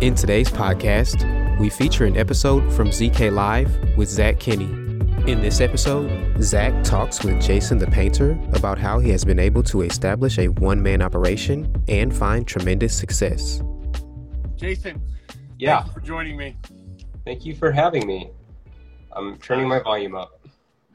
In 0.00 0.14
today's 0.14 0.50
podcast, 0.50 1.58
we 1.58 1.70
feature 1.70 2.04
an 2.04 2.16
episode 2.16 2.70
from 2.72 2.88
ZK 2.88 3.32
Live 3.32 3.96
with 3.96 4.08
Zach 4.08 4.38
Kinney. 4.38 4.66
In 5.30 5.40
this 5.40 5.60
episode, 5.60 6.42
Zach 6.42 6.84
talks 6.84 7.24
with 7.24 7.40
Jason 7.40 7.78
the 7.78 7.86
Painter 7.86 8.38
about 8.52 8.78
how 8.78 8.98
he 8.98 9.08
has 9.10 9.24
been 9.24 9.38
able 9.38 9.62
to 9.64 9.80
establish 9.82 10.38
a 10.38 10.48
one 10.48 10.82
man 10.82 11.00
operation 11.00 11.74
and 11.88 12.14
find 12.14 12.46
tremendous 12.46 12.94
success. 12.96 13.62
Jason, 14.56 15.00
Yeah, 15.58 15.78
thank 15.82 15.86
you 15.88 15.92
for 15.94 16.00
joining 16.00 16.36
me. 16.36 16.56
thank 17.24 17.44
you 17.46 17.54
for 17.54 17.72
having 17.72 18.06
me. 18.06 18.30
I'm 19.12 19.38
turning 19.38 19.66
my 19.66 19.80
volume 19.80 20.14
up. 20.14 20.46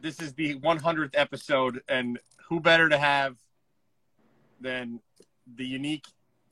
This 0.01 0.19
is 0.19 0.33
the 0.33 0.55
100th 0.59 1.11
episode, 1.15 1.81
and 1.89 2.19
who 2.47 2.59
better 2.59 2.87
to 2.89 2.97
have 2.97 3.37
than 4.59 4.99
the 5.55 5.65
unique 5.65 6.05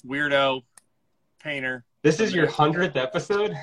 weirdo 0.05 0.63
painter? 1.41 1.85
This 2.01 2.21
is 2.21 2.33
your 2.33 2.47
100th 2.47 2.95
episode? 2.95 3.53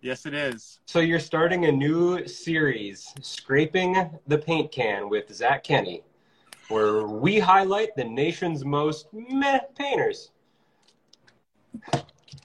Yes, 0.00 0.26
it 0.26 0.34
is. 0.34 0.80
So 0.84 0.98
you're 0.98 1.20
starting 1.20 1.66
a 1.66 1.70
new 1.70 2.26
series, 2.26 3.14
Scraping 3.20 4.10
the 4.26 4.36
Paint 4.36 4.72
Can 4.72 5.08
with 5.08 5.32
Zach 5.32 5.62
Kinney, 5.62 6.02
where 6.70 7.06
we 7.06 7.38
highlight 7.38 7.94
the 7.94 8.02
nation's 8.02 8.64
most 8.64 9.06
meh 9.12 9.60
painters. 9.78 10.32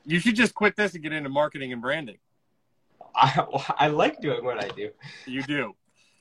You 0.06 0.19
should 0.19 0.36
just 0.36 0.53
quit 0.53 0.75
this 0.75 0.94
and 0.94 1.02
get 1.02 1.14
into 1.14 1.30
marketing 1.30 1.73
and 1.73 1.81
branding. 1.81 2.19
I, 3.16 3.44
I 3.75 3.88
like 3.88 4.22
doing 4.22 4.45
what 4.45 4.63
I 4.63 4.67
do. 4.67 4.91
You 5.25 5.41
do. 5.41 5.73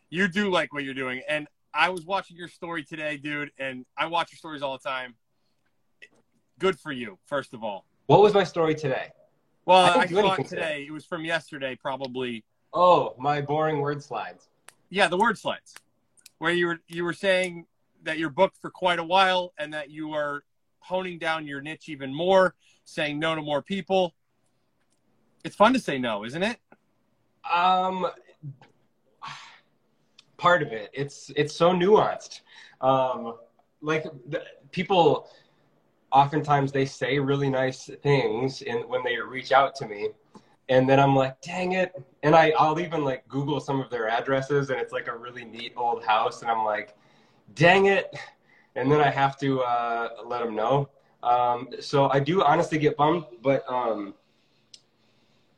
You 0.09 0.29
do 0.29 0.51
like 0.51 0.73
what 0.73 0.85
you're 0.85 0.95
doing. 0.95 1.21
And 1.29 1.47
I 1.75 1.91
was 1.91 2.07
watching 2.07 2.39
your 2.39 2.49
story 2.49 2.83
today, 2.83 3.19
dude, 3.19 3.51
and 3.59 3.85
I 3.95 4.07
watch 4.07 4.33
your 4.33 4.39
stories 4.39 4.63
all 4.63 4.79
the 4.79 4.89
time. 4.89 5.17
Good 6.59 6.81
for 6.81 6.93
you, 6.93 7.19
first 7.27 7.53
of 7.53 7.63
all. 7.63 7.85
What 8.07 8.23
was 8.23 8.33
my 8.33 8.43
story 8.43 8.75
today? 8.75 9.11
Well, 9.69 9.77
I 9.77 10.01
I, 10.01 10.07
didn't 10.07 10.25
saw 10.25 10.33
it 10.33 10.37
today. 10.37 10.49
today. 10.49 10.85
It 10.89 10.93
was 10.93 11.05
from 11.05 11.27
yesterday, 11.27 11.77
probably. 11.77 12.43
Oh, 12.73 13.15
my 13.19 13.43
boring 13.43 13.81
word 13.81 14.03
slides. 14.03 14.49
Yeah, 14.89 15.09
the 15.09 15.19
word 15.19 15.37
slides, 15.37 15.75
where 16.39 16.53
you 16.53 16.69
were 16.69 16.81
you 16.89 17.05
were 17.05 17.13
saying 17.13 17.67
that 18.03 18.19
you're 18.19 18.31
booked 18.31 18.57
for 18.57 18.71
quite 18.71 18.99
a 18.99 19.05
while 19.05 19.53
and 19.59 19.75
that 19.75 19.91
you 19.91 20.13
are 20.15 20.43
honing 20.79 21.19
down 21.19 21.47
your 21.47 21.61
niche 21.61 21.91
even 21.91 22.15
more, 22.15 22.55
saying 22.85 23.19
no 23.19 23.35
to 23.35 23.43
more 23.43 23.61
people. 23.61 24.15
It's 25.45 25.55
fun 25.55 25.75
to 25.75 25.79
say 25.79 25.99
no, 25.99 26.25
isn't 26.25 26.43
it? 26.43 26.57
Um, 27.53 28.07
part 30.39 30.63
of 30.63 30.73
it. 30.73 30.89
It's 30.95 31.31
it's 31.37 31.55
so 31.55 31.73
nuanced. 31.73 32.41
Um, 32.81 33.35
like 33.83 34.05
the, 34.31 34.45
people, 34.71 35.29
oftentimes 36.13 36.73
they 36.73 36.85
say 36.87 37.19
really 37.19 37.51
nice 37.51 37.91
things 38.03 38.63
in 38.63 38.79
when 38.89 39.03
they 39.05 39.17
reach 39.17 39.53
out 39.53 39.75
to 39.77 39.87
me, 39.87 40.11
and 40.69 40.89
then 40.89 41.01
I'm 41.01 41.15
like, 41.15 41.41
dang 41.41 41.73
it. 41.73 41.93
And 42.23 42.35
I 42.35 42.53
I'll 42.59 42.79
even 42.81 43.05
like 43.05 43.27
Google 43.29 43.61
some 43.61 43.81
of 43.81 43.91
their 43.91 44.09
addresses, 44.09 44.71
and 44.71 44.81
it's 44.81 44.93
like 44.93 45.09
a 45.09 45.17
really 45.17 45.45
neat 45.45 45.73
old 45.77 46.05
house, 46.05 46.43
and 46.43 46.51
I'm 46.51 46.65
like, 46.65 46.97
dang 47.55 47.87
it. 47.87 48.15
And 48.75 48.91
then 48.91 49.01
I 49.01 49.11
have 49.11 49.39
to 49.41 49.61
uh, 49.63 50.09
let 50.25 50.45
them 50.45 50.55
know. 50.55 50.89
Um, 51.23 51.69
so 51.81 52.09
I 52.11 52.21
do 52.21 52.45
honestly 52.45 52.79
get 52.79 52.97
bummed, 52.97 53.25
but 53.43 53.65
um, 53.69 54.15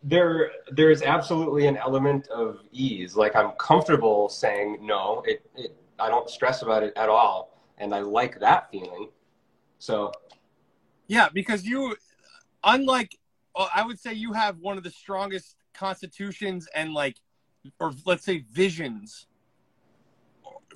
there 0.03 0.51
there 0.73 0.91
is 0.91 1.03
absolutely 1.03 1.67
an 1.67 1.77
element 1.77 2.27
of 2.29 2.61
ease 2.73 3.17
like 3.17 3.37
i'm 3.37 3.51
comfortable 3.53 4.29
saying 4.29 4.79
no 4.81 5.23
it, 5.27 5.45
it 5.57 5.77
i 5.99 6.09
don't 6.09 6.31
stress 6.31 6.63
about 6.63 6.83
it 6.83 6.93
at 6.97 7.09
all 7.09 7.59
and 7.79 7.95
i 7.95 8.01
like 8.01 8.41
that 8.41 8.71
feeling 8.71 9.09
so 9.79 10.11
Yeah, 11.11 11.29
because 11.35 11.67
you, 11.67 11.97
unlike, 12.63 13.19
uh, 13.57 13.67
I 13.75 13.85
would 13.85 13.99
say 13.99 14.13
you 14.13 14.33
have 14.33 14.59
one 14.61 14.79
of 14.79 14.85
the 14.85 14.91
strongest 14.91 15.57
constitutions 15.75 16.69
and 16.73 16.95
like, 16.95 17.17
or 17.81 17.93
let's 18.07 18.25
say 18.25 18.45
visions 18.53 19.27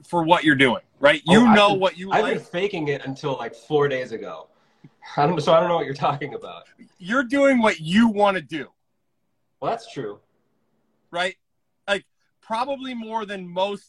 for 0.04 0.24
what 0.24 0.42
you're 0.42 0.56
doing, 0.56 0.82
right? 0.98 1.22
You 1.24 1.42
Oh, 1.42 1.52
know 1.54 1.70
been- 1.70 1.78
what 1.80 1.96
you 1.96 2.10
i've 2.10 2.24
like. 2.24 2.34
been 2.34 2.42
faking 2.44 2.88
it 2.88 3.06
until 3.06 3.36
like 3.36 3.54
four 3.54 3.86
days 3.86 4.10
ago 4.10 4.48
I 5.16 5.24
don't, 5.26 5.40
so 5.40 5.54
i 5.54 5.60
don't 5.60 5.68
know 5.68 5.76
what 5.76 5.86
you're 5.86 5.94
talking 5.94 6.34
about 6.34 6.64
You're 6.98 7.22
doing 7.22 7.60
what 7.62 7.78
you 7.80 8.08
want 8.08 8.36
to 8.36 8.42
do, 8.42 8.66
well 9.60 9.70
that's 9.70 9.90
true 9.92 10.18
right? 11.12 11.36
Like 11.86 12.04
probably 12.42 12.92
more 12.92 13.24
than 13.24 13.48
most 13.48 13.84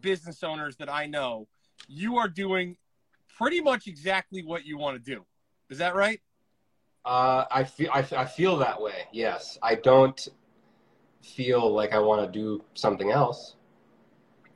business 0.00 0.44
owners 0.44 0.76
that 0.76 0.88
I 0.88 1.06
know, 1.06 1.48
you 1.88 2.16
are 2.16 2.28
doing 2.28 2.76
pretty 3.36 3.60
much 3.60 3.88
exactly 3.88 4.44
what 4.44 4.64
you 4.64 4.78
want 4.78 4.96
to 5.04 5.14
do. 5.14 5.26
Is 5.70 5.78
that 5.78 5.94
right? 5.94 6.20
uh, 7.06 7.44
I 7.50 7.64
feel 7.64 7.90
I, 7.92 8.04
I 8.16 8.24
feel 8.26 8.58
that 8.58 8.80
way 8.80 9.04
yes 9.12 9.58
i 9.62 9.74
don't 9.74 10.28
feel 11.22 11.72
like 11.72 11.92
i 11.94 11.98
want 11.98 12.20
to 12.30 12.38
do 12.38 12.62
something 12.74 13.10
else 13.10 13.56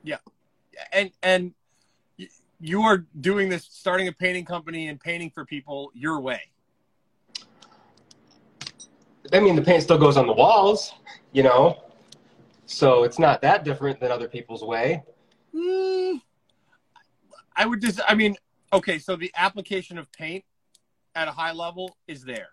Yeah, 0.03 0.17
And 0.93 1.11
and 1.23 1.53
you 2.59 2.81
are 2.83 3.05
doing 3.19 3.49
this, 3.49 3.67
starting 3.69 4.07
a 4.07 4.11
painting 4.11 4.45
company 4.45 4.87
and 4.87 4.99
painting 4.99 5.29
for 5.29 5.45
people 5.45 5.91
your 5.93 6.19
way. 6.19 6.41
I 9.33 9.39
mean, 9.39 9.55
the 9.55 9.61
paint 9.61 9.83
still 9.83 9.97
goes 9.97 10.17
on 10.17 10.27
the 10.27 10.33
walls, 10.33 10.93
you 11.33 11.43
know, 11.43 11.81
so 12.65 13.03
it's 13.03 13.19
not 13.19 13.41
that 13.41 13.63
different 13.63 13.99
than 13.99 14.11
other 14.11 14.27
people's 14.27 14.63
way. 14.63 15.03
Mm, 15.53 16.21
I 17.55 17.65
would 17.65 17.81
just, 17.81 17.99
I 18.07 18.15
mean, 18.15 18.35
okay, 18.71 18.99
so 18.99 19.15
the 19.15 19.31
application 19.35 19.97
of 19.97 20.11
paint 20.11 20.43
at 21.15 21.27
a 21.27 21.31
high 21.31 21.53
level 21.53 21.97
is 22.07 22.23
there. 22.23 22.49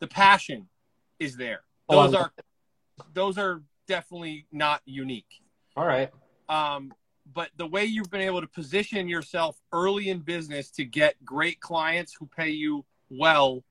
The 0.00 0.06
passion 0.06 0.68
is 1.18 1.36
there. 1.36 1.60
Oh, 1.88 2.02
Those 2.04 2.14
I- 2.14 2.20
are, 2.20 2.32
those 3.14 3.38
are 3.38 3.62
definitely 3.86 4.46
not 4.52 4.82
unique. 4.84 5.42
All 5.76 5.86
right. 5.86 6.10
Um, 6.48 6.92
but 7.32 7.50
the 7.56 7.66
way 7.66 7.84
you've 7.84 8.10
been 8.10 8.20
able 8.20 8.40
to 8.40 8.46
position 8.46 9.08
yourself 9.08 9.56
early 9.72 10.10
in 10.10 10.18
business 10.20 10.70
to 10.72 10.84
get 10.84 11.14
great 11.24 11.60
clients 11.60 12.12
who 12.12 12.26
pay 12.26 12.50
you 12.50 12.84
well 13.08 13.62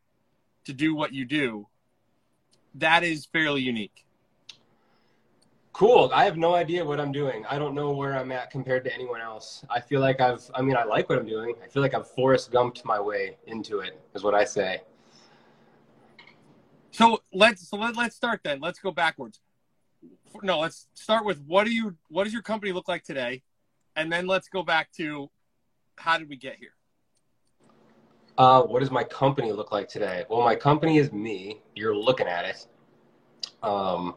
to 0.65 0.73
do 0.73 0.95
what 0.95 1.13
you 1.13 1.25
do, 1.25 1.67
that 2.75 3.03
is 3.03 3.25
fairly 3.25 3.61
unique. 3.61 4.05
Cool. 5.79 6.11
I 6.13 6.25
have 6.25 6.35
no 6.35 6.55
idea 6.55 6.83
what 6.83 6.99
I'm 6.99 7.13
doing. 7.13 7.45
I 7.49 7.57
don't 7.57 7.73
know 7.73 7.91
where 7.91 8.17
I'm 8.17 8.33
at 8.33 8.51
compared 8.51 8.83
to 8.83 8.93
anyone 8.93 9.21
else. 9.21 9.63
I 9.69 9.79
feel 9.79 10.01
like 10.01 10.19
I've, 10.19 10.43
I 10.53 10.61
mean, 10.61 10.75
I 10.75 10.83
like 10.83 11.07
what 11.07 11.17
I'm 11.17 11.25
doing. 11.25 11.55
I 11.63 11.69
feel 11.69 11.81
like 11.81 11.93
I've 11.93 12.05
Forrest 12.05 12.51
Gumped 12.51 12.83
my 12.83 12.99
way 12.99 13.37
into 13.47 13.79
it, 13.79 13.97
is 14.13 14.21
what 14.21 14.35
I 14.35 14.43
say. 14.43 14.81
So 16.91 17.21
let's 17.31 17.69
so 17.69 17.77
let, 17.77 17.95
let's 17.95 18.13
start 18.13 18.41
then. 18.43 18.59
Let's 18.59 18.79
go 18.79 18.91
backwards. 18.91 19.39
No, 20.43 20.59
let's 20.59 20.89
start 20.95 21.23
with 21.23 21.41
what 21.47 21.63
do 21.63 21.73
you 21.73 21.95
what 22.09 22.25
does 22.25 22.33
your 22.33 22.41
company 22.41 22.73
look 22.73 22.89
like 22.89 23.05
today, 23.05 23.41
and 23.95 24.11
then 24.11 24.27
let's 24.27 24.49
go 24.49 24.63
back 24.63 24.91
to 24.97 25.29
how 25.95 26.17
did 26.17 26.27
we 26.27 26.35
get 26.35 26.57
here? 26.57 26.73
Uh, 28.37 28.63
what 28.63 28.81
does 28.81 28.91
my 28.91 29.05
company 29.05 29.53
look 29.53 29.71
like 29.71 29.87
today? 29.87 30.25
Well, 30.29 30.41
my 30.41 30.55
company 30.57 30.97
is 30.97 31.13
me. 31.13 31.61
You're 31.73 31.95
looking 31.95 32.27
at 32.27 32.43
it. 32.43 32.67
Um, 33.63 34.15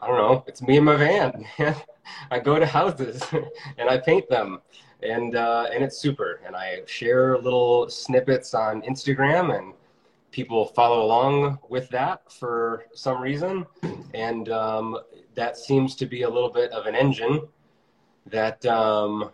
I 0.00 0.06
don't 0.06 0.16
know. 0.16 0.44
It's 0.46 0.62
me 0.62 0.78
and 0.78 0.86
my 0.86 0.96
van. 0.96 1.44
I 2.30 2.38
go 2.38 2.58
to 2.58 2.66
houses 2.66 3.22
and 3.78 3.88
I 3.88 3.98
paint 3.98 4.28
them, 4.28 4.60
and 5.02 5.36
uh, 5.36 5.68
and 5.72 5.84
it's 5.84 5.98
super. 5.98 6.40
And 6.46 6.56
I 6.56 6.80
share 6.86 7.38
little 7.38 7.88
snippets 7.90 8.54
on 8.54 8.80
Instagram, 8.82 9.56
and 9.56 9.74
people 10.30 10.66
follow 10.66 11.04
along 11.04 11.58
with 11.68 11.88
that 11.90 12.32
for 12.32 12.86
some 12.94 13.20
reason. 13.20 13.66
And 14.14 14.48
um, 14.48 14.98
that 15.34 15.58
seems 15.58 15.94
to 15.96 16.06
be 16.06 16.22
a 16.22 16.30
little 16.30 16.50
bit 16.50 16.70
of 16.72 16.86
an 16.86 16.94
engine 16.94 17.42
that 18.26 18.64
um, 18.66 19.30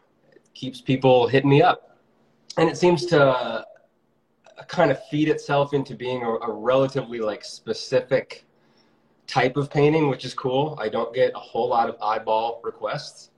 keeps 0.54 0.80
people 0.80 1.28
hitting 1.28 1.50
me 1.50 1.62
up. 1.62 1.98
And 2.56 2.68
it 2.68 2.76
seems 2.76 3.06
to 3.06 3.22
uh, 3.24 3.62
kind 4.66 4.90
of 4.90 5.04
feed 5.06 5.28
itself 5.28 5.74
into 5.74 5.94
being 5.94 6.22
a, 6.22 6.30
a 6.30 6.52
relatively 6.52 7.20
like 7.20 7.44
specific 7.44 8.45
type 9.26 9.56
of 9.56 9.70
painting, 9.70 10.08
which 10.08 10.24
is 10.24 10.34
cool. 10.34 10.78
I 10.80 10.88
don't 10.88 11.14
get 11.14 11.32
a 11.34 11.38
whole 11.38 11.68
lot 11.68 11.88
of 11.88 11.96
eyeball 12.00 12.60
requests 12.62 13.30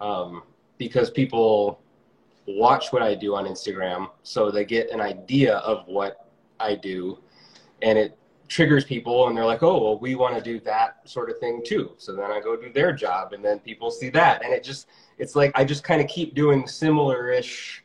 um, 0.00 0.42
because 0.78 1.10
people 1.10 1.80
watch 2.46 2.92
what 2.92 3.02
I 3.02 3.14
do 3.14 3.34
on 3.34 3.46
Instagram, 3.46 4.08
so 4.22 4.50
they 4.50 4.64
get 4.64 4.90
an 4.90 5.00
idea 5.00 5.56
of 5.58 5.86
what 5.86 6.28
I 6.58 6.74
do, 6.74 7.18
and 7.82 7.98
it 7.98 8.18
triggers 8.52 8.84
people 8.84 9.28
and 9.28 9.36
they're 9.36 9.46
like, 9.46 9.62
oh, 9.62 9.82
well, 9.82 9.98
we 9.98 10.14
want 10.14 10.36
to 10.36 10.42
do 10.42 10.60
that 10.60 11.08
sort 11.08 11.30
of 11.30 11.38
thing 11.38 11.62
too. 11.64 11.92
So 11.96 12.14
then 12.14 12.30
I 12.30 12.38
go 12.38 12.54
do 12.54 12.70
their 12.70 12.92
job 12.92 13.32
and 13.32 13.42
then 13.42 13.58
people 13.60 13.90
see 13.90 14.10
that. 14.10 14.44
And 14.44 14.52
it 14.52 14.62
just, 14.62 14.88
it's 15.18 15.34
like 15.34 15.52
I 15.54 15.64
just 15.64 15.84
kind 15.84 16.02
of 16.02 16.06
keep 16.06 16.34
doing 16.34 16.66
similar 16.66 17.30
ish 17.30 17.82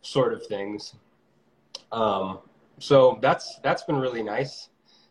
sort 0.00 0.32
of 0.32 0.46
things. 0.46 0.94
Um, 1.92 2.38
so 2.78 3.18
that's, 3.20 3.58
that's 3.62 3.82
been 3.82 3.96
really 3.96 4.22
nice. 4.22 4.70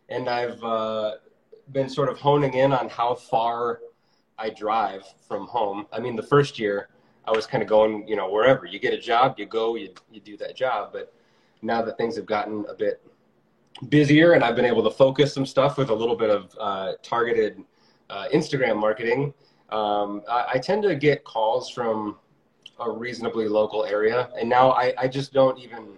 And 0.10 0.28
I've 0.28 0.64
uh, 0.64 1.12
been 1.72 1.90
sort 1.90 2.10
of 2.10 2.18
honing 2.20 2.54
in 2.54 2.72
on 2.72 2.90
how 2.90 3.16
far 3.16 3.80
I 4.38 4.50
drive 4.50 5.04
from 5.28 5.48
home. 5.48 5.88
I 5.92 6.00
mean, 6.00 6.16
the 6.16 6.24
first 6.24 6.60
year 6.60 6.90
I 7.26 7.32
was 7.32 7.48
kind 7.48 7.64
of 7.64 7.70
going, 7.70 8.08
you 8.08 8.16
know, 8.16 8.30
wherever 8.30 8.66
you 8.66 8.80
get 8.80 8.94
a 8.94 9.00
job, 9.00 9.36
you 9.38 9.46
go, 9.46 9.76
you, 9.76 9.94
you 10.12 10.22
do 10.22 10.38
that 10.38 10.56
job. 10.56 10.90
But 10.94 11.14
now 11.62 11.82
that 11.82 11.98
things 11.98 12.16
have 12.16 12.26
gotten 12.26 12.66
a 12.70 12.74
bit 12.74 13.02
busier 13.90 14.34
and 14.34 14.44
I've 14.44 14.56
been 14.56 14.66
able 14.66 14.84
to 14.84 14.92
focus 14.92 15.34
some 15.34 15.46
stuff 15.46 15.78
with 15.78 15.90
a 15.90 15.94
little 15.94 16.16
bit 16.16 16.30
of 16.30 16.56
uh, 16.60 16.94
targeted 17.02 17.64
uh, 18.10 18.28
Instagram 18.34 18.80
marketing, 18.80 19.34
um, 19.70 20.22
I, 20.30 20.46
I, 20.54 20.58
tend 20.60 20.84
to 20.84 20.96
get 20.96 21.24
calls 21.24 21.72
from 21.72 22.18
a 22.80 22.90
reasonably 22.90 23.48
local 23.48 23.84
area. 23.84 24.30
And 24.40 24.48
now 24.48 24.72
I, 24.72 24.94
I 24.96 25.08
just 25.08 25.34
don't 25.34 25.58
even, 25.58 25.98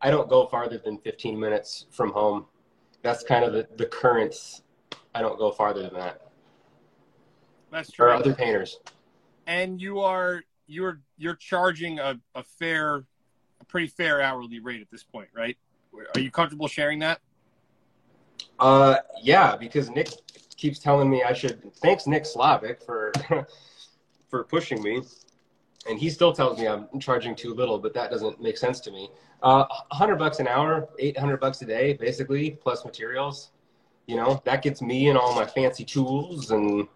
I 0.00 0.10
don't 0.10 0.28
go 0.28 0.46
farther 0.46 0.78
than 0.78 0.98
15 0.98 1.38
minutes 1.38 1.86
from 1.90 2.12
home. 2.12 2.46
That's 3.02 3.24
kind 3.24 3.44
of 3.44 3.52
the, 3.52 3.66
the 3.76 3.86
current, 3.86 4.62
I 5.14 5.22
don't 5.22 5.38
go 5.38 5.50
farther 5.50 5.82
than 5.82 5.94
that. 5.94 6.22
That's 7.70 7.90
true. 7.90 8.06
Or 8.06 8.12
other 8.12 8.34
painters. 8.34 8.80
And 9.46 9.80
you 9.80 10.00
are, 10.00 10.42
you're, 10.66 11.00
you're 11.18 11.36
charging 11.36 11.98
a, 11.98 12.18
a 12.34 12.42
fair, 12.42 13.04
a 13.60 13.64
pretty 13.66 13.88
fair 13.88 14.20
hourly 14.20 14.60
rate 14.60 14.80
at 14.80 14.90
this 14.90 15.02
point, 15.02 15.28
right? 15.32 15.56
Are 16.14 16.20
you 16.20 16.30
comfortable 16.30 16.68
sharing 16.68 17.00
that? 17.00 17.20
Uh, 18.58 18.96
yeah, 19.22 19.56
because 19.56 19.90
Nick 19.90 20.10
keeps 20.56 20.78
telling 20.78 21.10
me 21.10 21.22
I 21.22 21.32
should. 21.32 21.74
Thanks, 21.76 22.06
Nick 22.06 22.24
Slavik, 22.24 22.84
for 22.84 23.12
for 24.28 24.44
pushing 24.44 24.82
me, 24.82 25.02
and 25.88 25.98
he 25.98 26.10
still 26.10 26.32
tells 26.32 26.58
me 26.58 26.68
I'm 26.68 26.86
charging 27.00 27.34
too 27.34 27.54
little, 27.54 27.78
but 27.78 27.94
that 27.94 28.10
doesn't 28.10 28.40
make 28.40 28.58
sense 28.58 28.80
to 28.80 28.90
me. 28.90 29.08
Uh, 29.42 29.64
hundred 29.90 30.16
bucks 30.16 30.38
an 30.38 30.46
hour, 30.46 30.88
eight 30.98 31.18
hundred 31.18 31.40
bucks 31.40 31.62
a 31.62 31.66
day, 31.66 31.94
basically, 31.94 32.50
plus 32.50 32.84
materials. 32.84 33.50
You 34.06 34.16
know, 34.16 34.42
that 34.44 34.62
gets 34.62 34.82
me 34.82 35.08
and 35.08 35.18
all 35.18 35.34
my 35.34 35.46
fancy 35.46 35.84
tools, 35.84 36.50
and 36.50 36.88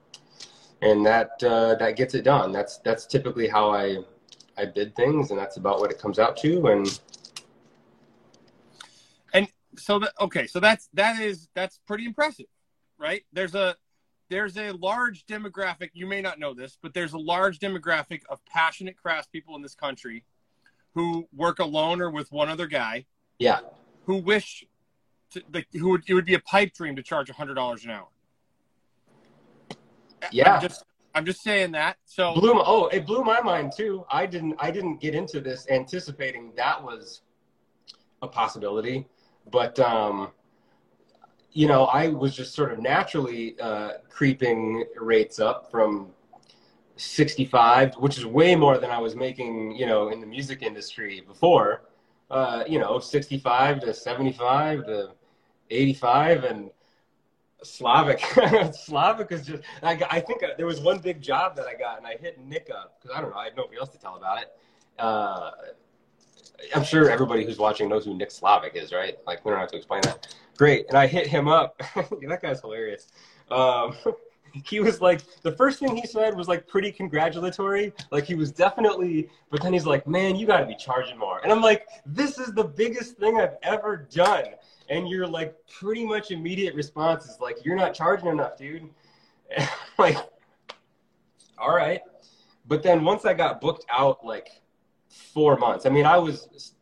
and 0.82 1.04
that 1.06 1.42
uh, 1.42 1.74
that 1.76 1.96
gets 1.96 2.14
it 2.14 2.22
done. 2.22 2.52
That's 2.52 2.78
that's 2.78 3.06
typically 3.06 3.48
how 3.48 3.70
I 3.70 3.98
I 4.56 4.66
bid 4.66 4.94
things, 4.96 5.30
and 5.30 5.38
that's 5.38 5.56
about 5.56 5.80
what 5.80 5.90
it 5.90 5.98
comes 5.98 6.18
out 6.18 6.36
to. 6.38 6.66
And 6.66 7.00
and 9.32 9.48
so 9.76 9.98
that 10.00 10.12
okay, 10.20 10.46
so 10.46 10.60
that's 10.60 10.88
that 10.94 11.20
is 11.20 11.48
that's 11.54 11.78
pretty 11.86 12.04
impressive, 12.04 12.46
right? 12.98 13.24
There's 13.32 13.54
a 13.54 13.76
there's 14.30 14.56
a 14.56 14.72
large 14.72 15.26
demographic. 15.26 15.90
You 15.92 16.06
may 16.06 16.20
not 16.20 16.38
know 16.38 16.54
this, 16.54 16.78
but 16.80 16.94
there's 16.94 17.12
a 17.12 17.18
large 17.18 17.58
demographic 17.58 18.22
of 18.28 18.44
passionate 18.46 18.96
craftspeople 19.02 19.54
in 19.54 19.62
this 19.62 19.74
country 19.74 20.24
who 20.94 21.26
work 21.34 21.58
alone 21.58 22.00
or 22.00 22.10
with 22.10 22.32
one 22.32 22.48
other 22.48 22.66
guy. 22.66 23.06
Yeah. 23.38 23.60
Who 24.06 24.16
wish 24.16 24.64
to 25.34 25.42
like 25.52 25.68
who 25.72 25.90
would 25.90 26.02
it 26.08 26.14
would 26.14 26.24
be 26.24 26.34
a 26.34 26.40
pipe 26.40 26.72
dream 26.72 26.96
to 26.96 27.02
charge 27.02 27.30
a 27.30 27.34
hundred 27.34 27.54
dollars 27.54 27.84
an 27.84 27.90
hour. 27.90 28.08
Yeah. 30.32 30.54
I'm 30.54 30.62
just 30.62 30.84
I'm 31.14 31.24
just 31.24 31.42
saying 31.42 31.72
that. 31.72 31.98
So 32.06 32.34
blew 32.34 32.54
my, 32.54 32.62
oh, 32.66 32.86
it 32.86 33.06
blew 33.06 33.22
my 33.22 33.40
mind 33.40 33.72
too. 33.76 34.04
I 34.10 34.26
didn't 34.26 34.56
I 34.58 34.70
didn't 34.70 35.00
get 35.00 35.14
into 35.14 35.40
this 35.40 35.66
anticipating 35.70 36.52
that 36.56 36.82
was 36.82 37.22
a 38.22 38.26
possibility 38.26 39.06
but 39.50 39.78
um, 39.78 40.30
you 41.52 41.68
know, 41.68 41.84
I 41.84 42.08
was 42.08 42.34
just 42.34 42.54
sort 42.54 42.72
of 42.72 42.80
naturally 42.80 43.58
uh, 43.60 43.94
creeping 44.08 44.84
rates 44.96 45.38
up 45.38 45.70
from 45.70 46.08
65, 46.96 47.94
which 47.94 48.18
is 48.18 48.26
way 48.26 48.56
more 48.56 48.78
than 48.78 48.90
I 48.90 48.98
was 48.98 49.14
making, 49.14 49.72
you 49.72 49.86
know, 49.86 50.08
in 50.08 50.20
the 50.20 50.26
music 50.26 50.62
industry 50.62 51.22
before. 51.26 51.82
Uh, 52.30 52.64
you 52.66 52.78
know, 52.78 52.98
65 52.98 53.80
to 53.80 53.94
75 53.94 54.86
to 54.86 55.10
85, 55.70 56.44
and 56.44 56.70
Slavik. 57.62 58.20
Slavik 58.20 59.32
is 59.32 59.46
just. 59.46 59.62
I, 59.82 59.98
I 60.10 60.20
think 60.20 60.42
uh, 60.42 60.48
there 60.56 60.66
was 60.66 60.80
one 60.80 60.98
big 60.98 61.20
job 61.20 61.56
that 61.56 61.66
I 61.66 61.74
got, 61.74 61.98
and 61.98 62.06
I 62.06 62.16
hit 62.16 62.38
Nick 62.44 62.70
up 62.74 63.00
because 63.00 63.16
I 63.16 63.20
don't 63.20 63.30
know. 63.30 63.36
I 63.36 63.44
had 63.44 63.56
nobody 63.56 63.78
else 63.78 63.90
to 63.90 63.98
tell 63.98 64.16
about 64.16 64.42
it. 64.42 64.52
Uh, 64.98 65.50
I'm 66.74 66.84
sure 66.84 67.10
everybody 67.10 67.44
who's 67.44 67.58
watching 67.58 67.88
knows 67.88 68.04
who 68.04 68.14
Nick 68.14 68.30
Slavik 68.30 68.74
is, 68.74 68.92
right? 68.92 69.16
Like 69.26 69.44
we 69.44 69.50
don't 69.50 69.60
have 69.60 69.70
to 69.70 69.76
explain 69.76 70.02
that. 70.02 70.34
Great, 70.56 70.86
and 70.88 70.96
I 70.96 71.06
hit 71.06 71.26
him 71.26 71.48
up. 71.48 71.78
that 71.94 72.38
guy's 72.42 72.60
hilarious. 72.60 73.08
Um, 73.50 73.96
he 74.64 74.78
was 74.80 75.00
like, 75.00 75.22
the 75.42 75.52
first 75.52 75.80
thing 75.80 75.96
he 75.96 76.06
said 76.06 76.36
was 76.36 76.46
like 76.46 76.68
pretty 76.68 76.92
congratulatory. 76.92 77.92
Like 78.10 78.24
he 78.24 78.34
was 78.34 78.52
definitely, 78.52 79.28
but 79.50 79.62
then 79.62 79.72
he's 79.72 79.86
like, 79.86 80.06
man, 80.06 80.36
you 80.36 80.46
got 80.46 80.60
to 80.60 80.66
be 80.66 80.76
charging 80.76 81.18
more. 81.18 81.40
And 81.42 81.50
I'm 81.50 81.60
like, 81.60 81.88
this 82.06 82.38
is 82.38 82.52
the 82.52 82.64
biggest 82.64 83.16
thing 83.16 83.40
I've 83.40 83.56
ever 83.62 84.06
done. 84.10 84.44
And 84.88 85.08
you're 85.08 85.26
like, 85.26 85.54
pretty 85.68 86.04
much 86.04 86.30
immediate 86.30 86.74
response 86.74 87.24
is 87.26 87.40
like, 87.40 87.64
you're 87.64 87.76
not 87.76 87.94
charging 87.94 88.28
enough, 88.28 88.56
dude. 88.56 88.90
like, 89.98 90.16
all 91.58 91.74
right. 91.74 92.00
But 92.66 92.82
then 92.82 93.04
once 93.04 93.24
I 93.24 93.34
got 93.34 93.60
booked 93.60 93.84
out, 93.90 94.24
like 94.24 94.48
four 95.14 95.56
months. 95.56 95.86
I 95.86 95.90
mean, 95.90 96.06
I 96.06 96.18
was, 96.18 96.74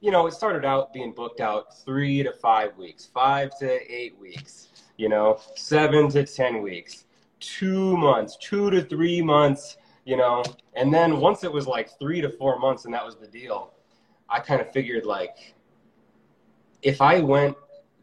you 0.00 0.10
know, 0.10 0.26
it 0.26 0.32
started 0.32 0.64
out 0.64 0.92
being 0.92 1.12
booked 1.12 1.40
out 1.40 1.78
three 1.84 2.22
to 2.22 2.32
five 2.32 2.76
weeks, 2.76 3.06
five 3.06 3.56
to 3.58 3.92
eight 3.92 4.18
weeks, 4.18 4.68
you 4.96 5.08
know, 5.08 5.40
seven 5.54 6.08
to 6.10 6.24
10 6.24 6.62
weeks, 6.62 7.04
two 7.40 7.96
months, 7.96 8.36
two 8.40 8.70
to 8.70 8.82
three 8.82 9.20
months, 9.22 9.76
you 10.04 10.16
know. 10.16 10.42
And 10.74 10.92
then 10.92 11.20
once 11.20 11.44
it 11.44 11.52
was 11.52 11.66
like 11.66 11.98
three 11.98 12.20
to 12.20 12.30
four 12.30 12.58
months 12.58 12.84
and 12.84 12.94
that 12.94 13.04
was 13.04 13.16
the 13.16 13.26
deal, 13.26 13.72
I 14.28 14.40
kind 14.40 14.60
of 14.60 14.72
figured 14.72 15.04
like, 15.04 15.54
if 16.82 17.00
I 17.00 17.20
went 17.20 17.56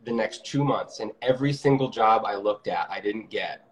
the 0.06 0.12
next 0.12 0.46
two 0.46 0.64
months 0.64 1.00
and 1.00 1.12
every 1.22 1.54
single 1.54 1.90
job 1.90 2.24
I 2.26 2.36
looked 2.36 2.68
at, 2.68 2.88
I 2.90 3.00
didn't 3.00 3.30
get, 3.30 3.68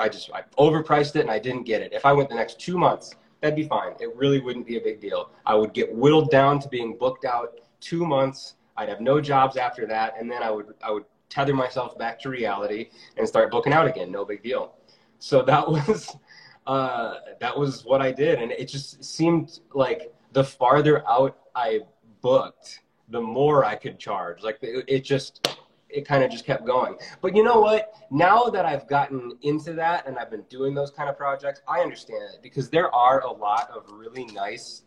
I 0.00 0.08
just 0.08 0.30
I 0.32 0.42
overpriced 0.58 1.16
it 1.16 1.20
and 1.20 1.30
I 1.30 1.38
didn't 1.38 1.64
get 1.64 1.82
it. 1.82 1.92
If 1.92 2.06
I 2.06 2.12
went 2.12 2.28
the 2.28 2.34
next 2.34 2.58
two 2.60 2.78
months 2.78 3.14
that'd 3.40 3.56
be 3.56 3.64
fine. 3.64 3.92
It 4.00 4.14
really 4.16 4.40
wouldn't 4.40 4.66
be 4.66 4.76
a 4.76 4.80
big 4.80 5.00
deal. 5.00 5.30
I 5.46 5.54
would 5.54 5.72
get 5.72 5.94
whittled 5.94 6.30
down 6.30 6.58
to 6.60 6.68
being 6.68 6.96
booked 6.96 7.24
out 7.24 7.60
two 7.80 8.04
months. 8.04 8.54
I'd 8.76 8.88
have 8.88 9.00
no 9.00 9.20
jobs 9.20 9.56
after 9.56 9.86
that, 9.86 10.14
and 10.18 10.30
then 10.30 10.42
I 10.42 10.50
would 10.50 10.74
I 10.82 10.90
would 10.90 11.04
tether 11.28 11.54
myself 11.54 11.98
back 11.98 12.18
to 12.20 12.30
reality 12.30 12.90
and 13.16 13.26
start 13.26 13.50
booking 13.50 13.72
out 13.72 13.86
again. 13.86 14.10
No 14.10 14.24
big 14.24 14.42
deal. 14.42 14.74
So 15.18 15.42
that 15.42 15.68
was 15.70 16.16
uh, 16.66 17.14
that 17.40 17.56
was 17.56 17.84
what 17.84 18.00
I 18.00 18.12
did, 18.12 18.40
and 18.40 18.52
it 18.52 18.66
just 18.66 19.02
seemed 19.04 19.60
like 19.74 20.12
the 20.32 20.44
farther 20.44 21.06
out 21.08 21.38
I 21.54 21.80
booked, 22.20 22.80
the 23.10 23.20
more 23.20 23.64
I 23.64 23.74
could 23.74 23.98
charge. 23.98 24.42
Like 24.42 24.58
it, 24.62 24.84
it 24.88 25.04
just 25.04 25.48
it 25.88 26.06
kind 26.06 26.22
of 26.22 26.30
just 26.30 26.44
kept 26.44 26.66
going. 26.66 26.96
But 27.20 27.34
you 27.34 27.42
know 27.42 27.60
what? 27.60 27.94
Now 28.10 28.44
that 28.44 28.66
I've 28.66 28.86
gotten 28.88 29.38
into 29.42 29.72
that 29.74 30.06
and 30.06 30.18
I've 30.18 30.30
been 30.30 30.44
doing 30.50 30.74
those 30.74 30.90
kind 30.90 31.08
of 31.08 31.16
projects, 31.16 31.62
I 31.66 31.80
understand 31.80 32.34
it 32.34 32.42
because 32.42 32.68
there 32.68 32.94
are 32.94 33.20
a 33.22 33.30
lot 33.30 33.70
of 33.70 33.90
really 33.90 34.26
nice 34.26 34.82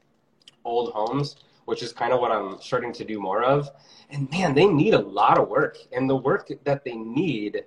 old 0.64 0.94
homes, 0.94 1.38
which 1.66 1.82
is 1.82 1.92
kind 1.92 2.14
of 2.14 2.20
what 2.20 2.32
I'm 2.32 2.62
starting 2.62 2.94
to 2.94 3.04
do 3.04 3.20
more 3.20 3.44
of. 3.44 3.70
And 4.12 4.30
man, 4.30 4.54
they 4.54 4.68
need 4.68 4.94
a 4.94 5.00
lot 5.00 5.40
of 5.40 5.50
work. 5.50 5.78
And 5.92 6.10
the 6.10 6.16
work 6.16 6.52
that 6.64 6.84
they 6.84 6.96
need 6.96 7.64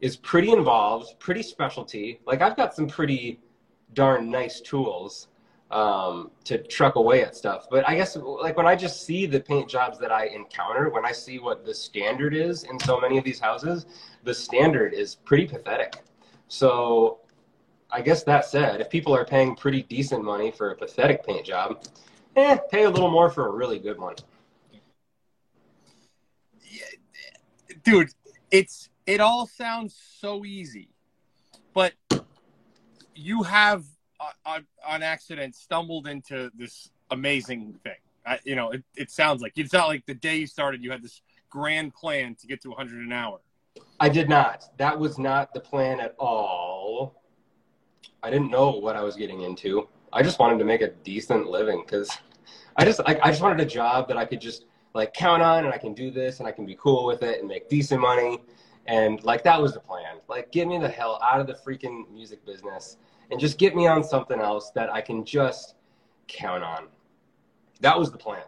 is 0.00 0.16
pretty 0.16 0.52
involved, 0.52 1.18
pretty 1.18 1.42
specialty. 1.42 2.20
Like 2.26 2.42
I've 2.42 2.56
got 2.56 2.74
some 2.74 2.86
pretty 2.86 3.40
darn 3.94 4.30
nice 4.30 4.60
tools 4.60 5.28
um, 5.70 6.30
to 6.44 6.58
truck 6.58 6.96
away 6.96 7.22
at 7.22 7.36
stuff. 7.36 7.66
But 7.70 7.88
I 7.88 7.96
guess 7.96 8.16
like 8.16 8.56
when 8.56 8.66
I 8.66 8.76
just 8.76 9.04
see 9.04 9.26
the 9.26 9.40
paint 9.40 9.68
jobs 9.68 9.98
that 9.98 10.12
I 10.12 10.26
encounter, 10.26 10.90
when 10.90 11.04
I 11.04 11.12
see 11.12 11.38
what 11.38 11.64
the 11.64 11.74
standard 11.74 12.34
is 12.34 12.64
in 12.64 12.78
so 12.78 13.00
many 13.00 13.18
of 13.18 13.24
these 13.24 13.40
houses, 13.40 13.86
the 14.24 14.34
standard 14.34 14.94
is 14.94 15.14
pretty 15.14 15.46
pathetic. 15.46 16.02
So 16.48 17.20
I 17.90 18.00
guess 18.00 18.22
that 18.24 18.44
said, 18.44 18.80
if 18.80 18.90
people 18.90 19.14
are 19.14 19.24
paying 19.24 19.56
pretty 19.56 19.82
decent 19.82 20.22
money 20.22 20.50
for 20.50 20.70
a 20.70 20.76
pathetic 20.76 21.24
paint 21.26 21.46
job, 21.46 21.84
eh, 22.36 22.58
pay 22.70 22.84
a 22.84 22.90
little 22.90 23.10
more 23.10 23.30
for 23.30 23.48
a 23.48 23.50
really 23.50 23.78
good 23.78 23.98
one. 23.98 24.14
Dude, 27.82 28.10
it's 28.50 28.88
it 29.06 29.20
all 29.20 29.46
sounds 29.46 29.96
so 30.20 30.44
easy, 30.44 30.88
but 31.72 31.94
you 33.14 33.44
have 33.44 33.84
on, 34.44 34.66
on 34.86 35.02
accident 35.02 35.54
stumbled 35.54 36.06
into 36.06 36.50
this 36.56 36.90
amazing 37.10 37.78
thing. 37.82 37.96
I, 38.26 38.38
you 38.44 38.56
know, 38.56 38.70
it, 38.70 38.82
it 38.96 39.10
sounds 39.10 39.40
like 39.40 39.52
it's 39.56 39.72
not 39.72 39.88
like 39.88 40.04
the 40.06 40.14
day 40.14 40.36
you 40.36 40.46
started, 40.46 40.82
you 40.82 40.90
had 40.90 41.02
this 41.02 41.22
grand 41.48 41.94
plan 41.94 42.34
to 42.36 42.46
get 42.46 42.60
to 42.62 42.68
100 42.70 43.04
an 43.04 43.12
hour. 43.12 43.40
I 44.00 44.08
did 44.08 44.28
not. 44.28 44.64
That 44.78 44.98
was 44.98 45.18
not 45.18 45.54
the 45.54 45.60
plan 45.60 46.00
at 46.00 46.14
all. 46.18 47.22
I 48.22 48.30
didn't 48.30 48.50
know 48.50 48.70
what 48.70 48.96
I 48.96 49.02
was 49.02 49.16
getting 49.16 49.42
into. 49.42 49.88
I 50.12 50.22
just 50.22 50.38
wanted 50.38 50.58
to 50.58 50.64
make 50.64 50.80
a 50.80 50.88
decent 50.88 51.48
living 51.48 51.82
because 51.84 52.10
I 52.76 52.84
just 52.84 53.00
I, 53.06 53.18
I 53.22 53.30
just 53.30 53.42
wanted 53.42 53.60
a 53.60 53.68
job 53.68 54.08
that 54.08 54.16
I 54.16 54.24
could 54.24 54.40
just 54.40 54.64
like 54.94 55.12
count 55.12 55.42
on 55.42 55.64
and 55.64 55.72
I 55.72 55.78
can 55.78 55.94
do 55.94 56.10
this 56.10 56.40
and 56.40 56.48
I 56.48 56.52
can 56.52 56.66
be 56.66 56.76
cool 56.80 57.06
with 57.06 57.22
it 57.22 57.40
and 57.40 57.48
make 57.48 57.68
decent 57.68 58.00
money. 58.00 58.38
And 58.86 59.22
like 59.24 59.44
that 59.44 59.60
was 59.60 59.74
the 59.74 59.80
plan. 59.80 60.16
Like 60.28 60.52
get 60.52 60.66
me 60.68 60.78
the 60.78 60.88
hell 60.88 61.20
out 61.22 61.40
of 61.40 61.46
the 61.46 61.54
freaking 61.54 62.10
music 62.10 62.44
business 62.44 62.96
and 63.30 63.40
just 63.40 63.58
get 63.58 63.74
me 63.74 63.86
on 63.86 64.04
something 64.04 64.40
else 64.40 64.70
that 64.74 64.90
I 64.90 65.00
can 65.00 65.24
just 65.24 65.74
count 66.28 66.62
on. 66.62 66.88
That 67.80 67.98
was 67.98 68.10
the 68.10 68.18
plan. 68.18 68.42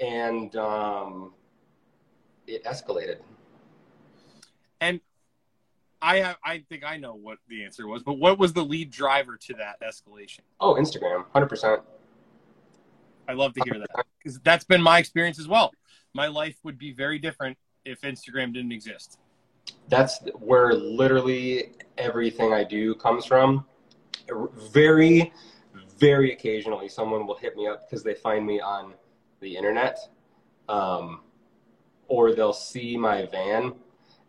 And 0.00 0.54
um, 0.56 1.32
it 2.46 2.64
escalated. 2.64 3.18
And 4.80 5.00
I 6.00 6.16
have, 6.18 6.36
I 6.44 6.64
think 6.68 6.84
I 6.84 6.96
know 6.96 7.14
what 7.14 7.38
the 7.48 7.64
answer 7.64 7.86
was, 7.86 8.02
but 8.02 8.14
what 8.14 8.38
was 8.38 8.52
the 8.52 8.64
lead 8.64 8.90
driver 8.90 9.36
to 9.36 9.54
that 9.54 9.80
escalation? 9.80 10.40
Oh, 10.60 10.74
Instagram, 10.74 11.24
hundred 11.32 11.48
percent. 11.48 11.82
I 13.28 13.34
love 13.34 13.54
to 13.54 13.62
hear 13.64 13.78
that 13.78 14.04
because 14.18 14.40
that's 14.40 14.64
been 14.64 14.82
my 14.82 14.98
experience 14.98 15.38
as 15.38 15.46
well. 15.46 15.72
My 16.12 16.26
life 16.26 16.56
would 16.64 16.76
be 16.76 16.92
very 16.92 17.18
different 17.18 17.56
if 17.84 18.00
Instagram 18.00 18.52
didn't 18.52 18.72
exist. 18.72 19.18
That's 19.88 20.20
where 20.38 20.74
literally 20.74 21.72
everything 21.98 22.52
I 22.52 22.64
do 22.64 22.94
comes 22.94 23.24
from. 23.24 23.66
Very, 24.72 25.32
very 25.98 26.32
occasionally, 26.32 26.88
someone 26.88 27.26
will 27.26 27.36
hit 27.36 27.56
me 27.56 27.66
up 27.66 27.88
because 27.88 28.02
they 28.02 28.14
find 28.14 28.46
me 28.46 28.60
on 28.60 28.94
the 29.40 29.56
internet, 29.56 29.98
um, 30.68 31.20
or 32.08 32.34
they'll 32.34 32.52
see 32.52 32.96
my 32.96 33.26
van, 33.26 33.74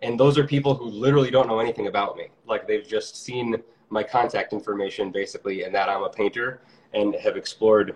and 0.01 0.19
those 0.19 0.37
are 0.37 0.45
people 0.45 0.75
who 0.75 0.85
literally 0.85 1.31
don't 1.31 1.47
know 1.47 1.59
anything 1.59 1.87
about 1.87 2.17
me. 2.17 2.27
Like 2.45 2.67
they've 2.67 2.87
just 2.87 3.23
seen 3.23 3.57
my 3.89 4.03
contact 4.03 4.53
information 4.53 5.11
basically, 5.11 5.63
and 5.63 5.73
that 5.73 5.89
I'm 5.89 6.03
a 6.03 6.09
painter, 6.09 6.61
and 6.93 7.15
have 7.15 7.37
explored 7.37 7.95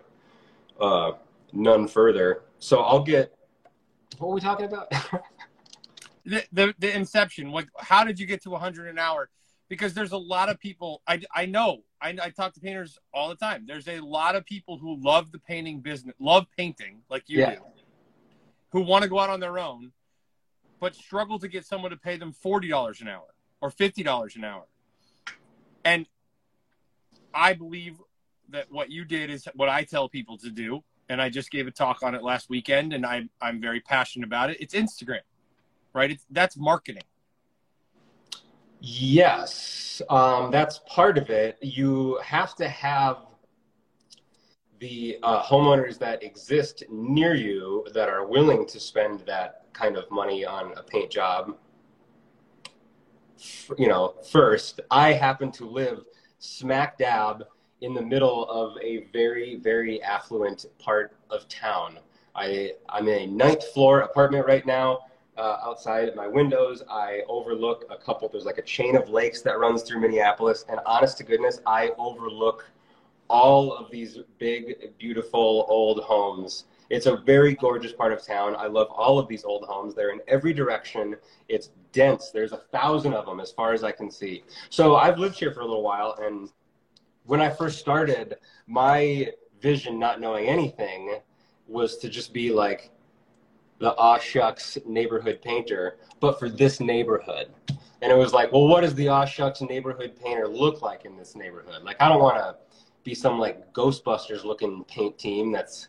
uh, 0.79 1.11
none 1.53 1.87
further. 1.87 2.43
So 2.59 2.79
I'll 2.79 3.03
get. 3.03 3.33
What 4.19 4.29
were 4.29 4.35
we 4.35 4.41
talking 4.41 4.65
about? 4.65 4.91
the, 6.27 6.43
the 6.51 6.75
the 6.77 6.95
inception. 6.95 7.51
Like, 7.51 7.69
how 7.79 8.03
did 8.03 8.19
you 8.19 8.25
get 8.27 8.43
to 8.43 8.49
100 8.51 8.87
an 8.87 8.99
hour? 8.99 9.29
Because 9.69 9.93
there's 9.93 10.11
a 10.11 10.17
lot 10.17 10.49
of 10.49 10.59
people. 10.59 11.01
I 11.07 11.21
I 11.33 11.45
know. 11.45 11.83
I, 12.01 12.09
I 12.21 12.29
talk 12.29 12.53
to 12.53 12.59
painters 12.59 12.99
all 13.13 13.29
the 13.29 13.35
time. 13.35 13.65
There's 13.67 13.87
a 13.87 13.99
lot 13.99 14.35
of 14.35 14.45
people 14.45 14.77
who 14.77 15.01
love 15.01 15.31
the 15.31 15.39
painting 15.39 15.79
business, 15.79 16.15
love 16.19 16.45
painting 16.55 17.01
like 17.09 17.23
you 17.27 17.39
Yeah. 17.39 17.55
do, 17.55 17.61
who 18.71 18.81
want 18.81 19.03
to 19.03 19.09
go 19.09 19.17
out 19.19 19.29
on 19.31 19.39
their 19.39 19.57
own, 19.57 19.91
but 20.79 20.93
struggle 20.95 21.39
to 21.39 21.47
get 21.47 21.65
someone 21.65 21.91
to 21.91 21.97
pay 21.97 22.17
them 22.17 22.33
forty 22.33 22.67
dollars 22.67 23.01
an 23.01 23.07
hour 23.07 23.33
or 23.61 23.71
fifty 23.71 24.03
dollars 24.03 24.35
an 24.35 24.43
hour. 24.43 24.65
And 25.83 26.05
I 27.33 27.53
believe 27.53 27.97
that 28.49 28.71
what 28.71 28.89
you 28.91 29.05
did 29.05 29.29
is 29.29 29.47
what 29.55 29.69
I 29.69 29.83
tell 29.83 30.07
people 30.09 30.37
to 30.39 30.49
do, 30.49 30.83
and 31.09 31.21
I 31.21 31.29
just 31.29 31.51
gave 31.51 31.67
a 31.67 31.71
talk 31.71 32.03
on 32.03 32.15
it 32.15 32.23
last 32.23 32.49
weekend, 32.49 32.93
and 32.93 33.05
I'm 33.05 33.29
I'm 33.41 33.59
very 33.61 33.79
passionate 33.79 34.25
about 34.25 34.49
it. 34.49 34.57
It's 34.59 34.73
Instagram, 34.73 35.21
right? 35.97 36.11
It's 36.11 36.25
that's 36.29 36.55
marketing. 36.55 37.03
Yes, 38.79 40.01
um, 40.09 40.51
that's 40.51 40.79
part 40.87 41.17
of 41.17 41.29
it. 41.29 41.57
You 41.61 42.19
have 42.23 42.55
to 42.55 42.69
have 42.69 43.17
the 44.79 45.17
uh, 45.23 45.41
homeowners 45.43 45.97
that 45.97 46.21
exist 46.21 46.83
near 46.89 47.33
you 47.33 47.87
that 47.95 48.07
are 48.07 48.27
willing 48.27 48.67
to 48.67 48.79
spend 48.79 49.21
that 49.21 49.63
kind 49.73 49.97
of 49.97 50.09
money 50.11 50.45
on 50.45 50.73
a 50.77 50.83
paint 50.83 51.09
job. 51.09 51.57
You 53.77 53.87
know, 53.87 54.13
first, 54.31 54.81
I 54.91 55.13
happen 55.13 55.51
to 55.53 55.65
live 55.65 56.03
smack 56.37 56.99
dab 56.99 57.45
in 57.81 57.95
the 57.95 58.01
middle 58.01 58.47
of 58.49 58.77
a 58.83 59.07
very, 59.11 59.55
very 59.55 60.01
affluent 60.03 60.67
part 60.77 61.15
of 61.31 61.47
town. 61.47 61.97
I, 62.35 62.73
I'm 62.89 63.07
in 63.07 63.21
a 63.23 63.25
ninth 63.25 63.63
floor 63.73 64.01
apartment 64.01 64.45
right 64.45 64.65
now 64.65 64.99
uh, 65.37 65.59
outside 65.63 66.15
my 66.15 66.27
windows. 66.27 66.83
I 66.89 67.21
overlook 67.27 67.85
a 67.89 67.97
couple, 67.97 68.29
there's 68.29 68.45
like 68.45 68.57
a 68.57 68.63
chain 68.63 68.95
of 68.95 69.09
lakes 69.09 69.41
that 69.43 69.59
runs 69.59 69.83
through 69.83 70.01
Minneapolis. 70.01 70.65
And 70.69 70.79
honest 70.85 71.17
to 71.19 71.23
goodness, 71.23 71.59
I 71.65 71.91
overlook 71.97 72.69
all 73.29 73.73
of 73.73 73.91
these 73.91 74.19
big, 74.39 74.97
beautiful 74.97 75.65
old 75.69 76.01
homes. 76.01 76.65
It's 76.89 77.05
a 77.05 77.17
very 77.17 77.53
gorgeous 77.53 77.91
part 77.91 78.13
of 78.13 78.25
town. 78.25 78.55
I 78.57 78.67
love 78.67 78.87
all 78.89 79.19
of 79.19 79.27
these 79.27 79.43
old 79.43 79.65
homes. 79.65 79.93
They're 79.93 80.11
in 80.11 80.21
every 80.27 80.53
direction. 80.53 81.15
It's 81.49 81.71
dense. 81.91 82.31
There's 82.31 82.53
a 82.53 82.61
thousand 82.71 83.13
of 83.13 83.25
them 83.25 83.39
as 83.39 83.51
far 83.51 83.73
as 83.73 83.83
I 83.83 83.91
can 83.91 84.09
see. 84.09 84.43
So 84.69 84.95
I've 84.95 85.19
lived 85.19 85.37
here 85.37 85.51
for 85.51 85.59
a 85.61 85.65
little 85.65 85.83
while. 85.83 86.17
And 86.21 86.49
when 87.25 87.41
I 87.41 87.49
first 87.49 87.79
started, 87.79 88.37
my 88.67 89.31
vision, 89.61 89.99
not 89.99 90.21
knowing 90.21 90.47
anything, 90.47 91.19
was 91.67 91.97
to 91.97 92.09
just 92.09 92.31
be 92.31 92.51
like, 92.53 92.91
the 93.79 93.93
aw 93.95 94.19
neighborhood 94.85 95.41
painter, 95.41 95.97
but 96.19 96.39
for 96.39 96.49
this 96.49 96.79
neighborhood. 96.79 97.49
And 98.01 98.11
it 98.11 98.15
was 98.15 98.33
like, 98.33 98.51
well, 98.51 98.67
what 98.67 98.81
does 98.81 98.95
the 98.95 99.09
aw 99.09 99.25
neighborhood 99.61 100.13
painter 100.23 100.47
look 100.47 100.81
like 100.81 101.05
in 101.05 101.17
this 101.17 101.35
neighborhood? 101.35 101.83
Like, 101.83 102.01
I 102.01 102.09
don't 102.09 102.21
want 102.21 102.37
to 102.37 102.55
be 103.03 103.15
some 103.15 103.39
like 103.39 103.73
Ghostbusters 103.73 104.43
looking 104.43 104.83
paint 104.85 105.17
team 105.17 105.51
that's, 105.51 105.87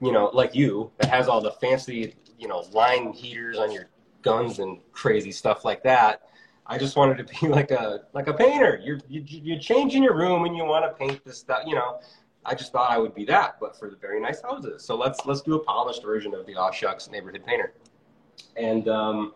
you 0.00 0.12
know, 0.12 0.30
like 0.32 0.54
you, 0.54 0.90
that 0.98 1.10
has 1.10 1.28
all 1.28 1.40
the 1.40 1.52
fancy, 1.52 2.14
you 2.38 2.48
know, 2.48 2.60
line 2.72 3.12
heaters 3.12 3.58
on 3.58 3.70
your 3.70 3.88
guns 4.22 4.58
and 4.58 4.80
crazy 4.92 5.32
stuff 5.32 5.64
like 5.64 5.82
that. 5.84 6.22
I 6.66 6.78
just 6.78 6.96
wanted 6.96 7.18
to 7.18 7.24
be 7.24 7.48
like 7.52 7.70
a 7.70 8.00
like 8.12 8.26
a 8.26 8.34
painter. 8.34 8.80
You're 8.82 8.98
you, 9.08 9.22
you're 9.26 9.60
changing 9.60 10.02
your 10.02 10.16
room 10.16 10.44
and 10.44 10.56
you 10.56 10.64
want 10.64 10.84
to 10.84 10.92
paint 10.92 11.24
this 11.24 11.38
stuff, 11.38 11.62
you 11.66 11.74
know. 11.74 12.00
I 12.46 12.54
just 12.54 12.70
thought 12.70 12.90
I 12.90 12.98
would 12.98 13.14
be 13.14 13.24
that, 13.24 13.56
but 13.60 13.76
for 13.76 13.90
the 13.90 13.96
very 13.96 14.20
nice 14.20 14.40
houses. 14.40 14.84
So 14.84 14.96
let's 14.96 15.26
let's 15.26 15.42
do 15.42 15.54
a 15.54 15.58
polished 15.58 16.02
version 16.02 16.32
of 16.32 16.46
the 16.46 16.54
Aw 16.54 16.70
Shucks 16.70 17.10
neighborhood 17.10 17.42
painter. 17.44 17.74
And 18.56 18.88
um, 18.88 19.34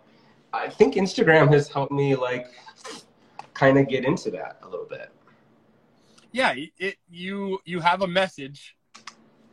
I 0.53 0.69
think 0.69 0.95
Instagram 0.95 1.53
has 1.53 1.69
helped 1.69 1.93
me 1.93 2.15
like 2.15 2.47
kind 3.55 3.79
of 3.79 3.89
get 3.89 4.05
into 4.05 4.31
that 4.31 4.59
a 4.63 4.69
little 4.69 4.87
bit. 4.87 5.11
Yeah, 6.33 6.55
it 6.79 6.97
you 7.11 7.59
you 7.65 7.81
have 7.81 8.03
a 8.03 8.07
message, 8.07 8.77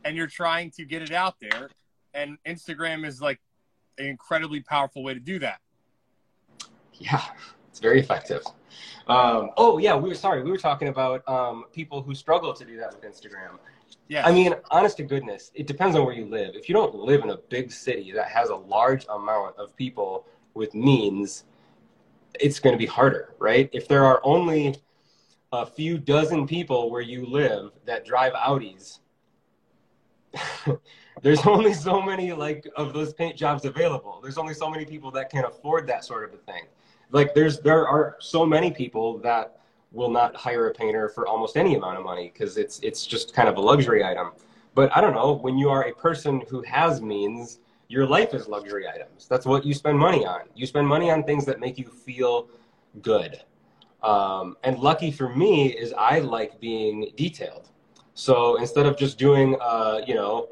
and 0.04 0.16
you're 0.16 0.28
trying 0.28 0.70
to 0.72 0.84
get 0.84 1.02
it 1.02 1.12
out 1.12 1.34
there, 1.40 1.70
and 2.14 2.38
Instagram 2.46 3.04
is 3.04 3.20
like 3.20 3.40
an 3.98 4.06
incredibly 4.06 4.60
powerful 4.60 5.02
way 5.02 5.14
to 5.14 5.20
do 5.20 5.40
that. 5.40 5.60
Yeah, 6.94 7.24
it's 7.78 7.82
very 7.84 8.00
effective. 8.00 8.42
Um, 9.06 9.50
oh 9.56 9.78
yeah, 9.78 9.94
we 9.94 10.08
were 10.08 10.14
sorry. 10.16 10.42
We 10.42 10.50
were 10.50 10.58
talking 10.58 10.88
about 10.88 11.26
um, 11.28 11.66
people 11.72 12.02
who 12.02 12.12
struggle 12.12 12.52
to 12.52 12.64
do 12.64 12.76
that 12.78 12.92
with 12.92 13.02
Instagram. 13.02 13.58
Yeah, 14.08 14.26
I 14.26 14.32
mean, 14.32 14.54
honest 14.72 14.96
to 14.96 15.04
goodness, 15.04 15.52
it 15.54 15.68
depends 15.68 15.94
on 15.94 16.04
where 16.04 16.14
you 16.14 16.26
live. 16.26 16.56
If 16.56 16.68
you 16.68 16.74
don't 16.74 16.94
live 16.96 17.22
in 17.22 17.30
a 17.30 17.36
big 17.36 17.70
city 17.70 18.10
that 18.12 18.28
has 18.28 18.48
a 18.48 18.56
large 18.56 19.06
amount 19.08 19.56
of 19.58 19.76
people 19.76 20.26
with 20.54 20.74
means, 20.74 21.44
it's 22.40 22.58
going 22.58 22.74
to 22.74 22.78
be 22.78 22.86
harder, 22.86 23.34
right? 23.38 23.70
If 23.72 23.86
there 23.86 24.04
are 24.04 24.20
only 24.24 24.74
a 25.52 25.64
few 25.64 25.98
dozen 25.98 26.48
people 26.48 26.90
where 26.90 27.00
you 27.00 27.26
live 27.26 27.70
that 27.86 28.04
drive 28.04 28.32
Audis, 28.32 28.98
there's 31.22 31.46
only 31.46 31.72
so 31.72 32.02
many 32.02 32.32
like 32.32 32.68
of 32.76 32.92
those 32.92 33.14
paint 33.14 33.36
jobs 33.36 33.64
available. 33.64 34.18
There's 34.20 34.38
only 34.38 34.54
so 34.54 34.68
many 34.68 34.84
people 34.84 35.12
that 35.12 35.30
can 35.30 35.44
afford 35.44 35.86
that 35.86 36.04
sort 36.04 36.24
of 36.24 36.34
a 36.34 36.38
thing. 36.38 36.64
Like 37.10 37.34
there's 37.34 37.60
there 37.60 37.86
are 37.88 38.16
so 38.20 38.44
many 38.44 38.70
people 38.70 39.18
that 39.18 39.60
will 39.92 40.10
not 40.10 40.36
hire 40.36 40.68
a 40.68 40.74
painter 40.74 41.08
for 41.08 41.26
almost 41.26 41.56
any 41.56 41.74
amount 41.74 41.98
of 41.98 42.04
money 42.04 42.30
because 42.32 42.56
it's 42.56 42.78
it's 42.80 43.06
just 43.06 43.34
kind 43.34 43.48
of 43.48 43.56
a 43.56 43.60
luxury 43.60 44.04
item. 44.04 44.32
But 44.74 44.96
I 44.96 45.00
don't 45.00 45.14
know, 45.14 45.32
when 45.32 45.58
you 45.58 45.70
are 45.70 45.88
a 45.88 45.92
person 45.92 46.42
who 46.48 46.62
has 46.62 47.00
means, 47.00 47.58
your 47.88 48.06
life 48.06 48.34
is 48.34 48.46
luxury 48.46 48.86
items. 48.86 49.26
That's 49.26 49.46
what 49.46 49.64
you 49.64 49.74
spend 49.74 49.98
money 49.98 50.24
on. 50.24 50.42
You 50.54 50.66
spend 50.66 50.86
money 50.86 51.10
on 51.10 51.24
things 51.24 51.44
that 51.46 51.58
make 51.58 51.78
you 51.78 51.86
feel 51.86 52.48
good. 53.02 53.42
Um, 54.02 54.56
and 54.62 54.78
lucky 54.78 55.10
for 55.10 55.34
me 55.34 55.72
is 55.72 55.92
I 55.94 56.20
like 56.20 56.60
being 56.60 57.10
detailed. 57.16 57.70
So 58.14 58.56
instead 58.56 58.86
of 58.86 58.96
just 58.96 59.18
doing, 59.18 59.56
uh, 59.60 60.02
you 60.06 60.14
know, 60.14 60.48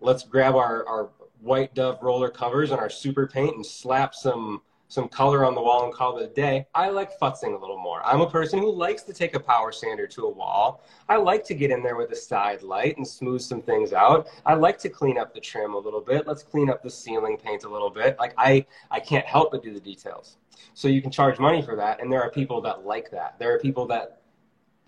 let's 0.00 0.22
grab 0.22 0.54
our, 0.54 0.86
our 0.86 1.10
white 1.40 1.74
dove 1.74 1.98
roller 2.02 2.30
covers 2.30 2.70
and 2.70 2.80
our 2.80 2.90
super 2.90 3.26
paint 3.26 3.56
and 3.56 3.66
slap 3.66 4.14
some 4.14 4.62
some 4.88 5.06
color 5.08 5.44
on 5.44 5.54
the 5.54 5.60
wall 5.60 5.84
and 5.84 5.92
call 5.92 6.18
it 6.18 6.24
a 6.24 6.34
day. 6.34 6.66
I 6.74 6.88
like 6.88 7.18
futzing 7.18 7.54
a 7.54 7.60
little 7.60 7.78
more. 7.78 8.02
I'm 8.04 8.22
a 8.22 8.30
person 8.30 8.58
who 8.58 8.72
likes 8.72 9.02
to 9.02 9.12
take 9.12 9.34
a 9.34 9.40
power 9.40 9.70
sander 9.70 10.06
to 10.08 10.24
a 10.24 10.30
wall. 10.30 10.82
I 11.08 11.16
like 11.16 11.44
to 11.44 11.54
get 11.54 11.70
in 11.70 11.82
there 11.82 11.96
with 11.96 12.10
a 12.10 12.16
side 12.16 12.62
light 12.62 12.96
and 12.96 13.06
smooth 13.06 13.42
some 13.42 13.60
things 13.60 13.92
out. 13.92 14.28
I 14.46 14.54
like 14.54 14.78
to 14.78 14.88
clean 14.88 15.18
up 15.18 15.34
the 15.34 15.40
trim 15.40 15.74
a 15.74 15.78
little 15.78 16.00
bit. 16.00 16.26
Let's 16.26 16.42
clean 16.42 16.70
up 16.70 16.82
the 16.82 16.90
ceiling 16.90 17.36
paint 17.36 17.64
a 17.64 17.68
little 17.68 17.90
bit. 17.90 18.18
Like 18.18 18.32
I, 18.38 18.64
I 18.90 19.00
can't 19.00 19.26
help 19.26 19.52
but 19.52 19.62
do 19.62 19.74
the 19.74 19.80
details. 19.80 20.38
So 20.72 20.88
you 20.88 21.02
can 21.02 21.10
charge 21.10 21.38
money 21.38 21.60
for 21.60 21.76
that. 21.76 22.00
And 22.00 22.10
there 22.10 22.22
are 22.22 22.30
people 22.30 22.62
that 22.62 22.86
like 22.86 23.10
that. 23.10 23.38
There 23.38 23.54
are 23.54 23.58
people 23.58 23.86
that 23.88 24.22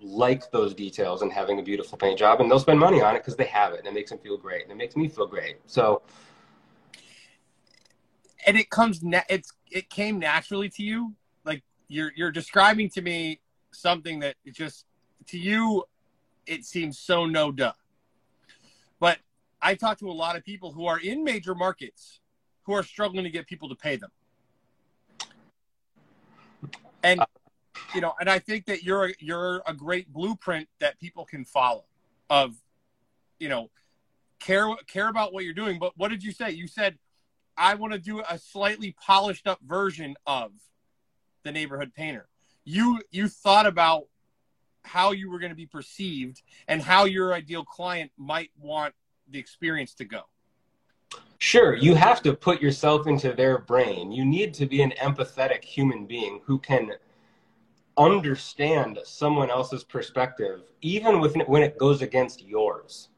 like 0.00 0.50
those 0.50 0.72
details 0.72 1.20
and 1.20 1.30
having 1.30 1.58
a 1.58 1.62
beautiful 1.62 1.98
paint 1.98 2.18
job 2.18 2.40
and 2.40 2.50
they'll 2.50 2.58
spend 2.58 2.80
money 2.80 3.02
on 3.02 3.14
it 3.14 3.18
because 3.18 3.36
they 3.36 3.44
have 3.44 3.74
it 3.74 3.80
and 3.80 3.88
it 3.88 3.92
makes 3.92 4.08
them 4.08 4.18
feel 4.18 4.38
great 4.38 4.62
and 4.62 4.72
it 4.72 4.76
makes 4.76 4.96
me 4.96 5.08
feel 5.08 5.26
great. 5.26 5.58
So 5.66 6.00
and 8.46 8.56
it 8.56 8.70
comes 8.70 9.02
na- 9.02 9.20
it's 9.28 9.52
it 9.70 9.90
came 9.90 10.18
naturally 10.18 10.68
to 10.70 10.82
you. 10.82 11.14
Like 11.44 11.62
you're 11.88 12.12
you're 12.16 12.30
describing 12.30 12.88
to 12.90 13.02
me 13.02 13.40
something 13.72 14.20
that 14.20 14.36
it 14.44 14.54
just 14.54 14.86
to 15.26 15.38
you 15.38 15.84
it 16.46 16.64
seems 16.64 16.98
so 16.98 17.26
no 17.26 17.52
duh. 17.52 17.72
But 18.98 19.18
I 19.62 19.74
talk 19.74 19.98
to 19.98 20.10
a 20.10 20.12
lot 20.12 20.36
of 20.36 20.44
people 20.44 20.72
who 20.72 20.86
are 20.86 20.98
in 20.98 21.22
major 21.24 21.54
markets 21.54 22.20
who 22.62 22.72
are 22.72 22.82
struggling 22.82 23.24
to 23.24 23.30
get 23.30 23.46
people 23.46 23.68
to 23.68 23.74
pay 23.74 23.96
them. 23.96 24.10
And 27.02 27.20
uh. 27.20 27.26
you 27.94 28.00
know, 28.00 28.14
and 28.20 28.28
I 28.28 28.38
think 28.38 28.66
that 28.66 28.82
you're 28.82 29.06
a, 29.06 29.14
you're 29.18 29.62
a 29.66 29.74
great 29.74 30.12
blueprint 30.12 30.68
that 30.80 30.98
people 30.98 31.24
can 31.24 31.44
follow 31.44 31.84
of 32.28 32.56
you 33.40 33.48
know, 33.48 33.70
care 34.38 34.68
care 34.86 35.08
about 35.08 35.32
what 35.32 35.44
you're 35.44 35.54
doing, 35.54 35.80
but 35.80 35.96
what 35.96 36.08
did 36.08 36.22
you 36.22 36.30
say? 36.30 36.50
You 36.50 36.68
said 36.68 36.98
I 37.60 37.74
want 37.74 37.92
to 37.92 37.98
do 37.98 38.22
a 38.26 38.38
slightly 38.38 38.96
polished 38.98 39.46
up 39.46 39.60
version 39.62 40.16
of 40.26 40.52
the 41.44 41.52
neighborhood 41.52 41.92
painter. 41.94 42.26
You 42.64 43.02
you 43.10 43.28
thought 43.28 43.66
about 43.66 44.04
how 44.82 45.12
you 45.12 45.30
were 45.30 45.38
going 45.38 45.50
to 45.50 45.56
be 45.56 45.66
perceived 45.66 46.42
and 46.68 46.80
how 46.80 47.04
your 47.04 47.34
ideal 47.34 47.62
client 47.62 48.12
might 48.16 48.50
want 48.58 48.94
the 49.28 49.38
experience 49.38 49.92
to 49.96 50.06
go. 50.06 50.22
Sure, 51.36 51.74
you 51.74 51.94
have 51.94 52.22
to 52.22 52.34
put 52.34 52.62
yourself 52.62 53.06
into 53.06 53.34
their 53.34 53.58
brain. 53.58 54.10
You 54.10 54.24
need 54.24 54.54
to 54.54 54.64
be 54.64 54.80
an 54.80 54.92
empathetic 54.92 55.62
human 55.62 56.06
being 56.06 56.40
who 56.44 56.58
can 56.58 56.92
understand 57.98 58.98
someone 59.04 59.50
else's 59.50 59.84
perspective, 59.84 60.62
even 60.80 61.20
when 61.20 61.62
it 61.62 61.76
goes 61.76 62.00
against 62.00 62.42
yours. 62.42 63.10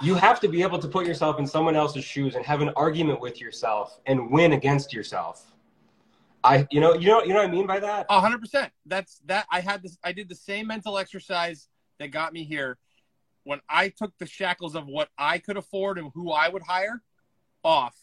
You 0.00 0.14
have 0.14 0.38
to 0.40 0.48
be 0.48 0.62
able 0.62 0.78
to 0.78 0.88
put 0.88 1.06
yourself 1.06 1.38
in 1.38 1.46
someone 1.46 1.74
else's 1.74 2.04
shoes 2.04 2.36
and 2.36 2.44
have 2.44 2.60
an 2.60 2.70
argument 2.70 3.20
with 3.20 3.40
yourself 3.40 4.00
and 4.06 4.30
win 4.30 4.52
against 4.52 4.92
yourself. 4.92 5.52
I, 6.44 6.68
you 6.70 6.80
know, 6.80 6.94
you 6.94 7.08
know, 7.08 7.22
you 7.22 7.30
know 7.30 7.40
what 7.40 7.48
I 7.48 7.50
mean 7.50 7.66
by 7.66 7.80
that. 7.80 8.06
A 8.08 8.20
hundred 8.20 8.40
percent. 8.40 8.72
That's 8.86 9.20
that. 9.26 9.46
I 9.50 9.60
had 9.60 9.82
this. 9.82 9.98
I 10.04 10.12
did 10.12 10.28
the 10.28 10.36
same 10.36 10.68
mental 10.68 10.96
exercise 10.96 11.68
that 11.98 12.08
got 12.12 12.32
me 12.32 12.44
here. 12.44 12.78
When 13.42 13.60
I 13.68 13.88
took 13.88 14.16
the 14.18 14.26
shackles 14.26 14.76
of 14.76 14.86
what 14.86 15.08
I 15.18 15.38
could 15.38 15.56
afford 15.56 15.98
and 15.98 16.12
who 16.14 16.30
I 16.30 16.48
would 16.48 16.62
hire 16.62 17.02
off, 17.64 17.96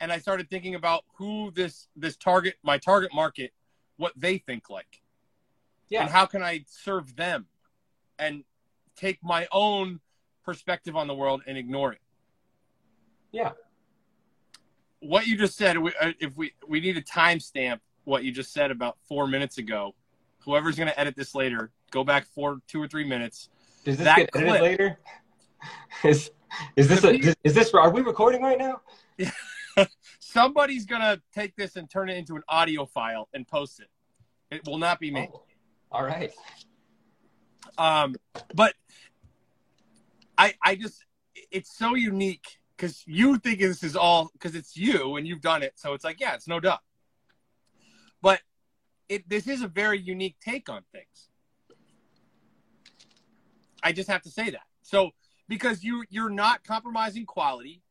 and 0.00 0.10
I 0.10 0.18
started 0.18 0.50
thinking 0.50 0.74
about 0.74 1.04
who 1.16 1.52
this 1.52 1.86
this 1.94 2.16
target, 2.16 2.56
my 2.64 2.76
target 2.78 3.14
market, 3.14 3.52
what 3.98 4.12
they 4.16 4.38
think 4.38 4.68
like, 4.68 5.00
yeah, 5.88 6.02
and 6.02 6.10
how 6.10 6.26
can 6.26 6.42
I 6.42 6.64
serve 6.66 7.14
them, 7.14 7.46
and 8.18 8.42
take 8.96 9.22
my 9.22 9.46
own 9.52 10.00
perspective 10.44 10.96
on 10.96 11.06
the 11.06 11.14
world 11.14 11.42
and 11.46 11.56
ignore 11.58 11.92
it. 11.92 12.00
Yeah, 13.32 13.52
what 15.00 15.26
you 15.26 15.36
just 15.36 15.56
said, 15.56 15.76
uh, 15.76 16.12
if 16.20 16.36
we 16.36 16.52
we 16.66 16.80
need 16.80 16.96
a 16.96 17.02
timestamp 17.02 17.80
what 18.04 18.24
you 18.24 18.32
just 18.32 18.52
said 18.52 18.70
about 18.70 18.96
four 19.08 19.26
minutes 19.26 19.58
ago. 19.58 19.94
Whoever's 20.44 20.76
going 20.76 20.88
to 20.88 21.00
edit 21.00 21.16
this 21.16 21.34
later, 21.34 21.70
go 21.90 22.04
back 22.04 22.26
four, 22.26 22.58
two 22.68 22.82
or 22.82 22.86
three 22.86 23.04
minutes. 23.04 23.48
Does 23.84 23.96
this 23.96 24.04
that 24.04 24.16
get 24.16 24.30
clip, 24.30 24.44
edited 24.44 24.62
later? 24.62 24.98
Is 26.04 26.30
is 26.76 26.88
this 26.88 27.02
a, 27.04 27.14
is, 27.14 27.34
is 27.42 27.54
this 27.54 27.72
are 27.72 27.90
we 27.90 28.02
recording 28.02 28.42
right 28.42 28.58
now? 28.58 28.82
Somebody's 30.20 30.84
gonna 30.84 31.22
take 31.34 31.56
this 31.56 31.76
and 31.76 31.88
turn 31.88 32.10
it 32.10 32.18
into 32.18 32.36
an 32.36 32.42
audio 32.50 32.84
file 32.84 33.30
and 33.32 33.48
post 33.48 33.80
it. 33.80 33.88
It 34.54 34.66
will 34.66 34.76
not 34.76 35.00
be 35.00 35.10
me. 35.10 35.30
Oh, 35.32 35.42
all 35.90 36.04
right. 36.04 36.30
Um, 37.78 38.16
but 38.54 38.74
I 40.38 40.54
I 40.62 40.74
just 40.74 41.04
it's 41.50 41.76
so 41.76 41.94
unique 41.94 42.58
because 42.76 43.02
you 43.06 43.38
think 43.38 43.60
this 43.60 43.82
is 43.82 43.96
all 43.96 44.30
because 44.32 44.54
it's 44.54 44.76
you 44.76 45.16
and 45.16 45.26
you've 45.26 45.40
done 45.40 45.62
it. 45.62 45.72
So 45.76 45.94
it's 45.94 46.04
like, 46.04 46.20
yeah, 46.20 46.34
it's 46.34 46.48
no 46.48 46.60
doubt. 46.60 46.80
But 48.20 48.40
it 49.08 49.28
this 49.28 49.46
is 49.46 49.62
a 49.62 49.68
very 49.68 50.00
unique 50.00 50.36
take 50.40 50.68
on 50.68 50.82
things. 50.92 51.28
I 53.82 53.92
just 53.92 54.08
have 54.08 54.22
to 54.22 54.30
say 54.30 54.50
that. 54.50 54.62
So 54.82 55.10
because 55.48 55.84
you 55.84 56.04
you're 56.08 56.30
not 56.30 56.64
compromising 56.64 57.26
quality, 57.26 57.82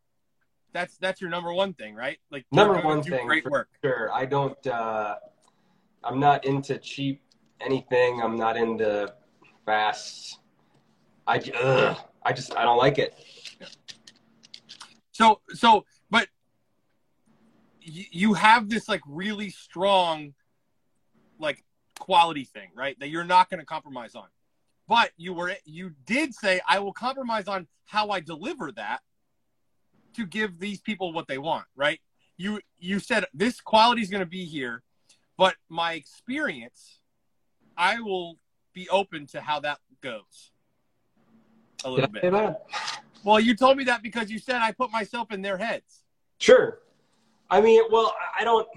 that's 0.74 0.98
that's 0.98 1.22
your 1.22 1.30
number 1.30 1.54
one 1.54 1.74
thing, 1.74 1.96
right? 1.96 2.18
Like 2.32 2.46
number 2.52 2.80
one 2.80 3.04
thing, 3.04 3.28
great 3.28 3.50
work. 3.50 3.70
Sure, 3.84 4.12
I 4.12 4.26
don't. 4.26 4.66
uh 4.68 5.16
I'm 6.04 6.20
not 6.20 6.44
into 6.46 6.78
cheap 6.80 7.22
anything. 7.62 8.22
I'm 8.22 8.36
not 8.36 8.58
into 8.58 9.14
fast. 9.66 10.40
I 11.26 11.40
ugh, 11.62 11.98
I 12.26 12.34
just 12.34 12.56
I 12.56 12.64
don't 12.64 12.78
like 12.78 12.98
it. 12.98 13.14
So 15.12 15.42
so 15.50 15.86
but 16.10 16.28
you 17.82 18.34
have 18.34 18.70
this 18.70 18.88
like 18.88 19.02
really 19.08 19.50
strong 19.50 20.34
like 21.40 21.64
quality 22.00 22.46
thing, 22.46 22.70
right? 22.76 22.98
That 23.00 23.10
you're 23.10 23.24
not 23.24 23.50
going 23.50 23.60
to 23.60 23.66
compromise 23.66 24.16
on. 24.16 24.28
But 24.88 25.12
you 25.18 25.34
were 25.34 25.54
you 25.66 25.92
did 26.06 26.34
say 26.34 26.62
I 26.68 26.80
will 26.80 26.94
compromise 26.94 27.48
on 27.48 27.68
how 27.86 28.10
I 28.10 28.20
deliver 28.20 28.72
that 28.74 29.02
to 30.16 30.26
give 30.26 30.60
these 30.60 30.82
people 30.82 31.14
what 31.14 31.28
they 31.28 31.38
want, 31.38 31.66
right? 31.76 32.00
You 32.38 32.60
you 32.78 33.00
said 33.00 33.26
this 33.34 33.62
quality 33.62 34.02
is 34.02 34.10
going 34.10 34.22
to 34.24 34.26
be 34.26 34.46
here, 34.46 34.84
but 35.38 35.56
my 35.70 35.94
experience 35.94 37.00
I 37.78 38.00
will 38.02 38.38
be 38.74 38.90
open 38.90 39.28
to 39.28 39.42
how 39.42 39.60
that 39.62 39.80
goes. 40.02 40.52
A 41.86 41.90
little 41.90 42.10
bit. 42.10 42.56
Well, 43.24 43.40
you 43.40 43.56
told 43.56 43.78
me 43.78 43.84
that 43.86 44.04
because 44.04 44.30
you 44.30 44.38
said 44.38 44.58
I 44.58 44.72
put 44.72 44.92
myself 44.92 45.32
in 45.32 45.42
their 45.42 45.58
heads. 45.58 46.04
Sure. 46.40 46.80
I 47.50 47.62
mean, 47.62 47.84
well, 47.92 48.14
I 48.38 48.44
don't. 48.44 48.68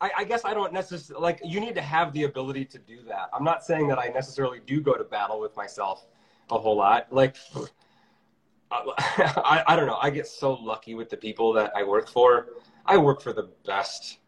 I, 0.00 0.10
I 0.18 0.24
guess 0.24 0.44
I 0.44 0.54
don't 0.54 0.72
necessarily 0.72 1.22
like. 1.22 1.40
You 1.44 1.60
need 1.60 1.74
to 1.76 1.80
have 1.80 2.12
the 2.12 2.24
ability 2.24 2.66
to 2.66 2.78
do 2.78 3.02
that. 3.08 3.30
I'm 3.32 3.44
not 3.44 3.64
saying 3.64 3.88
that 3.88 3.98
I 3.98 4.08
necessarily 4.08 4.60
do 4.66 4.80
go 4.80 4.94
to 4.94 5.04
battle 5.04 5.40
with 5.40 5.56
myself 5.56 6.06
a 6.50 6.58
whole 6.58 6.76
lot. 6.76 7.06
Like, 7.10 7.36
I, 8.70 9.64
I 9.66 9.76
don't 9.76 9.86
know. 9.86 9.98
I 10.00 10.10
get 10.10 10.26
so 10.26 10.54
lucky 10.54 10.94
with 10.94 11.08
the 11.08 11.16
people 11.16 11.52
that 11.54 11.72
I 11.74 11.84
work 11.84 12.08
for. 12.08 12.48
I 12.84 12.96
work 12.96 13.22
for 13.22 13.32
the 13.32 13.50
best 13.66 14.18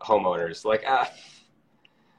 homeowners. 0.00 0.64
Like, 0.64 0.86
uh, 0.86 1.06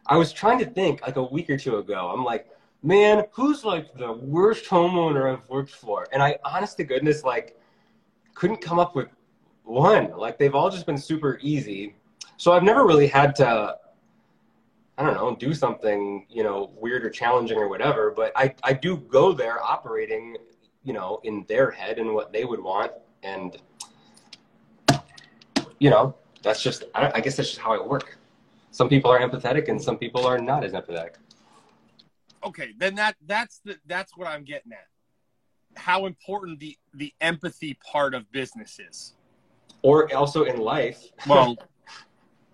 I 0.05 0.17
was 0.17 0.31
trying 0.33 0.59
to 0.59 0.65
think 0.65 1.01
like 1.01 1.15
a 1.15 1.23
week 1.23 1.49
or 1.49 1.57
two 1.57 1.77
ago. 1.77 2.11
I'm 2.13 2.23
like, 2.23 2.47
man, 2.83 3.25
who's 3.31 3.63
like 3.63 3.95
the 3.97 4.11
worst 4.11 4.65
homeowner 4.65 5.31
I've 5.31 5.47
worked 5.49 5.71
for? 5.71 6.07
And 6.11 6.21
I, 6.21 6.37
honest 6.43 6.77
to 6.77 6.83
goodness, 6.83 7.23
like, 7.23 7.59
couldn't 8.33 8.61
come 8.61 8.79
up 8.79 8.95
with 8.95 9.07
one. 9.63 10.11
Like, 10.17 10.37
they've 10.37 10.55
all 10.55 10.69
just 10.69 10.85
been 10.85 10.97
super 10.97 11.39
easy. 11.41 11.95
So 12.37 12.53
I've 12.53 12.63
never 12.63 12.85
really 12.85 13.07
had 13.07 13.35
to, 13.37 13.75
I 14.97 15.03
don't 15.03 15.13
know, 15.13 15.35
do 15.35 15.53
something, 15.53 16.25
you 16.29 16.43
know, 16.43 16.71
weird 16.75 17.05
or 17.05 17.09
challenging 17.09 17.57
or 17.57 17.67
whatever. 17.67 18.11
But 18.11 18.31
I, 18.35 18.55
I 18.63 18.73
do 18.73 18.97
go 18.97 19.31
there 19.31 19.61
operating, 19.61 20.37
you 20.83 20.93
know, 20.93 21.19
in 21.23 21.45
their 21.47 21.69
head 21.69 21.99
and 21.99 22.13
what 22.13 22.33
they 22.33 22.45
would 22.45 22.61
want. 22.61 22.91
And, 23.21 23.57
you 25.79 25.91
know, 25.91 26.15
that's 26.41 26.63
just, 26.63 26.85
I, 26.95 27.11
I 27.15 27.21
guess 27.21 27.35
that's 27.37 27.49
just 27.49 27.61
how 27.61 27.79
I 27.79 27.85
work. 27.85 28.17
Some 28.71 28.89
people 28.89 29.11
are 29.11 29.19
empathetic 29.19 29.67
and 29.69 29.79
some 29.79 29.97
people 29.97 30.25
are 30.25 30.39
not 30.39 30.63
as 30.63 30.71
empathetic 30.71 31.15
okay, 32.43 32.73
then 32.77 32.95
that 32.95 33.15
that's 33.25 33.61
the 33.63 33.77
that's 33.85 34.15
what 34.17 34.27
I'm 34.27 34.43
getting 34.43 34.71
at. 34.71 34.87
How 35.75 36.05
important 36.05 36.59
the 36.59 36.77
the 36.93 37.13
empathy 37.21 37.77
part 37.91 38.13
of 38.13 38.31
business 38.31 38.79
is, 38.79 39.13
or 39.81 40.13
also 40.13 40.43
in 40.43 40.57
life. 40.57 41.03
well, 41.27 41.55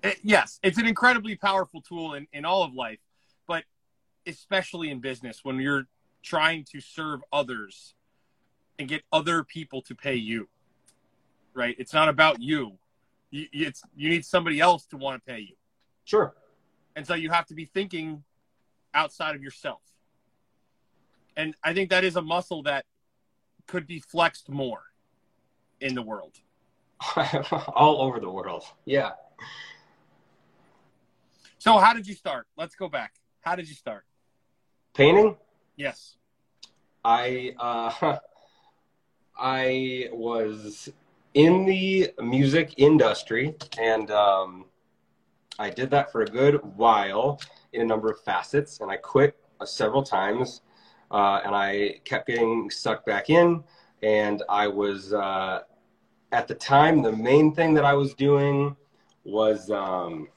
it, 0.04 0.17
yes, 0.23 0.60
it's 0.63 0.78
an 0.78 0.86
incredibly 0.86 1.36
powerful 1.36 1.82
tool 1.82 2.13
in 2.13 2.28
in 2.34 2.45
all 2.45 2.63
of 2.63 2.73
life, 2.73 3.00
but 3.47 3.63
especially 4.26 4.89
in 4.89 5.00
business 5.00 5.39
when 5.43 5.60
you're 5.60 5.88
trying 6.21 6.65
to 6.71 6.82
serve 6.82 7.21
others 7.32 7.93
and 8.80 8.88
get 8.88 9.02
other 9.12 9.43
people 9.43 9.82
to 9.82 9.95
pay 9.95 10.15
you. 10.15 10.47
Right? 11.54 11.76
It's 11.80 11.93
not 11.93 12.10
about 12.10 12.39
you. 12.39 12.78
you 13.32 13.47
it's 13.52 13.82
you 13.95 14.10
need 14.10 14.26
somebody 14.26 14.60
else 14.60 14.86
to 14.88 14.97
want 14.97 15.23
to 15.26 15.32
pay 15.32 15.39
you. 15.39 15.56
Sure. 16.06 16.36
And 16.95 17.06
so 17.06 17.13
you 17.13 17.30
have 17.30 17.45
to 17.47 17.54
be 17.54 17.65
thinking 17.65 18.23
outside 18.97 19.36
of 19.36 19.43
yourself. 19.43 19.81
And 21.38 21.55
I 21.63 21.73
think 21.73 21.91
that 21.91 22.03
is 22.03 22.15
a 22.15 22.21
muscle 22.21 22.63
that 22.63 22.83
could 23.67 23.86
be 23.86 23.99
flexed 23.99 24.49
more 24.49 24.81
in 25.79 25.93
the 25.93 26.01
world. 26.01 26.33
All 27.75 28.01
over 28.01 28.19
the 28.19 28.29
world. 28.29 28.63
Yeah. 28.86 29.12
So 31.60 31.77
how 31.77 31.93
did 31.93 32.07
you 32.07 32.15
start? 32.15 32.47
Let's 32.57 32.75
go 32.75 32.89
back. 32.89 33.13
How 33.41 33.55
did 33.55 33.69
you 33.69 33.75
start? 33.75 34.03
Painting? 34.95 35.38
Yes. 35.75 36.15
I 37.05 37.53
uh 37.60 38.17
I 39.38 40.10
was 40.12 40.89
in 41.36 41.65
the 41.65 42.13
music 42.19 42.73
industry 42.77 43.55
and 43.79 44.10
um 44.10 44.65
I 45.60 45.69
did 45.69 45.91
that 45.91 46.12
for 46.12 46.21
a 46.21 46.25
good 46.25 46.55
while 46.75 47.39
in 47.77 47.83
a 47.83 47.85
number 47.85 48.09
of 48.09 48.19
facets, 48.21 48.81
and 48.81 48.91
I 48.91 48.97
quit 48.97 49.37
uh, 49.59 49.65
several 49.65 50.03
times, 50.03 50.61
uh, 51.11 51.41
and 51.45 51.55
I 51.55 52.01
kept 52.03 52.27
getting 52.27 52.69
sucked 52.69 53.05
back 53.05 53.29
in. 53.29 53.63
And 54.03 54.43
I 54.49 54.67
was 54.67 55.13
uh, 55.13 55.61
at 56.31 56.47
the 56.47 56.55
time 56.55 57.01
the 57.01 57.11
main 57.11 57.53
thing 57.53 57.73
that 57.75 57.85
I 57.85 57.93
was 57.93 58.13
doing 58.13 58.75
was 59.23 59.71
um, 59.71 60.27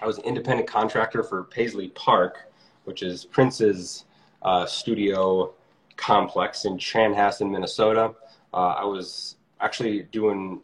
I 0.00 0.06
was 0.06 0.18
an 0.18 0.24
independent 0.24 0.68
contractor 0.68 1.22
for 1.22 1.44
Paisley 1.44 1.88
Park, 1.88 2.50
which 2.84 3.02
is 3.02 3.24
Prince's 3.24 4.04
uh, 4.42 4.66
studio 4.66 5.54
complex 5.96 6.64
in 6.64 6.78
Chanhassen, 6.78 7.50
Minnesota. 7.50 8.14
Uh, 8.54 8.74
I 8.78 8.84
was 8.84 9.36
actually 9.60 10.04
doing 10.04 10.62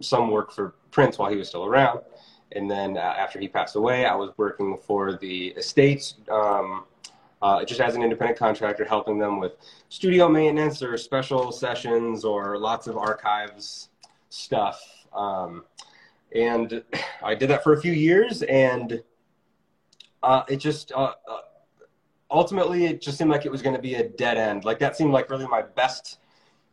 some 0.00 0.30
work 0.30 0.52
for 0.52 0.74
Prince 0.90 1.18
while 1.18 1.30
he 1.30 1.36
was 1.36 1.48
still 1.48 1.64
around. 1.64 2.00
And 2.56 2.70
then 2.70 2.96
uh, 2.96 3.00
after 3.00 3.38
he 3.38 3.48
passed 3.48 3.76
away, 3.76 4.06
I 4.06 4.14
was 4.14 4.30
working 4.36 4.76
for 4.76 5.16
the 5.16 5.48
estates 5.48 6.14
um, 6.30 6.84
uh, 7.42 7.64
just 7.64 7.80
as 7.80 7.96
an 7.96 8.02
independent 8.02 8.38
contractor, 8.38 8.84
helping 8.84 9.18
them 9.18 9.40
with 9.40 9.52
studio 9.88 10.28
maintenance 10.28 10.82
or 10.82 10.96
special 10.96 11.50
sessions 11.50 12.24
or 12.24 12.56
lots 12.56 12.86
of 12.86 12.96
archives 12.96 13.88
stuff. 14.28 14.80
Um, 15.12 15.64
and 16.34 16.82
I 17.22 17.34
did 17.34 17.50
that 17.50 17.64
for 17.64 17.72
a 17.72 17.80
few 17.80 17.92
years, 17.92 18.42
and 18.42 19.02
uh, 20.22 20.42
it 20.48 20.56
just 20.56 20.92
uh, 20.92 21.14
uh, 21.28 21.38
ultimately 22.30 22.86
it 22.86 23.00
just 23.00 23.18
seemed 23.18 23.30
like 23.30 23.44
it 23.44 23.52
was 23.52 23.62
going 23.62 23.76
to 23.76 23.82
be 23.82 23.96
a 23.96 24.08
dead 24.08 24.38
end. 24.38 24.64
Like 24.64 24.78
that 24.78 24.96
seemed 24.96 25.12
like 25.12 25.28
really 25.28 25.46
my 25.46 25.62
best 25.62 26.18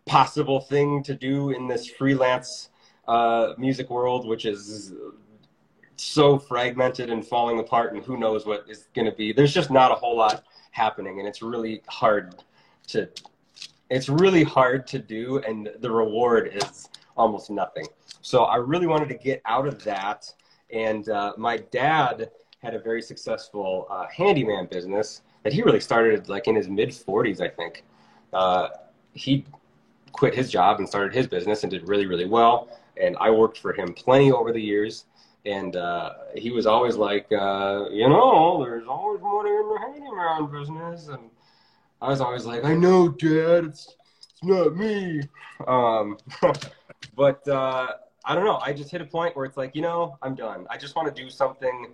possible 0.06 0.60
thing 0.60 1.04
to 1.04 1.14
do 1.14 1.52
in 1.52 1.68
this 1.68 1.88
freelance 1.88 2.70
uh, 3.08 3.54
music 3.58 3.90
world, 3.90 4.28
which 4.28 4.46
is 4.46 4.94
so 6.02 6.38
fragmented 6.38 7.10
and 7.10 7.26
falling 7.26 7.60
apart, 7.60 7.94
and 7.94 8.04
who 8.04 8.18
knows 8.18 8.46
what 8.46 8.66
is 8.70 8.88
going 8.96 9.06
to 9.06 9.16
be. 9.16 9.34
There's 9.34 9.54
just 9.54 9.72
not 9.72 9.92
a 9.92 9.96
whole 9.96 10.18
lot 10.18 10.44
happening, 10.72 11.20
and 11.20 11.28
it's 11.28 11.42
really 11.42 11.82
hard 11.88 12.36
to. 12.88 13.10
It's 13.90 14.08
really 14.08 14.44
hard 14.44 14.86
to 14.88 15.00
do, 15.00 15.40
and 15.40 15.70
the 15.80 15.90
reward 15.90 16.52
is 16.54 16.90
almost 17.18 17.50
nothing. 17.50 17.86
So 18.22 18.44
I 18.44 18.58
really 18.58 18.88
wanted 18.88 19.10
to 19.10 19.16
get 19.16 19.42
out 19.46 19.68
of 19.68 19.84
that. 19.84 20.32
And 20.72 21.10
uh, 21.10 21.34
my 21.38 21.58
dad 21.58 22.30
had 22.62 22.76
a 22.76 22.80
very 22.80 23.02
successful 23.02 23.88
uh, 23.90 24.06
handyman 24.08 24.68
business 24.68 25.22
that 25.44 25.54
he 25.54 25.62
really 25.62 25.80
started 25.80 26.30
like 26.30 26.48
in 26.48 26.56
his 26.56 26.68
mid 26.68 26.90
40s, 26.90 27.42
I 27.42 27.50
think. 27.50 27.84
Uh, 28.34 28.70
he 29.14 29.46
quit 30.12 30.36
his 30.36 30.52
job 30.52 30.80
and 30.80 30.88
started 30.88 31.14
his 31.14 31.28
business 31.28 31.64
and 31.64 31.72
did 31.72 31.88
really, 31.88 32.06
really 32.06 32.26
well. 32.26 32.70
And 33.02 33.16
I 33.20 33.30
worked 33.30 33.58
for 33.58 33.74
him 33.74 33.94
plenty 33.94 34.32
over 34.32 34.52
the 34.52 34.62
years. 34.62 35.06
And 35.46 35.76
uh, 35.76 36.14
he 36.36 36.52
was 36.52 36.66
always 36.66 36.96
like, 36.96 37.32
uh, 37.32 37.86
you 37.92 38.10
know, 38.10 38.64
there's 38.64 38.88
always 38.88 39.22
money 39.22 39.50
in 39.50 39.70
the 39.70 39.80
handyman 39.80 40.52
business. 40.52 41.08
And 41.08 41.30
I 42.02 42.10
was 42.10 42.22
always 42.22 42.46
like, 42.46 42.66
I 42.66 42.76
know, 42.76 43.10
Dad, 43.10 43.66
it's, 43.66 43.96
it's 44.30 44.44
not 44.44 44.76
me. 44.76 45.22
Um, 45.66 46.18
but 47.16 47.48
uh, 47.48 47.88
I 48.26 48.36
don't 48.36 48.46
know. 48.46 48.60
I 48.62 48.74
just 48.74 48.92
hit 48.92 49.02
a 49.02 49.06
point 49.06 49.36
where 49.36 49.46
it's 49.46 49.58
like, 49.58 49.76
you 49.76 49.82
know, 49.82 50.18
I'm 50.22 50.36
done. 50.36 50.68
I 50.70 50.78
just 50.78 50.96
want 50.96 51.14
to 51.14 51.24
do 51.24 51.30
something. 51.30 51.88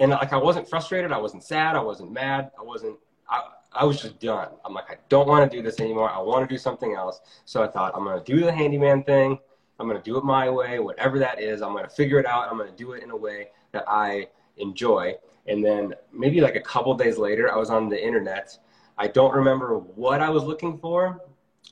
And 0.00 0.12
like, 0.12 0.32
I 0.32 0.36
wasn't 0.36 0.68
frustrated. 0.68 1.10
I 1.10 1.18
wasn't 1.18 1.42
sad. 1.42 1.74
I 1.74 1.80
wasn't 1.80 2.12
mad. 2.12 2.52
I 2.58 2.62
wasn't, 2.62 2.96
I, 3.28 3.42
I 3.72 3.84
was 3.84 4.00
just 4.00 4.20
done. 4.20 4.48
I'm 4.64 4.72
like, 4.72 4.90
I 4.90 4.96
don't 5.08 5.28
want 5.28 5.50
to 5.50 5.56
do 5.56 5.62
this 5.62 5.80
anymore. 5.80 6.10
I 6.10 6.20
want 6.20 6.48
to 6.48 6.52
do 6.52 6.58
something 6.58 6.94
else. 6.94 7.20
So 7.44 7.62
I 7.62 7.66
thought, 7.66 7.92
I'm 7.96 8.04
going 8.04 8.22
to 8.22 8.24
do 8.24 8.44
the 8.44 8.52
handyman 8.52 9.02
thing. 9.02 9.38
I'm 9.78 9.86
going 9.88 10.00
to 10.00 10.04
do 10.04 10.16
it 10.18 10.24
my 10.24 10.50
way, 10.50 10.78
whatever 10.78 11.18
that 11.18 11.40
is. 11.40 11.62
I'm 11.62 11.72
going 11.72 11.84
to 11.84 11.90
figure 11.90 12.18
it 12.18 12.26
out. 12.26 12.48
I'm 12.50 12.58
going 12.58 12.70
to 12.70 12.76
do 12.76 12.92
it 12.92 13.02
in 13.02 13.10
a 13.10 13.16
way 13.16 13.48
that 13.72 13.84
I 13.86 14.28
enjoy. 14.56 15.14
And 15.46 15.64
then 15.64 15.94
maybe 16.12 16.40
like 16.40 16.56
a 16.56 16.60
couple 16.60 16.94
days 16.94 17.16
later, 17.16 17.52
I 17.52 17.56
was 17.56 17.70
on 17.70 17.88
the 17.88 18.02
internet. 18.02 18.58
I 18.98 19.06
don't 19.06 19.34
remember 19.34 19.78
what 19.78 20.20
I 20.20 20.30
was 20.30 20.42
looking 20.42 20.78
for. 20.78 21.20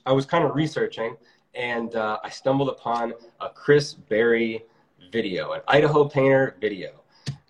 I 0.05 0.13
was 0.13 0.25
kind 0.25 0.43
of 0.43 0.55
researching 0.55 1.17
and 1.53 1.95
uh, 1.95 2.19
I 2.23 2.29
stumbled 2.29 2.69
upon 2.69 3.13
a 3.41 3.49
Chris 3.49 3.93
Berry 3.93 4.63
video, 5.11 5.53
an 5.53 5.61
Idaho 5.67 6.05
painter 6.07 6.55
video. 6.61 7.03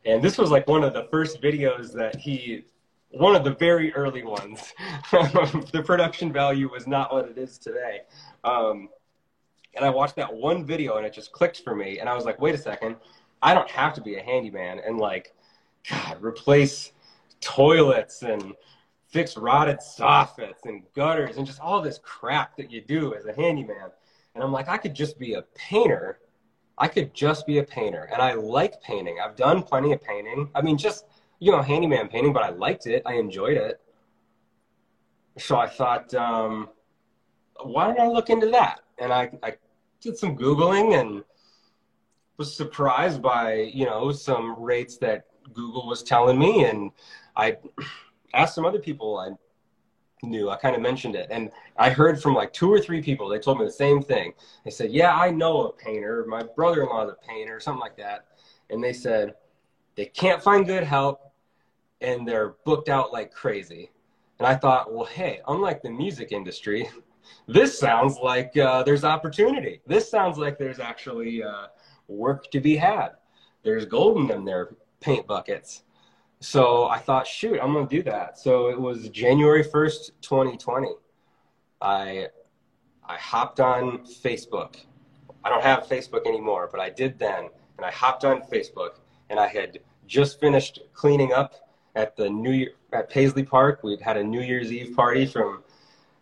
And 0.06 0.24
this 0.24 0.38
was 0.38 0.50
like 0.50 0.68
one 0.68 0.84
of 0.84 0.94
the 0.94 1.08
first 1.12 1.42
videos 1.42 1.92
that 1.94 2.16
he, 2.16 2.66
one 3.10 3.36
of 3.36 3.44
the 3.44 3.56
very 3.56 3.94
early 3.94 4.24
ones. 4.24 4.74
the 5.12 5.84
production 5.86 6.32
value 6.32 6.70
was 6.72 6.88
not 6.88 7.14
what 7.14 7.28
it 7.28 7.38
is 7.38 7.58
today. 7.58 8.02
Um, 8.44 8.90
and 9.78 9.86
I 9.86 9.90
watched 9.90 10.16
that 10.16 10.34
one 10.34 10.66
video 10.66 10.98
and 10.98 11.06
it 11.06 11.14
just 11.14 11.32
clicked 11.32 11.64
for 11.64 11.76
me. 11.76 12.00
And 12.00 12.10
I 12.10 12.16
was 12.16 12.26
like, 12.26 12.42
wait 12.42 12.56
a 12.56 12.58
second, 12.58 12.98
I 13.42 13.54
don't 13.54 13.70
have 13.70 13.94
to 13.94 14.02
be 14.02 14.16
a 14.16 14.24
handyman 14.24 14.82
and 14.86 14.98
like, 14.98 15.36
God, 15.90 16.22
replace 16.22 16.92
toilets 17.40 18.24
and 18.24 18.54
fix 19.08 19.38
rotted 19.38 19.78
soffits 19.78 20.66
and 20.66 20.84
gutters 20.96 21.38
and 21.38 21.46
just 21.46 21.62
all 21.62 21.82
this 21.82 22.00
crap 22.04 22.58
that 22.58 22.72
you 22.72 22.82
do 22.82 23.14
as 23.14 23.26
a 23.26 23.34
handyman. 23.34 23.92
And 24.36 24.44
I'm 24.44 24.52
like, 24.52 24.68
I 24.68 24.78
could 24.78 24.94
just 24.94 25.18
be 25.18 25.36
a 25.36 25.44
painter. 25.56 26.20
I 26.78 26.88
could 26.88 27.14
just 27.14 27.48
be 27.48 27.60
a 27.60 27.64
painter. 27.64 28.10
And 28.12 28.22
I 28.22 28.34
like 28.34 28.82
painting. 28.82 29.18
I've 29.24 29.36
done 29.36 29.64
plenty 29.64 29.94
of 29.94 30.02
painting. 30.02 30.50
I 30.54 30.62
mean, 30.62 30.78
just, 30.78 31.06
you 31.40 31.52
know, 31.52 31.62
handyman 31.62 32.08
painting, 32.08 32.34
but 32.34 32.44
I 32.44 32.50
liked 32.50 32.88
it. 32.88 33.04
I 33.06 33.14
enjoyed 33.14 33.58
it. 33.58 33.80
So 35.38 35.58
I 35.58 35.68
thought, 35.68 36.14
um, 36.16 36.70
why 37.64 37.88
don't 37.88 38.00
I 38.00 38.08
look 38.08 38.30
into 38.30 38.48
that? 38.52 38.82
And 39.00 39.14
I, 39.14 39.32
I 39.44 39.54
did 40.02 40.18
some 40.18 40.38
Googling 40.38 41.00
and 41.00 41.24
was 42.38 42.56
surprised 42.56 43.22
by, 43.22 43.54
you 43.54 43.86
know, 43.86 44.12
some 44.12 44.60
rates 44.62 44.98
that 44.98 45.26
Google 45.54 45.88
was 45.88 46.04
telling 46.04 46.38
me. 46.38 46.66
And 46.66 46.92
I 47.36 47.58
asked 48.34 48.56
some 48.56 48.66
other 48.66 48.80
people 48.80 49.18
I 49.18 49.32
knew. 50.26 50.50
I 50.50 50.58
kind 50.58 50.76
of 50.76 50.82
mentioned 50.82 51.16
it. 51.16 51.28
And 51.32 51.52
I 51.78 51.90
heard 51.90 52.22
from 52.22 52.34
like 52.34 52.54
two 52.54 52.72
or 52.72 52.80
three 52.80 53.02
people, 53.02 53.28
they 53.28 53.40
told 53.40 53.60
me 53.60 53.66
the 53.66 53.72
same 53.72 54.02
thing. 54.02 54.34
They 54.64 54.72
said, 54.72 54.92
Yeah, 54.92 55.16
I 55.16 55.32
know 55.32 55.68
a 55.68 55.74
painter. 55.74 56.26
My 56.28 56.44
brother 56.44 56.84
in 56.84 56.90
law 56.90 57.06
is 57.06 57.12
a 57.12 57.28
painter, 57.28 57.60
something 57.60 57.82
like 57.82 57.98
that. 57.98 58.26
And 58.70 58.84
they 58.84 58.94
said, 58.94 59.36
They 59.96 60.06
can't 60.06 60.42
find 60.42 60.66
good 60.66 60.84
help 60.84 61.32
and 62.02 62.28
they're 62.28 62.56
booked 62.66 62.90
out 62.90 63.12
like 63.12 63.34
crazy. 63.34 63.90
And 64.40 64.48
I 64.48 64.56
thought, 64.56 64.94
Well, 64.94 65.06
hey, 65.06 65.42
unlike 65.48 65.82
the 65.82 65.90
music 65.90 66.32
industry, 66.32 66.90
this 67.48 67.78
sounds 67.78 68.18
like 68.22 68.56
uh, 68.58 68.84
there's 68.84 69.04
opportunity. 69.04 69.82
This 69.88 70.10
sounds 70.10 70.38
like 70.38 70.58
there's 70.58 70.80
actually 70.80 71.44
uh, 71.44 71.68
work 72.08 72.50
to 72.52 72.60
be 72.60 72.76
had. 72.76 73.10
There's 73.64 73.86
gold 73.86 74.18
in 74.18 74.28
them 74.28 74.46
there 74.46 74.76
paint 75.00 75.28
buckets. 75.28 75.84
So 76.40 76.86
I 76.88 77.00
thought, 77.00 77.26
shoot, 77.26 77.60
I'm 77.62 77.74
going 77.74 77.88
to 77.88 77.96
do 77.96 78.04
that. 78.04 78.38
So 78.38 78.70
it 78.70 78.80
was 78.80 79.10
January 79.10 79.64
1st, 79.64 80.12
2020. 80.22 80.90
I, 81.82 82.28
I 83.08 83.16
hopped 83.16 83.60
on 83.60 84.00
Facebook. 84.00 84.78
I 85.44 85.50
don't 85.50 85.64
have 85.64 85.84
Facebook 85.84 86.28
anymore, 86.28 86.70
but 86.72 86.80
I 86.80 86.90
did 86.90 87.18
then. 87.18 87.50
And 87.78 87.86
I 87.86 87.92
hopped 87.92 88.26
on 88.26 88.42
Facebook 88.42 89.00
and 89.30 89.40
I 89.40 89.48
had 89.48 89.80
just 90.08 90.40
finished 90.40 90.82
cleaning 90.94 91.34
up 91.34 91.70
at 91.96 92.16
the 92.16 92.30
New 92.30 92.52
Year 92.52 92.72
at 92.94 93.10
Paisley 93.10 93.44
Park. 93.44 93.84
We'd 93.84 94.02
had 94.02 94.18
a 94.18 94.24
New 94.24 94.42
Year's 94.42 94.72
Eve 94.72 94.96
party 94.96 95.26
from 95.26 95.64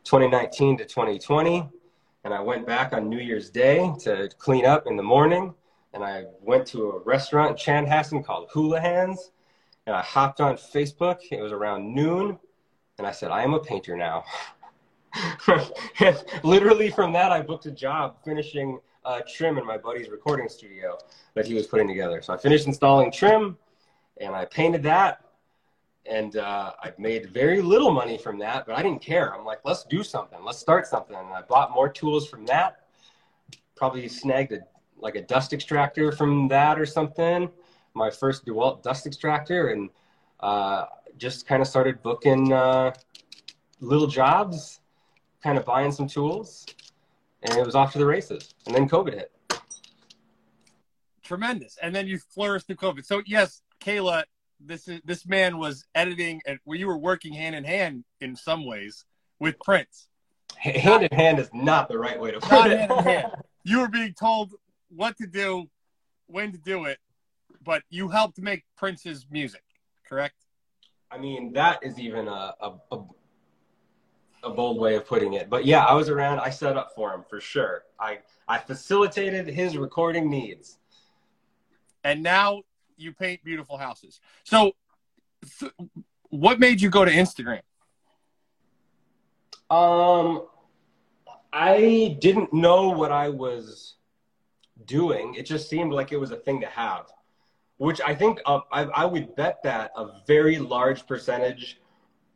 2019 0.05 0.77
to 0.77 0.85
2020. 0.85 1.69
And 2.23 2.33
I 2.33 2.39
went 2.39 2.65
back 2.65 2.93
on 2.93 3.09
New 3.09 3.19
Year's 3.19 3.49
Day 3.49 3.91
to 3.99 4.29
clean 4.39 4.65
up 4.65 4.87
in 4.87 4.95
the 4.95 5.03
morning. 5.03 5.53
And 5.93 6.03
I 6.03 6.25
went 6.41 6.65
to 6.67 6.91
a 6.91 6.99
restaurant 6.99 7.51
in 7.51 7.57
Chanhassen 7.57 8.23
called 8.25 8.49
Houlihan's 8.49 9.31
and 9.85 9.95
I 9.95 10.01
hopped 10.01 10.41
on 10.41 10.55
Facebook. 10.55 11.19
It 11.31 11.41
was 11.41 11.51
around 11.51 11.93
noon, 11.93 12.39
and 12.97 13.05
I 13.05 13.11
said, 13.11 13.31
I 13.31 13.43
am 13.43 13.53
a 13.53 13.59
painter 13.59 13.95
now. 13.95 14.23
literally 16.43 16.89
from 16.89 17.13
that, 17.13 17.31
I 17.31 17.41
booked 17.41 17.65
a 17.67 17.71
job 17.71 18.17
finishing 18.23 18.79
uh, 19.05 19.21
trim 19.31 19.57
in 19.57 19.65
my 19.65 19.77
buddy's 19.77 20.09
recording 20.09 20.49
studio 20.49 20.97
that 21.35 21.45
he 21.45 21.53
was 21.53 21.67
putting 21.67 21.87
together. 21.87 22.21
So 22.21 22.33
I 22.33 22.37
finished 22.37 22.65
installing 22.65 23.11
trim, 23.11 23.57
and 24.19 24.35
I 24.35 24.45
painted 24.45 24.83
that. 24.83 25.21
And 26.09 26.37
uh, 26.37 26.73
I 26.81 26.93
made 26.97 27.29
very 27.31 27.61
little 27.61 27.91
money 27.91 28.17
from 28.17 28.37
that, 28.39 28.67
but 28.67 28.77
I 28.77 28.83
didn't 28.83 29.01
care. 29.01 29.33
I'm 29.33 29.43
like, 29.43 29.59
let's 29.63 29.83
do 29.85 30.03
something. 30.03 30.39
Let's 30.43 30.59
start 30.59 30.85
something. 30.85 31.15
And 31.15 31.27
I 31.29 31.41
bought 31.41 31.71
more 31.71 31.89
tools 31.89 32.27
from 32.27 32.45
that. 32.45 32.85
Probably 33.75 34.07
snagged 34.07 34.51
a 34.51 34.59
like 34.97 35.15
a 35.15 35.21
dust 35.21 35.51
extractor 35.51 36.11
from 36.11 36.47
that 36.47 36.79
or 36.79 36.85
something 36.85 37.49
my 37.95 38.09
first 38.09 38.45
DeWalt 38.45 38.83
dust 38.83 39.07
extractor 39.07 39.69
and 39.69 39.89
uh, 40.41 40.85
just 41.17 41.47
kind 41.47 41.61
of 41.61 41.67
started 41.67 42.03
booking 42.03 42.53
uh, 42.53 42.93
little 43.79 44.07
jobs, 44.07 44.81
kind 45.41 45.57
of 45.57 45.65
buying 45.65 45.91
some 45.91 46.07
tools, 46.07 46.65
and 47.41 47.57
it 47.57 47.65
was 47.65 47.73
off 47.73 47.93
to 47.93 47.97
the 47.97 48.05
races. 48.05 48.53
And 48.67 48.75
then 48.75 48.87
COVID 48.87 49.13
hit. 49.13 49.31
Tremendous. 51.23 51.77
And 51.81 51.95
then 51.95 52.05
you 52.05 52.19
flourished 52.19 52.67
through 52.67 52.75
COVID. 52.75 53.05
So 53.05 53.23
yes, 53.25 53.61
Kayla, 53.79 54.23
this 54.67 54.87
is 54.87 55.01
this 55.05 55.25
man 55.25 55.57
was 55.57 55.85
editing 55.95 56.41
and 56.45 56.59
where 56.63 56.77
you 56.77 56.87
were 56.87 56.97
working 56.97 57.33
hand 57.33 57.55
in 57.55 57.63
hand 57.63 58.03
in 58.21 58.35
some 58.35 58.65
ways 58.65 59.05
with 59.39 59.59
Prince. 59.59 60.07
Hand 60.57 61.03
in 61.03 61.17
hand 61.17 61.39
is 61.39 61.49
not 61.53 61.89
the 61.89 61.97
right 61.97 62.19
way 62.19 62.31
to 62.31 62.39
put 62.39 62.71
it. 62.71 62.89
hand. 62.91 63.31
You 63.67 63.79
were 63.79 63.87
being 63.87 64.13
told 64.13 64.53
what 64.89 65.17
to 65.17 65.25
do, 65.25 65.65
when 66.27 66.51
to 66.51 66.57
do 66.59 66.85
it, 66.85 66.99
but 67.63 67.81
you 67.89 68.09
helped 68.09 68.39
make 68.39 68.63
Prince's 68.77 69.25
music, 69.31 69.63
correct? 70.07 70.35
I 71.09 71.17
mean, 71.17 71.51
that 71.53 71.79
is 71.81 71.97
even 71.97 72.27
a, 72.27 72.53
a, 72.61 72.73
a, 72.91 72.99
a, 74.43 74.49
bold 74.51 74.79
way 74.79 74.93
of 74.93 75.07
putting 75.07 75.33
it. 75.33 75.49
But 75.49 75.65
yeah, 75.65 75.83
I 75.83 75.95
was 75.95 76.09
around. 76.09 76.41
I 76.41 76.51
set 76.51 76.77
up 76.77 76.91
for 76.95 77.11
him 77.11 77.23
for 77.27 77.41
sure. 77.41 77.85
I, 77.99 78.19
I 78.47 78.59
facilitated 78.59 79.47
his 79.47 79.77
recording 79.77 80.29
needs. 80.29 80.77
And 82.03 82.21
now 82.21 82.61
you 82.97 83.13
paint 83.13 83.43
beautiful 83.43 83.77
houses. 83.77 84.19
So, 84.43 84.73
th- 85.59 85.71
what 86.29 86.59
made 86.59 86.81
you 86.81 86.89
go 86.89 87.05
to 87.05 87.11
Instagram? 87.11 87.61
Um, 89.69 90.47
I 91.51 92.17
didn't 92.19 92.53
know 92.53 92.89
what 92.89 93.11
I 93.11 93.29
was 93.29 93.95
doing. 94.85 95.35
It 95.35 95.45
just 95.45 95.69
seemed 95.69 95.93
like 95.93 96.11
it 96.11 96.17
was 96.17 96.31
a 96.31 96.35
thing 96.35 96.61
to 96.61 96.67
have, 96.67 97.05
which 97.77 98.01
I 98.01 98.13
think 98.13 98.39
uh, 98.45 98.59
I, 98.71 98.83
I 98.83 99.05
would 99.05 99.35
bet 99.35 99.63
that 99.63 99.91
a 99.95 100.21
very 100.27 100.59
large 100.59 101.07
percentage 101.07 101.79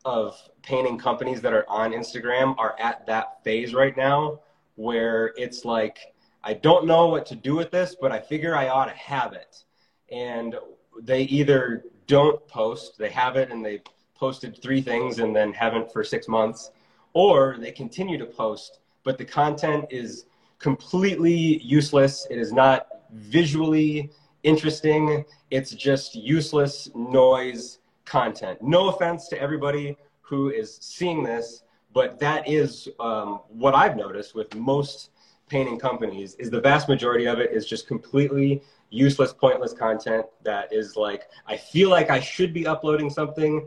of 0.04 0.36
painting 0.62 0.98
companies 0.98 1.40
that 1.42 1.52
are 1.52 1.68
on 1.68 1.92
Instagram 1.92 2.54
are 2.58 2.74
at 2.80 3.06
that 3.06 3.44
phase 3.44 3.74
right 3.74 3.96
now 3.96 4.40
where 4.76 5.34
it's 5.36 5.64
like, 5.64 5.98
I 6.42 6.54
don't 6.54 6.86
know 6.86 7.08
what 7.08 7.26
to 7.26 7.34
do 7.34 7.54
with 7.54 7.70
this, 7.70 7.96
but 8.00 8.12
I 8.12 8.18
figure 8.18 8.56
I 8.56 8.68
ought 8.68 8.86
to 8.86 8.94
have 8.94 9.34
it. 9.34 9.64
And 10.10 10.56
they 11.00 11.22
either 11.22 11.84
don't 12.06 12.46
post, 12.48 12.98
they 12.98 13.10
have 13.10 13.36
it 13.36 13.50
and 13.50 13.64
they 13.64 13.82
posted 14.14 14.60
three 14.60 14.82
things 14.82 15.18
and 15.18 15.34
then 15.34 15.52
haven't 15.52 15.92
for 15.92 16.04
six 16.04 16.28
months, 16.28 16.72
or 17.14 17.56
they 17.58 17.72
continue 17.72 18.18
to 18.18 18.26
post, 18.26 18.80
but 19.02 19.16
the 19.16 19.24
content 19.24 19.86
is 19.90 20.26
completely 20.58 21.58
useless. 21.62 22.26
It 22.30 22.38
is 22.38 22.52
not 22.52 22.86
visually 23.12 24.10
interesting. 24.42 25.24
It's 25.50 25.70
just 25.72 26.14
useless 26.14 26.90
noise 26.94 27.78
content. 28.04 28.60
No 28.62 28.88
offense 28.88 29.28
to 29.28 29.40
everybody 29.40 29.96
who 30.20 30.50
is 30.50 30.78
seeing 30.80 31.22
this, 31.22 31.62
but 31.92 32.20
that 32.20 32.48
is 32.48 32.88
um, 33.00 33.40
what 33.48 33.74
I've 33.74 33.96
noticed 33.96 34.34
with 34.34 34.54
most 34.54 35.10
painting 35.48 35.78
companies 35.78 36.34
is 36.34 36.50
the 36.50 36.60
vast 36.60 36.88
majority 36.88 37.26
of 37.26 37.40
it 37.40 37.50
is 37.52 37.66
just 37.66 37.88
completely 37.88 38.62
useless, 38.90 39.32
pointless 39.32 39.72
content 39.72 40.26
that 40.42 40.72
is 40.72 40.96
like, 40.96 41.28
I 41.46 41.56
feel 41.56 41.88
like 41.88 42.10
I 42.10 42.20
should 42.20 42.52
be 42.52 42.66
uploading 42.66 43.08
something. 43.08 43.66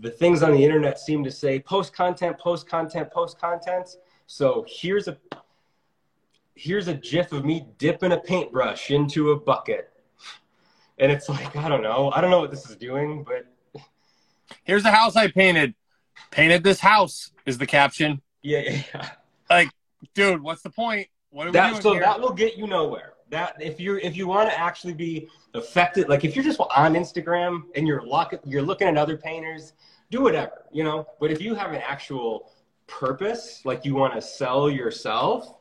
The 0.00 0.10
things 0.10 0.42
on 0.42 0.52
the 0.52 0.62
internet 0.62 0.98
seem 0.98 1.24
to 1.24 1.30
say 1.30 1.60
post 1.60 1.92
content, 1.92 2.38
post 2.38 2.68
content, 2.68 3.10
post 3.10 3.40
content. 3.40 3.96
So 4.26 4.64
here's 4.68 5.08
a 5.08 5.16
here's 6.54 6.88
a 6.88 6.94
gif 6.94 7.32
of 7.32 7.44
me 7.44 7.66
dipping 7.78 8.12
a 8.12 8.18
paintbrush 8.18 8.90
into 8.90 9.30
a 9.30 9.38
bucket. 9.38 9.92
And 10.98 11.12
it's 11.12 11.28
like, 11.28 11.54
I 11.54 11.68
don't 11.68 11.82
know. 11.82 12.10
I 12.10 12.20
don't 12.20 12.30
know 12.30 12.40
what 12.40 12.50
this 12.50 12.68
is 12.68 12.74
doing, 12.74 13.24
but 13.24 13.46
here's 14.64 14.82
the 14.82 14.90
house 14.90 15.14
I 15.14 15.28
painted. 15.28 15.74
Painted 16.32 16.64
this 16.64 16.80
house 16.80 17.30
is 17.46 17.58
the 17.58 17.66
caption. 17.66 18.20
Yeah, 18.42 18.58
yeah. 18.58 18.82
yeah. 18.92 19.10
Like, 19.48 19.70
dude, 20.14 20.42
what's 20.42 20.62
the 20.62 20.70
point? 20.70 21.08
What 21.30 21.46
are 21.46 21.50
we 21.50 21.52
that, 21.52 21.70
doing 21.70 21.82
so 21.82 21.92
here? 21.92 22.00
that 22.02 22.20
will 22.20 22.32
get 22.32 22.56
you 22.56 22.66
nowhere. 22.66 23.14
That 23.30 23.56
if 23.60 23.78
you're 23.78 23.98
if 23.98 24.16
you 24.16 24.26
want 24.26 24.48
to 24.48 24.58
actually 24.58 24.94
be 24.94 25.28
affected, 25.54 26.08
like 26.08 26.24
if 26.24 26.34
you're 26.34 26.44
just 26.44 26.60
on 26.60 26.94
Instagram 26.94 27.64
and 27.74 27.86
you're 27.86 28.02
look, 28.02 28.34
you're 28.44 28.62
looking 28.62 28.88
at 28.88 28.96
other 28.96 29.16
painters, 29.16 29.74
do 30.10 30.22
whatever, 30.22 30.64
you 30.72 30.82
know. 30.82 31.06
But 31.20 31.30
if 31.30 31.40
you 31.40 31.54
have 31.54 31.72
an 31.72 31.82
actual 31.86 32.50
purpose, 32.86 33.62
like 33.64 33.84
you 33.84 33.94
want 33.94 34.14
to 34.14 34.22
sell 34.22 34.70
yourself, 34.70 35.54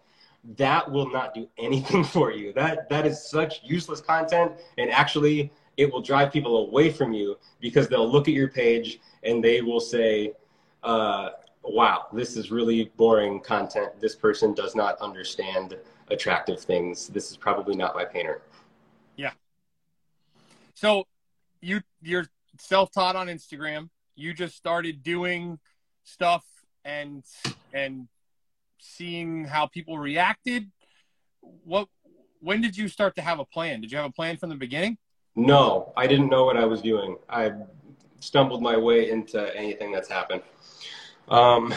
that 0.56 0.90
will 0.90 1.12
not 1.12 1.34
do 1.34 1.48
anything 1.58 2.04
for 2.04 2.32
you. 2.32 2.54
That 2.54 2.90
that 2.90 3.06
is 3.06 3.30
such 3.30 3.62
useless 3.64 4.02
content, 4.02 4.54
and 4.78 4.90
actually, 4.90 5.52
it 5.76 5.92
will 5.92 6.02
drive 6.02 6.32
people 6.32 6.68
away 6.68 6.92
from 6.92 7.14
you 7.14 7.38
because 7.60 7.88
they'll 7.88 8.10
look 8.10 8.28
at 8.28 8.34
your 8.34 8.48
page 8.48 9.00
and 9.24 9.44
they 9.44 9.62
will 9.62 9.82
say, 9.82 10.34
uh, 10.84 11.30
"Wow, 11.64 12.08
this 12.14 12.38
is 12.38 12.50
really 12.50 12.92
boring 12.96 13.42
content. 13.42 14.00
This 14.00 14.16
person 14.16 14.54
does 14.54 14.74
not 14.74 14.98
understand 15.00 15.78
attractive 16.10 16.60
things. 16.60 17.08
This 17.08 17.32
is 17.32 17.38
probably 17.38 17.76
not 17.76 17.96
my 17.96 18.06
painter." 18.06 18.42
Yeah. 19.16 19.32
So, 20.74 21.06
you 21.62 21.82
you're 22.02 22.28
self-taught 22.60 23.16
on 23.16 23.28
Instagram. 23.28 23.90
You 24.16 24.34
just 24.34 24.56
started 24.56 25.04
doing 25.04 25.60
stuff 26.04 26.46
and 26.86 27.24
and 27.74 28.08
seeing 28.80 29.44
how 29.44 29.68
people 29.68 29.98
reacted 29.98 30.72
what 31.42 31.88
when 32.40 32.62
did 32.62 32.78
you 32.78 32.88
start 32.88 33.16
to 33.16 33.22
have 33.22 33.40
a 33.40 33.46
plan 33.46 33.82
did 33.82 33.92
you 33.92 33.98
have 33.98 34.08
a 34.08 34.12
plan 34.12 34.38
from 34.38 34.50
the 34.50 34.56
beginning 34.56 34.98
no 35.36 35.92
i 35.98 36.08
didn't 36.08 36.30
know 36.30 36.46
what 36.46 36.56
i 36.56 36.64
was 36.64 36.82
doing 36.82 37.18
i 37.30 37.52
stumbled 38.20 38.62
my 38.62 38.78
way 38.78 39.10
into 39.10 39.56
anything 39.56 39.92
that's 39.92 40.10
happened 40.10 40.42
um, 41.28 41.74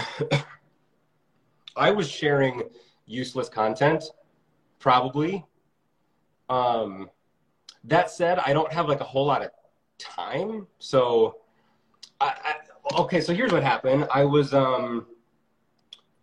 i 1.77 1.91
was 1.91 2.09
sharing 2.09 2.63
useless 3.07 3.49
content 3.49 4.05
probably 4.81 5.45
um, 6.49 7.09
that 7.85 8.11
said 8.11 8.41
i 8.41 8.53
don't 8.53 8.73
have 8.73 8.89
like 8.89 9.01
a 9.01 9.05
whole 9.05 9.27
lot 9.27 9.43
of 9.43 9.51
time 9.99 10.67
so 10.81 11.37
I, 12.21 12.35
I 12.45 13.01
okay 13.01 13.21
so 13.21 13.33
here's 13.33 13.53
what 13.53 13.63
happened 13.63 14.09
i 14.13 14.25
was 14.25 14.53
um 14.53 15.07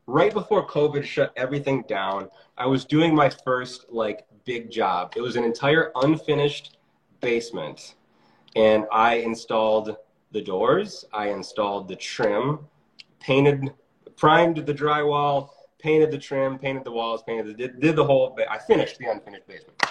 right 0.08 0.34
before 0.34 0.66
COVID 0.66 1.04
shut 1.04 1.34
everything 1.36 1.84
down, 1.88 2.30
I 2.58 2.66
was 2.66 2.86
doing 2.86 3.14
my 3.14 3.30
first 3.30 3.86
like 3.90 4.26
big 4.46 4.72
job. 4.72 5.14
It 5.16 5.22
was 5.22 5.36
an 5.36 5.44
entire 5.44 5.92
unfinished 5.96 6.78
basement. 7.22 7.96
And 8.56 8.86
I 8.92 9.16
installed 9.16 9.98
the 10.32 10.42
doors, 10.42 11.06
I 11.14 11.30
installed 11.30 11.88
the 11.88 11.96
trim, 11.96 12.60
painted, 13.20 13.74
primed 14.16 14.66
the 14.66 14.74
drywall, 14.74 15.50
painted 15.80 16.12
the 16.12 16.18
trim, 16.18 16.58
painted 16.58 16.84
the 16.84 16.92
walls, 16.92 17.24
painted 17.24 17.48
the, 17.48 17.54
did, 17.54 17.80
did 17.80 17.96
the 17.96 18.04
whole, 18.04 18.38
I 18.50 18.58
finished 18.58 18.98
the 18.98 19.08
unfinished 19.08 19.48
basement. 19.48 19.82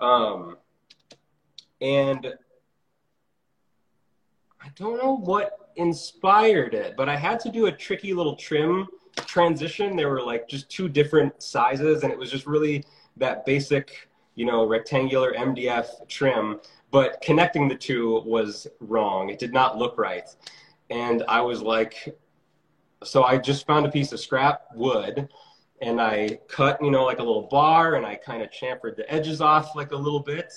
Um, 0.00 0.56
and 1.80 2.34
I 4.60 4.68
don't 4.76 5.02
know 5.02 5.16
what 5.16 5.70
inspired 5.76 6.74
it, 6.74 6.94
but 6.96 7.08
I 7.08 7.16
had 7.16 7.40
to 7.40 7.50
do 7.50 7.66
a 7.66 7.72
tricky 7.72 8.14
little 8.14 8.36
trim 8.36 8.88
transition, 9.26 9.96
there 9.96 10.08
were 10.08 10.22
like 10.22 10.48
just 10.48 10.68
two 10.70 10.88
different 10.88 11.42
sizes, 11.42 12.02
and 12.02 12.12
it 12.12 12.18
was 12.18 12.30
just 12.30 12.46
really 12.46 12.84
that 13.16 13.44
basic, 13.44 14.08
you 14.34 14.44
know, 14.44 14.64
rectangular 14.64 15.32
MDF 15.34 16.08
trim. 16.08 16.60
But 16.90 17.20
connecting 17.22 17.68
the 17.68 17.74
two 17.74 18.22
was 18.24 18.66
wrong. 18.80 19.30
It 19.30 19.38
did 19.38 19.52
not 19.52 19.78
look 19.78 19.98
right. 19.98 20.28
And 20.90 21.24
I 21.28 21.40
was 21.40 21.62
like, 21.62 22.16
so 23.04 23.24
I 23.24 23.38
just 23.38 23.66
found 23.66 23.86
a 23.86 23.90
piece 23.90 24.12
of 24.12 24.20
scrap 24.20 24.62
wood 24.74 25.28
and 25.80 26.00
I 26.00 26.40
cut, 26.48 26.82
you 26.82 26.90
know, 26.90 27.04
like 27.04 27.18
a 27.18 27.22
little 27.22 27.48
bar 27.50 27.96
and 27.96 28.06
I 28.06 28.14
kind 28.16 28.42
of 28.42 28.50
chamfered 28.50 28.96
the 28.96 29.10
edges 29.12 29.40
off 29.40 29.76
like 29.76 29.92
a 29.92 29.96
little 29.96 30.20
bit. 30.20 30.52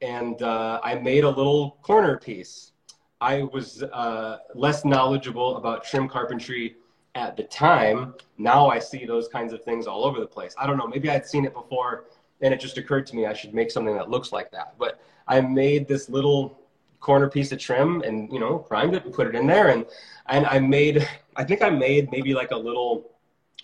And 0.00 0.40
uh, 0.42 0.80
I 0.82 0.96
made 0.96 1.24
a 1.24 1.28
little 1.28 1.78
corner 1.82 2.18
piece. 2.18 2.72
I 3.20 3.42
was 3.42 3.82
uh, 3.82 4.38
less 4.54 4.84
knowledgeable 4.84 5.56
about 5.56 5.84
trim 5.84 6.08
carpentry 6.08 6.76
at 7.14 7.36
the 7.36 7.44
time. 7.44 8.14
Now 8.38 8.68
I 8.68 8.78
see 8.78 9.04
those 9.04 9.28
kinds 9.28 9.52
of 9.52 9.62
things 9.62 9.86
all 9.86 10.04
over 10.04 10.18
the 10.18 10.26
place. 10.26 10.54
I 10.58 10.66
don't 10.66 10.76
know. 10.76 10.88
Maybe 10.88 11.10
I'd 11.10 11.26
seen 11.26 11.44
it 11.44 11.54
before 11.54 12.04
and 12.40 12.52
it 12.52 12.60
just 12.60 12.78
occurred 12.78 13.06
to 13.06 13.16
me 13.16 13.26
I 13.26 13.32
should 13.32 13.54
make 13.54 13.70
something 13.70 13.94
that 13.94 14.10
looks 14.10 14.32
like 14.32 14.50
that. 14.50 14.74
But 14.78 15.00
I 15.28 15.40
made 15.40 15.86
this 15.86 16.08
little 16.08 16.58
corner 17.02 17.28
piece 17.28 17.52
of 17.52 17.58
trim 17.58 18.00
and, 18.02 18.32
you 18.32 18.40
know, 18.40 18.58
primed 18.58 18.94
it 18.94 19.04
and 19.04 19.12
put 19.12 19.26
it 19.26 19.34
in 19.34 19.46
there. 19.46 19.68
And, 19.68 19.84
and 20.26 20.46
I 20.46 20.58
made, 20.60 21.06
I 21.36 21.44
think 21.44 21.60
I 21.60 21.68
made 21.68 22.10
maybe 22.10 22.32
like 22.32 22.52
a 22.52 22.56
little 22.56 23.10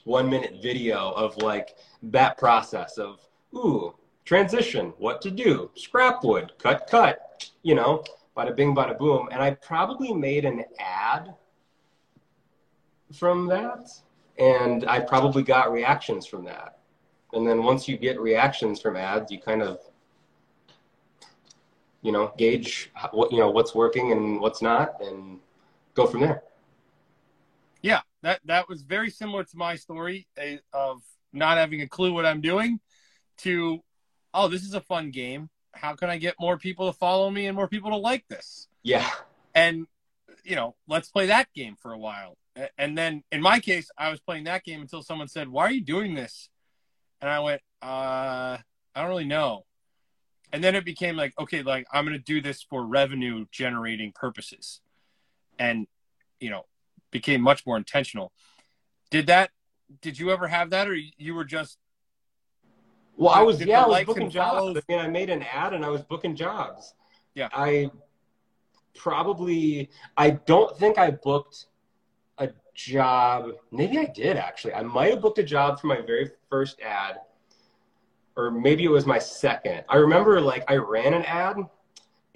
one 0.04 0.28
minute 0.28 0.60
video 0.60 1.12
of 1.12 1.36
like 1.38 1.76
that 2.02 2.36
process 2.36 2.98
of, 2.98 3.20
ooh, 3.54 3.94
transition, 4.24 4.92
what 4.98 5.22
to 5.22 5.30
do, 5.30 5.70
scrap 5.74 6.22
wood, 6.24 6.52
cut, 6.58 6.88
cut, 6.90 7.50
you 7.62 7.74
know, 7.74 8.04
bada 8.36 8.54
bing, 8.54 8.74
bada 8.74 8.98
boom. 8.98 9.28
And 9.30 9.40
I 9.40 9.52
probably 9.52 10.12
made 10.12 10.44
an 10.44 10.64
ad 10.78 11.34
from 13.12 13.46
that, 13.46 13.88
and 14.38 14.84
I 14.86 15.00
probably 15.00 15.42
got 15.42 15.72
reactions 15.72 16.26
from 16.26 16.44
that. 16.44 16.78
And 17.32 17.46
then 17.46 17.62
once 17.62 17.88
you 17.88 17.96
get 17.96 18.20
reactions 18.20 18.80
from 18.80 18.96
ads, 18.96 19.30
you 19.30 19.40
kind 19.40 19.62
of, 19.62 19.78
you 22.02 22.12
know, 22.12 22.32
gauge 22.38 22.90
what 23.12 23.32
you 23.32 23.38
know 23.38 23.50
what's 23.50 23.74
working 23.74 24.12
and 24.12 24.40
what's 24.40 24.62
not, 24.62 25.00
and 25.00 25.38
go 25.94 26.06
from 26.06 26.20
there. 26.20 26.42
Yeah, 27.82 28.00
that 28.22 28.40
that 28.44 28.68
was 28.68 28.82
very 28.82 29.10
similar 29.10 29.44
to 29.44 29.56
my 29.56 29.76
story 29.76 30.26
of 30.72 31.02
not 31.32 31.58
having 31.58 31.82
a 31.82 31.88
clue 31.88 32.12
what 32.12 32.24
I'm 32.24 32.40
doing, 32.40 32.80
to, 33.38 33.80
oh, 34.32 34.48
this 34.48 34.62
is 34.62 34.74
a 34.74 34.80
fun 34.80 35.10
game. 35.10 35.50
How 35.74 35.94
can 35.94 36.08
I 36.08 36.18
get 36.18 36.34
more 36.40 36.56
people 36.56 36.90
to 36.90 36.98
follow 36.98 37.30
me 37.30 37.46
and 37.46 37.54
more 37.54 37.68
people 37.68 37.90
to 37.90 37.96
like 37.96 38.26
this? 38.28 38.68
Yeah. 38.82 39.08
And 39.54 39.86
you 40.44 40.56
know, 40.56 40.74
let's 40.88 41.10
play 41.10 41.26
that 41.26 41.52
game 41.54 41.76
for 41.80 41.92
a 41.92 41.98
while. 41.98 42.36
And 42.76 42.98
then 42.98 43.22
in 43.30 43.40
my 43.40 43.60
case, 43.60 43.90
I 43.96 44.10
was 44.10 44.18
playing 44.20 44.44
that 44.44 44.64
game 44.64 44.80
until 44.80 45.02
someone 45.02 45.28
said, 45.28 45.48
"Why 45.48 45.64
are 45.64 45.70
you 45.70 45.84
doing 45.84 46.14
this?" 46.14 46.48
And 47.20 47.30
I 47.30 47.40
went, 47.40 47.60
uh, 47.82 48.58
"I 48.94 49.00
don't 49.00 49.08
really 49.08 49.24
know." 49.24 49.64
And 50.52 50.64
then 50.64 50.74
it 50.74 50.84
became 50.84 51.16
like, 51.16 51.34
okay, 51.38 51.62
like 51.62 51.86
I'm 51.92 52.04
going 52.06 52.16
to 52.16 52.22
do 52.24 52.40
this 52.40 52.62
for 52.62 52.84
revenue 52.84 53.46
generating 53.50 54.12
purposes, 54.12 54.80
and 55.58 55.86
you 56.40 56.50
know, 56.50 56.64
became 57.10 57.42
much 57.42 57.66
more 57.66 57.76
intentional. 57.76 58.32
Did 59.10 59.26
that? 59.26 59.50
Did 60.00 60.18
you 60.18 60.30
ever 60.30 60.48
have 60.48 60.70
that, 60.70 60.88
or 60.88 60.94
you 60.94 61.34
were 61.34 61.44
just? 61.44 61.78
Well, 63.16 63.34
I 63.34 63.42
was 63.42 63.62
yeah, 63.64 63.82
I 63.82 63.86
was 63.88 64.04
booking 64.04 64.30
jobs. 64.30 64.78
I 64.78 64.92
mean, 64.92 65.00
I 65.00 65.08
made 65.08 65.28
an 65.28 65.42
ad 65.42 65.74
and 65.74 65.84
I 65.84 65.88
was 65.88 66.02
booking 66.02 66.36
jobs. 66.36 66.94
Yeah, 67.34 67.48
I 67.52 67.90
probably 68.94 69.90
I 70.16 70.30
don't 70.30 70.76
think 70.78 70.98
I 70.98 71.10
booked 71.10 71.66
a 72.38 72.50
job. 72.74 73.52
Maybe 73.72 73.98
I 73.98 74.06
did 74.06 74.36
actually. 74.36 74.74
I 74.74 74.82
might 74.82 75.10
have 75.10 75.20
booked 75.20 75.38
a 75.38 75.42
job 75.42 75.80
for 75.80 75.88
my 75.88 76.00
very 76.00 76.30
first 76.48 76.80
ad, 76.80 77.20
or 78.38 78.52
maybe 78.52 78.84
it 78.84 78.90
was 78.90 79.04
my 79.04 79.18
second. 79.18 79.82
I 79.88 79.96
remember 79.96 80.40
like 80.40 80.64
I 80.70 80.76
ran 80.76 81.12
an 81.12 81.24
ad, 81.24 81.56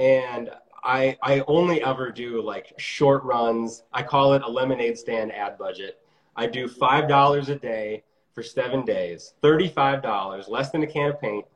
and 0.01 0.51
I 0.83 1.17
I 1.23 1.45
only 1.47 1.83
ever 1.83 2.11
do 2.11 2.43
like 2.43 2.75
short 2.77 3.23
runs. 3.23 3.85
I 3.93 4.03
call 4.03 4.35
it 4.35 4.43
a 4.43 4.49
lemonade 4.49 4.99
stand 4.99 5.33
ad 5.33 5.57
budget. 5.57 6.01
I 6.37 6.49
do 6.49 6.67
five 6.67 7.09
dollars 7.09 7.49
a 7.49 7.57
day 7.57 8.03
for 8.35 8.43
seven 8.43 8.85
days, 8.85 9.35
thirty-five 9.43 10.03
dollars, 10.03 10.49
less 10.49 10.71
than 10.71 10.83
a 10.83 10.87
can 10.87 11.11
of 11.11 11.21
paint. 11.21 11.47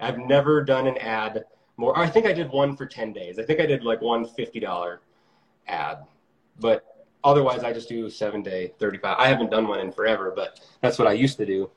I've 0.00 0.18
never 0.18 0.64
done 0.64 0.86
an 0.86 0.96
ad 0.96 1.44
more. 1.76 1.96
I 1.98 2.08
think 2.08 2.24
I 2.24 2.32
did 2.32 2.50
one 2.50 2.74
for 2.74 2.86
ten 2.86 3.12
days. 3.12 3.38
I 3.38 3.42
think 3.42 3.60
I 3.60 3.66
did 3.66 3.84
like 3.84 4.00
one 4.00 4.24
fifty-dollar 4.24 5.02
ad, 5.68 5.98
but 6.58 7.06
otherwise 7.22 7.64
I 7.64 7.74
just 7.74 7.90
do 7.90 8.08
seven 8.08 8.42
day, 8.42 8.72
thirty-five. 8.78 9.16
I 9.18 9.28
haven't 9.28 9.50
done 9.50 9.68
one 9.68 9.80
in 9.80 9.92
forever, 9.92 10.32
but 10.34 10.58
that's 10.80 10.98
what 10.98 11.06
I 11.06 11.12
used 11.12 11.36
to 11.36 11.44
do. 11.44 11.70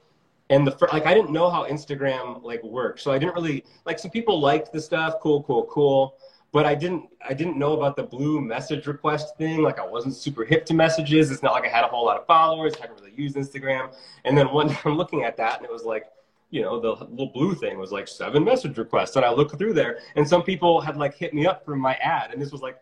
And 0.49 0.67
the 0.67 0.77
like, 0.91 1.05
I 1.05 1.13
didn't 1.13 1.31
know 1.31 1.49
how 1.49 1.65
Instagram 1.65 2.43
like 2.43 2.63
worked, 2.63 2.99
so 2.99 3.11
I 3.11 3.17
didn't 3.17 3.35
really 3.35 3.63
like. 3.85 3.97
Some 3.97 4.11
people 4.11 4.39
liked 4.39 4.73
the 4.73 4.81
stuff, 4.81 5.15
cool, 5.21 5.43
cool, 5.43 5.65
cool 5.65 6.17
but 6.53 6.67
I 6.67 6.75
didn't 6.75 7.09
I 7.27 7.33
didn't 7.33 7.57
know 7.57 7.73
about 7.73 7.97
the 7.97 8.03
blue 8.03 8.39
message 8.39 8.85
request 8.85 9.35
thing. 9.37 9.63
Like 9.63 9.79
I 9.79 9.85
wasn't 9.85 10.15
super 10.15 10.45
hip 10.45 10.65
to 10.67 10.73
messages. 10.73 11.31
It's 11.31 11.43
not 11.43 11.51
like 11.51 11.65
I 11.65 11.67
had 11.67 11.83
a 11.83 11.87
whole 11.87 12.05
lot 12.05 12.17
of 12.17 12.27
followers. 12.27 12.73
I 12.77 12.81
hadn't 12.81 13.01
really 13.01 13.13
used 13.17 13.35
Instagram. 13.35 13.93
And 14.23 14.37
then 14.37 14.53
one 14.53 14.73
I'm 14.85 14.95
looking 14.95 15.23
at 15.23 15.35
that 15.37 15.57
and 15.57 15.65
it 15.65 15.71
was 15.71 15.83
like, 15.83 16.05
you 16.51 16.61
know, 16.61 16.79
the 16.79 16.91
little 17.05 17.31
blue 17.33 17.55
thing 17.55 17.79
was 17.79 17.91
like 17.91 18.07
seven 18.07 18.43
message 18.43 18.77
requests. 18.77 19.15
And 19.15 19.25
I 19.25 19.31
looked 19.31 19.57
through 19.57 19.73
there 19.73 19.99
and 20.15 20.29
some 20.29 20.43
people 20.43 20.79
had 20.79 20.95
like 20.95 21.15
hit 21.15 21.33
me 21.33 21.47
up 21.47 21.65
from 21.65 21.79
my 21.79 21.95
ad. 21.95 22.31
And 22.31 22.39
this 22.39 22.51
was 22.51 22.61
like 22.61 22.77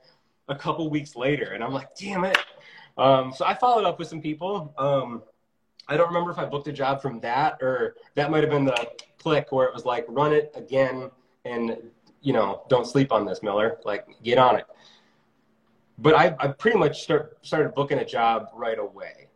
a 0.50 0.56
couple 0.56 0.90
weeks 0.90 1.16
later. 1.16 1.54
And 1.54 1.64
I'm 1.64 1.72
like, 1.72 1.96
damn 1.96 2.26
it. 2.26 2.38
Um, 2.98 3.32
so 3.34 3.46
I 3.46 3.54
followed 3.54 3.86
up 3.86 4.00
with 4.00 4.10
some 4.10 4.22
people. 4.22 4.74
Um, 4.78 5.24
I 5.92 5.98
don't 5.98 6.08
remember 6.08 6.32
if 6.32 6.38
I 6.38 6.46
booked 6.46 6.68
a 6.68 6.72
job 6.72 7.02
from 7.02 7.20
that 7.20 7.62
or 7.62 7.96
that 8.16 8.32
might 8.32 8.44
have 8.44 8.50
been 8.50 8.66
the 8.66 8.88
click 9.20 9.52
where 9.52 9.68
it 9.68 9.74
was 9.74 9.86
like 9.86 10.06
run 10.08 10.34
it 10.34 10.52
again 10.56 11.12
and 11.46 11.78
you 12.22 12.34
know, 12.34 12.64
don't 12.70 12.86
sleep 12.86 13.12
on 13.12 13.26
this, 13.26 13.44
Miller. 13.44 13.80
Like, 13.84 14.08
get 14.24 14.38
on 14.38 14.56
it. 14.56 14.66
But 15.98 16.16
I, 16.16 16.36
I 16.40 16.48
pretty 16.48 16.78
much 16.78 17.02
start, 17.02 17.38
started 17.42 17.74
booking 17.74 18.00
a 18.00 18.06
job 18.06 18.50
right 18.54 18.78
away. 18.80 19.28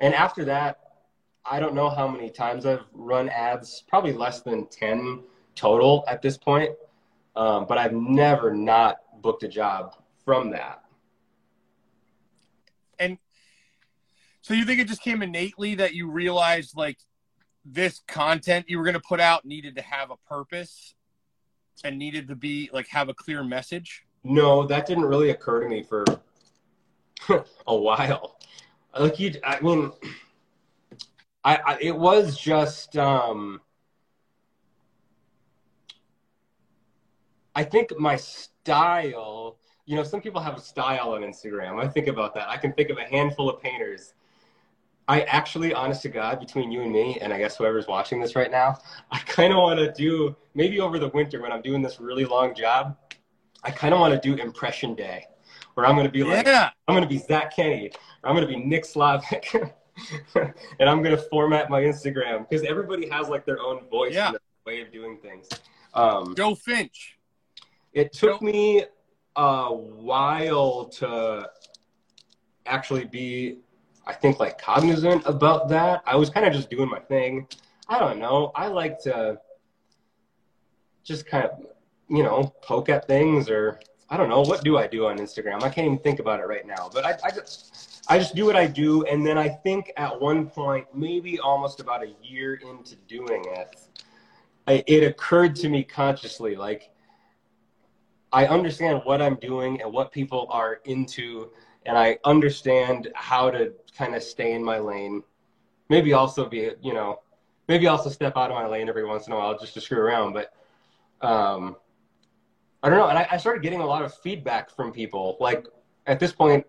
And 0.00 0.14
after 0.14 0.44
that, 0.46 0.78
I 1.44 1.60
don't 1.60 1.74
know 1.74 1.90
how 1.90 2.08
many 2.08 2.30
times 2.30 2.64
I've 2.64 2.84
run 2.92 3.28
ads, 3.28 3.84
probably 3.88 4.12
less 4.12 4.40
than 4.40 4.66
10 4.66 5.22
total 5.54 6.04
at 6.08 6.22
this 6.22 6.38
point. 6.38 6.70
Um, 7.36 7.66
but 7.68 7.78
I've 7.78 7.92
never 7.92 8.54
not 8.54 8.98
booked 9.20 9.42
a 9.42 9.48
job 9.48 9.96
from 10.24 10.50
that. 10.50 10.84
And 12.98 13.18
so 14.50 14.54
you 14.54 14.64
think 14.64 14.80
it 14.80 14.88
just 14.88 15.00
came 15.00 15.22
innately 15.22 15.76
that 15.76 15.94
you 15.94 16.10
realized 16.10 16.76
like 16.76 16.98
this 17.64 18.00
content 18.08 18.68
you 18.68 18.78
were 18.78 18.82
going 18.82 18.94
to 18.94 19.02
put 19.08 19.20
out 19.20 19.44
needed 19.44 19.76
to 19.76 19.82
have 19.82 20.10
a 20.10 20.16
purpose 20.28 20.96
and 21.84 21.96
needed 21.96 22.26
to 22.26 22.34
be 22.34 22.68
like 22.72 22.88
have 22.88 23.08
a 23.08 23.14
clear 23.14 23.44
message? 23.44 24.02
No, 24.24 24.66
that 24.66 24.86
didn't 24.86 25.04
really 25.04 25.30
occur 25.30 25.60
to 25.60 25.68
me 25.68 25.84
for 25.84 26.04
a 27.68 27.76
while. 27.76 28.40
Like 28.98 29.20
you, 29.20 29.34
I 29.44 29.60
mean, 29.60 29.92
I, 31.44 31.60
I 31.64 31.78
it 31.80 31.96
was 31.96 32.36
just. 32.36 32.96
um 32.96 33.60
I 37.54 37.62
think 37.62 37.96
my 38.00 38.16
style, 38.16 39.58
you 39.86 39.94
know, 39.94 40.02
some 40.02 40.20
people 40.20 40.40
have 40.40 40.56
a 40.56 40.60
style 40.60 41.12
on 41.12 41.20
Instagram. 41.20 41.80
I 41.80 41.86
think 41.86 42.08
about 42.08 42.34
that. 42.34 42.48
I 42.48 42.56
can 42.56 42.72
think 42.72 42.90
of 42.90 42.98
a 42.98 43.04
handful 43.04 43.48
of 43.48 43.62
painters 43.62 44.14
I 45.08 45.22
actually, 45.22 45.74
honest 45.74 46.02
to 46.02 46.08
God, 46.08 46.38
between 46.38 46.70
you 46.70 46.82
and 46.82 46.92
me, 46.92 47.18
and 47.20 47.32
I 47.32 47.38
guess 47.38 47.56
whoever's 47.56 47.88
watching 47.88 48.20
this 48.20 48.36
right 48.36 48.50
now, 48.50 48.78
I 49.10 49.18
kind 49.20 49.52
of 49.52 49.58
want 49.58 49.80
to 49.80 49.92
do 49.92 50.36
maybe 50.54 50.80
over 50.80 50.98
the 50.98 51.08
winter 51.08 51.40
when 51.40 51.50
I'm 51.50 51.62
doing 51.62 51.82
this 51.82 51.98
really 52.00 52.24
long 52.24 52.54
job. 52.54 52.96
I 53.64 53.70
kind 53.70 53.92
of 53.92 54.00
want 54.00 54.14
to 54.14 54.20
do 54.20 54.40
impression 54.40 54.94
day, 54.94 55.26
where 55.74 55.84
I'm 55.84 55.94
going 55.94 56.06
to 56.06 56.12
be 56.12 56.22
like, 56.22 56.46
yeah. 56.46 56.70
I'm 56.86 56.94
going 56.94 57.06
to 57.06 57.08
be 57.08 57.18
Zach 57.18 57.54
Kinney, 57.54 57.90
or 58.22 58.30
I'm 58.30 58.36
going 58.36 58.46
to 58.46 58.54
be 58.54 58.62
Nick 58.62 58.84
Slavik, 58.84 59.72
and 60.34 60.88
I'm 60.88 61.02
going 61.02 61.16
to 61.16 61.22
format 61.24 61.70
my 61.70 61.82
Instagram 61.82 62.48
because 62.48 62.64
everybody 62.64 63.08
has 63.08 63.28
like 63.28 63.44
their 63.44 63.60
own 63.60 63.88
voice 63.88 64.14
yeah. 64.14 64.26
and 64.26 64.34
their 64.34 64.40
way 64.64 64.80
of 64.80 64.92
doing 64.92 65.18
things. 65.18 65.48
Um, 65.94 66.34
Joe 66.36 66.54
Finch. 66.54 67.18
It 67.92 68.12
took 68.12 68.40
Joe- 68.40 68.46
me 68.46 68.84
a 69.36 69.74
while 69.74 70.86
to 70.86 71.50
actually 72.66 73.04
be 73.04 73.58
I 74.06 74.12
think 74.12 74.40
like 74.40 74.60
cognizant 74.60 75.22
about 75.26 75.68
that. 75.68 76.02
I 76.06 76.16
was 76.16 76.30
kind 76.30 76.46
of 76.46 76.52
just 76.52 76.70
doing 76.70 76.88
my 76.88 77.00
thing. 77.00 77.46
I 77.88 77.98
don't 77.98 78.18
know. 78.18 78.52
I 78.54 78.68
like 78.68 78.98
to 79.00 79.38
just 81.04 81.26
kind 81.26 81.44
of, 81.44 81.66
you 82.08 82.22
know, 82.22 82.54
poke 82.62 82.88
at 82.88 83.06
things 83.06 83.48
or 83.48 83.80
I 84.08 84.16
don't 84.16 84.28
know. 84.28 84.40
What 84.40 84.64
do 84.64 84.76
I 84.76 84.86
do 84.86 85.06
on 85.06 85.18
Instagram? 85.18 85.62
I 85.62 85.68
can't 85.68 85.86
even 85.86 85.98
think 85.98 86.18
about 86.18 86.40
it 86.40 86.46
right 86.46 86.66
now. 86.66 86.90
But 86.92 87.06
I, 87.06 87.16
I 87.24 87.30
just, 87.30 88.02
I 88.08 88.18
just 88.18 88.34
do 88.34 88.44
what 88.44 88.56
I 88.56 88.66
do. 88.66 89.04
And 89.04 89.24
then 89.24 89.38
I 89.38 89.48
think 89.48 89.92
at 89.96 90.20
one 90.20 90.48
point, 90.48 90.86
maybe 90.92 91.38
almost 91.38 91.78
about 91.78 92.02
a 92.02 92.12
year 92.22 92.54
into 92.56 92.96
doing 93.06 93.44
it, 93.46 93.76
I, 94.66 94.82
it 94.86 95.04
occurred 95.04 95.54
to 95.56 95.68
me 95.68 95.84
consciously, 95.84 96.56
like, 96.56 96.90
I 98.32 98.46
understand 98.46 99.02
what 99.04 99.20
I'm 99.22 99.36
doing 99.36 99.80
and 99.80 99.92
what 99.92 100.12
people 100.12 100.46
are 100.50 100.80
into 100.84 101.50
and 101.86 101.96
I 101.96 102.18
understand 102.24 103.08
how 103.14 103.50
to 103.50 103.72
kind 103.96 104.14
of 104.14 104.22
stay 104.22 104.52
in 104.52 104.62
my 104.62 104.78
lane. 104.78 105.22
Maybe 105.88 106.12
also 106.12 106.46
be, 106.46 106.70
you 106.82 106.94
know, 106.94 107.20
maybe 107.68 107.86
also 107.86 108.10
step 108.10 108.36
out 108.36 108.50
of 108.50 108.56
my 108.56 108.66
lane 108.66 108.88
every 108.88 109.04
once 109.04 109.26
in 109.26 109.32
a 109.32 109.36
while 109.36 109.58
just 109.58 109.74
to 109.74 109.80
screw 109.80 109.98
around. 109.98 110.34
But 110.34 110.52
um, 111.26 111.76
I 112.82 112.88
don't 112.88 112.98
know. 112.98 113.08
And 113.08 113.18
I, 113.18 113.28
I 113.32 113.36
started 113.36 113.62
getting 113.62 113.80
a 113.80 113.86
lot 113.86 114.02
of 114.02 114.14
feedback 114.14 114.70
from 114.70 114.92
people. 114.92 115.36
Like 115.40 115.66
at 116.06 116.20
this 116.20 116.32
point, 116.32 116.66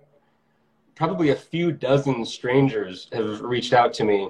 probably 0.95 1.29
a 1.29 1.35
few 1.35 1.71
dozen 1.71 2.25
strangers 2.25 3.07
have 3.11 3.41
reached 3.41 3.73
out 3.73 3.93
to 3.95 4.03
me 4.03 4.29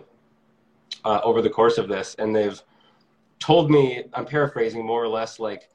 uh, 1.05 1.21
over 1.23 1.41
the 1.41 1.49
course 1.49 1.77
of 1.77 1.87
this, 1.87 2.15
and 2.19 2.35
they've 2.35 2.61
told 3.39 3.71
me, 3.71 4.03
I'm 4.13 4.25
paraphrasing 4.25 4.85
more 4.85 5.03
or 5.03 5.07
less, 5.07 5.39
like, 5.39 5.69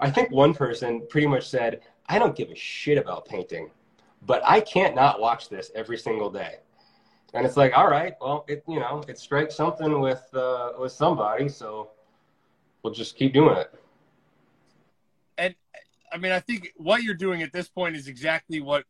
I 0.00 0.10
think 0.10 0.30
one 0.30 0.52
person 0.52 1.06
pretty 1.08 1.28
much 1.28 1.48
said, 1.48 1.80
I 2.08 2.18
don't 2.18 2.36
give 2.36 2.50
a 2.50 2.56
shit 2.56 2.98
about 2.98 3.24
painting 3.24 3.70
but 4.26 4.42
I 4.44 4.60
can't 4.60 4.94
not 4.94 5.20
watch 5.20 5.48
this 5.48 5.70
every 5.74 5.98
single 5.98 6.30
day. 6.30 6.56
And 7.34 7.44
it's 7.44 7.56
like, 7.56 7.76
all 7.76 7.88
right, 7.88 8.14
well, 8.20 8.44
it 8.48 8.62
you 8.68 8.78
know, 8.78 9.02
it 9.08 9.18
strikes 9.18 9.56
something 9.56 10.00
with 10.00 10.22
uh, 10.34 10.72
with 10.78 10.92
somebody, 10.92 11.48
so 11.48 11.90
we'll 12.82 12.94
just 12.94 13.16
keep 13.16 13.32
doing 13.32 13.56
it. 13.56 13.74
And 15.36 15.54
I 16.12 16.16
mean, 16.16 16.30
I 16.30 16.40
think 16.40 16.72
what 16.76 17.02
you're 17.02 17.14
doing 17.14 17.42
at 17.42 17.52
this 17.52 17.68
point 17.68 17.96
is 17.96 18.06
exactly 18.06 18.60
what 18.60 18.84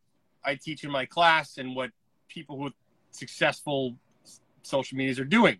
I 0.44 0.56
teach 0.56 0.84
in 0.84 0.90
my 0.90 1.06
class 1.06 1.56
and 1.56 1.74
what 1.74 1.90
people 2.28 2.58
with 2.58 2.74
successful 3.12 3.96
social 4.62 4.98
medias 4.98 5.18
are 5.18 5.24
doing. 5.24 5.58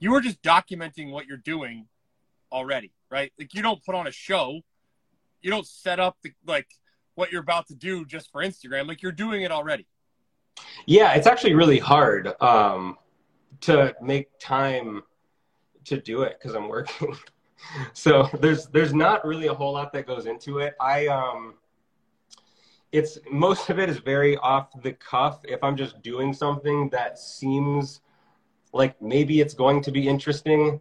You 0.00 0.12
are 0.14 0.20
just 0.20 0.42
documenting 0.42 1.12
what 1.12 1.26
you're 1.26 1.36
doing 1.36 1.86
already, 2.50 2.90
right? 3.10 3.32
Like 3.38 3.54
you 3.54 3.62
don't 3.62 3.84
put 3.84 3.94
on 3.94 4.08
a 4.08 4.12
show, 4.12 4.60
you 5.40 5.50
don't 5.50 5.66
set 5.66 6.00
up 6.00 6.16
the 6.22 6.32
like 6.46 6.66
what 7.14 7.30
you're 7.30 7.42
about 7.42 7.66
to 7.68 7.74
do 7.74 8.04
just 8.04 8.30
for 8.30 8.42
Instagram. 8.42 8.88
Like 8.88 9.02
you're 9.02 9.12
doing 9.12 9.42
it 9.42 9.50
already. 9.50 9.86
Yeah, 10.86 11.14
it's 11.14 11.26
actually 11.26 11.54
really 11.54 11.78
hard 11.78 12.32
um, 12.40 12.98
to 13.62 13.94
make 14.00 14.28
time 14.38 15.02
to 15.84 16.00
do 16.00 16.22
it 16.22 16.38
because 16.38 16.54
I'm 16.54 16.68
working. 16.68 17.14
so 17.92 18.28
there's 18.40 18.66
there's 18.66 18.94
not 18.94 19.24
really 19.24 19.46
a 19.46 19.54
whole 19.54 19.72
lot 19.72 19.92
that 19.92 20.06
goes 20.06 20.26
into 20.26 20.58
it. 20.58 20.74
I 20.80 21.06
um, 21.06 21.54
it's 22.92 23.18
most 23.30 23.70
of 23.70 23.78
it 23.78 23.88
is 23.88 23.98
very 23.98 24.36
off 24.38 24.68
the 24.82 24.92
cuff. 24.92 25.40
If 25.44 25.62
I'm 25.62 25.76
just 25.76 26.02
doing 26.02 26.32
something 26.32 26.88
that 26.90 27.18
seems 27.18 28.00
like 28.72 29.00
maybe 29.00 29.40
it's 29.40 29.54
going 29.54 29.82
to 29.82 29.90
be 29.90 30.08
interesting, 30.08 30.80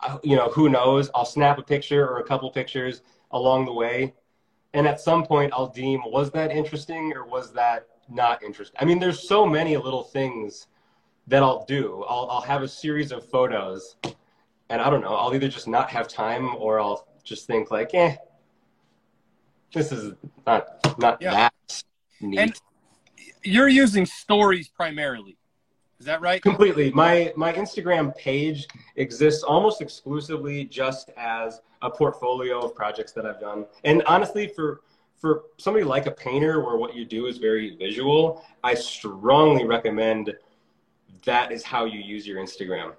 uh, 0.00 0.18
you 0.22 0.36
know, 0.36 0.48
who 0.50 0.68
knows? 0.68 1.10
I'll 1.14 1.24
snap 1.24 1.58
a 1.58 1.62
picture 1.62 2.06
or 2.06 2.18
a 2.18 2.24
couple 2.24 2.50
pictures 2.50 3.02
along 3.30 3.64
the 3.64 3.72
way 3.72 4.14
and 4.74 4.86
at 4.86 5.00
some 5.00 5.24
point 5.24 5.52
I'll 5.54 5.68
deem 5.68 6.02
was 6.04 6.30
that 6.32 6.50
interesting 6.50 7.12
or 7.14 7.24
was 7.24 7.52
that 7.52 7.86
not 8.08 8.42
interesting. 8.42 8.76
I 8.78 8.84
mean, 8.84 8.98
there's 8.98 9.26
so 9.26 9.46
many 9.46 9.76
little 9.76 10.02
things 10.02 10.66
that 11.28 11.42
I'll 11.42 11.64
do. 11.64 12.04
I'll 12.06 12.28
I'll 12.30 12.42
have 12.42 12.62
a 12.62 12.68
series 12.68 13.12
of 13.12 13.28
photos, 13.30 13.96
and 14.68 14.82
I 14.82 14.90
don't 14.90 15.00
know. 15.00 15.14
I'll 15.14 15.34
either 15.34 15.48
just 15.48 15.68
not 15.68 15.88
have 15.90 16.08
time 16.08 16.54
or 16.56 16.80
I'll 16.80 17.08
just 17.22 17.46
think 17.46 17.70
like, 17.70 17.94
eh, 17.94 18.16
this 19.72 19.90
is 19.90 20.12
not 20.46 20.98
not 20.98 21.22
yeah. 21.22 21.30
that 21.30 21.82
neat. 22.20 22.38
And 22.38 22.60
you're 23.42 23.68
using 23.68 24.04
stories 24.04 24.68
primarily. 24.68 25.38
Is 26.00 26.06
that 26.06 26.20
right? 26.20 26.42
Completely. 26.42 26.90
My 26.90 27.32
my 27.36 27.52
Instagram 27.52 28.16
page 28.16 28.66
exists 28.96 29.42
almost 29.42 29.80
exclusively 29.80 30.64
just 30.64 31.10
as 31.16 31.60
a 31.82 31.90
portfolio 31.90 32.60
of 32.60 32.74
projects 32.74 33.12
that 33.12 33.26
I've 33.26 33.40
done. 33.40 33.66
And 33.84 34.02
honestly, 34.06 34.48
for 34.48 34.80
for 35.16 35.44
somebody 35.56 35.84
like 35.84 36.06
a 36.06 36.10
painter 36.10 36.60
where 36.60 36.76
what 36.76 36.94
you 36.94 37.04
do 37.04 37.26
is 37.26 37.38
very 37.38 37.76
visual, 37.76 38.44
I 38.62 38.74
strongly 38.74 39.64
recommend 39.64 40.34
that 41.24 41.52
is 41.52 41.62
how 41.62 41.84
you 41.84 42.00
use 42.00 42.26
your 42.26 42.38
Instagram. 42.42 42.92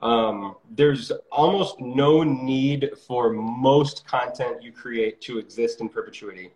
Um, 0.00 0.54
there's 0.70 1.10
almost 1.32 1.80
no 1.80 2.22
need 2.22 2.90
for 3.06 3.30
most 3.30 4.06
content 4.06 4.62
you 4.62 4.70
create 4.70 5.20
to 5.22 5.38
exist 5.38 5.80
in 5.80 5.88
perpetuity. 5.88 6.52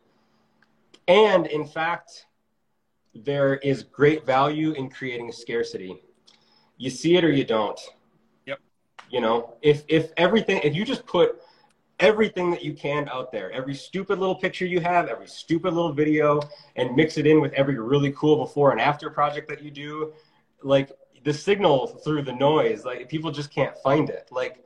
And 1.09 1.49
in 1.49 1.67
fact, 1.67 2.27
there 3.15 3.57
is 3.57 3.83
great 3.83 4.25
value 4.25 4.73
in 4.73 4.89
creating 4.89 5.33
scarcity. 5.33 6.03
You 6.79 6.91
see 6.91 7.17
it 7.17 7.25
or 7.25 7.31
you 7.31 7.45
don't. 7.45 7.79
Yep. 8.47 8.61
You 9.11 9.21
know, 9.21 9.55
if 9.63 9.85
if 9.89 10.13
everything 10.17 10.61
if 10.65 10.75
you 10.75 10.85
just 10.85 11.07
put 11.07 11.41
everything 12.01 12.51
that 12.51 12.65
you 12.65 12.75
can 12.75 13.09
out 13.09 13.31
there, 13.31 13.53
every 13.53 13.75
stupid 13.75 14.19
little 14.19 14.35
picture 14.35 14.67
you 14.67 14.81
have, 14.81 15.09
every 15.09 15.29
stupid 15.29 15.73
little 15.73 15.93
video, 15.93 16.41
and 16.77 16.97
mix 16.97 17.17
it 17.17 17.27
in 17.27 17.41
with 17.41 17.53
every 17.53 17.79
really 17.79 18.13
cool 18.13 18.37
before 18.37 18.73
and 18.73 18.81
after 18.81 19.09
project 19.11 19.49
that 19.49 19.63
you 19.63 19.71
do, 19.71 20.13
like 20.63 20.91
the 21.25 21.33
signal 21.33 21.87
through 21.87 22.23
the 22.23 22.33
noise, 22.33 22.85
like 22.85 23.09
people 23.09 23.31
just 23.31 23.51
can't 23.51 23.77
find 23.79 24.11
it. 24.11 24.29
Like 24.33 24.65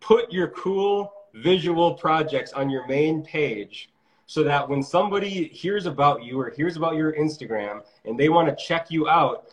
put 0.00 0.32
your 0.32 0.48
cool 0.48 1.12
visual 1.34 1.94
projects 1.94 2.52
on 2.52 2.70
your 2.70 2.86
main 2.86 3.22
page 3.22 3.91
so 4.32 4.42
that 4.42 4.66
when 4.66 4.82
somebody 4.82 5.48
hears 5.48 5.84
about 5.84 6.24
you 6.24 6.40
or 6.40 6.48
hears 6.48 6.78
about 6.78 6.94
your 6.94 7.12
Instagram 7.12 7.82
and 8.06 8.18
they 8.18 8.30
want 8.30 8.48
to 8.48 8.64
check 8.64 8.90
you 8.90 9.06
out, 9.06 9.48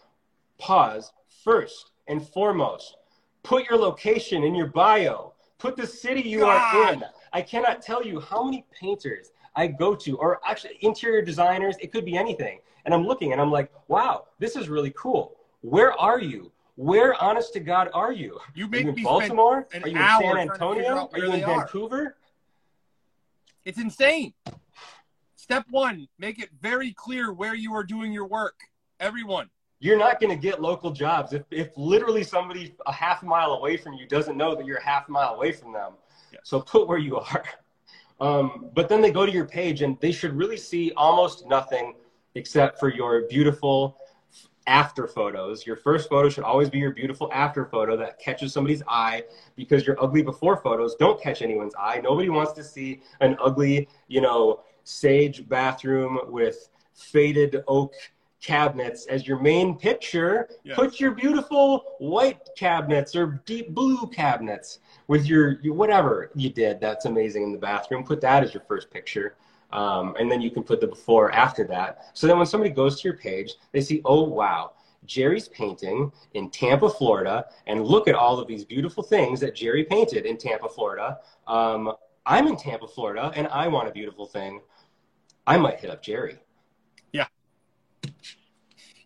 pause 0.57 1.11
first 1.43 1.91
and 2.07 2.25
foremost. 2.25 2.95
Put 3.43 3.69
your 3.69 3.77
location 3.77 4.41
in 4.41 4.55
your 4.55 4.67
bio. 4.67 5.33
Put 5.57 5.75
the 5.75 5.85
city 5.85 6.21
you 6.21 6.39
God. 6.39 6.75
are 6.75 6.93
in. 6.93 7.03
I 7.33 7.41
cannot 7.41 7.81
tell 7.81 8.05
you 8.05 8.21
how 8.21 8.41
many 8.41 8.65
painters 8.71 9.33
I 9.53 9.67
go 9.67 9.95
to, 9.95 10.17
or 10.17 10.39
actually 10.47 10.77
interior 10.79 11.21
designers, 11.21 11.75
it 11.81 11.91
could 11.91 12.05
be 12.05 12.15
anything. 12.15 12.59
And 12.85 12.93
I'm 12.93 13.05
looking 13.05 13.33
and 13.33 13.41
I'm 13.41 13.51
like, 13.51 13.69
wow, 13.89 14.27
this 14.39 14.55
is 14.55 14.69
really 14.69 14.93
cool. 14.95 15.35
Where 15.59 15.91
are 15.99 16.21
you? 16.21 16.53
Where, 16.77 17.21
honest 17.21 17.51
to 17.51 17.59
God, 17.59 17.89
are 17.93 18.13
you? 18.13 18.39
You 18.55 18.69
make 18.69 18.85
are 18.85 18.91
you 18.91 18.95
in 18.95 19.03
Baltimore? 19.03 19.67
Are 19.73 19.89
you 19.89 19.97
in 19.97 20.21
San 20.21 20.37
Antonio? 20.37 21.09
Are 21.11 21.19
you 21.19 21.33
in 21.33 21.41
Vancouver? 21.41 22.15
It's 23.69 23.77
insane. 23.77 24.33
Step 25.35 25.63
one, 25.69 26.07
make 26.17 26.39
it 26.39 26.49
very 26.59 26.91
clear 26.91 27.31
where 27.31 27.53
you 27.53 27.71
are 27.75 27.83
doing 27.83 28.11
your 28.11 28.25
work. 28.25 28.55
Everyone. 28.99 29.47
You're 29.79 29.99
not 29.99 30.19
going 30.19 30.35
to 30.35 30.41
get 30.41 30.59
local 30.59 30.89
jobs 30.89 31.33
if, 31.33 31.43
if 31.51 31.69
literally 31.77 32.23
somebody 32.23 32.73
a 32.87 32.91
half 32.91 33.21
mile 33.21 33.51
away 33.51 33.77
from 33.77 33.93
you 33.93 34.07
doesn't 34.07 34.35
know 34.35 34.55
that 34.55 34.65
you're 34.65 34.79
a 34.79 34.83
half 34.83 35.07
mile 35.07 35.35
away 35.35 35.51
from 35.51 35.71
them. 35.71 35.91
So 36.43 36.61
put 36.61 36.87
where 36.87 36.97
you 36.97 37.17
are. 37.17 37.43
Um, 38.21 38.69
but 38.75 38.89
then 38.89 38.99
they 38.99 39.11
go 39.11 39.25
to 39.25 39.31
your 39.31 39.45
page 39.45 39.81
and 39.81 39.97
they 40.01 40.11
should 40.11 40.33
really 40.33 40.57
see 40.57 40.91
almost 40.97 41.47
nothing 41.47 41.93
except 42.35 42.77
for 42.77 42.93
your 42.93 43.21
beautiful 43.29 43.97
after 44.69 45.07
photos. 45.07 45.65
Your 45.65 45.75
first 45.75 46.07
photo 46.09 46.29
should 46.29 46.43
always 46.43 46.69
be 46.69 46.77
your 46.77 46.91
beautiful 46.91 47.29
after 47.33 47.65
photo 47.65 47.97
that 47.97 48.19
catches 48.19 48.53
somebody's 48.53 48.83
eye 48.87 49.23
because 49.55 49.85
your 49.85 50.01
ugly 50.01 50.21
before 50.21 50.57
photos 50.57 50.95
don't 50.95 51.19
catch 51.19 51.41
anyone's 51.41 51.73
eye. 51.77 51.99
Nobody 52.01 52.29
wants 52.29 52.53
to 52.53 52.63
see 52.63 53.01
an 53.19 53.35
ugly, 53.43 53.89
you 54.07 54.21
know, 54.21 54.61
sage 54.83 55.49
bathroom 55.49 56.19
with 56.27 56.69
faded 56.93 57.63
oak 57.67 57.93
cabinets 58.41 59.07
as 59.07 59.27
your 59.27 59.39
main 59.39 59.75
picture. 59.75 60.47
Yes. 60.63 60.75
Put 60.75 60.99
your 60.99 61.11
beautiful 61.11 61.95
white 61.97 62.47
cabinets 62.55 63.15
or 63.15 63.41
deep 63.45 63.71
blue 63.71 64.07
cabinets 64.07 64.79
with 65.07 65.25
your, 65.25 65.59
your, 65.61 65.73
whatever 65.73 66.29
you 66.35 66.49
did 66.51 66.79
that's 66.79 67.05
amazing 67.05 67.41
in 67.41 67.51
the 67.51 67.57
bathroom. 67.57 68.03
Put 68.03 68.21
that 68.21 68.43
as 68.43 68.53
your 68.53 68.63
first 68.67 68.91
picture. 68.91 69.35
Um, 69.71 70.15
and 70.19 70.31
then 70.31 70.41
you 70.41 70.49
can 70.49 70.63
put 70.63 70.81
the 70.81 70.87
before 70.87 71.31
after 71.31 71.63
that. 71.65 72.09
So 72.13 72.27
then 72.27 72.37
when 72.37 72.47
somebody 72.47 72.71
goes 72.71 72.99
to 73.01 73.07
your 73.07 73.17
page, 73.17 73.53
they 73.71 73.81
see, 73.81 74.01
oh, 74.05 74.23
wow, 74.23 74.71
Jerry's 75.05 75.47
painting 75.47 76.11
in 76.33 76.49
Tampa, 76.49 76.89
Florida, 76.89 77.45
and 77.67 77.85
look 77.85 78.07
at 78.07 78.15
all 78.15 78.39
of 78.39 78.47
these 78.47 78.65
beautiful 78.65 79.03
things 79.03 79.39
that 79.39 79.55
Jerry 79.55 79.83
painted 79.83 80.25
in 80.25 80.37
Tampa, 80.37 80.69
Florida. 80.69 81.19
Um, 81.47 81.93
I'm 82.25 82.47
in 82.47 82.57
Tampa, 82.57 82.87
Florida, 82.87 83.31
and 83.35 83.47
I 83.47 83.67
want 83.67 83.87
a 83.87 83.91
beautiful 83.91 84.25
thing. 84.25 84.61
I 85.47 85.57
might 85.57 85.79
hit 85.79 85.89
up 85.89 86.03
Jerry. 86.03 86.37
Yeah. 87.11 87.25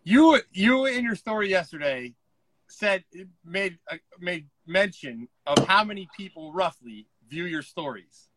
You 0.04 0.42
you 0.52 0.86
in 0.86 1.06
your 1.06 1.16
story 1.16 1.50
yesterday 1.50 2.14
said 2.68 3.06
made 3.46 3.78
uh, 3.90 3.98
made 4.20 4.48
mention 4.68 5.30
of 5.46 5.66
how 5.68 5.84
many 5.86 6.10
people 6.18 6.52
roughly 6.52 7.08
view 7.30 7.46
your 7.46 7.62
stories, 7.62 8.28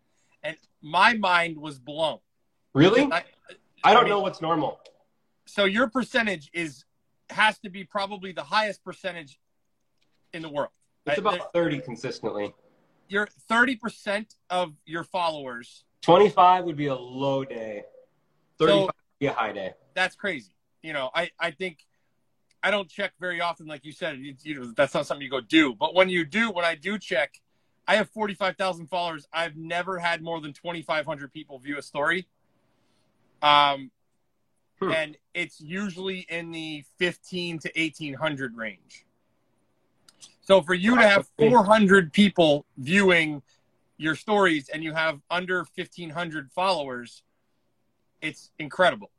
and 0.46 0.56
my 0.82 1.14
mind 1.14 1.56
was 1.56 1.78
blown. 1.78 2.18
Really? 2.74 3.02
I, 3.10 3.24
I 3.84 3.92
don't 3.92 4.00
I 4.00 4.00
mean, 4.02 4.10
know 4.10 4.20
what's 4.20 4.40
normal. 4.40 4.80
So 5.46 5.64
your 5.64 5.88
percentage 5.88 6.50
is 6.52 6.84
has 7.30 7.58
to 7.60 7.70
be 7.70 7.84
probably 7.84 8.32
the 8.32 8.42
highest 8.42 8.84
percentage 8.84 9.38
in 10.32 10.42
the 10.42 10.48
world. 10.48 10.70
It's 11.06 11.18
about 11.18 11.52
thirty 11.52 11.80
consistently. 11.80 12.54
You're 13.08 13.28
thirty 13.48 13.76
percent 13.76 14.34
of 14.50 14.74
your 14.84 15.04
followers. 15.04 15.84
Twenty-five 16.02 16.64
would 16.64 16.76
be 16.76 16.86
a 16.86 16.94
low 16.94 17.44
day. 17.44 17.84
35 18.58 18.86
so, 18.86 18.90
be 19.20 19.26
a 19.26 19.32
high 19.32 19.52
day. 19.52 19.72
That's 19.94 20.16
crazy. 20.16 20.52
You 20.82 20.92
know, 20.92 21.10
I, 21.14 21.30
I 21.38 21.50
think 21.50 21.78
I 22.62 22.70
don't 22.70 22.88
check 22.88 23.12
very 23.20 23.40
often, 23.40 23.66
like 23.66 23.84
you 23.84 23.92
said. 23.92 24.18
You 24.18 24.60
know, 24.60 24.72
that's 24.76 24.94
not 24.94 25.06
something 25.06 25.22
you 25.22 25.30
go 25.30 25.40
do. 25.40 25.74
But 25.74 25.94
when 25.94 26.08
you 26.08 26.24
do, 26.24 26.50
when 26.50 26.64
I 26.64 26.74
do 26.74 26.98
check, 26.98 27.34
I 27.88 27.96
have 27.96 28.10
45,000 28.10 28.86
followers. 28.88 29.28
I've 29.32 29.56
never 29.56 29.98
had 29.98 30.22
more 30.22 30.40
than 30.40 30.52
2,500 30.52 31.32
people 31.32 31.58
view 31.58 31.78
a 31.78 31.82
story. 31.82 32.26
Um, 33.42 33.90
hmm. 34.80 34.90
and 34.90 35.16
it's 35.34 35.60
usually 35.60 36.26
in 36.28 36.50
the 36.50 36.84
15 36.98 37.60
to 37.60 37.70
1800 37.76 38.56
range. 38.56 39.06
So 40.40 40.62
for 40.62 40.74
you 40.74 40.96
to 40.96 41.06
have 41.06 41.28
400 41.38 42.12
people 42.12 42.66
viewing 42.78 43.42
your 43.98 44.14
stories 44.14 44.68
and 44.68 44.82
you 44.82 44.92
have 44.92 45.20
under 45.30 45.58
1500 45.74 46.50
followers, 46.52 47.22
it's 48.22 48.50
incredible. 48.58 49.10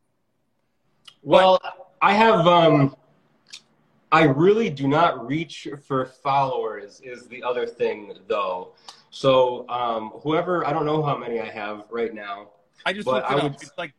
Well, 1.21 1.59
but, 1.61 1.95
I 2.01 2.13
have 2.13 2.47
um 2.47 2.95
I 4.11 4.23
really 4.23 4.69
do 4.69 4.87
not 4.87 5.27
reach 5.27 5.67
for 5.85 6.05
followers 6.05 7.01
is 7.03 7.27
the 7.27 7.43
other 7.43 7.65
thing 7.65 8.13
though. 8.27 8.73
So 9.09 9.67
um 9.69 10.11
whoever 10.23 10.65
I 10.65 10.73
don't 10.73 10.85
know 10.85 11.03
how 11.03 11.17
many 11.17 11.39
I 11.39 11.49
have 11.49 11.85
right 11.89 12.13
now. 12.13 12.49
I 12.85 12.93
just 12.93 13.07
looked 13.07 13.29
it 13.29 13.33
I 13.33 13.37
up. 13.37 13.43
Would, 13.43 13.53
it's 13.61 13.77
like 13.77 13.93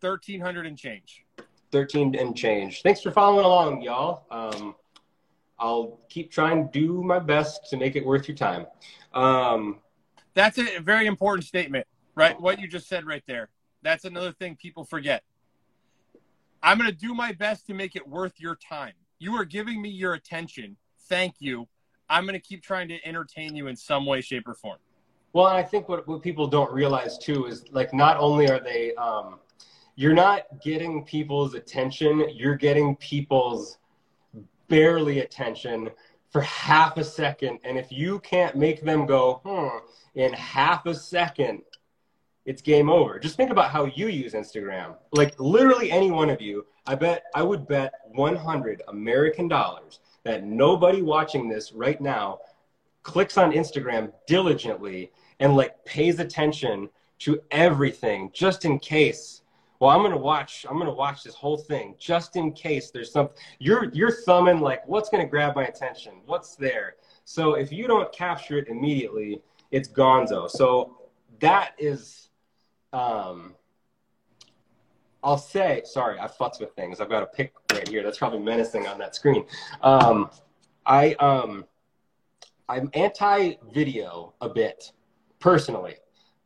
thirteen 0.00 0.40
hundred 0.40 0.66
and 0.66 0.78
change. 0.78 1.24
Thirteen 1.72 2.14
and 2.14 2.36
change. 2.36 2.82
Thanks 2.82 3.00
for 3.00 3.10
following 3.10 3.44
along, 3.44 3.82
y'all. 3.82 4.24
Um 4.30 4.76
I'll 5.58 6.00
keep 6.08 6.30
trying 6.30 6.68
to 6.68 6.70
do 6.70 7.02
my 7.02 7.18
best 7.18 7.70
to 7.70 7.76
make 7.76 7.96
it 7.96 8.04
worth 8.04 8.28
your 8.28 8.36
time. 8.36 8.66
Um, 9.12 9.78
That's 10.34 10.58
a 10.58 10.80
very 10.80 11.06
important 11.06 11.46
statement, 11.46 11.86
right? 12.16 12.38
What 12.40 12.58
you 12.58 12.66
just 12.66 12.88
said 12.88 13.06
right 13.06 13.22
there. 13.26 13.50
That's 13.82 14.04
another 14.04 14.32
thing 14.32 14.56
people 14.56 14.84
forget. 14.84 15.22
I'm 16.62 16.76
going 16.76 16.90
to 16.90 16.96
do 16.96 17.14
my 17.14 17.32
best 17.32 17.66
to 17.68 17.74
make 17.74 17.94
it 17.94 18.06
worth 18.06 18.40
your 18.40 18.56
time. 18.56 18.94
You 19.24 19.34
are 19.36 19.46
giving 19.46 19.80
me 19.80 19.88
your 19.88 20.12
attention. 20.12 20.76
Thank 21.08 21.36
you. 21.38 21.66
I'm 22.10 22.24
going 22.24 22.34
to 22.34 22.46
keep 22.46 22.62
trying 22.62 22.88
to 22.88 22.98
entertain 23.06 23.56
you 23.56 23.68
in 23.68 23.74
some 23.74 24.04
way, 24.04 24.20
shape, 24.20 24.46
or 24.46 24.52
form. 24.52 24.76
Well, 25.32 25.46
I 25.46 25.62
think 25.62 25.88
what, 25.88 26.06
what 26.06 26.20
people 26.20 26.46
don't 26.46 26.70
realize 26.70 27.16
too 27.16 27.46
is 27.46 27.64
like 27.70 27.94
not 27.94 28.18
only 28.18 28.50
are 28.50 28.60
they, 28.60 28.94
um, 28.96 29.36
you're 29.96 30.12
not 30.12 30.42
getting 30.62 31.06
people's 31.06 31.54
attention, 31.54 32.26
you're 32.34 32.54
getting 32.54 32.96
people's 32.96 33.78
barely 34.68 35.20
attention 35.20 35.88
for 36.28 36.42
half 36.42 36.98
a 36.98 37.04
second. 37.04 37.60
And 37.64 37.78
if 37.78 37.90
you 37.90 38.18
can't 38.18 38.56
make 38.56 38.82
them 38.82 39.06
go, 39.06 39.40
hmm, 39.42 39.78
in 40.20 40.34
half 40.34 40.84
a 40.84 40.94
second, 40.94 41.62
it's 42.44 42.60
game 42.60 42.90
over. 42.90 43.18
Just 43.18 43.38
think 43.38 43.50
about 43.50 43.70
how 43.70 43.86
you 43.86 44.08
use 44.08 44.34
Instagram. 44.34 44.96
Like 45.12 45.34
literally 45.40 45.90
any 45.90 46.10
one 46.10 46.28
of 46.28 46.42
you, 46.42 46.66
I 46.86 46.94
bet 46.94 47.24
I 47.34 47.42
would 47.42 47.66
bet 47.66 47.92
100 48.12 48.82
American 48.88 49.48
dollars 49.48 50.00
that 50.24 50.44
nobody 50.44 51.02
watching 51.02 51.48
this 51.48 51.72
right 51.72 52.00
now 52.00 52.40
clicks 53.02 53.38
on 53.38 53.52
Instagram 53.52 54.12
diligently 54.26 55.12
and 55.40 55.56
like 55.56 55.84
pays 55.84 56.18
attention 56.18 56.88
to 57.20 57.40
everything 57.50 58.30
just 58.32 58.64
in 58.64 58.78
case. 58.78 59.42
Well, 59.80 59.90
I'm 59.90 60.02
gonna 60.02 60.16
watch. 60.16 60.66
I'm 60.68 60.78
gonna 60.78 60.92
watch 60.92 61.22
this 61.22 61.34
whole 61.34 61.58
thing 61.58 61.94
just 61.98 62.36
in 62.36 62.52
case 62.52 62.90
there's 62.90 63.12
something. 63.12 63.36
You're 63.58 63.90
you're 63.92 64.12
thumbing 64.12 64.60
like, 64.60 64.86
what's 64.86 65.08
gonna 65.08 65.26
grab 65.26 65.56
my 65.56 65.64
attention? 65.64 66.14
What's 66.26 66.56
there? 66.56 66.96
So 67.24 67.54
if 67.54 67.72
you 67.72 67.86
don't 67.86 68.12
capture 68.12 68.58
it 68.58 68.68
immediately, 68.68 69.42
it's 69.70 69.88
gonzo. 69.88 70.48
So 70.50 70.96
that 71.40 71.72
is 71.78 72.28
um, 72.92 73.54
I'll 75.24 75.38
say, 75.38 75.82
sorry, 75.86 76.18
I 76.20 76.28
futz 76.28 76.60
with 76.60 76.72
things. 76.74 77.00
I've 77.00 77.08
got 77.08 77.22
a 77.22 77.26
pic 77.26 77.54
right 77.72 77.88
here. 77.88 78.02
That's 78.02 78.18
probably 78.18 78.40
menacing 78.40 78.86
on 78.86 78.98
that 78.98 79.16
screen. 79.16 79.46
Um, 79.80 80.30
I, 80.84 81.14
um, 81.14 81.64
I'm 82.68 82.90
anti-video 82.92 84.34
a 84.42 84.48
bit, 84.50 84.92
personally. 85.40 85.94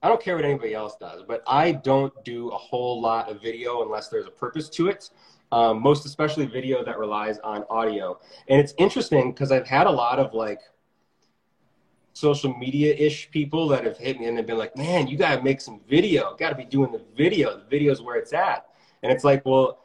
I 0.01 0.09
don't 0.09 0.23
care 0.23 0.37
what 0.37 0.45
anybody 0.45 0.75
else 0.75 0.97
does, 1.01 1.25
but 1.27 1.43
I 1.45 1.73
don't 1.73 2.13
do 2.25 2.51
a 2.51 2.57
whole 2.57 3.01
lot 3.01 3.29
of 3.29 3.43
video 3.43 3.83
unless 3.83 4.09
there's 4.09 4.27
a 4.27 4.31
purpose 4.31 4.69
to 4.71 4.87
it. 4.87 5.11
Um, 5.51 5.83
most 5.83 6.07
especially 6.07 6.47
video 6.47 6.85
that 6.85 6.99
relies 6.99 7.39
on 7.41 7.65
audio. 7.69 8.21
And 8.49 8.61
it's 8.61 8.75
interesting 8.79 9.33
because 9.33 9.51
I've 9.51 9.67
had 9.67 9.89
a 9.89 9.91
lot 9.91 10.21
of 10.21 10.35
like 10.35 10.61
social 12.13 12.57
media 12.57 12.95
ish 12.95 13.31
people 13.31 13.67
that 13.69 13.85
have 13.85 13.97
hit 13.97 14.21
me 14.21 14.27
and 14.27 14.39
they've 14.39 14.47
been 14.47 14.59
like, 14.59 14.77
man, 14.77 15.09
you 15.09 15.17
got 15.17 15.37
to 15.37 15.43
make 15.43 15.61
some 15.61 15.81
video. 15.89 16.37
Got 16.37 16.51
to 16.51 16.55
be 16.55 16.65
doing 16.65 16.93
the 16.93 17.03
video. 17.17 17.57
The 17.57 17.65
video's 17.65 18.03
where 18.03 18.17
it's 18.17 18.33
at. 18.33 18.68
And 19.03 19.13
it's 19.13 19.25
like, 19.25 19.45
well, 19.45 19.81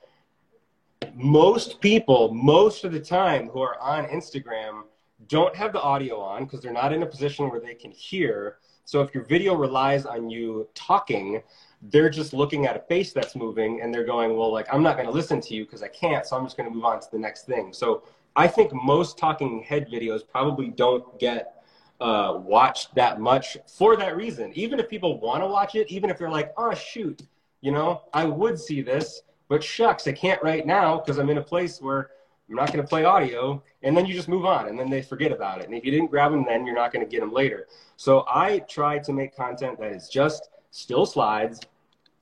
most 1.14 1.82
people, 1.82 2.34
most 2.34 2.84
of 2.84 2.92
the 2.92 3.00
time 3.00 3.50
who 3.50 3.62
are 3.62 3.80
on 3.80 4.06
Instagram 4.06 4.84
don't 5.28 5.56
have 5.56 5.74
the 5.74 5.82
audio 5.82 6.20
on 6.20 6.46
because 6.46 6.62
they're 6.62 6.74
not 6.74 6.94
in 6.94 7.04
a 7.04 7.06
position 7.06 7.50
where 7.50 7.60
they 7.60 7.74
can 7.74 7.92
hear. 7.92 8.58
So 8.86 9.02
if 9.02 9.14
your 9.14 9.24
video 9.24 9.56
relies 9.56 10.06
on 10.06 10.30
you 10.30 10.68
talking, 10.74 11.42
they're 11.82 12.10
just 12.10 12.34
looking 12.34 12.66
at 12.66 12.76
a 12.76 12.80
face 12.80 13.14
that's 13.14 13.36
moving 13.36 13.82
and 13.82 13.94
they're 13.94 14.06
going, 14.06 14.36
well, 14.38 14.52
like, 14.52 14.68
I'm 14.74 14.84
not 14.84 14.96
going 14.96 15.08
to 15.08 15.14
listen 15.14 15.40
to 15.42 15.54
you 15.54 15.66
because 15.66 15.84
I 15.84 15.88
can't. 15.88 16.26
So 16.26 16.36
I'm 16.36 16.44
just 16.46 16.58
going 16.58 16.70
to 16.70 16.76
move 16.76 16.86
on 16.86 17.00
to 17.00 17.08
the 17.12 17.20
next 17.20 17.46
thing. 17.46 17.74
So 17.74 18.04
I 18.36 18.48
think 18.48 18.74
most 18.74 19.18
talking 19.18 19.62
head 19.62 19.88
videos 19.90 20.22
probably 20.28 20.70
don't 20.70 21.20
get 21.20 21.64
uh, 22.02 22.40
watched 22.44 22.94
that 22.96 23.20
much 23.20 23.58
for 23.68 23.96
that 23.98 24.18
reason. 24.18 24.52
Even 24.56 24.80
if 24.80 24.90
people 24.90 25.20
want 25.20 25.42
to 25.42 25.48
watch 25.48 25.76
it, 25.76 25.90
even 25.90 26.10
if 26.10 26.18
they're 26.18 26.30
like, 26.30 26.54
oh, 26.58 26.74
shoot, 26.74 27.22
you 27.64 27.72
know, 27.72 28.02
I 28.14 28.26
would 28.26 28.60
see 28.60 28.82
this, 28.82 29.22
but 29.48 29.64
shucks, 29.64 30.06
I 30.06 30.12
can't 30.12 30.44
right 30.44 30.68
now 30.68 30.98
because 31.00 31.18
I'm 31.18 31.30
in 31.30 31.38
a 31.38 31.42
place 31.42 31.82
where 31.82 32.12
I'm 32.50 32.56
not 32.56 32.74
going 32.74 32.84
to 32.84 32.88
play 32.88 33.06
audio. 33.06 33.64
And 33.84 33.96
then 33.96 34.06
you 34.06 34.14
just 34.14 34.28
move 34.28 34.46
on 34.46 34.68
and 34.68 34.78
then 34.78 34.90
they 34.90 35.02
forget 35.02 35.32
about 35.32 35.62
it. 35.62 35.66
And 35.68 35.74
if 35.74 35.86
you 35.86 35.92
didn't 35.92 36.12
grab 36.12 36.32
them 36.32 36.44
then, 36.46 36.66
you're 36.66 36.76
not 36.76 36.92
going 36.92 37.06
to 37.06 37.10
get 37.10 37.22
them 37.22 37.32
later. 37.32 37.68
So 37.96 38.26
I 38.28 38.60
try 38.70 39.00
to 39.00 39.14
make 39.14 39.34
content 39.34 39.80
that 39.80 39.94
is 39.94 40.10
just 40.10 40.50
still 40.72 41.06
slides, 41.06 41.62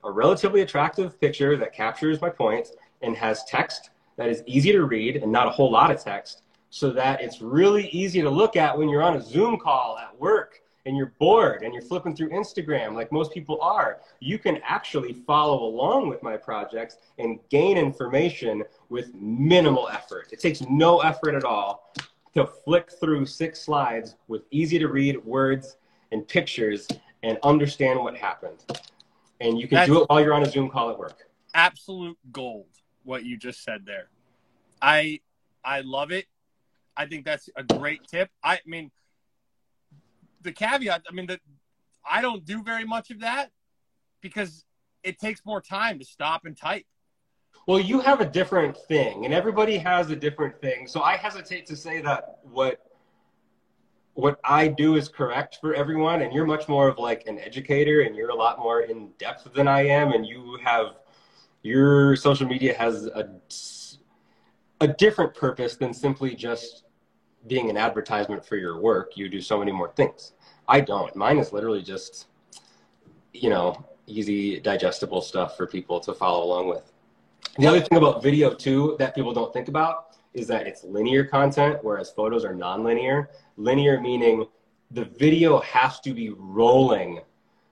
a 0.03 0.11
relatively 0.11 0.61
attractive 0.61 1.19
picture 1.19 1.57
that 1.57 1.73
captures 1.73 2.21
my 2.21 2.29
point 2.29 2.69
and 3.01 3.17
has 3.17 3.43
text 3.45 3.89
that 4.17 4.29
is 4.29 4.43
easy 4.45 4.71
to 4.71 4.85
read 4.85 5.17
and 5.17 5.31
not 5.31 5.47
a 5.47 5.49
whole 5.51 5.71
lot 5.71 5.89
of 5.89 6.03
text 6.03 6.43
so 6.69 6.91
that 6.91 7.19
it's 7.19 7.41
really 7.41 7.87
easy 7.87 8.21
to 8.21 8.29
look 8.29 8.55
at 8.55 8.77
when 8.77 8.89
you're 8.89 9.01
on 9.01 9.15
a 9.15 9.21
Zoom 9.21 9.57
call 9.57 9.97
at 9.97 10.19
work 10.19 10.61
and 10.85 10.97
you're 10.97 11.13
bored 11.19 11.63
and 11.63 11.73
you're 11.73 11.83
flipping 11.83 12.15
through 12.15 12.29
Instagram 12.29 12.95
like 12.95 13.11
most 13.11 13.31
people 13.31 13.59
are, 13.61 13.99
you 14.19 14.37
can 14.39 14.59
actually 14.63 15.13
follow 15.13 15.63
along 15.63 16.09
with 16.09 16.21
my 16.23 16.37
projects 16.37 16.97
and 17.19 17.39
gain 17.49 17.77
information 17.77 18.63
with 18.89 19.13
minimal 19.15 19.87
effort. 19.89 20.29
It 20.31 20.39
takes 20.39 20.61
no 20.61 20.99
effort 20.99 21.35
at 21.35 21.43
all 21.43 21.93
to 22.33 22.45
flick 22.45 22.91
through 22.99 23.25
six 23.25 23.61
slides 23.61 24.15
with 24.27 24.43
easy 24.51 24.79
to 24.79 24.87
read 24.87 25.23
words 25.25 25.77
and 26.11 26.27
pictures 26.27 26.87
and 27.23 27.37
understand 27.43 27.99
what 27.99 28.17
happened. 28.17 28.63
And 29.39 29.59
you 29.59 29.67
can 29.67 29.75
That's 29.75 29.89
do 29.89 30.03
it 30.03 30.09
while 30.09 30.21
you're 30.21 30.33
on 30.33 30.43
a 30.43 30.49
Zoom 30.49 30.69
call 30.69 30.89
at 30.89 30.97
work. 30.97 31.27
Absolute 31.53 32.17
gold 32.31 32.67
what 33.03 33.25
you 33.25 33.37
just 33.37 33.63
said 33.63 33.85
there. 33.85 34.09
I 34.81 35.19
I 35.63 35.81
love 35.81 36.11
it. 36.11 36.25
I 36.95 37.05
think 37.05 37.25
that's 37.25 37.49
a 37.55 37.63
great 37.63 38.07
tip. 38.07 38.29
I 38.43 38.59
mean, 38.65 38.91
the 40.41 40.51
caveat, 40.51 41.05
I 41.09 41.13
mean, 41.13 41.27
that 41.27 41.39
I 42.09 42.21
don't 42.21 42.45
do 42.45 42.63
very 42.63 42.85
much 42.85 43.11
of 43.11 43.19
that 43.21 43.51
because 44.21 44.65
it 45.03 45.19
takes 45.19 45.45
more 45.45 45.61
time 45.61 45.99
to 45.99 46.05
stop 46.05 46.45
and 46.45 46.55
type. 46.57 46.85
Well, 47.67 47.79
you 47.79 47.99
have 47.99 48.21
a 48.21 48.25
different 48.25 48.75
thing, 48.75 49.25
and 49.25 49.33
everybody 49.33 49.77
has 49.77 50.09
a 50.09 50.15
different 50.15 50.59
thing. 50.59 50.87
So 50.87 51.01
I 51.01 51.15
hesitate 51.15 51.65
to 51.67 51.75
say 51.75 52.01
that 52.01 52.39
what 52.43 52.79
what 54.13 54.39
I 54.43 54.67
do 54.67 54.95
is 54.95 55.07
correct 55.07 55.59
for 55.61 55.73
everyone, 55.73 56.21
and 56.21 56.33
you're 56.33 56.45
much 56.45 56.67
more 56.67 56.87
of 56.89 56.97
like 56.97 57.27
an 57.27 57.39
educator, 57.39 58.01
and 58.01 58.15
you're 58.15 58.29
a 58.29 58.35
lot 58.35 58.59
more 58.59 58.81
in 58.81 59.11
depth 59.17 59.53
than 59.53 59.67
I 59.67 59.85
am, 59.85 60.11
and 60.11 60.25
you 60.25 60.57
have 60.63 60.97
your 61.61 62.15
social 62.15 62.47
media 62.47 62.73
has 62.77 63.05
a 63.05 63.29
a 64.81 64.87
different 64.87 65.35
purpose 65.35 65.75
than 65.75 65.93
simply 65.93 66.35
just 66.35 66.85
being 67.47 67.69
an 67.69 67.77
advertisement 67.77 68.45
for 68.45 68.55
your 68.55 68.79
work, 68.79 69.17
you 69.17 69.29
do 69.29 69.41
so 69.41 69.57
many 69.57 69.71
more 69.71 69.91
things. 69.91 70.33
I 70.67 70.81
don't. 70.81 71.15
Mine 71.15 71.37
is 71.37 71.51
literally 71.51 71.81
just, 71.81 72.27
you 73.33 73.49
know, 73.49 73.85
easy, 74.07 74.59
digestible 74.59 75.21
stuff 75.21 75.57
for 75.57 75.67
people 75.67 75.99
to 76.01 76.13
follow 76.13 76.43
along 76.43 76.69
with. 76.69 76.91
The 77.57 77.67
other 77.67 77.81
thing 77.81 77.97
about 77.97 78.23
video, 78.23 78.53
too, 78.53 78.95
that 78.99 79.15
people 79.15 79.33
don't 79.33 79.51
think 79.51 79.67
about 79.67 80.17
is 80.33 80.47
that 80.47 80.67
it's 80.67 80.83
linear 80.83 81.25
content, 81.25 81.79
whereas 81.81 82.11
photos 82.11 82.45
are 82.45 82.53
nonlinear. 82.53 83.27
Linear 83.57 83.99
meaning 83.99 84.45
the 84.91 85.05
video 85.05 85.59
has 85.61 85.99
to 86.01 86.13
be 86.13 86.29
rolling 86.29 87.19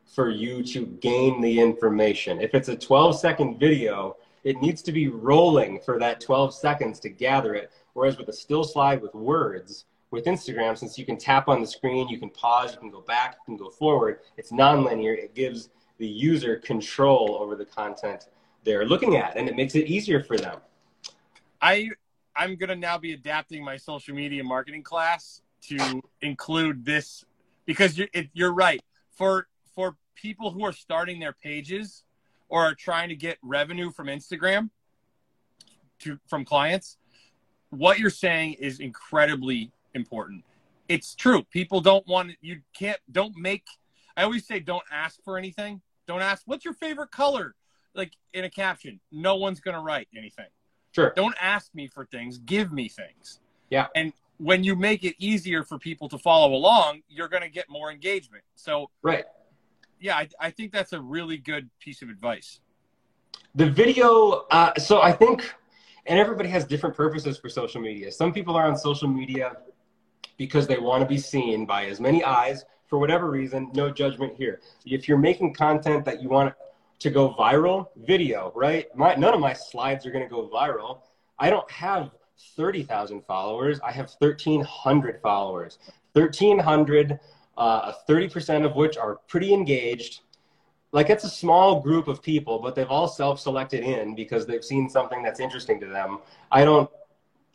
for 0.06 0.30
you 0.30 0.64
to 0.64 0.86
gain 0.86 1.40
the 1.40 1.60
information. 1.60 2.42
If 2.42 2.56
it's 2.56 2.70
a 2.70 2.76
12 2.76 3.20
second 3.20 3.60
video, 3.60 4.18
it 4.44 4.62
needs 4.62 4.82
to 4.84 4.92
be 4.92 5.08
rolling 5.08 5.80
for 5.80 6.00
that 6.00 6.20
12 6.20 6.54
seconds 6.54 7.00
to 7.02 7.10
gather 7.10 7.54
it 7.54 7.72
Whereas 8.00 8.18
with 8.18 8.30
a 8.30 8.34
still 8.34 8.64
slide 8.64 9.02
with 9.02 9.14
words, 9.14 9.84
with 10.10 10.24
Instagram, 10.24 10.78
since 10.78 10.98
you 10.98 11.06
can 11.06 11.18
tap 11.18 11.50
on 11.50 11.60
the 11.60 11.68
screen, 11.68 12.08
you 12.08 12.18
can 12.18 12.30
pause, 12.30 12.72
you 12.72 12.80
can 12.80 12.90
go 12.90 13.02
back, 13.02 13.36
you 13.46 13.58
can 13.58 13.58
go 13.62 13.70
forward, 13.70 14.20
it's 14.38 14.54
nonlinear. 14.54 15.18
It 15.18 15.36
gives 15.36 15.70
the 15.98 16.08
user 16.08 16.56
control 16.56 17.38
over 17.42 17.58
the 17.58 17.66
content 17.66 18.30
they're 18.64 18.86
looking 18.86 19.18
at, 19.18 19.36
and 19.36 19.50
it 19.50 19.58
makes 19.58 19.76
it 19.76 19.88
easier 19.88 20.24
for 20.24 20.38
them. 20.38 20.60
I 21.62 21.90
I'm 22.38 22.56
gonna 22.56 22.78
now 22.78 22.98
be 22.98 23.12
adapting 23.12 23.66
my 23.66 23.76
social 23.76 24.16
media 24.16 24.46
marketing 24.46 24.84
class 24.84 25.42
to 25.64 26.02
include 26.22 26.86
this 26.86 27.26
because 27.66 27.98
you're, 27.98 28.08
it, 28.14 28.30
you're 28.32 28.54
right 28.54 28.80
for 29.12 29.50
for 29.76 29.98
people 30.16 30.52
who 30.52 30.64
are 30.64 30.72
starting 30.72 31.20
their 31.20 31.34
pages 31.34 32.06
or 32.48 32.64
are 32.64 32.76
trying 32.76 33.10
to 33.10 33.16
get 33.18 33.38
revenue 33.42 33.92
from 33.92 34.08
Instagram 34.08 34.70
to 36.00 36.18
from 36.30 36.46
clients 36.46 36.96
what 37.70 38.00
you're 38.00 38.10
saying 38.10 38.54
is 38.54 38.80
incredibly 38.80 39.72
important. 39.94 40.44
It's 40.88 41.16
true. 41.16 41.44
People 41.44 41.82
don't 41.82 42.06
want 42.08 42.32
you 42.42 42.62
can't 42.74 43.00
don't 43.12 43.36
make 43.38 43.66
I 44.18 44.24
always 44.24 44.46
say 44.46 44.60
don't 44.60 44.84
ask 44.92 45.24
for 45.24 45.38
anything. 45.38 45.82
Don't 46.08 46.22
ask 46.22 46.44
what's 46.46 46.66
your 46.66 46.74
favorite 46.74 47.12
color 47.12 47.56
like 47.96 48.14
in 48.34 48.44
a 48.44 48.50
caption. 48.50 49.00
No 49.12 49.36
one's 49.36 49.60
going 49.60 49.76
to 49.76 49.82
write 49.82 50.08
anything. 50.16 50.48
Sure. 50.92 51.14
Don't 51.16 51.36
ask 51.40 51.74
me 51.76 51.88
for 51.88 52.06
things, 52.06 52.38
give 52.40 52.72
me 52.72 52.88
things. 52.88 53.40
Yeah. 53.70 53.88
And 53.96 54.14
when 54.38 54.64
you 54.64 54.76
make 54.76 55.04
it 55.04 55.16
easier 55.20 55.64
for 55.64 55.78
people 55.78 56.10
to 56.10 56.18
follow 56.18 56.56
along, 56.56 57.02
you're 57.08 57.28
going 57.28 57.44
to 57.44 57.50
get 57.50 57.70
more 57.70 57.92
engagement. 57.92 58.44
So 58.56 58.90
Right. 59.02 59.26
Yeah, 60.00 60.16
I, 60.16 60.30
I 60.40 60.50
think 60.50 60.72
that's 60.72 60.94
a 60.94 61.02
really 61.02 61.38
good 61.38 61.70
piece 61.80 62.02
of 62.02 62.10
advice. 62.10 62.62
The 63.56 63.70
video 63.70 64.46
uh, 64.50 64.74
so 64.80 65.02
I 65.02 65.12
think 65.12 65.54
and 66.10 66.18
everybody 66.18 66.50
has 66.50 66.66
different 66.66 66.96
purposes 66.96 67.38
for 67.38 67.50
social 67.50 67.80
media. 67.80 68.12
Some 68.12 68.34
people 68.34 68.56
are 68.56 68.66
on 68.66 68.76
social 68.76 69.08
media 69.08 69.58
because 70.38 70.66
they 70.66 70.80
want 70.80 71.02
to 71.02 71.08
be 71.08 71.20
seen 71.20 71.68
by 71.68 71.86
as 71.86 72.00
many 72.00 72.24
eyes 72.24 72.66
for 72.88 72.98
whatever 72.98 73.30
reason, 73.30 73.70
no 73.76 73.92
judgment 73.92 74.34
here. 74.36 74.60
If 74.86 75.08
you're 75.08 75.20
making 75.20 75.54
content 75.54 76.04
that 76.06 76.24
you 76.24 76.28
want 76.28 76.56
to 76.98 77.10
go 77.12 77.36
viral, 77.36 77.90
video, 77.96 78.52
right? 78.56 78.88
My, 78.96 79.14
none 79.14 79.36
of 79.36 79.40
my 79.40 79.54
slides 79.54 80.06
are 80.08 80.12
going 80.12 80.24
to 80.24 80.30
go 80.30 80.50
viral. 80.52 81.02
I 81.38 81.52
don't 81.52 81.70
have 81.70 82.10
30,000 82.56 83.24
followers. 83.26 83.80
I 83.86 83.92
have 83.92 84.12
1,300 84.18 85.22
followers. 85.22 85.78
1,300, 86.14 87.20
uh, 87.56 87.92
30% 88.10 88.66
of 88.66 88.76
which 88.76 88.98
are 88.98 89.18
pretty 89.28 89.54
engaged 89.54 90.22
like 90.92 91.10
it's 91.10 91.24
a 91.24 91.30
small 91.30 91.82
group 91.82 92.08
of 92.08 92.22
people, 92.22 92.60
but 92.60 92.76
they've 92.76 92.90
all 92.90 93.08
self-selected 93.08 93.84
in 93.84 94.16
because 94.16 94.46
they've 94.46 94.64
seen 94.64 94.90
something 94.90 95.22
that's 95.22 95.40
interesting 95.40 95.80
to 95.80 95.88
them. 95.88 96.20
I 96.52 96.66
don't, 96.66 96.90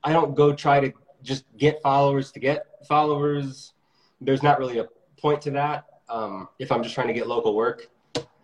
I 0.02 0.12
don't 0.12 0.34
go 0.34 0.52
try 0.52 0.80
to 0.80 0.92
just 1.22 1.44
get 1.56 1.82
followers 1.82 2.30
to 2.32 2.40
get 2.40 2.66
followers. 2.86 3.72
There's 4.20 4.42
not 4.42 4.58
really 4.58 4.78
a 4.78 4.86
point 5.18 5.42
to 5.42 5.50
that. 5.52 5.86
Um, 6.08 6.48
if 6.58 6.70
I'm 6.70 6.82
just 6.82 6.94
trying 6.94 7.08
to 7.08 7.14
get 7.14 7.26
local 7.26 7.54
work. 7.54 7.88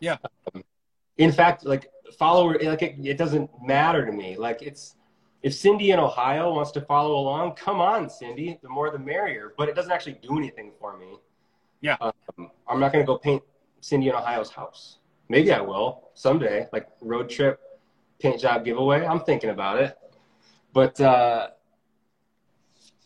Yeah. 0.00 0.16
Um, 0.54 0.64
in 1.18 1.30
fact, 1.30 1.64
like 1.64 1.90
follower, 2.18 2.58
like 2.60 2.82
it, 2.82 2.96
it 3.04 3.18
doesn't 3.18 3.50
matter 3.62 4.04
to 4.06 4.12
me. 4.12 4.36
Like 4.36 4.62
it's, 4.62 4.96
if 5.42 5.54
Cindy 5.54 5.90
in 5.90 5.98
Ohio 5.98 6.52
wants 6.52 6.70
to 6.72 6.80
follow 6.80 7.16
along, 7.16 7.54
come 7.54 7.80
on, 7.80 8.10
Cindy. 8.10 8.58
The 8.62 8.68
more 8.68 8.90
the 8.90 8.98
merrier. 8.98 9.54
But 9.56 9.68
it 9.68 9.74
doesn't 9.74 9.92
actually 9.92 10.18
do 10.22 10.36
anything 10.36 10.72
for 10.80 10.96
me. 10.98 11.18
Yeah. 11.80 11.96
Um, 12.00 12.50
I'm 12.66 12.80
not 12.80 12.92
going 12.92 13.04
to 13.04 13.06
go 13.06 13.18
paint 13.18 13.42
Cindy 13.80 14.08
in 14.08 14.14
Ohio's 14.14 14.50
house. 14.50 14.98
Maybe 15.28 15.52
I 15.52 15.60
will 15.60 16.10
someday, 16.14 16.66
like 16.72 16.88
road 17.00 17.28
trip 17.28 17.60
paint 18.18 18.40
job 18.40 18.64
giveaway. 18.64 19.06
I'm 19.06 19.20
thinking 19.20 19.50
about 19.50 19.80
it. 19.80 19.96
But, 20.72 21.00
uh, 21.00 21.48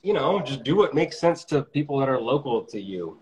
you 0.02 0.12
know, 0.12 0.40
just 0.40 0.64
do 0.64 0.76
what 0.76 0.94
makes 0.94 1.18
sense 1.18 1.44
to 1.46 1.62
people 1.62 1.98
that 1.98 2.08
are 2.08 2.20
local 2.20 2.62
to 2.64 2.80
you. 2.80 3.18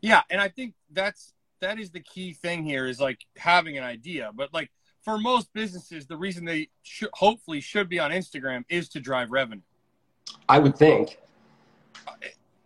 Yeah. 0.00 0.22
And 0.30 0.40
I 0.40 0.48
think 0.48 0.74
that's, 0.92 1.34
that 1.60 1.78
is 1.78 1.90
the 1.90 2.00
key 2.00 2.32
thing 2.32 2.62
here 2.64 2.86
is 2.86 3.00
like 3.00 3.24
having 3.36 3.78
an 3.78 3.84
idea. 3.84 4.30
But 4.34 4.52
like 4.52 4.70
for 5.02 5.18
most 5.18 5.52
businesses, 5.54 6.06
the 6.06 6.16
reason 6.16 6.44
they 6.44 6.68
should, 6.82 7.10
hopefully 7.14 7.60
should 7.60 7.88
be 7.88 7.98
on 7.98 8.10
Instagram 8.10 8.64
is 8.68 8.88
to 8.90 9.00
drive 9.00 9.30
revenue. 9.30 9.62
I 10.48 10.58
would 10.58 10.76
think. 10.76 11.18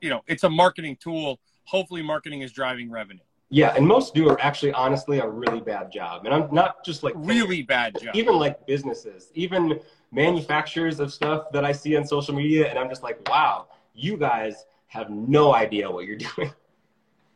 You 0.01 0.11
know, 0.11 0.22
it's 0.26 0.45
a 0.45 0.51
marketing 0.51 0.97
tool. 1.01 1.39
Hopefully, 1.64 2.03
marketing 2.03 2.43
is 2.43 2.53
driving 2.53 2.91
revenue. 2.91 3.20
Yeah, 3.51 3.74
and 3.74 3.86
most 3.86 4.14
do 4.14 4.28
are 4.28 4.40
actually 4.40 4.72
honestly 4.72 5.20
a 5.20 5.26
really 5.26 5.61
bad 5.61 5.90
job. 5.90 6.26
And 6.26 6.34
I'm 6.34 6.53
not 6.53 6.84
just 6.84 7.03
like 7.03 7.14
really 7.16 7.62
bad 7.62 7.96
job. 8.01 8.14
Even 8.14 8.36
like 8.36 8.66
businesses, 8.66 9.30
even 9.34 9.80
manufacturers 10.12 11.01
of 11.01 11.12
stuff 11.12 11.51
that 11.53 11.64
I 11.64 11.72
see 11.72 11.96
on 11.96 12.07
social 12.07 12.34
media, 12.34 12.68
and 12.68 12.78
I'm 12.78 12.90
just 12.90 13.03
like, 13.03 13.26
wow, 13.28 13.68
you 13.94 14.18
guys 14.18 14.66
have 14.88 15.09
no 15.09 15.55
idea 15.55 15.90
what 15.90 16.05
you're 16.05 16.16
doing. 16.36 16.53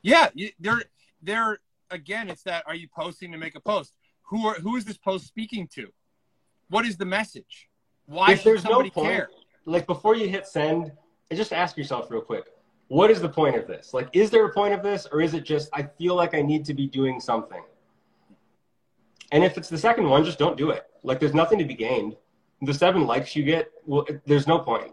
Yeah, 0.03 0.29
they're 0.61 0.83
they're 1.23 1.61
again. 1.91 2.29
It's 2.29 2.43
that 2.43 2.65
are 2.67 2.75
you 2.75 2.89
posting 2.95 3.33
to 3.33 3.39
make 3.39 3.55
a 3.55 3.61
post? 3.61 3.95
Who 4.25 4.47
are 4.47 4.55
who 4.55 4.77
is 4.77 4.85
this 4.85 4.99
post 4.99 5.27
speaking 5.27 5.67
to? 5.75 5.89
What 6.69 6.85
is 6.85 6.99
the 6.99 7.07
message? 7.07 7.71
Why 8.05 8.33
if 8.33 8.45
there's 8.45 8.65
no 8.65 8.81
point, 8.81 8.95
care? 8.95 9.31
Like 9.65 9.87
before 9.87 10.15
you 10.15 10.29
hit 10.29 10.47
send, 10.47 10.93
just 11.33 11.55
ask 11.55 11.79
yourself 11.79 12.11
real 12.11 12.21
quick 12.21 12.45
what 12.93 13.11
is 13.11 13.23
the 13.23 13.29
point 13.29 13.57
of 13.57 13.67
this? 13.67 13.95
Like, 13.95 14.11
is 14.13 14.29
there 14.29 14.45
a 14.45 14.53
point 14.53 14.75
of 14.75 14.83
this, 14.83 15.07
or 15.11 15.23
is 15.23 15.33
it 15.33 15.45
just 15.45 15.71
I 15.73 15.85
feel 15.85 16.15
like 16.15 16.35
I 16.35 16.43
need 16.43 16.67
to 16.67 16.75
be 16.75 16.87
doing 16.87 17.21
something? 17.21 17.63
And 19.31 19.43
if 19.43 19.57
it's 19.57 19.71
the 19.71 19.79
second 19.79 20.11
one, 20.11 20.27
just 20.27 20.39
don't 20.39 20.59
do 20.59 20.69
it. 20.69 20.85
Like, 21.03 21.19
there's 21.19 21.33
nothing 21.33 21.59
to 21.59 21.65
be 21.65 21.73
gained. 21.73 22.17
The 22.61 22.75
seven 22.75 23.07
likes 23.07 23.35
you 23.35 23.45
get, 23.45 23.73
well, 23.87 24.05
it, 24.09 24.21
there's 24.27 24.47
no 24.47 24.59
point. 24.59 24.93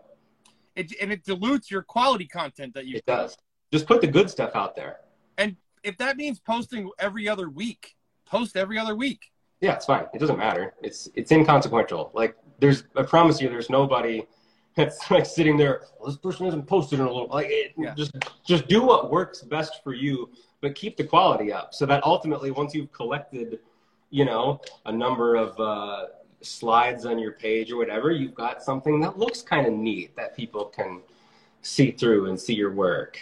It, 0.77 0.93
and 1.01 1.11
it 1.11 1.25
dilutes 1.25 1.69
your 1.69 1.81
quality 1.81 2.25
content 2.25 2.73
that 2.75 2.85
you. 2.85 2.95
It 2.95 3.05
does. 3.05 3.35
Just 3.69 3.85
put 3.85 3.99
the 3.99 4.07
good 4.07 4.29
stuff 4.29 4.55
out 4.55 4.77
there. 4.77 4.99
And 5.37 5.57
if 5.83 5.97
that 5.97 6.15
means 6.15 6.39
posting 6.39 6.89
every 6.99 7.27
other 7.27 7.49
week, 7.49 7.97
post 8.25 8.55
every 8.55 8.79
other 8.79 8.95
week. 8.95 9.29
Yeah, 9.59 9.73
it's 9.73 9.87
fine. 9.87 10.05
It 10.13 10.19
doesn't 10.19 10.37
matter. 10.37 10.73
It's 10.81 11.09
it's 11.15 11.33
inconsequential. 11.33 12.11
Like, 12.13 12.37
there's 12.61 12.85
I 12.95 13.03
promise 13.03 13.41
you, 13.41 13.49
there's 13.49 13.69
nobody 13.69 14.25
it's 14.79 15.09
like 15.11 15.25
sitting 15.25 15.57
there. 15.57 15.83
Well, 15.99 16.09
this 16.09 16.17
person 16.17 16.45
hasn't 16.45 16.67
posted 16.67 16.99
in 16.99 17.05
a 17.05 17.11
little. 17.11 17.27
Like, 17.27 17.47
it, 17.49 17.73
yeah. 17.77 17.93
just 17.95 18.11
just 18.45 18.67
do 18.67 18.81
what 18.81 19.11
works 19.11 19.41
best 19.41 19.83
for 19.83 19.93
you, 19.93 20.29
but 20.61 20.75
keep 20.75 20.97
the 20.97 21.03
quality 21.03 21.51
up. 21.51 21.73
So 21.73 21.85
that 21.85 22.03
ultimately, 22.03 22.51
once 22.51 22.73
you've 22.73 22.91
collected, 22.91 23.59
you 24.09 24.25
know, 24.25 24.61
a 24.85 24.91
number 24.91 25.35
of 25.35 25.59
uh, 25.59 26.07
slides 26.41 27.05
on 27.05 27.19
your 27.19 27.33
page 27.33 27.71
or 27.71 27.77
whatever, 27.77 28.11
you've 28.11 28.35
got 28.35 28.63
something 28.63 28.99
that 29.01 29.17
looks 29.17 29.41
kind 29.41 29.67
of 29.67 29.73
neat 29.73 30.15
that 30.15 30.35
people 30.35 30.65
can 30.65 31.01
see 31.61 31.91
through 31.91 32.27
and 32.27 32.39
see 32.39 32.53
your 32.53 32.71
work. 32.71 33.19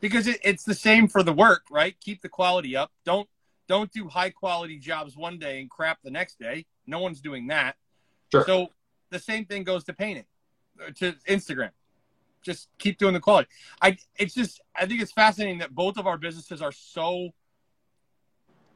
Because 0.00 0.28
it, 0.28 0.38
it's 0.44 0.62
the 0.62 0.74
same 0.74 1.08
for 1.08 1.24
the 1.24 1.32
work, 1.32 1.64
right? 1.70 1.96
Keep 2.00 2.22
the 2.22 2.28
quality 2.28 2.76
up. 2.76 2.92
Don't 3.04 3.28
don't 3.66 3.92
do 3.92 4.08
high 4.08 4.30
quality 4.30 4.78
jobs 4.78 5.16
one 5.16 5.38
day 5.38 5.60
and 5.60 5.68
crap 5.68 5.98
the 6.02 6.10
next 6.10 6.38
day. 6.38 6.64
No 6.86 7.00
one's 7.00 7.20
doing 7.20 7.48
that. 7.48 7.76
Sure. 8.32 8.44
So 8.46 8.68
the 9.10 9.18
same 9.18 9.44
thing 9.44 9.64
goes 9.64 9.84
to 9.84 9.92
painting 9.92 10.24
to 10.96 11.12
Instagram. 11.28 11.70
Just 12.42 12.68
keep 12.78 12.98
doing 12.98 13.14
the 13.14 13.20
quality. 13.20 13.48
I 13.82 13.96
it's 14.16 14.34
just 14.34 14.60
I 14.74 14.86
think 14.86 15.02
it's 15.02 15.12
fascinating 15.12 15.58
that 15.58 15.74
both 15.74 15.98
of 15.98 16.06
our 16.06 16.16
businesses 16.16 16.62
are 16.62 16.72
so 16.72 17.30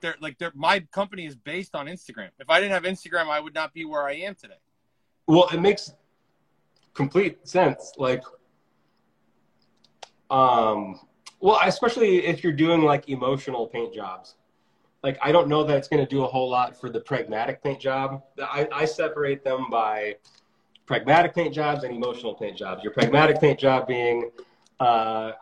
they're 0.00 0.16
like 0.20 0.36
they're 0.38 0.52
my 0.54 0.80
company 0.92 1.26
is 1.26 1.36
based 1.36 1.74
on 1.74 1.86
Instagram. 1.86 2.28
If 2.38 2.50
I 2.50 2.60
didn't 2.60 2.72
have 2.72 2.82
Instagram, 2.82 3.28
I 3.28 3.40
would 3.40 3.54
not 3.54 3.72
be 3.72 3.84
where 3.84 4.02
I 4.02 4.14
am 4.14 4.34
today. 4.34 4.58
Well, 5.26 5.48
it 5.52 5.60
makes 5.60 5.92
complete 6.92 7.46
sense. 7.48 7.92
Like 7.96 8.22
um 10.30 11.00
well, 11.40 11.58
especially 11.64 12.24
if 12.24 12.44
you're 12.44 12.52
doing 12.52 12.82
like 12.82 13.08
emotional 13.08 13.66
paint 13.66 13.94
jobs. 13.94 14.36
Like 15.02 15.18
I 15.22 15.32
don't 15.32 15.48
know 15.48 15.64
that 15.64 15.76
it's 15.76 15.88
going 15.88 16.04
to 16.04 16.08
do 16.08 16.24
a 16.24 16.28
whole 16.28 16.48
lot 16.48 16.78
for 16.78 16.88
the 16.88 17.00
pragmatic 17.00 17.62
paint 17.62 17.80
job. 17.80 18.22
I, 18.40 18.68
I 18.72 18.84
separate 18.84 19.42
them 19.42 19.66
by 19.68 20.16
pragmatic 20.86 21.34
paint 21.34 21.54
jobs 21.54 21.84
and 21.84 21.94
emotional 21.94 22.34
paint 22.34 22.56
jobs. 22.56 22.82
Your 22.82 22.92
pragmatic 22.92 23.40
paint 23.40 23.58
job 23.58 23.86
being, 23.86 24.30
uh, 24.80 25.32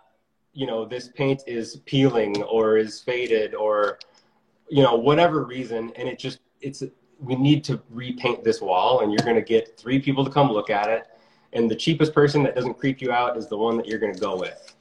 you 0.52 0.66
know, 0.66 0.84
this 0.84 1.08
paint 1.08 1.42
is 1.46 1.76
peeling 1.86 2.42
or 2.42 2.76
is 2.76 3.00
faded 3.00 3.54
or, 3.54 3.98
you 4.68 4.82
know, 4.82 4.96
whatever 4.96 5.44
reason, 5.44 5.92
and 5.96 6.08
it 6.08 6.18
just 6.18 6.40
it's 6.60 6.82
we 7.18 7.36
need 7.36 7.62
to 7.64 7.80
repaint 7.90 8.42
this 8.44 8.60
wall, 8.60 9.00
and 9.00 9.12
you're 9.12 9.24
going 9.24 9.36
to 9.36 9.42
get 9.42 9.76
three 9.76 9.98
people 9.98 10.24
to 10.24 10.30
come 10.30 10.50
look 10.50 10.70
at 10.70 10.88
it, 10.88 11.06
and 11.52 11.70
the 11.70 11.76
cheapest 11.76 12.14
person 12.14 12.42
that 12.42 12.54
doesn't 12.54 12.74
creep 12.74 13.02
you 13.02 13.12
out 13.12 13.36
is 13.36 13.46
the 13.46 13.56
one 13.56 13.76
that 13.76 13.86
you're 13.86 13.98
going 13.98 14.14
to 14.14 14.20
go 14.20 14.36
with. 14.36 14.74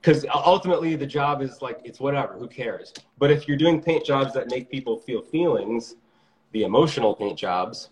Because 0.00 0.26
ultimately, 0.34 0.96
the 0.96 1.06
job 1.06 1.42
is 1.42 1.62
like 1.62 1.80
it's 1.84 2.00
whatever, 2.00 2.34
who 2.34 2.48
cares? 2.48 2.92
But 3.18 3.30
if 3.30 3.46
you're 3.46 3.56
doing 3.56 3.80
paint 3.80 4.04
jobs 4.04 4.32
that 4.34 4.50
make 4.50 4.70
people 4.70 4.96
feel 4.96 5.22
feelings, 5.22 5.94
the 6.52 6.64
emotional 6.64 7.14
paint 7.14 7.38
jobs, 7.38 7.90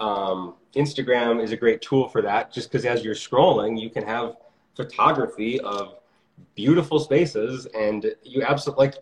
um, 0.00 0.54
Instagram 0.74 1.42
is 1.42 1.52
a 1.52 1.56
great 1.56 1.82
tool 1.82 2.08
for 2.08 2.22
that 2.22 2.52
just 2.52 2.70
because 2.70 2.84
as 2.84 3.04
you're 3.04 3.14
scrolling, 3.14 3.80
you 3.80 3.90
can 3.90 4.04
have 4.04 4.36
photography 4.74 5.60
of 5.60 5.96
beautiful 6.54 6.98
spaces 6.98 7.66
and 7.74 8.14
you 8.22 8.42
absolutely 8.42 8.86
like 8.86 8.94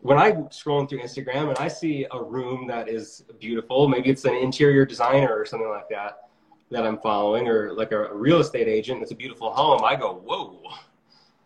when 0.00 0.18
I'm 0.18 0.44
scrolling 0.44 0.88
through 0.88 1.00
Instagram 1.00 1.48
and 1.48 1.58
I 1.58 1.68
see 1.68 2.06
a 2.12 2.22
room 2.22 2.66
that 2.68 2.88
is 2.88 3.24
beautiful, 3.40 3.88
maybe 3.88 4.10
it's 4.10 4.24
an 4.24 4.34
interior 4.34 4.84
designer 4.84 5.34
or 5.36 5.44
something 5.44 5.68
like 5.68 5.88
that 5.90 6.28
that 6.70 6.84
I'm 6.84 6.98
following, 6.98 7.48
or 7.48 7.72
like 7.72 7.92
a, 7.92 8.12
real 8.14 8.40
estate 8.40 8.68
agent, 8.68 9.02
it's 9.02 9.12
a 9.12 9.14
beautiful 9.14 9.52
home. 9.52 9.84
I 9.84 9.94
go, 9.96 10.14
whoa, 10.14 10.60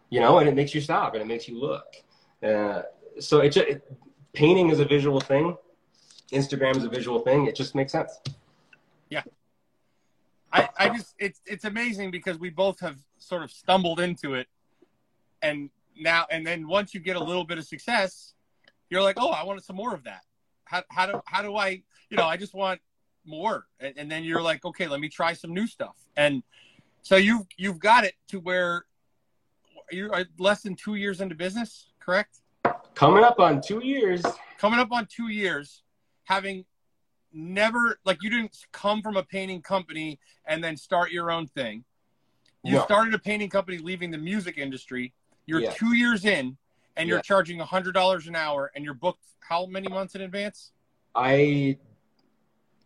you 0.09 0.21
know, 0.21 0.39
and 0.39 0.49
it 0.49 0.55
makes 0.55 0.75
you 0.75 0.81
stop 0.81 1.15
and 1.15 1.23
it 1.23 1.27
makes 1.27 1.47
you 1.47 1.61
look. 1.61 1.97
Uh, 2.43 2.83
so 3.19 3.41
it, 3.41 3.51
just, 3.51 3.69
it 3.69 3.93
painting 4.33 4.71
is 4.71 4.81
a 4.81 4.85
visual 4.85 5.21
thing. 5.21 5.57
Instagram 6.33 6.77
is 6.77 6.85
a 6.85 6.89
visual 6.89 7.19
thing. 7.19 7.47
It 7.47 7.55
just 7.55 7.75
makes 7.75 7.93
sense. 7.93 8.19
Yeah. 9.11 9.23
I, 10.53 10.69
I 10.79 10.89
just 10.89 11.15
it's 11.19 11.41
it's 11.47 11.65
amazing 11.65 12.11
because 12.11 12.39
we 12.39 12.51
both 12.51 12.81
have 12.81 12.97
sort 13.19 13.43
of 13.43 13.51
stumbled 13.53 14.01
into 14.01 14.35
it 14.35 14.49
and 15.43 15.71
now 15.97 16.27
and 16.31 16.45
then 16.47 16.67
once 16.67 16.93
you 16.95 17.01
get 17.01 17.17
a 17.17 17.23
little 17.23 17.45
bit 17.45 17.59
of 17.59 17.65
success, 17.65 18.35
you're 18.89 19.03
like, 19.03 19.17
oh, 19.19 19.31
I 19.31 19.45
wanted 19.45 19.65
some 19.65 19.77
more 19.77 19.95
of 19.95 20.05
that. 20.05 20.23
How 20.65 20.83
how 20.91 21.07
do 21.07 21.23
how 21.27 21.43
do 21.43 21.57
I 21.57 21.83
you 22.09 22.17
know, 22.17 22.27
I 22.27 22.37
just 22.37 22.55
want 22.55 22.81
more. 23.25 23.67
And, 23.79 23.95
and 23.97 24.11
then 24.11 24.25
you're 24.25 24.43
like, 24.43 24.65
okay, 24.65 24.89
let 24.89 25.01
me 25.01 25.09
try 25.09 25.33
some 25.33 25.55
new 25.55 25.67
stuff. 25.67 25.97
And 26.17 26.43
so 27.03 27.17
you've 27.17 27.47
you've 27.57 27.79
got 27.79 28.05
it 28.05 28.15
to 28.29 28.41
where 28.41 28.85
you're 29.91 30.25
less 30.39 30.63
than 30.63 30.75
two 30.75 30.97
years 30.97 31.21
into 31.21 31.35
business, 31.35 31.89
correct? 32.01 32.41
Coming 32.95 33.25
up 33.25 33.41
on 33.41 33.61
two 33.61 33.85
years. 33.85 34.23
Coming 34.59 34.79
up 34.79 34.93
on 34.93 35.07
two 35.07 35.29
years, 35.29 35.83
having 36.25 36.65
never 37.33 37.99
like 38.05 38.23
you 38.23 38.31
didn't 38.31 38.57
come 38.73 39.03
from 39.03 39.17
a 39.17 39.23
painting 39.23 39.63
company 39.63 40.19
and 40.47 40.63
then 40.63 40.77
start 40.77 41.11
your 41.11 41.31
own 41.31 41.47
thing. 41.47 41.85
You 42.63 42.75
no. 42.75 42.85
started 42.85 43.15
a 43.15 43.19
painting 43.19 43.49
company 43.49 43.79
leaving 43.79 44.11
the 44.11 44.19
music 44.19 44.59
industry. 44.59 45.13
You're 45.47 45.61
yeah. 45.61 45.73
two 45.73 45.95
years 45.95 46.25
in 46.25 46.57
and 46.97 47.09
you're 47.09 47.19
yeah. 47.19 47.23
charging 47.23 47.61
a 47.61 47.65
hundred 47.65 47.93
dollars 47.93 48.27
an 48.27 48.37
hour 48.37 48.71
and 48.75 48.85
you're 48.85 48.95
booked 48.95 49.25
how 49.41 49.67
many 49.67 49.89
months 49.89 50.15
in 50.15 50.21
advance? 50.21 50.73
I 51.15 51.79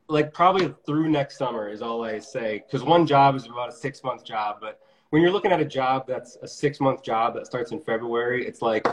like 0.08 0.32
probably 0.32 0.74
through 0.86 1.08
next 1.08 1.36
summer 1.36 1.68
is 1.68 1.82
all 1.82 2.04
I 2.04 2.18
say. 2.18 2.62
Cause 2.70 2.82
one 2.82 3.06
job 3.06 3.34
is 3.36 3.46
about 3.46 3.68
a 3.68 3.72
six 3.72 4.02
month 4.04 4.24
job, 4.24 4.56
but 4.60 4.80
when 5.10 5.22
you're 5.22 5.30
looking 5.30 5.52
at 5.52 5.60
a 5.60 5.64
job 5.64 6.06
that's 6.06 6.36
a 6.42 6.48
six 6.48 6.80
month 6.80 7.02
job 7.02 7.34
that 7.34 7.46
starts 7.46 7.72
in 7.72 7.80
February, 7.80 8.46
it's 8.46 8.62
like, 8.62 8.86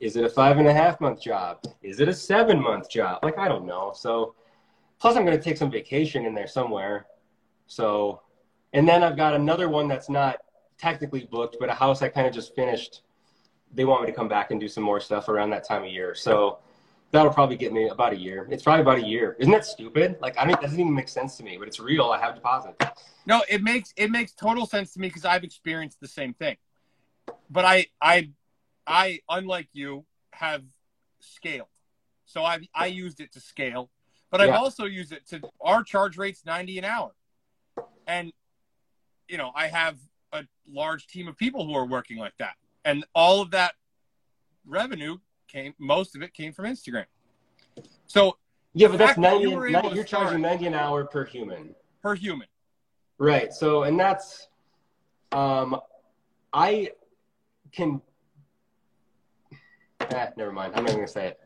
is 0.00 0.16
it 0.16 0.24
a 0.24 0.28
five 0.28 0.58
and 0.58 0.68
a 0.68 0.72
half 0.72 1.00
month 1.00 1.20
job? 1.20 1.58
Is 1.82 2.00
it 2.00 2.08
a 2.08 2.14
seven 2.14 2.62
month 2.62 2.88
job? 2.90 3.18
Like, 3.22 3.38
I 3.38 3.48
don't 3.48 3.66
know. 3.66 3.92
So 3.94 4.34
Plus, 4.98 5.16
I'm 5.16 5.24
going 5.24 5.36
to 5.36 5.42
take 5.42 5.56
some 5.56 5.70
vacation 5.70 6.24
in 6.24 6.34
there 6.34 6.46
somewhere. 6.46 7.06
So, 7.66 8.22
and 8.72 8.88
then 8.88 9.02
I've 9.02 9.16
got 9.16 9.34
another 9.34 9.68
one 9.68 9.88
that's 9.88 10.08
not 10.08 10.36
technically 10.78 11.28
booked, 11.30 11.56
but 11.60 11.68
a 11.68 11.74
house 11.74 12.02
I 12.02 12.08
kind 12.08 12.26
of 12.26 12.32
just 12.32 12.54
finished. 12.54 13.02
They 13.74 13.84
want 13.84 14.02
me 14.02 14.06
to 14.06 14.12
come 14.12 14.28
back 14.28 14.50
and 14.50 14.60
do 14.60 14.68
some 14.68 14.84
more 14.84 15.00
stuff 15.00 15.28
around 15.28 15.50
that 15.50 15.66
time 15.66 15.82
of 15.82 15.90
year. 15.90 16.14
So 16.14 16.58
that'll 17.10 17.32
probably 17.32 17.56
get 17.56 17.72
me 17.72 17.88
about 17.88 18.12
a 18.12 18.16
year. 18.16 18.46
It's 18.50 18.62
probably 18.62 18.82
about 18.82 18.98
a 18.98 19.06
year. 19.06 19.36
Isn't 19.38 19.52
that 19.52 19.64
stupid? 19.64 20.16
Like, 20.20 20.38
I 20.38 20.44
don't, 20.44 20.54
it 20.54 20.60
doesn't 20.60 20.78
even 20.78 20.94
make 20.94 21.08
sense 21.08 21.36
to 21.38 21.42
me, 21.42 21.56
but 21.58 21.68
it's 21.68 21.80
real. 21.80 22.06
I 22.06 22.20
have 22.20 22.34
deposit. 22.34 22.82
No, 23.26 23.42
it 23.48 23.62
makes, 23.62 23.92
it 23.96 24.10
makes 24.10 24.32
total 24.32 24.66
sense 24.66 24.92
to 24.94 25.00
me 25.00 25.08
because 25.08 25.24
I've 25.24 25.44
experienced 25.44 26.00
the 26.00 26.08
same 26.08 26.32
thing. 26.34 26.56
But 27.50 27.64
I, 27.64 27.86
I, 28.00 28.30
I, 28.86 29.20
unlike 29.28 29.68
you, 29.72 30.04
have 30.32 30.62
scaled. 31.20 31.68
So 32.24 32.44
I, 32.44 32.60
I 32.74 32.86
used 32.86 33.20
it 33.20 33.32
to 33.32 33.40
scale 33.40 33.90
but 34.30 34.40
I've 34.40 34.54
also 34.54 34.84
used 34.84 35.12
it 35.12 35.26
to 35.28 35.40
our 35.60 35.82
charge 35.82 36.16
rate's 36.16 36.44
90 36.44 36.78
an 36.78 36.84
hour. 36.84 37.12
And 38.06 38.32
you 39.28 39.38
know, 39.38 39.50
I 39.54 39.66
have 39.68 39.96
a 40.32 40.44
large 40.68 41.06
team 41.06 41.28
of 41.28 41.36
people 41.36 41.66
who 41.66 41.74
are 41.74 41.86
working 41.86 42.18
like 42.18 42.36
that. 42.38 42.54
And 42.84 43.04
all 43.14 43.40
of 43.40 43.50
that 43.52 43.74
revenue 44.64 45.18
came 45.48 45.74
most 45.78 46.16
of 46.16 46.22
it 46.22 46.34
came 46.34 46.52
from 46.52 46.66
Instagram. 46.66 47.06
So 48.06 48.36
yeah, 48.74 48.88
but 48.88 48.98
that's 48.98 49.18
90, 49.18 49.42
you 49.42 49.70
90 49.70 49.94
you're 49.94 50.04
charging 50.04 50.40
90 50.40 50.66
an 50.66 50.74
hour 50.74 51.04
per 51.04 51.24
human. 51.24 51.74
Per 52.02 52.14
human. 52.14 52.46
Right. 53.18 53.52
So 53.52 53.84
and 53.84 53.98
that's 53.98 54.48
um 55.32 55.80
I 56.52 56.90
can 57.72 58.00
eh, 60.00 60.26
never 60.36 60.52
mind. 60.52 60.74
I'm 60.76 60.84
not 60.84 60.94
gonna 60.94 61.08
say 61.08 61.28
it 61.28 61.40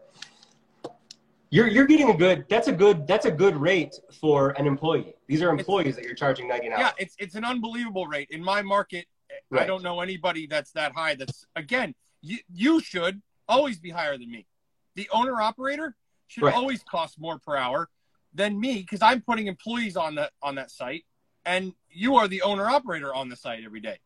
you're 1.51 1.67
you're 1.69 1.87
getting 1.87 2.11
a 2.11 2.17
good 2.17 2.45
that's 2.49 2.69
a 2.69 2.73
good 2.73 3.07
that's 3.07 3.27
a 3.27 3.31
good 3.31 3.57
rate 3.57 3.95
for 4.21 4.51
an 4.51 4.67
employee 4.67 5.15
these 5.27 5.43
are 5.43 5.51
employees 5.51 5.89
it's, 5.89 5.97
that 5.97 6.05
you're 6.05 6.15
charging 6.15 6.47
ninety 6.49 6.69
nine. 6.69 6.79
yeah 6.79 6.93
it's 6.99 7.17
it's 7.19 7.35
an 7.35 7.45
unbelievable 7.45 8.07
rate 8.07 8.29
in 8.31 8.43
my 8.43 8.63
market 8.63 9.07
right. 9.51 9.63
i 9.63 9.67
don't 9.67 9.83
know 9.83 10.01
anybody 10.01 10.47
that's 10.47 10.73
that 10.73 10.93
high 10.93 11.15
that's 11.15 11.47
again 11.57 11.95
you, 12.23 12.39
you 12.53 12.81
should 12.81 13.21
always 13.49 13.79
be 13.79 13.91
higher 13.91 14.17
than 14.17 14.31
me. 14.31 14.47
The 14.95 15.09
owner 15.13 15.41
operator 15.41 15.97
should 16.29 16.45
Right. 16.45 16.55
always 16.55 16.83
cost 16.83 17.19
more 17.19 17.39
per 17.39 17.57
hour 17.57 17.89
than 18.33 18.59
me 18.59 18.81
because 18.81 19.03
I'm 19.03 19.21
putting 19.21 19.49
employees 19.49 19.97
on 19.97 20.15
that 20.15 20.33
on 20.43 20.55
that 20.55 20.71
site, 20.71 21.05
and 21.45 21.75
you 21.91 22.17
are 22.17 22.29
the 22.29 22.43
owner 22.43 22.69
operator 22.69 23.13
on 23.13 23.29
the 23.29 23.37
site 23.37 23.65
every 23.65 23.81
day. 23.81 23.99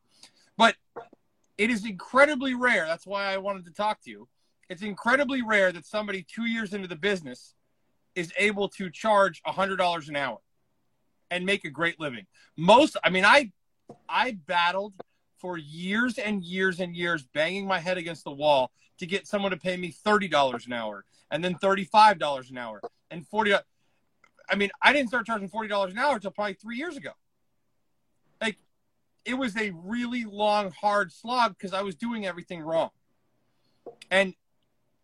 But 0.56 0.76
it 1.58 1.70
is 1.70 1.84
incredibly 1.84 2.54
rare. 2.54 2.86
That's 2.86 3.06
why 3.06 3.32
I 3.32 3.38
wanted 3.38 3.66
to 3.66 3.72
talk 3.72 4.00
to 4.02 4.10
you. 4.10 4.28
It's 4.68 4.82
incredibly 4.82 5.42
rare 5.42 5.72
that 5.72 5.86
somebody 5.86 6.22
two 6.22 6.46
years 6.46 6.72
into 6.72 6.88
the 6.88 6.96
business 6.96 7.54
is 8.14 8.32
able 8.38 8.68
to 8.70 8.90
charge 8.90 9.42
hundred 9.44 9.76
dollars 9.76 10.08
an 10.08 10.16
hour 10.16 10.38
and 11.30 11.44
make 11.44 11.64
a 11.64 11.70
great 11.70 11.98
living. 11.98 12.26
Most, 12.56 12.96
I 13.02 13.10
mean, 13.10 13.24
I 13.24 13.52
I 14.08 14.38
battled 14.46 14.94
for 15.38 15.58
years 15.58 16.18
and 16.18 16.42
years 16.42 16.80
and 16.80 16.96
years, 16.96 17.24
banging 17.34 17.66
my 17.66 17.78
head 17.78 17.98
against 17.98 18.24
the 18.24 18.30
wall 18.30 18.70
to 18.98 19.06
get 19.06 19.26
someone 19.26 19.50
to 19.50 19.56
pay 19.56 19.76
me 19.76 19.90
thirty 19.90 20.28
dollars 20.28 20.66
an 20.66 20.72
hour, 20.72 21.04
and 21.30 21.44
then 21.44 21.56
thirty-five 21.56 22.18
dollars 22.18 22.50
an 22.50 22.58
hour, 22.58 22.80
and 23.10 23.26
forty. 23.26 23.52
I 24.48 24.56
mean, 24.56 24.70
I 24.80 24.92
didn't 24.92 25.08
start 25.08 25.26
charging 25.26 25.48
forty 25.48 25.68
dollars 25.68 25.92
an 25.92 25.98
hour 25.98 26.14
until 26.14 26.30
probably 26.30 26.54
three 26.54 26.76
years 26.76 26.96
ago. 26.96 27.10
Like, 28.40 28.58
it 29.24 29.34
was 29.34 29.56
a 29.56 29.70
really 29.70 30.24
long, 30.24 30.70
hard 30.70 31.12
slog 31.12 31.56
because 31.56 31.72
I 31.72 31.82
was 31.82 31.94
doing 31.94 32.26
everything 32.26 32.60
wrong, 32.60 32.90
and 34.10 34.34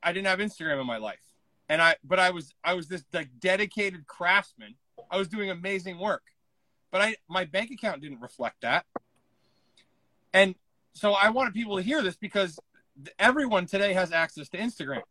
I 0.03 0.12
didn't 0.12 0.28
have 0.28 0.38
Instagram 0.38 0.80
in 0.80 0.86
my 0.86 0.98
life, 0.98 1.34
and 1.68 1.80
I, 1.80 1.96
but 2.05 2.18
I 2.18 2.30
was, 2.30 2.55
I 2.64 2.74
was 2.74 2.88
this 2.88 3.05
like 3.12 3.28
dedicated 3.38 4.07
craftsman. 4.07 4.74
I 5.11 5.16
was 5.16 5.28
doing 5.28 5.51
amazing 5.51 5.98
work, 5.98 6.22
but 6.90 7.01
I, 7.01 7.16
my 7.28 7.44
bank 7.44 7.70
account 7.70 8.03
didn't 8.03 8.20
reflect 8.20 8.62
that. 8.62 8.86
And 10.32 10.55
so 10.92 11.12
I 11.12 11.30
wanted 11.30 11.55
people 11.55 11.76
to 11.76 11.82
hear 11.82 12.03
this 12.03 12.16
because 12.16 12.59
everyone 13.18 13.66
today 13.66 13.92
has 13.92 14.12
access 14.12 14.48
to 14.51 14.59
Instagram. 14.59 15.03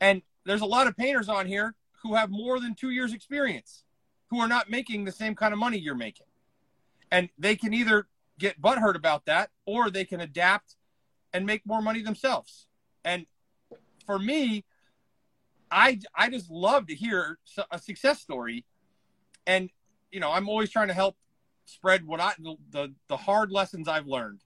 And 0.00 0.22
there's 0.44 0.60
a 0.60 0.66
lot 0.66 0.86
of 0.86 0.96
painters 0.96 1.28
on 1.28 1.46
here 1.46 1.74
who 2.02 2.14
have 2.14 2.30
more 2.30 2.60
than 2.60 2.74
two 2.74 2.90
years 2.90 3.12
experience 3.12 3.84
who 4.28 4.40
are 4.40 4.48
not 4.48 4.70
making 4.70 5.04
the 5.04 5.12
same 5.12 5.34
kind 5.34 5.52
of 5.52 5.58
money 5.58 5.78
you're 5.78 5.94
making. 5.94 6.26
And 7.10 7.28
they 7.38 7.56
can 7.56 7.72
either 7.72 8.06
get 8.38 8.60
butthurt 8.60 8.96
about 8.96 9.26
that 9.26 9.50
or 9.64 9.90
they 9.90 10.04
can 10.04 10.20
adapt 10.20 10.76
and 11.32 11.46
make 11.46 11.64
more 11.64 11.80
money 11.80 12.02
themselves. 12.02 12.66
And 13.04 13.26
for 14.06 14.18
me, 14.18 14.64
I, 15.70 15.98
I 16.14 16.30
just 16.30 16.50
love 16.50 16.86
to 16.86 16.94
hear 16.94 17.38
a 17.70 17.78
success 17.78 18.20
story. 18.20 18.64
And, 19.46 19.70
you 20.10 20.20
know, 20.20 20.30
I'm 20.30 20.48
always 20.48 20.70
trying 20.70 20.88
to 20.88 20.94
help 20.94 21.16
spread 21.66 22.06
what 22.06 22.20
I 22.20 22.34
the, 22.70 22.92
the 23.08 23.16
hard 23.16 23.50
lessons 23.50 23.88
I've 23.88 24.06
learned. 24.06 24.40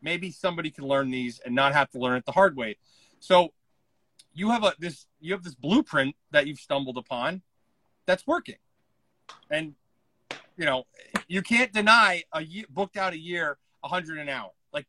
Maybe 0.00 0.30
somebody 0.30 0.70
can 0.70 0.86
learn 0.86 1.10
these 1.10 1.40
and 1.44 1.54
not 1.54 1.74
have 1.74 1.90
to 1.90 1.98
learn 1.98 2.16
it 2.16 2.26
the 2.26 2.32
hard 2.32 2.56
way. 2.56 2.76
So 3.20 3.52
you 4.32 4.50
have 4.50 4.64
a 4.64 4.74
this 4.78 5.06
you 5.20 5.32
have 5.32 5.42
this 5.42 5.54
blueprint 5.54 6.14
that 6.30 6.46
you've 6.46 6.60
stumbled 6.60 6.96
upon 6.96 7.42
that's 8.06 8.26
working, 8.26 8.56
and 9.50 9.74
you 10.56 10.64
know 10.64 10.84
you 11.26 11.42
can't 11.42 11.72
deny 11.72 12.22
a 12.32 12.42
year, 12.42 12.64
booked 12.70 12.96
out 12.96 13.12
a 13.12 13.18
year 13.18 13.58
a 13.82 13.88
hundred 13.88 14.18
an 14.18 14.28
hour. 14.28 14.50
Like 14.72 14.86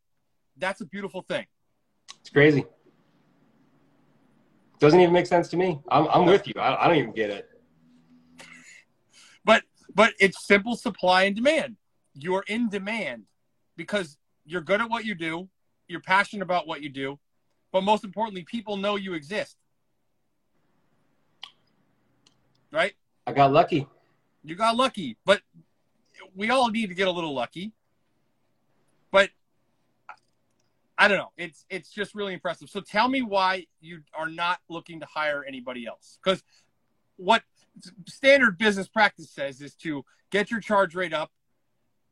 that's 0.58 0.82
a 0.82 0.86
beautiful 0.86 1.24
thing. 1.24 1.46
It's 2.22 2.30
crazy. 2.30 2.66
Doesn't 4.80 5.00
even 5.00 5.14
make 5.14 5.28
sense 5.28 5.50
to 5.50 5.58
me. 5.58 5.80
I'm, 5.90 6.08
I'm 6.08 6.26
with 6.26 6.48
you. 6.48 6.54
I, 6.58 6.84
I 6.84 6.88
don't 6.88 6.98
even 6.98 7.12
get 7.12 7.30
it. 7.30 7.50
But 9.44 9.64
but 9.94 10.14
it's 10.20 10.46
simple 10.46 10.76
supply 10.76 11.24
and 11.24 11.36
demand. 11.36 11.76
You're 12.14 12.44
in 12.48 12.70
demand 12.70 13.24
because 13.76 14.18
you're 14.46 14.62
good 14.62 14.82
at 14.82 14.90
what 14.90 15.06
you 15.06 15.16
do, 15.16 15.50
you're 15.88 16.02
passionate 16.02 16.44
about 16.44 16.68
what 16.68 16.82
you 16.82 16.90
do, 16.90 17.20
but 17.72 17.84
most 17.84 18.04
importantly, 18.04 18.44
people 18.44 18.78
know 18.78 18.96
you 18.96 19.14
exist. 19.14 19.58
Right? 22.72 22.94
I 23.28 23.34
got 23.34 23.52
lucky. 23.52 23.88
You 24.44 24.56
got 24.56 24.76
lucky, 24.76 25.18
but 25.26 25.42
we 26.36 26.50
all 26.50 26.70
need 26.70 26.88
to 26.88 26.96
get 26.96 27.08
a 27.08 27.12
little 27.12 27.34
lucky. 27.34 27.74
But 29.12 29.30
I 31.00 31.08
don't 31.08 31.18
know. 31.18 31.32
It's 31.38 31.66
it's 31.70 31.90
just 31.90 32.14
really 32.14 32.34
impressive. 32.34 32.70
So 32.70 32.82
tell 32.82 33.08
me 33.08 33.22
why 33.22 33.66
you 33.80 34.02
are 34.14 34.28
not 34.28 34.60
looking 34.70 35.00
to 35.00 35.06
hire 35.06 35.46
anybody 35.48 35.88
else. 35.88 36.20
Because 36.22 36.44
what 37.16 37.42
standard 38.06 38.58
business 38.58 38.90
practice 38.90 39.32
says 39.32 39.62
is 39.62 39.76
to 39.76 40.04
get 40.30 40.52
your 40.52 40.60
charge 40.60 40.96
rate 40.96 41.14
up. 41.14 41.32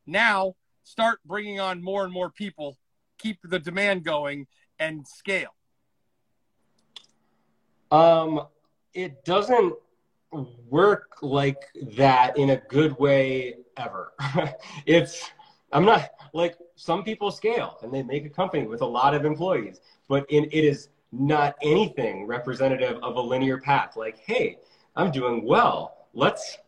Now 0.06 0.54
start 0.84 1.18
bringing 1.26 1.60
on 1.60 1.82
more 1.82 2.02
and 2.02 2.12
more 2.12 2.30
people, 2.30 2.78
keep 3.18 3.38
the 3.44 3.58
demand 3.58 4.04
going, 4.04 4.46
and 4.78 5.06
scale. 5.06 5.54
Um, 7.90 8.46
it 8.94 9.22
doesn't 9.26 9.74
work 10.70 11.18
like 11.20 11.62
that 11.96 12.38
in 12.38 12.50
a 12.50 12.56
good 12.56 12.98
way 12.98 13.56
ever. 13.76 14.14
it's 14.86 15.30
I'm 15.72 15.84
not 15.84 16.10
like 16.32 16.56
some 16.76 17.02
people 17.02 17.30
scale 17.30 17.78
and 17.82 17.92
they 17.92 18.02
make 18.02 18.24
a 18.24 18.30
company 18.30 18.66
with 18.66 18.82
a 18.82 18.86
lot 18.86 19.14
of 19.14 19.24
employees, 19.24 19.80
but 20.08 20.24
in, 20.30 20.44
it 20.44 20.64
is 20.64 20.88
not 21.12 21.56
anything 21.62 22.26
representative 22.26 22.98
of 23.02 23.16
a 23.16 23.20
linear 23.20 23.58
path. 23.58 23.96
Like, 23.96 24.18
hey, 24.18 24.58
I'm 24.96 25.10
doing 25.10 25.44
well. 25.44 26.06
Let's 26.14 26.58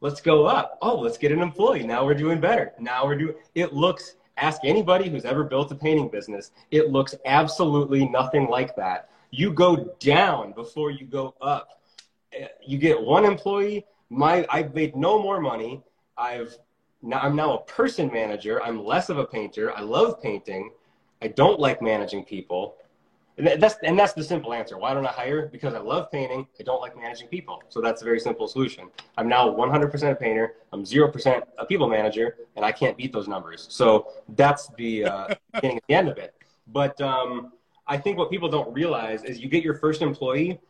let's 0.00 0.20
go 0.20 0.46
up. 0.46 0.78
Oh, 0.82 0.96
let's 0.96 1.18
get 1.18 1.32
an 1.32 1.40
employee. 1.40 1.84
Now 1.84 2.04
we're 2.04 2.14
doing 2.14 2.40
better. 2.40 2.72
Now 2.78 3.06
we're 3.06 3.18
doing 3.18 3.34
it 3.54 3.72
looks 3.72 4.16
ask 4.36 4.60
anybody 4.64 5.08
who's 5.08 5.24
ever 5.24 5.44
built 5.44 5.70
a 5.72 5.74
painting 5.74 6.08
business. 6.08 6.50
It 6.70 6.90
looks 6.90 7.14
absolutely 7.24 8.08
nothing 8.08 8.48
like 8.48 8.74
that. 8.76 9.10
You 9.30 9.52
go 9.52 9.94
down 10.00 10.52
before 10.52 10.90
you 10.90 11.06
go 11.06 11.34
up. 11.40 11.80
Eh, 12.32 12.48
you 12.66 12.78
get 12.78 13.00
one 13.00 13.24
employee, 13.24 13.86
my 14.10 14.46
I've 14.50 14.74
made 14.74 14.96
no 14.96 15.22
more 15.22 15.40
money. 15.40 15.82
I've 16.16 16.56
now 17.02 17.20
I'm 17.20 17.36
now 17.36 17.54
a 17.54 17.62
person 17.64 18.10
manager. 18.12 18.62
I'm 18.62 18.84
less 18.84 19.08
of 19.08 19.18
a 19.18 19.26
painter. 19.26 19.76
I 19.76 19.82
love 19.82 20.22
painting. 20.22 20.70
I 21.20 21.28
don't 21.28 21.60
like 21.60 21.82
managing 21.82 22.24
people. 22.24 22.76
And 23.38 23.62
that's 23.62 23.76
and 23.82 23.98
that's 23.98 24.12
the 24.12 24.22
simple 24.22 24.52
answer. 24.52 24.76
Why 24.76 24.92
don't 24.92 25.06
I 25.06 25.10
hire? 25.10 25.48
Because 25.48 25.74
I 25.74 25.78
love 25.78 26.10
painting. 26.12 26.46
I 26.60 26.62
don't 26.64 26.80
like 26.80 26.96
managing 26.96 27.28
people. 27.28 27.62
So 27.70 27.80
that's 27.80 28.02
a 28.02 28.04
very 28.04 28.20
simple 28.20 28.46
solution. 28.46 28.88
I'm 29.16 29.26
now 29.28 29.48
100% 29.48 30.10
a 30.10 30.14
painter. 30.14 30.56
I'm 30.72 30.84
0% 30.84 31.42
a 31.58 31.64
people 31.64 31.88
manager, 31.88 32.36
and 32.56 32.64
I 32.64 32.72
can't 32.72 32.96
beat 32.96 33.12
those 33.12 33.28
numbers. 33.28 33.66
So 33.70 34.08
that's 34.36 34.68
the 34.76 35.06
uh, 35.06 35.34
beginning 35.54 35.80
the 35.88 35.94
end 35.94 36.08
of 36.08 36.18
it. 36.18 36.34
But 36.66 37.00
um, 37.00 37.52
I 37.86 37.96
think 37.96 38.18
what 38.18 38.30
people 38.30 38.50
don't 38.50 38.72
realize 38.72 39.24
is 39.24 39.40
you 39.40 39.48
get 39.48 39.64
your 39.64 39.74
first 39.74 40.02
employee. 40.02 40.60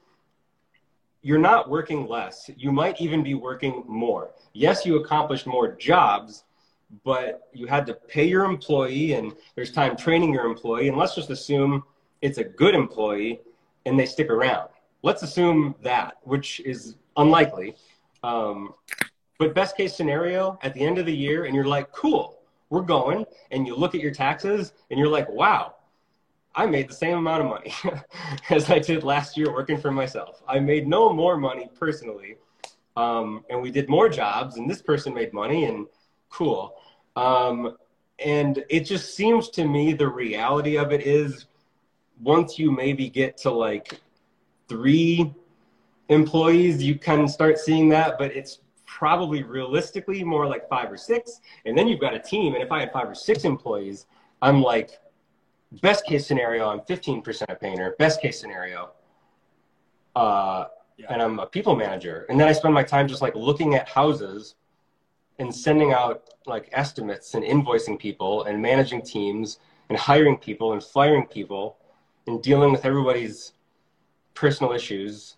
You're 1.23 1.39
not 1.39 1.71
working 1.71 2.07
less. 2.09 2.51
You 2.57 2.73
might 2.73 3.01
even 3.01 3.23
be 3.23 3.35
working 3.35 3.85
more. 3.87 4.31
Yes, 4.53 4.85
you 4.85 4.97
accomplished 4.97 5.47
more 5.47 5.73
jobs, 5.73 6.45
but 7.05 7.49
you 7.53 7.67
had 7.67 7.87
to 7.87 7.95
pay 7.95 8.25
your 8.25 8.45
employee, 8.45 9.15
and 9.15 9.33
there's 9.55 9.73
time 9.73 9.97
training 9.97 10.35
your 10.35 10.45
employee. 10.47 10.89
And 10.89 10.97
let's 10.97 11.15
just 11.15 11.31
assume 11.31 11.85
it's 12.21 12.39
a 12.39 12.45
good 12.45 12.75
employee 12.75 13.41
and 13.87 13.99
they 13.99 14.07
stick 14.07 14.31
around. 14.31 14.69
Let's 15.03 15.23
assume 15.23 15.75
that, 15.83 16.19
which 16.23 16.61
is 16.61 16.97
unlikely. 17.17 17.77
Um, 18.23 18.75
but 19.39 19.55
best 19.55 19.77
case 19.77 19.95
scenario, 19.95 20.59
at 20.63 20.75
the 20.75 20.81
end 20.81 20.99
of 20.99 21.07
the 21.07 21.15
year, 21.15 21.47
and 21.47 21.55
you're 21.55 21.65
like, 21.65 21.91
cool, 21.93 22.39
we're 22.71 22.83
going. 22.83 23.27
And 23.51 23.67
you 23.67 23.75
look 23.75 23.95
at 23.95 24.01
your 24.01 24.13
taxes 24.13 24.73
and 24.91 24.99
you're 24.99 25.09
like, 25.09 25.29
wow, 25.29 25.75
I 26.55 26.67
made 26.67 26.89
the 26.89 26.95
same 26.95 27.17
amount 27.17 27.43
of 27.43 27.49
money 27.49 27.75
as 28.51 28.71
I 28.71 28.79
did 28.79 29.05
last 29.05 29.37
year 29.37 29.53
working 29.53 29.79
for 29.79 29.91
myself. 29.91 30.43
I 30.47 30.59
made 30.59 30.87
no 30.87 31.13
more 31.13 31.37
money 31.37 31.69
personally. 31.79 32.37
Um, 32.97 33.45
and 33.49 33.63
we 33.63 33.71
did 33.71 33.89
more 33.89 34.09
jobs, 34.09 34.57
and 34.59 34.69
this 34.69 34.83
person 34.83 35.15
made 35.15 35.33
money, 35.33 35.65
and 35.65 35.87
cool. 36.29 36.75
Um, 37.17 37.77
and 38.19 38.63
it 38.69 38.81
just 38.81 39.17
seems 39.17 39.49
to 39.51 39.67
me 39.67 39.95
the 39.95 40.09
reality 40.09 40.77
of 40.77 40.93
it 40.93 41.07
is 41.07 41.47
once 42.21 42.59
you 42.59 42.71
maybe 42.71 43.09
get 43.09 43.37
to 43.39 43.51
like 43.51 44.01
three 44.69 45.33
employees, 46.09 46.83
you 46.83 46.99
can 46.99 47.27
start 47.27 47.59
seeing 47.59 47.89
that, 47.89 48.19
but 48.19 48.31
it's 48.37 48.59
probably 48.87 49.43
realistically 49.43 50.23
more 50.23 50.47
like 50.47 50.69
five 50.69 50.93
or 50.93 50.97
six. 50.97 51.41
And 51.65 51.77
then 51.77 51.89
you've 51.89 52.01
got 52.01 52.15
a 52.15 52.19
team. 52.19 52.55
And 52.55 52.63
if 52.63 52.71
I 52.71 52.81
had 52.81 52.93
five 52.93 53.09
or 53.09 53.15
six 53.15 53.45
employees, 53.45 54.07
I'm 54.43 54.63
like, 54.63 54.99
best 55.81 56.05
case 56.07 56.27
scenario, 56.27 56.69
I'm 56.69 56.81
15% 56.81 57.45
a 57.49 57.55
painter. 57.55 57.95
Best 57.99 58.21
case 58.21 58.39
scenario, 58.41 58.91
uh, 60.15 60.67
yeah. 60.97 61.07
and 61.11 61.23
I'm 61.23 61.39
a 61.39 61.47
people 61.47 61.75
manager. 61.77 62.27
And 62.29 62.39
then 62.39 62.49
I 62.49 62.53
spend 62.53 62.75
my 62.75 62.83
time 62.83 63.09
just 63.09 63.23
like 63.23 63.35
looking 63.35 63.75
at 63.75 63.89
houses 63.89 64.57
and 65.39 65.55
sending 65.55 65.93
out 65.93 66.29
like 66.47 66.69
estimates 66.73 67.35
and 67.35 67.45
invoicing 67.45 67.99
people 67.99 68.45
and 68.45 68.61
managing 68.61 69.03
teams 69.03 69.59
and 69.89 69.99
hiring 69.99 70.37
people 70.37 70.73
and 70.73 70.83
firing 70.83 71.27
people 71.27 71.77
and 72.27 72.43
dealing 72.43 72.73
with 72.73 72.85
everybody's 72.85 73.53
personal 74.35 74.73
issues 74.73 75.37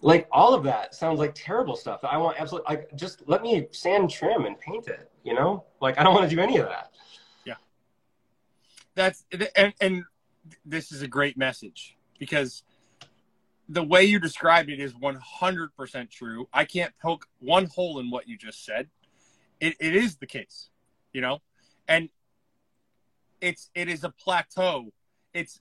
like 0.00 0.28
all 0.30 0.52
of 0.52 0.62
that 0.62 0.94
sounds 0.94 1.18
like 1.18 1.32
terrible 1.34 1.76
stuff 1.76 2.00
i 2.04 2.16
want 2.16 2.38
absolutely 2.38 2.74
like 2.74 2.94
just 2.94 3.22
let 3.26 3.42
me 3.42 3.66
sand 3.70 4.10
trim 4.10 4.44
and 4.44 4.58
paint 4.60 4.86
it 4.86 5.10
you 5.22 5.32
know 5.32 5.64
like 5.80 5.98
i 5.98 6.02
don't 6.02 6.14
want 6.14 6.28
to 6.28 6.34
do 6.34 6.40
any 6.40 6.58
of 6.58 6.66
that 6.66 6.90
that's 8.94 9.24
and 9.56 9.74
and 9.80 10.04
this 10.64 10.92
is 10.92 11.02
a 11.02 11.08
great 11.08 11.36
message 11.36 11.96
because 12.18 12.62
the 13.68 13.82
way 13.82 14.04
you 14.04 14.18
described 14.18 14.68
it 14.68 14.78
is 14.78 14.92
100% 14.92 16.10
true. 16.10 16.48
I 16.52 16.64
can't 16.64 16.92
poke 17.00 17.26
one 17.38 17.66
hole 17.66 17.98
in 17.98 18.10
what 18.10 18.28
you 18.28 18.36
just 18.36 18.64
said. 18.64 18.88
It, 19.60 19.74
it 19.80 19.96
is 19.96 20.16
the 20.16 20.26
case, 20.26 20.68
you 21.12 21.22
know, 21.22 21.40
and 21.88 22.10
it's 23.40 23.70
it 23.74 23.88
is 23.88 24.04
a 24.04 24.10
plateau. 24.10 24.92
It's 25.32 25.60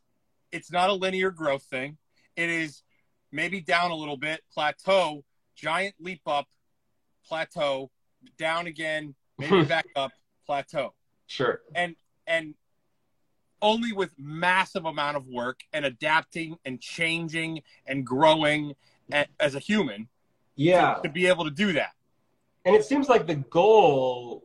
it's 0.52 0.72
not 0.72 0.90
a 0.90 0.94
linear 0.94 1.32
growth 1.32 1.64
thing. 1.64 1.98
It 2.36 2.50
is 2.50 2.84
maybe 3.32 3.62
down 3.62 3.92
a 3.92 3.96
little 3.96 4.18
bit, 4.18 4.42
plateau, 4.54 5.24
giant 5.56 5.96
leap 6.00 6.22
up, 6.28 6.48
plateau, 7.26 7.92
down 8.38 8.68
again, 8.68 9.16
maybe 9.38 9.64
back 9.66 9.86
up, 9.96 10.12
plateau. 10.46 10.94
Sure. 11.28 11.62
And 11.76 11.96
and 12.28 12.56
only 13.64 13.92
with 13.92 14.14
massive 14.20 14.86
amount 14.86 15.18
of 15.18 15.28
work 15.28 15.62
and 15.74 15.86
adapting 15.86 16.56
and 16.66 16.80
changing 16.80 17.64
and 17.88 18.06
growing 18.06 18.76
as 19.40 19.56
a 19.56 19.60
human 19.60 20.08
yeah 20.56 20.96
to, 20.96 21.04
to 21.04 21.10
be 21.10 21.26
able 21.26 21.44
to 21.44 21.52
do 21.52 21.74
that 21.74 21.94
and 22.66 22.76
it 22.76 22.86
seems 22.86 23.10
like 23.10 23.26
the 23.26 23.36
goal 23.36 24.44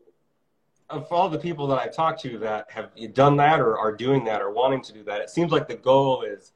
of 0.91 1.05
all 1.13 1.29
the 1.29 1.39
people 1.39 1.67
that 1.67 1.79
I've 1.79 1.95
talked 1.95 2.21
to 2.23 2.39
that 2.39 2.71
have 2.71 2.91
done 3.13 3.37
that 3.37 3.61
or 3.61 3.79
are 3.79 3.93
doing 3.93 4.25
that 4.25 4.41
or 4.41 4.51
wanting 4.51 4.83
to 4.83 4.93
do 4.93 5.03
that, 5.05 5.21
it 5.21 5.31
seems 5.31 5.53
like 5.53 5.69
the 5.69 5.77
goal 5.77 6.23
is 6.23 6.53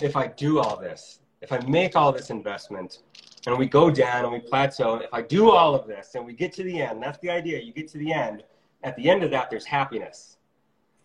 if 0.00 0.16
I 0.16 0.26
do 0.26 0.60
all 0.60 0.76
this, 0.76 1.20
if 1.40 1.52
I 1.52 1.58
make 1.66 1.96
all 1.96 2.12
this 2.12 2.30
investment 2.30 2.98
and 3.46 3.56
we 3.58 3.66
go 3.66 3.90
down 3.90 4.24
and 4.24 4.32
we 4.32 4.40
plateau, 4.40 4.96
if 4.96 5.12
I 5.12 5.22
do 5.22 5.50
all 5.50 5.74
of 5.74 5.86
this 5.86 6.14
and 6.14 6.24
we 6.24 6.34
get 6.34 6.52
to 6.54 6.62
the 6.62 6.80
end, 6.80 7.02
that's 7.02 7.18
the 7.18 7.30
idea. 7.30 7.60
You 7.60 7.72
get 7.72 7.88
to 7.88 7.98
the 7.98 8.12
end. 8.12 8.42
At 8.82 8.96
the 8.96 9.08
end 9.08 9.22
of 9.22 9.30
that, 9.30 9.48
there's 9.48 9.64
happiness. 9.64 10.33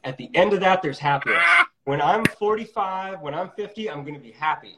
At 0.03 0.17
the 0.17 0.29
end 0.33 0.53
of 0.53 0.61
that, 0.61 0.81
there's 0.81 0.99
happiness. 0.99 1.43
When 1.83 2.01
I'm 2.01 2.23
45, 2.25 3.21
when 3.21 3.33
I'm 3.33 3.49
50, 3.51 3.89
I'm 3.89 4.03
going 4.03 4.13
to 4.13 4.19
be 4.19 4.31
happy. 4.31 4.77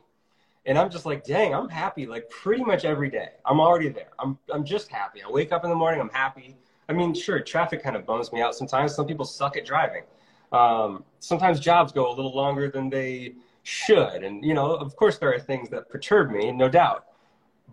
And 0.66 0.78
I'm 0.78 0.90
just 0.90 1.06
like, 1.06 1.24
dang, 1.24 1.54
I'm 1.54 1.70
happy 1.70 2.06
like 2.06 2.30
pretty 2.30 2.64
much 2.64 2.86
every 2.86 3.10
day. 3.10 3.30
I'm 3.46 3.60
already 3.60 3.90
there. 3.90 4.10
I'm, 4.20 4.38
I'm 4.54 4.64
just 4.64 4.90
happy. 4.90 5.24
I 5.24 5.30
wake 5.30 5.52
up 5.52 5.64
in 5.64 5.70
the 5.70 5.76
morning, 5.76 6.00
I'm 6.00 6.10
happy. 6.10 6.56
I 6.88 6.94
mean, 6.94 7.14
sure, 7.14 7.40
traffic 7.40 7.82
kind 7.82 7.96
of 7.96 8.06
bums 8.06 8.32
me 8.32 8.42
out 8.42 8.56
sometimes. 8.56 8.94
Some 8.94 9.08
people 9.08 9.26
suck 9.26 9.58
at 9.58 9.66
driving. 9.66 10.04
Um, 10.52 11.04
sometimes 11.20 11.60
jobs 11.60 11.92
go 11.92 12.10
a 12.10 12.14
little 12.14 12.36
longer 12.36 12.70
than 12.70 12.90
they 12.90 13.36
should. 13.64 14.24
And, 14.24 14.44
you 14.44 14.54
know, 14.54 14.76
of 14.76 14.96
course, 14.96 15.18
there 15.18 15.34
are 15.34 15.40
things 15.40 15.70
that 15.70 15.90
perturb 15.90 16.32
me, 16.32 16.52
no 16.52 16.70
doubt. 16.70 17.06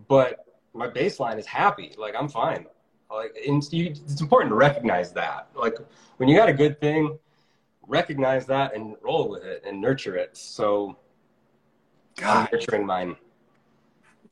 But 0.06 0.46
my 0.72 0.88
baseline 0.88 1.38
is 1.38 1.46
happy. 1.46 1.92
Like, 1.98 2.14
I'm 2.18 2.28
fine. 2.28 2.66
Like, 3.10 3.32
it's 3.34 4.20
important 4.20 4.52
to 4.52 4.56
recognize 4.56 5.12
that. 5.12 5.48
Like, 5.54 5.76
when 6.18 6.28
you 6.28 6.36
got 6.36 6.48
a 6.48 6.52
good 6.52 6.80
thing, 6.80 7.18
recognize 7.88 8.46
that 8.46 8.76
and 8.76 8.94
roll 9.02 9.28
with 9.28 9.42
it 9.42 9.64
and 9.66 9.80
nurture 9.80 10.16
it. 10.16 10.36
So, 10.36 10.96
God. 12.16 12.48
I'm 12.52 12.58
nurturing 12.58 12.86
mine. 12.86 13.16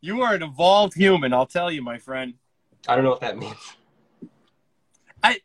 You 0.00 0.22
are 0.22 0.34
an 0.34 0.42
evolved 0.42 0.94
human, 0.94 1.32
I'll 1.32 1.46
tell 1.46 1.70
you, 1.72 1.82
my 1.82 1.98
friend. 1.98 2.34
I 2.86 2.94
don't 2.94 3.02
know 3.02 3.10
what 3.10 3.22
that 3.22 3.36
means. 3.36 3.76
I 5.22 5.40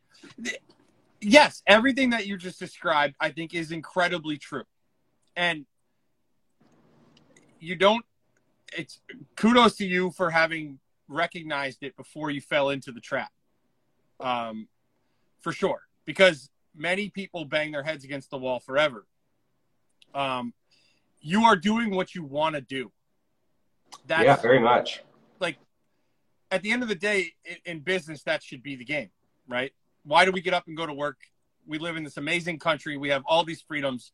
yes, 1.21 1.63
everything 1.65 2.11
that 2.11 2.27
you 2.27 2.37
just 2.37 2.59
described, 2.59 3.15
I 3.19 3.29
think, 3.29 3.53
is 3.55 3.71
incredibly 3.71 4.37
true, 4.37 4.65
and 5.35 5.65
you 7.59 7.75
don't. 7.75 8.05
It's 8.77 9.01
kudos 9.35 9.77
to 9.77 9.85
you 9.85 10.11
for 10.11 10.29
having 10.29 10.79
recognized 11.07 11.83
it 11.83 11.95
before 11.95 12.29
you 12.29 12.41
fell 12.41 12.69
into 12.69 12.91
the 12.91 13.01
trap. 13.01 13.31
Um, 14.19 14.67
for 15.39 15.51
sure, 15.51 15.81
because 16.05 16.51
many 16.75 17.09
people 17.09 17.45
bang 17.45 17.71
their 17.71 17.83
heads 17.83 18.03
against 18.03 18.29
the 18.29 18.37
wall 18.37 18.59
forever. 18.59 19.05
Um, 20.13 20.53
you 21.21 21.43
are 21.43 21.55
doing 21.55 21.91
what 21.91 22.15
you 22.15 22.23
want 22.23 22.55
to 22.55 22.61
do. 22.61 22.91
That's, 24.07 24.23
yeah, 24.23 24.35
very 24.37 24.59
much. 24.59 25.03
Like 25.39 25.57
at 26.49 26.61
the 26.61 26.71
end 26.71 26.83
of 26.83 26.89
the 26.89 26.95
day, 26.95 27.33
in, 27.45 27.57
in 27.65 27.79
business, 27.79 28.23
that 28.23 28.43
should 28.43 28.63
be 28.63 28.75
the 28.75 28.85
game, 28.85 29.09
right? 29.47 29.71
Why 30.03 30.25
do 30.25 30.31
we 30.31 30.41
get 30.41 30.53
up 30.53 30.67
and 30.67 30.75
go 30.75 30.85
to 30.85 30.93
work? 30.93 31.17
We 31.67 31.77
live 31.77 31.95
in 31.95 32.03
this 32.03 32.17
amazing 32.17 32.59
country. 32.59 32.97
We 32.97 33.09
have 33.09 33.23
all 33.25 33.43
these 33.43 33.61
freedoms. 33.61 34.11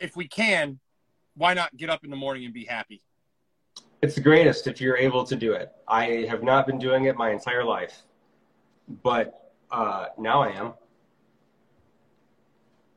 If 0.00 0.16
we 0.16 0.26
can, 0.26 0.80
why 1.36 1.54
not 1.54 1.76
get 1.76 1.90
up 1.90 2.04
in 2.04 2.10
the 2.10 2.16
morning 2.16 2.44
and 2.44 2.54
be 2.54 2.64
happy? 2.64 3.02
It's 4.00 4.14
the 4.14 4.20
greatest 4.20 4.66
if 4.66 4.80
you're 4.80 4.96
able 4.96 5.24
to 5.24 5.36
do 5.36 5.52
it. 5.52 5.72
I 5.86 6.26
have 6.28 6.42
not 6.42 6.66
been 6.66 6.78
doing 6.78 7.04
it 7.04 7.16
my 7.16 7.30
entire 7.30 7.64
life, 7.64 8.02
but 9.02 9.52
uh, 9.70 10.06
now 10.18 10.42
I 10.42 10.48
am. 10.50 10.74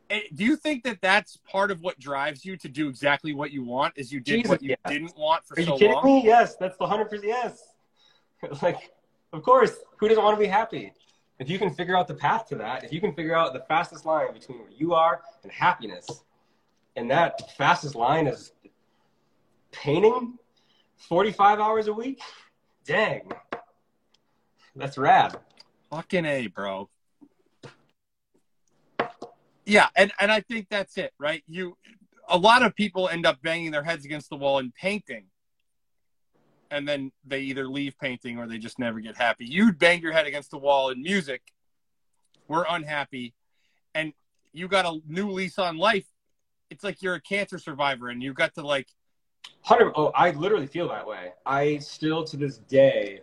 Do 0.09 0.43
you 0.43 0.55
think 0.55 0.83
that 0.83 1.01
that's 1.01 1.37
part 1.49 1.71
of 1.71 1.81
what 1.81 1.99
drives 1.99 2.45
you 2.45 2.57
to 2.57 2.69
do 2.69 2.87
exactly 2.87 3.33
what 3.33 3.51
you 3.51 3.63
want? 3.63 3.93
Is 3.95 4.11
you 4.11 4.19
did 4.19 4.37
Jesus, 4.37 4.49
what 4.49 4.61
you 4.61 4.69
yes. 4.69 4.77
didn't 4.87 5.17
want 5.17 5.45
for 5.45 5.59
Are 5.59 5.63
so 5.63 5.73
you 5.73 5.79
kidding 5.79 5.95
long? 5.95 6.05
me? 6.05 6.23
Yes, 6.23 6.55
that's 6.55 6.77
the 6.77 6.85
hundred 6.85 7.05
percent. 7.05 7.27
Yes, 7.27 7.61
like 8.61 8.91
of 9.33 9.43
course. 9.43 9.75
Who 9.97 10.09
doesn't 10.09 10.23
want 10.23 10.37
to 10.37 10.43
be 10.43 10.47
happy? 10.47 10.91
if 11.39 11.49
you 11.49 11.59
can 11.59 11.69
figure 11.69 11.97
out 11.97 12.07
the 12.07 12.13
path 12.13 12.47
to 12.47 12.55
that, 12.55 12.83
if 12.83 12.93
you 12.93 13.01
can 13.01 13.13
figure 13.13 13.35
out 13.35 13.53
the 13.53 13.63
fastest 13.67 14.05
line 14.05 14.33
between 14.33 14.59
where 14.59 14.69
you 14.69 14.93
are 14.93 15.21
and 15.43 15.51
happiness, 15.51 16.07
and 16.95 17.11
that 17.11 17.55
fastest 17.57 17.95
line 17.95 18.27
is 18.27 18.53
painting 19.71 20.37
45 20.97 21.59
hours 21.59 21.87
a 21.87 21.93
week, 21.93 22.21
dang, 22.85 23.29
that's 24.75 24.97
rad. 24.97 25.35
Fucking 25.89 26.25
A, 26.25 26.47
bro. 26.47 26.89
Yeah, 29.65 29.87
and, 29.95 30.11
and 30.19 30.31
I 30.31 30.41
think 30.41 30.67
that's 30.69 30.97
it, 30.97 31.13
right? 31.19 31.43
You 31.47 31.77
a 32.27 32.37
lot 32.37 32.63
of 32.63 32.75
people 32.75 33.07
end 33.09 33.25
up 33.25 33.41
banging 33.41 33.71
their 33.71 33.83
heads 33.83 34.05
against 34.05 34.29
the 34.29 34.35
wall 34.35 34.57
and 34.59 34.73
painting 34.73 35.25
and 36.71 36.87
then 36.87 37.11
they 37.25 37.41
either 37.41 37.67
leave 37.67 37.97
painting 37.99 38.37
or 38.37 38.47
they 38.47 38.57
just 38.57 38.79
never 38.79 38.99
get 38.99 39.15
happy. 39.15 39.45
You'd 39.45 39.79
bang 39.79 40.01
your 40.01 40.11
head 40.11 40.27
against 40.27 40.51
the 40.51 40.57
wall 40.57 40.89
in 40.89 41.01
music. 41.01 41.41
We're 42.47 42.65
unhappy, 42.67 43.33
and 43.93 44.13
you 44.53 44.67
got 44.67 44.85
a 44.85 44.99
new 45.07 45.31
lease 45.31 45.57
on 45.57 45.77
life. 45.77 46.05
It's 46.69 46.83
like 46.83 47.01
you're 47.01 47.15
a 47.15 47.21
cancer 47.21 47.57
survivor, 47.59 48.09
and 48.09 48.21
you 48.21 48.33
got 48.33 48.53
to 48.55 48.61
like. 48.61 48.87
Oh, 49.69 50.11
I 50.15 50.31
literally 50.31 50.67
feel 50.67 50.87
that 50.89 51.07
way. 51.07 51.31
I 51.45 51.77
still 51.77 52.23
to 52.25 52.37
this 52.37 52.57
day, 52.57 53.21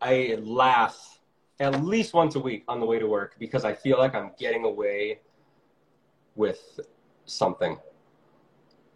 I 0.00 0.38
laugh 0.42 1.20
at 1.60 1.84
least 1.84 2.12
once 2.12 2.34
a 2.34 2.40
week 2.40 2.64
on 2.68 2.80
the 2.80 2.86
way 2.86 2.98
to 2.98 3.06
work 3.06 3.36
because 3.38 3.64
I 3.64 3.72
feel 3.72 3.98
like 3.98 4.14
I'm 4.14 4.32
getting 4.38 4.64
away 4.64 5.20
with 6.34 6.80
something. 7.24 7.78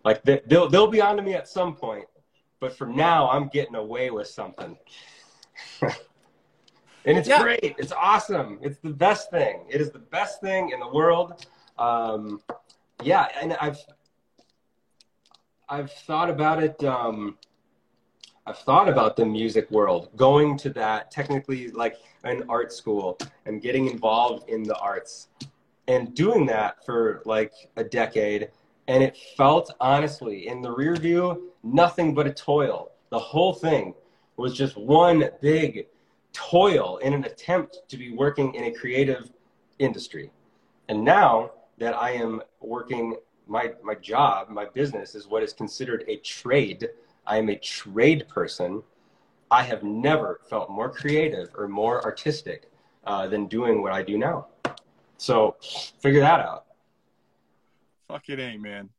Like 0.04 0.22
they'll 0.22 0.68
they'll 0.68 0.86
be 0.86 1.00
onto 1.00 1.22
me 1.22 1.34
at 1.34 1.48
some 1.48 1.74
point, 1.74 2.06
but 2.60 2.76
for 2.76 2.86
now, 2.86 3.28
I'm 3.28 3.48
getting 3.48 3.74
away 3.74 4.10
with 4.10 4.28
something. 4.28 4.76
and 5.82 5.92
it's 7.18 7.28
yeah. 7.28 7.42
great. 7.42 7.74
It's 7.76 7.92
awesome. 7.92 8.58
It's 8.62 8.78
the 8.78 8.90
best 8.90 9.30
thing. 9.30 9.64
It 9.68 9.80
is 9.80 9.90
the 9.90 9.98
best 9.98 10.40
thing 10.40 10.70
in 10.70 10.80
the 10.80 10.88
world. 10.88 11.46
Um, 11.78 12.40
yeah, 13.02 13.28
and 13.40 13.54
I've 13.54 13.78
I've 15.68 15.92
thought 15.92 16.30
about 16.30 16.62
it. 16.62 16.82
Um, 16.84 17.36
I've 18.46 18.58
thought 18.58 18.88
about 18.88 19.16
the 19.16 19.24
music 19.24 19.68
world, 19.72 20.10
going 20.14 20.56
to 20.58 20.70
that 20.70 21.10
technically 21.10 21.72
like 21.72 21.96
an 22.22 22.44
art 22.48 22.72
school 22.72 23.18
and 23.44 23.60
getting 23.60 23.88
involved 23.88 24.48
in 24.48 24.62
the 24.62 24.76
arts 24.76 25.28
and 25.88 26.14
doing 26.14 26.46
that 26.46 26.84
for 26.84 27.22
like 27.24 27.52
a 27.76 27.84
decade 27.84 28.50
and 28.88 29.02
it 29.02 29.16
felt 29.36 29.72
honestly 29.80 30.48
in 30.48 30.62
the 30.62 30.70
rear 30.70 30.96
view 30.96 31.52
nothing 31.62 32.14
but 32.14 32.26
a 32.26 32.32
toil. 32.32 32.92
The 33.10 33.18
whole 33.18 33.52
thing 33.52 33.94
was 34.36 34.54
just 34.54 34.76
one 34.76 35.28
big 35.40 35.86
toil 36.32 36.98
in 36.98 37.12
an 37.12 37.24
attempt 37.24 37.80
to 37.88 37.96
be 37.96 38.12
working 38.12 38.54
in 38.54 38.64
a 38.64 38.72
creative 38.72 39.30
industry. 39.78 40.30
And 40.88 41.04
now 41.04 41.50
that 41.78 41.94
i 41.94 42.10
am 42.10 42.40
working 42.60 43.16
my 43.46 43.70
my 43.82 43.94
job 43.94 44.48
my 44.48 44.64
business 44.64 45.14
is 45.14 45.26
what 45.28 45.42
is 45.42 45.52
considered 45.52 46.04
a 46.08 46.16
trade. 46.18 46.88
I 47.26 47.38
am 47.38 47.48
a 47.48 47.56
trade 47.56 48.28
person. 48.28 48.82
I 49.50 49.62
have 49.62 49.82
never 49.82 50.40
felt 50.48 50.70
more 50.70 50.90
creative 50.90 51.50
or 51.54 51.68
more 51.68 52.04
artistic 52.04 52.70
uh, 53.04 53.26
than 53.28 53.46
doing 53.46 53.82
what 53.82 53.92
i 53.92 54.02
do 54.02 54.16
now 54.18 54.46
so 55.16 55.56
figure 56.00 56.20
that 56.20 56.40
out 56.40 56.66
Fuck 58.08 58.28
it, 58.28 58.38
ain't 58.38 58.62
man. 58.62 58.90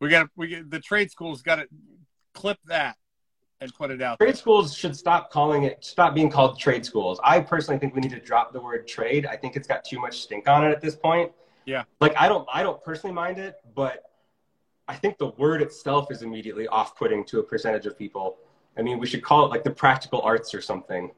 We 0.00 0.08
got 0.08 0.28
we 0.36 0.48
get 0.48 0.70
the 0.70 0.80
trade 0.80 1.10
schools 1.10 1.42
got 1.42 1.56
to 1.56 1.68
clip 2.34 2.58
that 2.66 2.96
and 3.60 3.72
put 3.74 3.90
it 3.90 4.00
out. 4.02 4.18
Trade 4.18 4.28
there. 4.28 4.36
schools 4.36 4.74
should 4.74 4.96
stop 4.96 5.30
calling 5.30 5.64
it 5.64 5.84
stop 5.84 6.14
being 6.14 6.30
called 6.30 6.58
trade 6.58 6.84
schools. 6.84 7.20
I 7.22 7.40
personally 7.40 7.78
think 7.78 7.94
we 7.94 8.00
need 8.00 8.10
to 8.10 8.20
drop 8.20 8.52
the 8.52 8.60
word 8.60 8.86
trade. 8.86 9.26
I 9.26 9.36
think 9.36 9.56
it's 9.56 9.68
got 9.68 9.84
too 9.84 10.00
much 10.00 10.20
stink 10.20 10.48
on 10.48 10.64
it 10.64 10.70
at 10.70 10.80
this 10.80 10.96
point. 10.96 11.32
Yeah. 11.66 11.84
Like 12.00 12.14
I 12.16 12.28
don't 12.28 12.48
I 12.52 12.62
don't 12.62 12.82
personally 12.82 13.14
mind 13.14 13.38
it, 13.38 13.56
but 13.74 14.04
I 14.88 14.94
think 14.94 15.18
the 15.18 15.28
word 15.38 15.62
itself 15.62 16.10
is 16.10 16.22
immediately 16.22 16.66
off-putting 16.66 17.24
to 17.26 17.40
a 17.40 17.42
percentage 17.42 17.84
of 17.84 17.98
people. 17.98 18.38
I 18.78 18.82
mean, 18.82 18.98
we 18.98 19.06
should 19.06 19.22
call 19.22 19.44
it 19.44 19.48
like 19.48 19.62
the 19.62 19.70
practical 19.70 20.22
arts 20.22 20.54
or 20.54 20.62
something. 20.62 21.10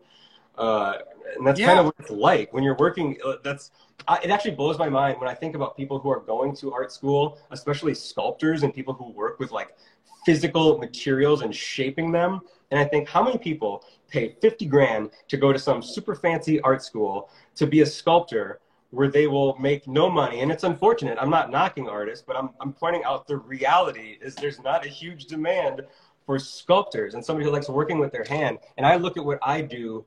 Uh, 0.59 0.95
and 1.37 1.47
that's 1.47 1.61
Yeah. 1.61 1.67
kind 1.67 1.79
of 1.81 1.85
what 1.87 1.95
it's 1.99 2.11
like 2.11 2.53
when 2.53 2.63
you're 2.65 2.77
working. 2.77 3.17
uh, 3.25 3.35
That's 3.43 3.71
I, 4.09 4.19
it 4.23 4.31
actually 4.31 4.53
blows 4.53 4.79
my 4.79 4.89
mind 4.89 5.21
when 5.21 5.29
I 5.29 5.35
think 5.35 5.55
about 5.55 5.77
people 5.77 5.99
who 5.99 6.11
are 6.11 6.21
going 6.21 6.55
to 6.57 6.73
art 6.73 6.91
school, 6.93 7.39
especially 7.51 7.95
sculptors 7.95 8.63
and 8.63 8.75
people 8.75 8.95
who 8.95 9.11
work 9.13 9.39
with 9.39 9.53
like 9.53 9.77
physical 10.25 10.79
materials 10.79 11.43
and 11.43 11.55
shaping 11.55 12.13
them. 12.13 12.41
And 12.71 12.81
I 12.81 12.85
think 12.85 13.09
how 13.09 13.23
many 13.23 13.39
people 13.39 13.85
pay 14.09 14.37
50 14.41 14.67
grand 14.67 15.11
to 15.29 15.37
go 15.37 15.53
to 15.53 15.59
some 15.59 15.83
super 15.83 16.15
fancy 16.15 16.61
art 16.63 16.83
school 16.83 17.31
to 17.57 17.67
be 17.67 17.81
a 17.83 17.87
sculptor 17.87 18.61
where 18.91 19.09
they 19.09 19.27
will 19.27 19.57
make 19.59 19.87
no 19.87 20.11
money. 20.11 20.41
And 20.41 20.51
it's 20.51 20.65
unfortunate. 20.65 21.17
I'm 21.21 21.31
not 21.31 21.51
knocking 21.51 21.89
artists, 21.89 22.25
but 22.27 22.37
I'm, 22.37 22.51
I'm 22.61 22.73
pointing 22.73 23.05
out 23.05 23.27
the 23.27 23.37
reality 23.37 24.19
is 24.21 24.35
there's 24.35 24.61
not 24.63 24.85
a 24.85 24.89
huge 24.89 25.27
demand 25.27 25.83
for 26.27 26.39
sculptors 26.39 27.15
and 27.15 27.25
somebody 27.25 27.45
who 27.47 27.53
likes 27.53 27.69
working 27.69 27.99
with 27.99 28.13
their 28.13 28.25
hand. 28.25 28.59
And 28.77 28.87
I 28.87 28.97
look 28.97 29.17
at 29.17 29.25
what 29.25 29.39
I 29.43 29.61
do 29.63 30.05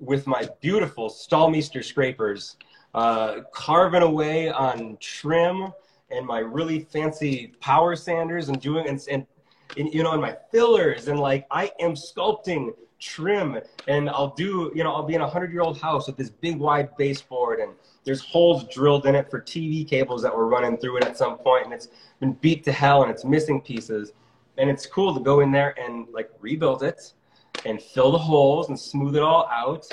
with 0.00 0.26
my 0.26 0.48
beautiful 0.60 1.08
Stallmeister 1.08 1.84
scrapers, 1.84 2.56
uh, 2.94 3.40
carving 3.52 4.02
away 4.02 4.48
on 4.48 4.96
trim 5.00 5.72
and 6.10 6.26
my 6.26 6.38
really 6.40 6.80
fancy 6.80 7.52
power 7.60 7.94
sanders 7.94 8.48
and 8.48 8.60
doing 8.60 8.88
and, 8.88 9.00
and, 9.10 9.26
and 9.76 9.94
you 9.94 10.02
know 10.02 10.12
and 10.12 10.20
my 10.20 10.36
fillers 10.50 11.06
and 11.06 11.20
like 11.20 11.46
I 11.52 11.70
am 11.78 11.92
sculpting 11.92 12.74
trim 12.98 13.58
and 13.86 14.10
I'll 14.10 14.34
do 14.34 14.72
you 14.74 14.82
know 14.82 14.92
I'll 14.92 15.04
be 15.04 15.14
in 15.14 15.20
a 15.20 15.28
hundred 15.28 15.52
year 15.52 15.62
old 15.62 15.80
house 15.80 16.08
with 16.08 16.16
this 16.16 16.30
big 16.30 16.58
wide 16.58 16.96
baseboard 16.96 17.60
and 17.60 17.72
there's 18.04 18.20
holes 18.20 18.64
drilled 18.64 19.06
in 19.06 19.14
it 19.14 19.30
for 19.30 19.40
TV 19.40 19.86
cables 19.86 20.22
that 20.22 20.34
were 20.34 20.46
running 20.46 20.76
through 20.78 20.98
it 20.98 21.04
at 21.04 21.16
some 21.16 21.38
point 21.38 21.66
and 21.66 21.74
it's 21.74 21.88
been 22.18 22.32
beat 22.34 22.64
to 22.64 22.72
hell 22.72 23.02
and 23.02 23.10
it's 23.10 23.24
missing 23.24 23.60
pieces. 23.60 24.12
And 24.58 24.68
it's 24.68 24.86
cool 24.86 25.14
to 25.14 25.20
go 25.20 25.40
in 25.40 25.50
there 25.52 25.74
and 25.80 26.06
like 26.12 26.30
rebuild 26.40 26.82
it 26.82 27.12
and 27.64 27.80
fill 27.80 28.12
the 28.12 28.18
holes 28.18 28.68
and 28.68 28.78
smooth 28.78 29.16
it 29.16 29.22
all 29.22 29.48
out. 29.50 29.86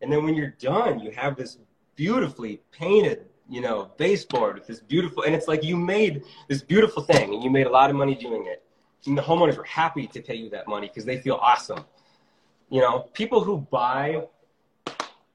And 0.00 0.12
then 0.12 0.24
when 0.24 0.34
you're 0.34 0.54
done 0.58 0.98
you 1.00 1.10
have 1.12 1.36
this 1.36 1.58
beautifully 1.94 2.60
painted 2.72 3.26
you 3.48 3.60
know 3.60 3.90
baseboard 3.98 4.54
with 4.54 4.66
this 4.66 4.80
beautiful 4.80 5.24
and 5.24 5.34
it's 5.34 5.46
like 5.46 5.62
you 5.62 5.76
made 5.76 6.22
this 6.48 6.62
beautiful 6.62 7.02
thing 7.02 7.34
and 7.34 7.44
you 7.44 7.50
made 7.50 7.66
a 7.66 7.70
lot 7.70 7.90
of 7.90 7.96
money 7.96 8.14
doing 8.14 8.46
it. 8.46 8.62
And 9.06 9.18
the 9.18 9.22
homeowners 9.22 9.56
were 9.56 9.64
happy 9.64 10.06
to 10.06 10.22
pay 10.22 10.36
you 10.36 10.48
that 10.50 10.68
money 10.68 10.86
because 10.88 11.04
they 11.04 11.20
feel 11.20 11.34
awesome. 11.34 11.84
You 12.70 12.80
know 12.80 13.10
people 13.12 13.42
who 13.44 13.58
buy 13.58 14.26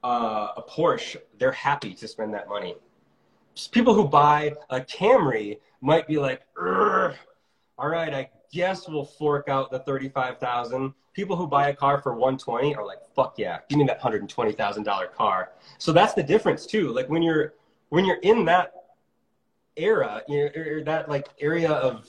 uh, 0.04 0.48
a 0.56 0.62
porsche 0.68 1.16
they're 1.38 1.52
happy 1.52 1.94
to 1.94 2.08
spend 2.08 2.34
that 2.34 2.48
money. 2.48 2.74
People 3.72 3.92
who 3.92 4.06
buy 4.06 4.54
a 4.70 4.80
camry 4.80 5.58
might 5.80 6.06
be 6.06 6.18
like 6.18 6.42
all 6.56 7.88
right 7.88 8.12
i 8.14 8.28
guess 8.52 8.88
we'll 8.88 9.04
fork 9.04 9.48
out 9.48 9.70
the 9.70 9.78
35000 9.80 10.92
people 11.18 11.34
who 11.34 11.48
buy 11.48 11.68
a 11.70 11.74
car 11.74 12.00
for 12.00 12.12
120 12.12 12.76
are 12.76 12.86
like 12.86 13.00
fuck 13.16 13.34
yeah 13.36 13.58
give 13.68 13.76
me 13.76 13.84
that 13.84 14.00
$120000 14.00 15.12
car. 15.14 15.50
So 15.78 15.90
that's 15.90 16.14
the 16.14 16.22
difference 16.22 16.64
too. 16.64 16.92
Like 16.92 17.08
when 17.08 17.22
you're 17.24 17.54
when 17.88 18.04
you're 18.04 18.20
in 18.22 18.44
that 18.44 18.72
era 19.76 20.22
you 20.28 20.44
know, 20.44 20.84
that 20.84 21.08
like 21.08 21.26
area 21.40 21.72
of 21.72 22.08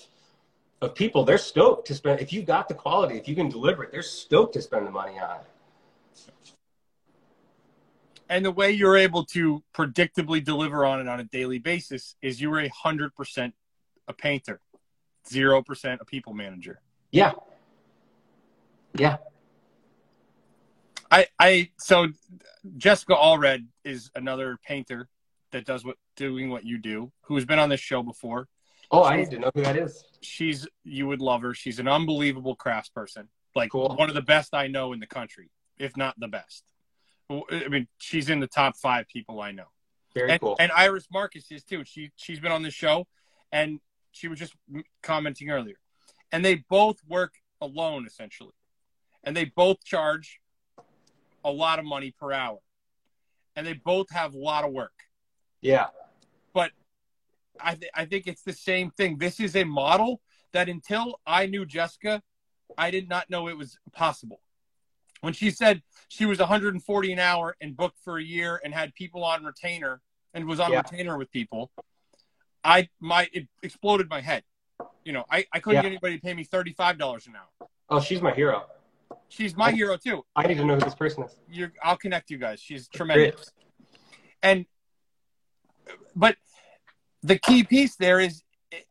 of 0.84 0.94
people 0.94 1.26
they're 1.26 1.40
stoked 1.40 1.88
to 1.88 1.96
spend 1.96 2.22
if 2.22 2.32
you 2.32 2.44
got 2.44 2.68
the 2.68 2.76
quality 2.76 3.18
if 3.18 3.28
you 3.28 3.36
can 3.36 3.50
deliver 3.50 3.84
it 3.84 3.92
they're 3.92 4.04
stoked 4.04 4.54
to 4.54 4.62
spend 4.62 4.86
the 4.86 4.92
money 4.92 5.18
on 5.18 5.38
it. 5.38 6.32
And 8.32 8.46
the 8.46 8.52
way 8.52 8.70
you're 8.70 8.96
able 8.96 9.26
to 9.38 9.64
predictably 9.74 10.44
deliver 10.44 10.86
on 10.86 11.02
it 11.02 11.08
on 11.08 11.20
a 11.20 11.24
daily 11.24 11.58
basis 11.58 12.16
is 12.22 12.40
you 12.40 12.52
were 12.52 12.60
a 12.60 12.70
hundred 12.70 13.16
percent 13.16 13.56
a 14.08 14.14
painter, 14.14 14.62
zero 15.28 15.64
percent 15.64 16.00
a 16.00 16.06
people 16.06 16.36
manager. 16.36 16.80
yeah 17.10 17.32
yeah 18.94 19.18
I, 21.12 21.26
I 21.40 21.70
so 21.78 22.08
Jessica 22.78 23.14
Allred 23.16 23.66
is 23.84 24.12
another 24.16 24.58
painter 24.66 25.10
that 25.52 25.66
does 25.66 25.84
what 25.84 25.98
doing 26.16 26.50
what 26.50 26.64
you 26.66 26.78
do, 26.78 27.12
who 27.22 27.36
has 27.36 27.46
been 27.46 27.58
on 27.58 27.70
this 27.70 27.80
show 27.80 28.04
before. 28.04 28.48
oh 28.92 29.04
i 29.04 29.18
need 29.18 29.32
to 29.32 29.40
know 29.40 29.52
who 29.56 29.64
that 29.64 29.78
is 29.78 30.04
She's 30.22 30.68
you 30.84 31.08
would 31.08 31.22
love 31.22 31.42
her. 31.44 31.54
She's 31.54 31.80
an 31.80 31.88
unbelievable 31.88 32.56
craftsperson, 32.56 33.28
like 33.56 33.72
Cool. 33.72 33.96
one 33.96 34.10
of 34.10 34.16
the 34.16 34.22
best 34.22 34.54
I 34.54 34.68
know 34.68 34.92
in 34.92 35.00
the 35.00 35.08
country, 35.08 35.50
if 35.78 35.96
not 35.96 36.20
the 36.20 36.28
best. 36.28 36.66
I 37.32 37.68
mean, 37.70 37.88
she's 38.00 38.30
in 38.30 38.40
the 38.42 38.48
top 38.48 38.76
five 38.76 39.08
people 39.08 39.40
I 39.40 39.52
know. 39.52 39.68
very 40.14 40.32
and, 40.32 40.42
cool 40.42 40.58
and 40.60 40.72
Iris 40.74 41.08
Marcus 41.12 41.50
is 41.52 41.64
too. 41.64 41.84
She 41.86 42.12
she's 42.18 42.40
been 42.42 42.52
on 42.52 42.64
the 42.64 42.72
show, 42.72 43.08
and 43.52 43.80
she 44.12 44.28
was 44.28 44.38
just 44.40 44.54
commenting 45.02 45.50
earlier, 45.50 45.78
and 46.34 46.44
they 46.44 46.56
both 46.70 46.98
work 47.08 47.36
alone 47.62 48.06
essentially, 48.06 48.54
and 49.24 49.36
they 49.36 49.46
both 49.46 49.84
charge 49.84 50.40
a 51.44 51.52
lot 51.52 51.80
of 51.80 51.86
money 51.86 52.14
per 52.20 52.32
hour, 52.32 52.60
and 53.56 53.66
they 53.66 53.74
both 53.74 54.10
have 54.12 54.34
a 54.34 54.38
lot 54.38 54.64
of 54.66 54.72
work. 54.72 54.94
yeah 55.62 55.88
But 56.54 56.72
I 57.60 57.76
th- 57.76 57.92
I 57.94 58.06
think 58.06 58.28
it's 58.28 58.44
the 58.44 58.54
same 58.54 58.92
thing. 58.92 59.18
This 59.18 59.40
is 59.40 59.56
a 59.56 59.64
model 59.64 60.22
that 60.54 60.70
until 60.70 61.20
I 61.26 61.46
knew 61.46 61.66
Jessica, 61.66 62.22
I 62.78 62.92
did 62.92 63.08
not 63.10 63.30
know 63.30 63.48
it 63.48 63.58
was 63.58 63.78
possible. 63.94 64.42
When 65.22 65.34
she 65.34 65.52
said 65.52 65.82
she 66.08 66.26
was 66.26 66.40
140 66.40 67.12
an 67.14 67.20
hour 67.20 67.56
and 67.60 67.76
booked 67.76 68.00
for 68.04 68.18
a 68.18 68.24
year 68.24 68.60
and 68.64 68.74
had 68.74 68.94
people 68.94 69.24
on 69.24 69.44
retainer 69.44 70.02
and 70.34 70.46
was 70.48 70.60
on 70.62 70.72
Yeah. 70.72 70.78
retainer 70.80 71.18
with 71.18 71.30
people, 71.32 71.72
I 72.64 72.88
my 73.00 73.30
it 73.34 73.48
exploded 73.64 74.10
my 74.10 74.22
head. 74.22 74.44
You 75.04 75.14
know, 75.14 75.26
I, 75.30 75.46
I 75.54 75.60
couldn't 75.60 75.76
Yeah. 75.78 75.82
get 75.84 75.88
anybody 75.92 76.16
to 76.16 76.22
pay 76.22 76.34
me 76.34 76.46
$35 76.46 77.28
an 77.28 77.36
hour. 77.36 77.50
oh 77.90 78.00
she's 78.00 78.22
my 78.22 78.34
hero 78.34 78.66
She's 79.30 79.56
my 79.56 79.72
hero 79.72 79.98
too. 79.98 80.24
i 80.36 80.46
need 80.46 80.58
to 80.58 80.66
know 80.66 80.76
who 80.76 80.82
this 80.82 80.96
person 80.96 81.24
is 81.24 81.36
You're, 81.50 81.72
I'll 81.84 81.98
connect 81.98 82.30
you 82.30 82.38
guys. 82.38 82.60
She's 82.60 82.88
tremendous. 82.88 83.52
And 84.42 84.66
but 86.16 86.36
the 87.24 87.38
key 87.38 87.64
piece 87.64 87.96
there 87.96 88.20
is 88.20 88.42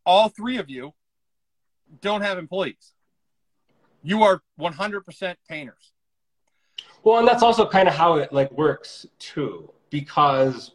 all 0.05 0.29
three 0.29 0.59
of 0.59 0.69
you 0.69 0.93
don't 2.01 2.23
have 2.23 2.39
employees. 2.39 2.95
You 4.03 4.23
are 4.23 4.43
100% 4.61 5.35
painters. 5.49 5.93
Well, 7.03 7.19
and 7.19 7.29
that's 7.29 7.43
also 7.43 7.67
kind 7.67 7.89
of 7.89 7.95
how 7.95 8.15
it 8.17 8.33
like 8.33 8.51
works 8.53 9.07
too, 9.19 9.73
because 9.91 10.73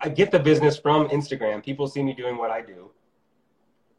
I 0.00 0.08
get 0.08 0.30
the 0.30 0.38
business 0.38 0.76
from 0.76 1.08
Instagram. 1.08 1.64
People 1.64 1.86
see 1.86 2.02
me 2.02 2.12
doing 2.12 2.36
what 2.36 2.50
I 2.50 2.60
do, 2.60 2.90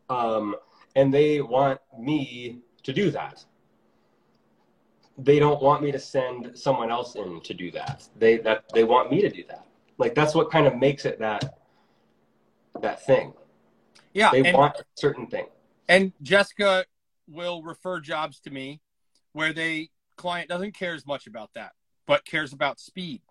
um, 0.09 0.55
and 0.95 1.13
they 1.13 1.41
want 1.41 1.79
me 1.97 2.59
to 2.87 2.93
do 2.93 3.11
that. 3.11 3.43
They 5.17 5.39
don't 5.39 5.61
want 5.61 5.83
me 5.83 5.91
to 5.91 5.99
send 5.99 6.57
someone 6.57 6.89
else 6.89 7.15
in 7.15 7.41
to 7.41 7.53
do 7.53 7.69
that. 7.71 8.07
They 8.17 8.37
that 8.37 8.63
they 8.73 8.85
want 8.85 9.11
me 9.11 9.21
to 9.21 9.29
do 9.29 9.43
that. 9.49 9.65
Like 9.97 10.15
that's 10.15 10.33
what 10.33 10.49
kind 10.49 10.65
of 10.65 10.75
makes 10.77 11.03
it 11.05 11.19
that 11.19 11.59
that 12.81 13.05
thing. 13.05 13.33
Yeah, 14.13 14.31
They 14.31 14.43
and, 14.45 14.57
want 14.57 14.77
a 14.77 14.85
certain 14.95 15.27
thing. 15.27 15.47
and 15.89 16.13
Jessica 16.21 16.85
will 17.27 17.61
refer 17.61 17.99
jobs 17.99 18.39
to 18.41 18.51
me 18.51 18.79
where 19.33 19.51
they 19.51 19.89
client 20.15 20.47
doesn't 20.47 20.73
care 20.73 20.93
as 20.93 21.05
much 21.05 21.27
about 21.27 21.49
that, 21.55 21.73
but 22.05 22.23
cares 22.23 22.53
about 22.53 22.79
speed. 22.79 23.21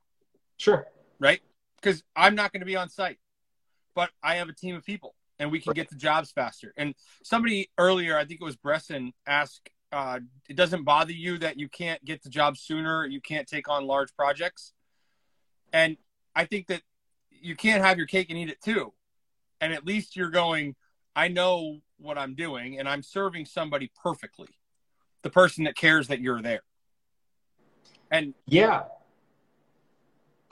Sure. 0.58 0.86
right? 1.18 1.40
Because 1.80 2.02
I'm 2.14 2.34
not 2.34 2.52
going 2.52 2.60
to 2.60 2.66
be 2.66 2.76
on 2.76 2.88
site, 2.90 3.18
but 3.94 4.10
I 4.22 4.34
have 4.36 4.48
a 4.50 4.52
team 4.52 4.76
of 4.76 4.84
people 4.84 5.14
and 5.38 5.50
we 5.50 5.60
can 5.60 5.72
get 5.72 5.88
the 5.88 5.96
jobs 5.96 6.30
faster. 6.30 6.72
And 6.76 6.94
somebody 7.22 7.70
earlier, 7.78 8.16
I 8.16 8.24
think 8.24 8.40
it 8.40 8.44
was 8.44 8.56
Bresson, 8.56 9.12
asked, 9.26 9.68
uh, 9.92 10.20
it 10.48 10.56
doesn't 10.56 10.84
bother 10.84 11.12
you 11.12 11.38
that 11.38 11.58
you 11.58 11.68
can't 11.68 12.04
get 12.04 12.22
the 12.22 12.30
job 12.30 12.56
sooner, 12.56 13.06
you 13.06 13.20
can't 13.20 13.46
take 13.46 13.68
on 13.68 13.86
large 13.86 14.14
projects. 14.14 14.72
And 15.72 15.96
I 16.34 16.44
think 16.44 16.68
that 16.68 16.82
you 17.30 17.54
can't 17.54 17.84
have 17.84 17.98
your 17.98 18.06
cake 18.06 18.30
and 18.30 18.38
eat 18.38 18.48
it 18.48 18.60
too. 18.62 18.92
And 19.60 19.72
at 19.72 19.86
least 19.86 20.16
you're 20.16 20.30
going, 20.30 20.74
I 21.14 21.28
know 21.28 21.78
what 21.98 22.18
I'm 22.18 22.34
doing 22.34 22.78
and 22.78 22.88
I'm 22.88 23.02
serving 23.02 23.46
somebody 23.46 23.90
perfectly, 24.02 24.48
the 25.22 25.30
person 25.30 25.64
that 25.64 25.76
cares 25.76 26.08
that 26.08 26.20
you're 26.20 26.42
there. 26.42 26.62
And 28.10 28.34
Yeah. 28.46 28.84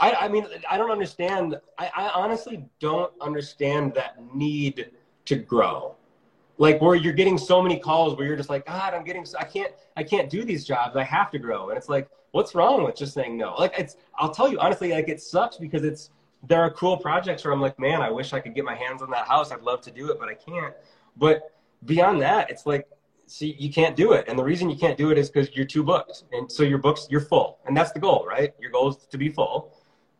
I, 0.01 0.12
I 0.12 0.28
mean, 0.28 0.47
I 0.70 0.76
don't 0.76 0.90
understand. 0.90 1.57
I, 1.78 1.90
I 1.95 2.09
honestly 2.11 2.64
don't 2.80 3.12
understand 3.20 3.95
that 3.95 4.16
need 4.34 4.90
to 5.26 5.36
grow. 5.36 5.95
Like 6.59 6.80
where 6.80 6.95
you're 6.95 7.12
getting 7.12 7.38
so 7.38 7.61
many 7.61 7.78
calls 7.78 8.16
where 8.16 8.26
you're 8.26 8.36
just 8.36 8.49
like, 8.49 8.66
God, 8.66 8.95
I'm 8.95 9.05
getting, 9.05 9.26
I 9.38 9.45
can't, 9.45 9.72
I 9.97 10.05
can't 10.05 10.30
do 10.30 10.45
these 10.45 10.64
jobs. 10.64 10.97
I 10.97 11.05
have 11.05 11.30
to 11.32 11.38
grow. 11.38 11.68
And 11.70 11.78
it's 11.78 11.88
like, 11.88 12.09
what's 12.30 12.55
wrong 12.55 12.84
with 12.84 12.97
just 12.97 13.14
saying 13.14 13.36
no? 13.36 13.55
Like 13.55 13.74
it's, 13.78 13.97
I'll 14.18 14.30
tell 14.30 14.49
you 14.49 14.59
honestly, 14.59 14.92
like 14.92 15.09
it 15.09 15.20
sucks 15.20 15.57
because 15.57 15.84
it's, 15.84 16.11
there 16.47 16.61
are 16.61 16.70
cool 16.70 16.97
projects 16.97 17.45
where 17.45 17.53
I'm 17.53 17.61
like, 17.61 17.78
man, 17.78 18.03
I 18.03 18.11
wish 18.11 18.32
I 18.32 18.40
could 18.40 18.55
get 18.55 18.64
my 18.64 18.74
hands 18.74 19.03
on 19.03 19.11
that 19.11 19.26
house. 19.26 19.51
I'd 19.51 19.62
love 19.62 19.80
to 19.82 19.90
do 19.90 20.11
it, 20.11 20.18
but 20.20 20.28
I 20.28 20.34
can't. 20.34 20.74
But 21.16 21.53
beyond 21.86 22.20
that, 22.22 22.51
it's 22.51 22.66
like, 22.66 22.86
see, 23.26 23.57
you 23.59 23.72
can't 23.72 23.97
do 23.97 24.12
it. 24.12 24.26
And 24.28 24.38
the 24.38 24.45
reason 24.45 24.68
you 24.68 24.76
can't 24.76 24.99
do 24.99 25.11
it 25.11 25.18
is 25.18 25.30
because 25.30 25.55
you're 25.57 25.64
too 25.64 25.82
booked. 25.82 26.24
And 26.32 26.51
so 26.51 26.62
your 26.62 26.78
books, 26.78 27.07
you're 27.11 27.20
full. 27.20 27.59
And 27.66 27.76
that's 27.76 27.92
the 27.92 27.99
goal, 27.99 28.26
right? 28.28 28.53
Your 28.61 28.70
goal 28.70 28.90
is 28.90 28.97
to 29.11 29.18
be 29.18 29.28
full. 29.28 29.72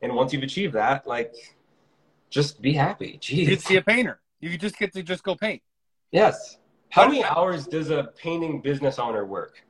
And 0.03 0.15
once 0.15 0.33
you've 0.33 0.43
achieved 0.43 0.75
that, 0.75 1.07
like, 1.07 1.35
just 2.31 2.61
be 2.61 2.73
happy. 2.73 3.19
you 3.23 3.47
Jeez. 3.57 3.61
see 3.63 3.77
a 3.77 3.83
painter. 3.83 4.21
You 4.41 4.59
just 4.59 4.79
get 4.79 4.93
to 4.93 5.03
just 5.03 5.23
go 5.23 5.35
paint. 5.35 5.63
Yes. 6.11 6.59
How 6.91 7.07
many 7.09 7.25
hours 7.25 7.67
does 7.67 7.91
a 7.91 8.11
painting 8.17 8.61
business 8.61 8.99
owner 8.99 9.25
work? 9.25 9.65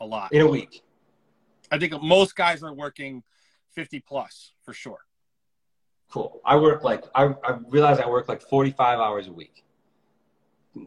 a 0.00 0.06
lot. 0.06 0.32
in 0.32 0.40
a 0.40 0.46
week. 0.46 0.82
I 1.70 1.78
think 1.78 1.92
most 2.02 2.34
guys 2.34 2.62
are 2.62 2.72
working 2.72 3.22
50 3.74 4.00
plus 4.00 4.52
for 4.64 4.72
sure. 4.72 4.98
Cool. 6.10 6.40
I 6.44 6.56
work 6.56 6.82
like 6.82 7.04
I, 7.14 7.34
I 7.44 7.58
realize 7.68 7.98
I 7.98 8.08
work 8.08 8.28
like 8.28 8.40
45 8.42 8.98
hours 8.98 9.28
a 9.28 9.32
week. 9.32 9.64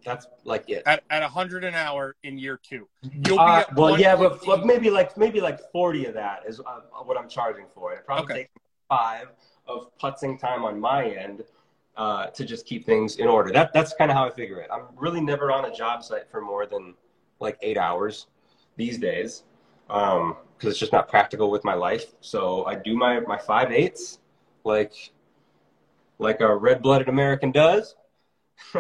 That's 0.06 0.28
like 0.44 0.70
it. 0.70 0.84
At, 0.86 1.04
at 1.10 1.22
100 1.22 1.64
an 1.64 1.76
hour 1.76 2.16
in 2.24 2.38
year 2.38 2.60
two. 2.62 2.88
You'll 3.02 3.38
be 3.38 3.44
Uh, 3.44 3.64
well, 3.76 4.00
yeah, 4.00 4.16
but 4.16 4.32
115. 4.32 4.48
but 4.48 4.66
maybe 4.66 4.90
like 4.90 5.18
maybe 5.18 5.42
like 5.42 5.60
40 5.72 6.06
of 6.06 6.14
that 6.14 6.44
is 6.48 6.60
uh, 6.60 6.80
what 7.04 7.18
I'm 7.18 7.28
charging 7.28 7.66
for. 7.74 7.94
It 7.94 8.06
probably 8.06 8.24
Okay. 8.24 8.42
takes 8.44 8.52
five 8.88 9.28
of 9.68 9.90
putzing 9.98 10.40
time 10.40 10.64
on 10.64 10.80
my 10.80 11.06
end 11.10 11.44
uh, 11.98 12.28
to 12.28 12.46
just 12.46 12.66
keep 12.66 12.86
things 12.86 13.18
in 13.18 13.28
order. 13.28 13.52
That 13.52 13.74
that's 13.74 13.94
kind 13.94 14.10
of 14.10 14.18
how 14.18 14.26
I 14.26 14.32
figure 14.32 14.60
it. 14.60 14.70
I'm 14.72 14.84
really 14.96 15.22
never 15.22 15.52
on 15.52 15.66
a 15.66 15.74
job 15.74 16.04
site 16.04 16.30
for 16.32 16.42
more 16.42 16.66
than 16.66 16.94
like 17.40 17.58
eight 17.62 17.78
hours 17.78 18.28
these 18.78 18.98
days 18.98 19.44
because 19.88 20.36
it's 20.64 20.80
just 20.80 20.94
not 20.94 21.10
practical 21.10 21.52
with 21.52 21.64
my 21.66 21.74
life. 21.74 22.14
So 22.22 22.66
I 22.66 22.76
do 22.76 22.96
my 22.96 23.20
my 23.22 23.38
five 23.38 23.72
eights 23.72 24.20
like 24.64 24.94
like 26.20 26.40
a 26.42 26.56
red-blooded 26.56 27.10
American 27.10 27.52
does. 27.52 27.96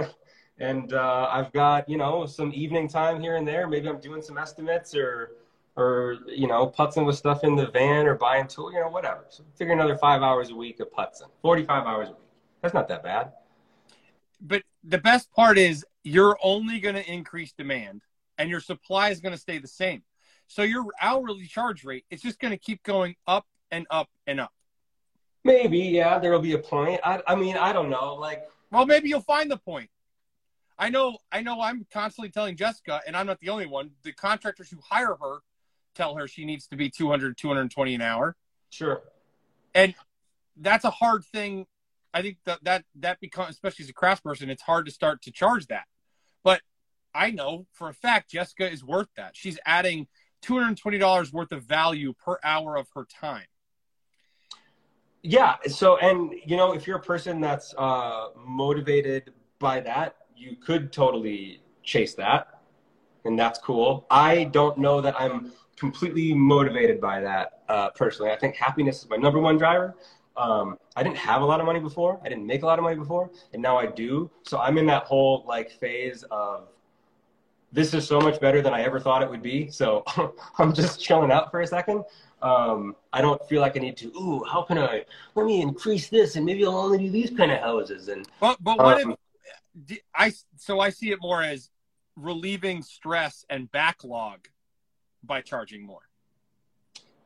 and 0.59 0.93
uh, 0.93 1.27
I've 1.31 1.51
got 1.51 1.89
you 1.89 1.97
know 1.97 2.25
some 2.25 2.51
evening 2.53 2.87
time 2.87 3.19
here 3.19 3.35
and 3.35 3.47
there. 3.47 3.67
Maybe 3.67 3.87
I'm 3.87 3.99
doing 3.99 4.21
some 4.21 4.37
estimates 4.37 4.95
or 4.95 5.31
or 5.75 6.19
you 6.27 6.47
know 6.47 6.67
putzing 6.67 7.05
with 7.05 7.15
stuff 7.15 7.43
in 7.43 7.55
the 7.55 7.67
van 7.67 8.05
or 8.05 8.15
buying 8.15 8.47
tool, 8.47 8.71
you 8.71 8.79
know 8.79 8.89
whatever. 8.89 9.25
So 9.29 9.43
figure 9.55 9.73
another 9.73 9.97
five 9.97 10.21
hours 10.21 10.49
a 10.49 10.55
week 10.55 10.79
of 10.79 10.91
putzing, 10.91 11.29
forty-five 11.41 11.85
hours 11.85 12.09
a 12.09 12.11
week. 12.11 12.19
That's 12.61 12.73
not 12.73 12.87
that 12.89 13.03
bad. 13.03 13.31
But 14.39 14.63
the 14.83 14.97
best 14.97 15.31
part 15.31 15.57
is 15.57 15.85
you're 16.03 16.37
only 16.43 16.79
going 16.79 16.95
to 16.95 17.11
increase 17.11 17.53
demand 17.53 18.01
and 18.37 18.49
your 18.49 18.59
supply 18.59 19.09
is 19.09 19.21
going 19.21 19.33
to 19.33 19.39
stay 19.39 19.57
the 19.57 19.67
same. 19.67 20.03
So 20.47 20.63
your 20.63 20.85
hourly 21.01 21.47
charge 21.47 21.83
rate 21.83 22.05
it's 22.09 22.21
just 22.21 22.39
going 22.39 22.51
to 22.51 22.57
keep 22.57 22.83
going 22.83 23.15
up 23.25 23.45
and 23.71 23.87
up 23.89 24.09
and 24.27 24.39
up. 24.39 24.51
Maybe 25.43 25.79
yeah, 25.79 26.19
there 26.19 26.31
will 26.31 26.39
be 26.39 26.53
a 26.53 26.59
point. 26.59 27.01
I 27.03 27.21
I 27.27 27.35
mean 27.35 27.57
I 27.57 27.73
don't 27.73 27.89
know 27.89 28.15
like. 28.15 28.43
Well, 28.71 28.85
maybe 28.85 29.07
you'll 29.07 29.21
find 29.21 29.51
the 29.51 29.57
point. 29.57 29.89
I 30.77 30.89
know 30.89 31.17
I 31.31 31.41
know 31.41 31.61
I'm 31.61 31.85
constantly 31.91 32.29
telling 32.29 32.55
Jessica 32.55 33.01
and 33.05 33.15
I'm 33.15 33.25
not 33.25 33.39
the 33.39 33.49
only 33.49 33.65
one. 33.65 33.91
The 34.03 34.11
contractors 34.11 34.69
who 34.69 34.79
hire 34.83 35.15
her 35.21 35.39
tell 35.95 36.15
her 36.15 36.27
she 36.27 36.45
needs 36.45 36.67
to 36.67 36.75
be 36.75 36.89
200 36.89 37.37
220 37.37 37.95
an 37.95 38.01
hour. 38.01 38.35
Sure. 38.69 39.01
And 39.75 39.93
that's 40.57 40.85
a 40.85 40.89
hard 40.89 41.23
thing. 41.25 41.67
I 42.13 42.21
think 42.21 42.37
that 42.45 42.63
that 42.63 42.85
that 42.95 43.19
becomes 43.19 43.51
especially 43.51 43.83
as 43.83 43.89
a 43.89 43.93
craftsperson 43.93 44.49
it's 44.49 44.63
hard 44.63 44.85
to 44.85 44.91
start 44.91 45.21
to 45.23 45.31
charge 45.31 45.67
that. 45.67 45.85
But 46.43 46.61
I 47.13 47.31
know 47.31 47.67
for 47.71 47.89
a 47.89 47.93
fact 47.93 48.31
Jessica 48.31 48.69
is 48.69 48.83
worth 48.83 49.09
that. 49.15 49.35
She's 49.35 49.59
adding 49.65 50.07
$220 50.43 51.31
worth 51.31 51.51
of 51.51 51.63
value 51.63 52.13
per 52.13 52.37
hour 52.43 52.75
of 52.75 52.87
her 52.95 53.05
time. 53.05 53.45
Yeah. 55.21 55.55
So, 55.67 55.97
and 55.97 56.33
you 56.45 56.57
know, 56.57 56.73
if 56.73 56.85
you're 56.85 56.97
a 56.97 57.01
person 57.01 57.39
that's 57.39 57.73
uh, 57.77 58.27
motivated 58.45 59.33
by 59.59 59.79
that, 59.79 60.17
you 60.35 60.55
could 60.55 60.91
totally 60.91 61.61
chase 61.83 62.13
that, 62.15 62.61
and 63.25 63.37
that's 63.37 63.59
cool. 63.59 64.05
I 64.09 64.45
don't 64.45 64.77
know 64.77 65.01
that 65.01 65.19
I'm 65.19 65.51
completely 65.77 66.33
motivated 66.33 67.01
by 67.01 67.19
that 67.21 67.63
uh, 67.69 67.89
personally. 67.89 68.31
I 68.31 68.37
think 68.37 68.55
happiness 68.55 69.03
is 69.03 69.09
my 69.09 69.17
number 69.17 69.39
one 69.39 69.57
driver. 69.57 69.95
Um, 70.35 70.77
I 70.95 71.03
didn't 71.03 71.17
have 71.17 71.41
a 71.41 71.45
lot 71.45 71.59
of 71.59 71.65
money 71.65 71.79
before. 71.79 72.19
I 72.23 72.29
didn't 72.29 72.47
make 72.47 72.63
a 72.63 72.65
lot 72.65 72.79
of 72.79 72.83
money 72.83 72.95
before, 72.95 73.29
and 73.53 73.61
now 73.61 73.77
I 73.77 73.85
do. 73.85 74.29
So 74.43 74.59
I'm 74.59 74.77
in 74.77 74.85
that 74.87 75.03
whole 75.03 75.43
like 75.47 75.71
phase 75.71 76.23
of 76.31 76.67
this 77.71 77.93
is 77.93 78.07
so 78.07 78.21
much 78.21 78.39
better 78.39 78.61
than 78.61 78.73
I 78.73 78.83
ever 78.83 78.99
thought 78.99 79.23
it 79.23 79.29
would 79.29 79.41
be. 79.41 79.69
So 79.69 80.03
I'm 80.57 80.73
just 80.73 81.01
chilling 81.01 81.31
out 81.31 81.51
for 81.51 81.61
a 81.61 81.67
second. 81.67 82.03
Um, 82.41 82.95
I 83.13 83.21
don't 83.21 83.43
feel 83.47 83.61
like 83.61 83.77
I 83.77 83.79
need 83.79 83.97
to. 83.97 84.07
Ooh, 84.17 84.43
how 84.43 84.63
can 84.63 84.77
I? 84.77 85.05
Let 85.35 85.45
me 85.45 85.61
increase 85.61 86.09
this, 86.09 86.35
and 86.35 86.45
maybe 86.45 86.65
I'll 86.65 86.77
only 86.77 86.97
do 86.97 87.09
these 87.09 87.31
kind 87.31 87.51
of 87.51 87.59
houses. 87.59 88.09
And 88.09 88.27
But 88.39 88.61
but 88.61 88.77
what 88.77 89.01
if 89.01 89.07
I 90.13 90.33
so 90.55 90.79
I 90.79 90.89
see 90.89 91.11
it 91.11 91.19
more 91.21 91.41
as 91.41 91.69
relieving 92.15 92.83
stress 92.83 93.45
and 93.49 93.71
backlog 93.71 94.47
by 95.23 95.41
charging 95.41 95.85
more. 95.85 96.01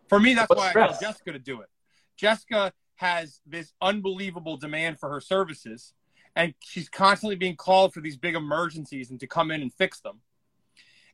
For 0.07 0.19
me, 0.19 0.33
that's 0.33 0.49
What 0.49 0.57
why 0.57 0.67
I 0.67 0.69
stress? 0.69 0.99
tell 0.99 1.09
Jessica 1.11 1.33
to 1.33 1.39
do 1.39 1.61
it. 1.61 1.69
Jessica 2.15 2.71
has 2.95 3.41
this 3.45 3.73
unbelievable 3.81 4.57
demand 4.57 4.99
for 4.99 5.09
her 5.09 5.19
services, 5.19 5.93
and 6.35 6.53
she's 6.59 6.89
constantly 6.89 7.35
being 7.35 7.55
called 7.55 7.93
for 7.93 8.01
these 8.01 8.17
big 8.17 8.35
emergencies 8.35 9.11
and 9.11 9.19
to 9.19 9.27
come 9.27 9.51
in 9.51 9.61
and 9.61 9.73
fix 9.73 9.99
them. 9.99 10.21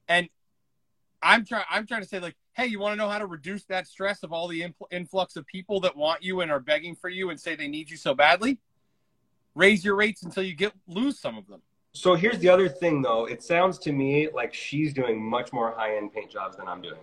And 0.07 0.29
I'm 1.21 1.45
trying. 1.45 1.65
I'm 1.69 1.87
trying 1.87 2.01
to 2.01 2.07
say 2.07 2.19
like, 2.19 2.35
hey, 2.53 2.67
you 2.67 2.79
want 2.79 2.93
to 2.93 2.97
know 2.97 3.09
how 3.09 3.17
to 3.17 3.25
reduce 3.25 3.65
that 3.65 3.87
stress 3.87 4.21
of 4.23 4.31
all 4.31 4.47
the 4.47 4.65
influx 4.91 5.35
of 5.35 5.47
people 5.47 5.79
that 5.81 5.95
want 5.95 6.21
you 6.21 6.41
and 6.41 6.51
are 6.51 6.59
begging 6.59 6.95
for 6.95 7.09
you 7.09 7.31
and 7.31 7.39
say 7.39 7.55
they 7.55 7.67
need 7.67 7.89
you 7.89 7.97
so 7.97 8.13
badly? 8.13 8.59
Raise 9.55 9.85
your 9.85 9.95
rates 9.95 10.23
until 10.23 10.43
you 10.43 10.55
get 10.55 10.73
lose 10.87 11.19
some 11.19 11.37
of 11.37 11.47
them. 11.47 11.61
so 11.93 12.15
here's 12.15 12.39
the 12.39 12.49
other 12.49 12.67
thing, 12.67 13.01
though. 13.01 13.25
It 13.25 13.43
sounds 13.43 13.77
to 13.79 13.91
me 13.91 14.29
like 14.33 14.53
she's 14.53 14.93
doing 14.93 15.21
much 15.23 15.53
more 15.53 15.73
high-end 15.77 16.13
paint 16.13 16.31
jobs 16.31 16.57
than 16.57 16.67
I'm 16.67 16.81
doing. 16.81 16.99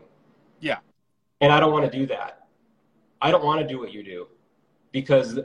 Yeah. 0.61 0.79
And 1.41 1.53
I 1.53 1.61
don't 1.61 1.73
want 1.73 1.91
to 1.91 1.99
do 1.99 2.07
that. 2.07 2.47
I 3.23 3.31
don't 3.31 3.45
want 3.45 3.61
to 3.61 3.67
do 3.67 3.79
what 3.79 3.93
you 3.93 4.03
do 4.03 4.27
because 4.93 5.39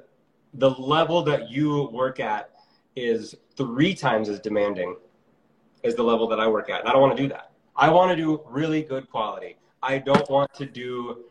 the 0.54 0.70
level 0.72 1.22
that 1.24 1.50
you 1.50 1.90
work 1.92 2.20
at 2.20 2.52
is 2.96 3.36
three 3.56 3.94
times 3.94 4.30
as 4.30 4.40
demanding 4.40 4.96
as 5.84 5.96
the 5.96 6.04
level 6.04 6.28
that 6.28 6.40
I 6.40 6.48
work 6.48 6.70
at. 6.70 6.80
And 6.82 6.90
I 6.90 6.94
don't 6.94 7.02
want 7.02 7.16
to 7.16 7.22
do 7.22 7.30
that. 7.30 7.52
I 7.76 7.90
want 7.90 8.10
to 8.12 8.16
do 8.16 8.42
really 8.48 8.82
good 8.82 9.10
quality. 9.10 9.58
I 9.84 9.98
don't 10.00 10.28
want 10.30 10.54
to 10.56 10.66
do 10.66 11.26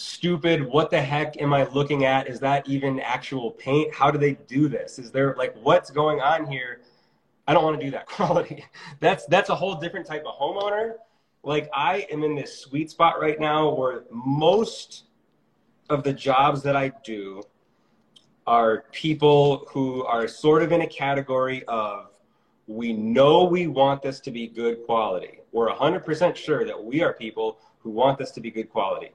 stupid, 0.00 0.66
what 0.66 0.90
the 0.90 1.00
heck 1.00 1.40
am 1.42 1.52
I 1.52 1.64
looking 1.64 2.06
at? 2.06 2.26
Is 2.26 2.40
that 2.40 2.66
even 2.66 3.00
actual 3.00 3.50
paint? 3.50 3.94
How 3.94 4.10
do 4.10 4.18
they 4.18 4.32
do 4.48 4.66
this? 4.66 4.98
Is 4.98 5.10
there 5.10 5.34
like 5.36 5.54
what's 5.62 5.90
going 5.90 6.20
on 6.20 6.46
here? 6.46 6.80
I 7.46 7.52
don't 7.52 7.64
want 7.64 7.78
to 7.78 7.84
do 7.84 7.90
that 7.90 8.06
quality. 8.16 8.64
That's 9.00 9.26
that's 9.26 9.50
a 9.50 9.54
whole 9.54 9.74
different 9.74 10.06
type 10.06 10.24
of 10.26 10.34
homeowner. 10.34 10.94
Like 11.42 11.68
I 11.74 12.06
am 12.10 12.22
in 12.22 12.34
this 12.34 12.60
sweet 12.60 12.90
spot 12.90 13.20
right 13.20 13.38
now 13.38 13.74
where 13.74 14.04
most 14.10 15.04
of 15.90 16.02
the 16.02 16.12
jobs 16.12 16.62
that 16.62 16.76
I 16.76 16.92
do 17.04 17.42
are 18.46 18.84
people 18.92 19.66
who 19.70 20.04
are 20.04 20.26
sort 20.26 20.62
of 20.62 20.72
in 20.72 20.80
a 20.80 20.86
category 20.86 21.62
of 21.64 22.06
we 22.66 22.92
know 22.92 23.44
we 23.44 23.66
want 23.66 24.00
this 24.00 24.18
to 24.20 24.30
be 24.30 24.46
good 24.46 24.84
quality. 24.86 25.40
We're 25.52 25.70
100% 25.70 26.36
sure 26.36 26.64
that 26.64 26.82
we 26.82 27.02
are 27.02 27.12
people 27.12 27.58
who 27.80 27.90
want 27.90 28.18
this 28.18 28.30
to 28.32 28.40
be 28.40 28.50
good 28.50 28.70
quality. 28.70 29.10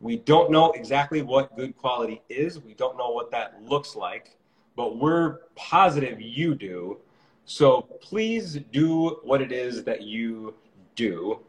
We 0.00 0.16
don't 0.16 0.50
know 0.50 0.70
exactly 0.72 1.22
what 1.22 1.56
good 1.56 1.76
quality 1.76 2.22
is. 2.28 2.60
We 2.60 2.74
don't 2.74 2.96
know 2.96 3.10
what 3.10 3.30
that 3.32 3.62
looks 3.62 3.96
like, 3.96 4.36
but 4.76 4.96
we're 4.96 5.40
positive 5.56 6.20
you 6.20 6.54
do. 6.54 6.98
So 7.44 7.80
please 7.80 8.60
do 8.70 9.18
what 9.24 9.42
it 9.42 9.50
is 9.50 9.82
that 9.84 10.02
you 10.02 10.54
do. 10.94 11.40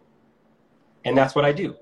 And 1.06 1.18
that's 1.18 1.36
what 1.36 1.46
I 1.46 1.52
do. 1.52 1.76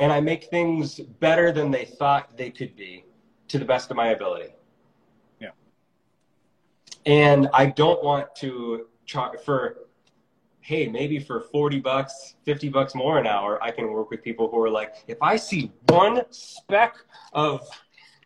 And 0.00 0.12
I 0.12 0.20
make 0.20 0.44
things 0.44 0.98
better 0.98 1.52
than 1.52 1.70
they 1.70 1.84
thought 1.84 2.36
they 2.36 2.50
could 2.50 2.76
be 2.76 3.04
to 3.48 3.58
the 3.58 3.64
best 3.64 3.90
of 3.90 3.96
my 3.96 4.08
ability. 4.08 4.52
Yeah. 5.40 5.50
And 7.06 7.48
I 7.54 7.66
don't 7.66 8.02
want 8.02 8.34
to 8.36 8.88
charge 9.06 9.40
for 9.40 9.86
hey, 10.64 10.88
maybe 10.88 11.18
for 11.18 11.40
40 11.40 11.78
bucks, 11.80 12.36
50 12.46 12.70
bucks 12.70 12.94
more 12.94 13.18
an 13.18 13.26
hour, 13.26 13.62
I 13.62 13.70
can 13.70 13.92
work 13.92 14.08
with 14.08 14.24
people 14.24 14.48
who 14.48 14.58
are 14.62 14.70
like, 14.70 14.94
if 15.06 15.18
I 15.20 15.36
see 15.36 15.70
one 15.88 16.22
speck 16.30 16.96
of, 17.34 17.68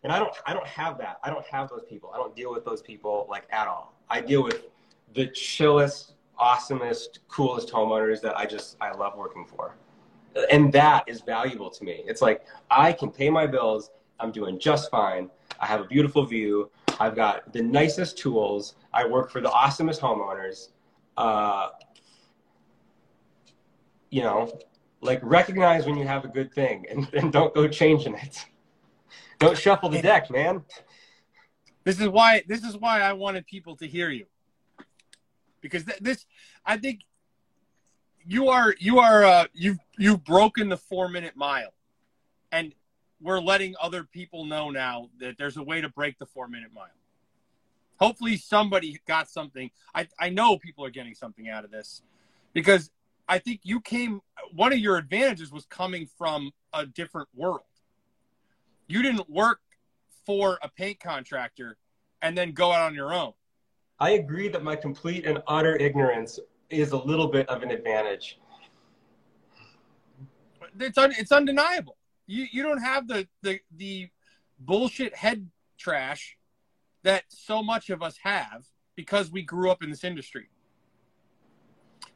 and 0.03 0.13
I 0.13 0.19
don't, 0.19 0.33
I 0.45 0.53
don't 0.53 0.65
have 0.65 0.97
that. 0.99 1.19
I 1.21 1.31
don't 1.31 1.45
have 1.47 1.67
those 1.67 1.83
people. 1.89 2.11
I 2.13 2.17
don't 2.17 2.33
deal 2.33 2.53
with 2.53 2.63
those 2.63 2.81
people 2.81 3.27
like 3.29 3.43
at 3.51 3.67
all. 3.67 3.93
I 4.09 4.21
deal 4.21 4.41
with 4.41 4.67
the 5.13 5.27
chillest, 5.27 6.13
awesomest, 6.39 7.19
coolest 7.27 7.73
homeowners 7.73 8.21
that 8.21 8.37
I 8.37 8.45
just, 8.45 8.77
I 8.79 8.91
love 8.91 9.17
working 9.17 9.45
for. 9.45 9.75
And 10.49 10.71
that 10.71 11.03
is 11.09 11.19
valuable 11.19 11.69
to 11.69 11.83
me. 11.83 12.03
It's 12.07 12.21
like, 12.21 12.45
I 12.71 12.93
can 12.93 13.11
pay 13.11 13.29
my 13.29 13.47
bills. 13.47 13.91
I'm 14.17 14.31
doing 14.31 14.59
just 14.59 14.89
fine. 14.89 15.29
I 15.59 15.65
have 15.65 15.81
a 15.81 15.85
beautiful 15.85 16.25
view. 16.25 16.71
I've 17.01 17.17
got 17.17 17.51
the 17.51 17.61
nicest 17.61 18.17
tools. 18.17 18.75
I 18.93 19.05
work 19.05 19.29
for 19.29 19.41
the 19.41 19.49
awesomest 19.49 19.99
homeowners. 19.99 20.69
Uh, 21.17 21.71
you 24.09 24.23
know, 24.23 24.51
like 25.01 25.19
recognize 25.23 25.85
when 25.85 25.97
you 25.97 26.05
have 26.05 26.25
a 26.25 26.27
good 26.27 26.53
thing 26.53 26.85
and, 26.89 27.07
and 27.13 27.31
don't 27.31 27.53
go 27.53 27.67
changing 27.67 28.15
it. 28.15 28.45
Don't 29.39 29.57
shuffle 29.57 29.89
the 29.89 30.01
deck, 30.01 30.29
man. 30.29 30.63
This 31.85 31.99
is 31.99 32.09
why 32.09 32.43
this 32.47 32.63
is 32.63 32.77
why 32.77 33.01
I 33.01 33.13
wanted 33.13 33.47
people 33.47 33.75
to 33.77 33.87
hear 33.87 34.09
you. 34.09 34.25
Because 35.61 35.85
th- 35.85 35.99
this 35.99 36.25
I 36.65 36.77
think 36.77 37.01
you 38.25 38.49
are 38.49 38.75
you 38.79 38.99
are 38.99 39.23
uh 39.23 39.45
you've 39.53 39.79
you've 39.97 40.23
broken 40.23 40.67
the 40.67 40.77
4 40.77 41.07
minute 41.07 41.37
mile. 41.37 41.73
And 42.51 42.73
we're 43.21 43.39
letting 43.39 43.75
other 43.81 44.03
people 44.03 44.45
know 44.45 44.69
now 44.69 45.09
that 45.19 45.37
there's 45.37 45.57
a 45.57 45.63
way 45.63 45.81
to 45.81 45.89
break 45.89 46.19
the 46.19 46.25
4 46.25 46.49
minute 46.49 46.71
mile. 46.73 46.87
Hopefully 47.97 48.35
somebody 48.35 48.99
got 49.07 49.29
something. 49.29 49.71
I 49.95 50.07
I 50.19 50.29
know 50.29 50.57
people 50.57 50.83
are 50.83 50.91
getting 50.91 51.15
something 51.15 51.47
out 51.47 51.63
of 51.63 51.71
this 51.71 52.01
because 52.53 52.91
I 53.29 53.37
think 53.37 53.61
you 53.63 53.79
came. 53.79 54.21
One 54.53 54.73
of 54.73 54.79
your 54.79 54.97
advantages 54.97 55.51
was 55.51 55.65
coming 55.67 56.07
from 56.17 56.51
a 56.73 56.85
different 56.85 57.29
world. 57.35 57.61
You 58.87 59.03
didn't 59.03 59.29
work 59.29 59.59
for 60.25 60.57
a 60.63 60.69
paint 60.69 60.99
contractor 60.99 61.77
and 62.23 62.35
then 62.35 62.51
go 62.51 62.71
out 62.71 62.81
on 62.81 62.95
your 62.95 63.13
own. 63.13 63.33
I 63.99 64.11
agree 64.11 64.49
that 64.49 64.63
my 64.63 64.75
complete 64.75 65.25
and 65.25 65.43
utter 65.47 65.75
ignorance 65.75 66.39
is 66.71 66.91
a 66.91 66.97
little 66.97 67.27
bit 67.27 67.47
of 67.49 67.61
an 67.61 67.69
advantage. 67.69 68.39
It's 70.79 70.97
un, 70.97 71.13
it's 71.17 71.31
undeniable. 71.31 71.97
You 72.25 72.47
you 72.51 72.63
don't 72.63 72.81
have 72.81 73.07
the 73.07 73.27
the 73.43 73.59
the 73.77 74.09
bullshit 74.59 75.15
head 75.15 75.47
trash 75.77 76.35
that 77.03 77.23
so 77.29 77.61
much 77.61 77.89
of 77.91 78.01
us 78.01 78.17
have 78.23 78.65
because 78.95 79.31
we 79.31 79.43
grew 79.43 79.69
up 79.69 79.83
in 79.83 79.89
this 79.89 80.03
industry. 80.03 80.49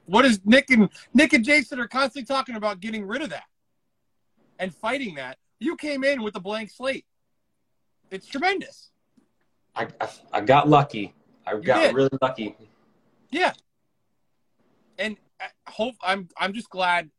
What 0.05 0.25
is 0.25 0.41
Nick 0.43 0.69
and 0.69 0.89
Nick 1.13 1.33
and 1.33 1.45
Jason 1.45 1.79
are 1.79 1.87
constantly 1.87 2.25
talking 2.25 2.55
about 2.55 2.79
getting 2.79 3.05
rid 3.05 3.21
of 3.21 3.29
that 3.29 3.45
and 4.59 4.73
fighting 4.73 5.15
that. 5.15 5.37
You 5.59 5.75
came 5.75 6.03
in 6.03 6.21
with 6.21 6.35
a 6.35 6.39
blank 6.39 6.71
slate. 6.71 7.05
It's 8.11 8.27
tremendous. 8.27 8.91
I 9.75 9.87
I, 9.99 10.09
I 10.31 10.41
got 10.41 10.67
lucky. 10.67 11.13
I 11.45 11.57
got 11.57 11.93
really 11.93 12.09
lucky. 12.21 12.55
Yeah. 13.31 13.53
And 14.97 15.17
I 15.39 15.45
uh, 15.45 15.71
hope 15.71 15.95
I'm 16.03 16.29
I'm 16.37 16.53
just 16.53 16.69
glad 16.69 17.09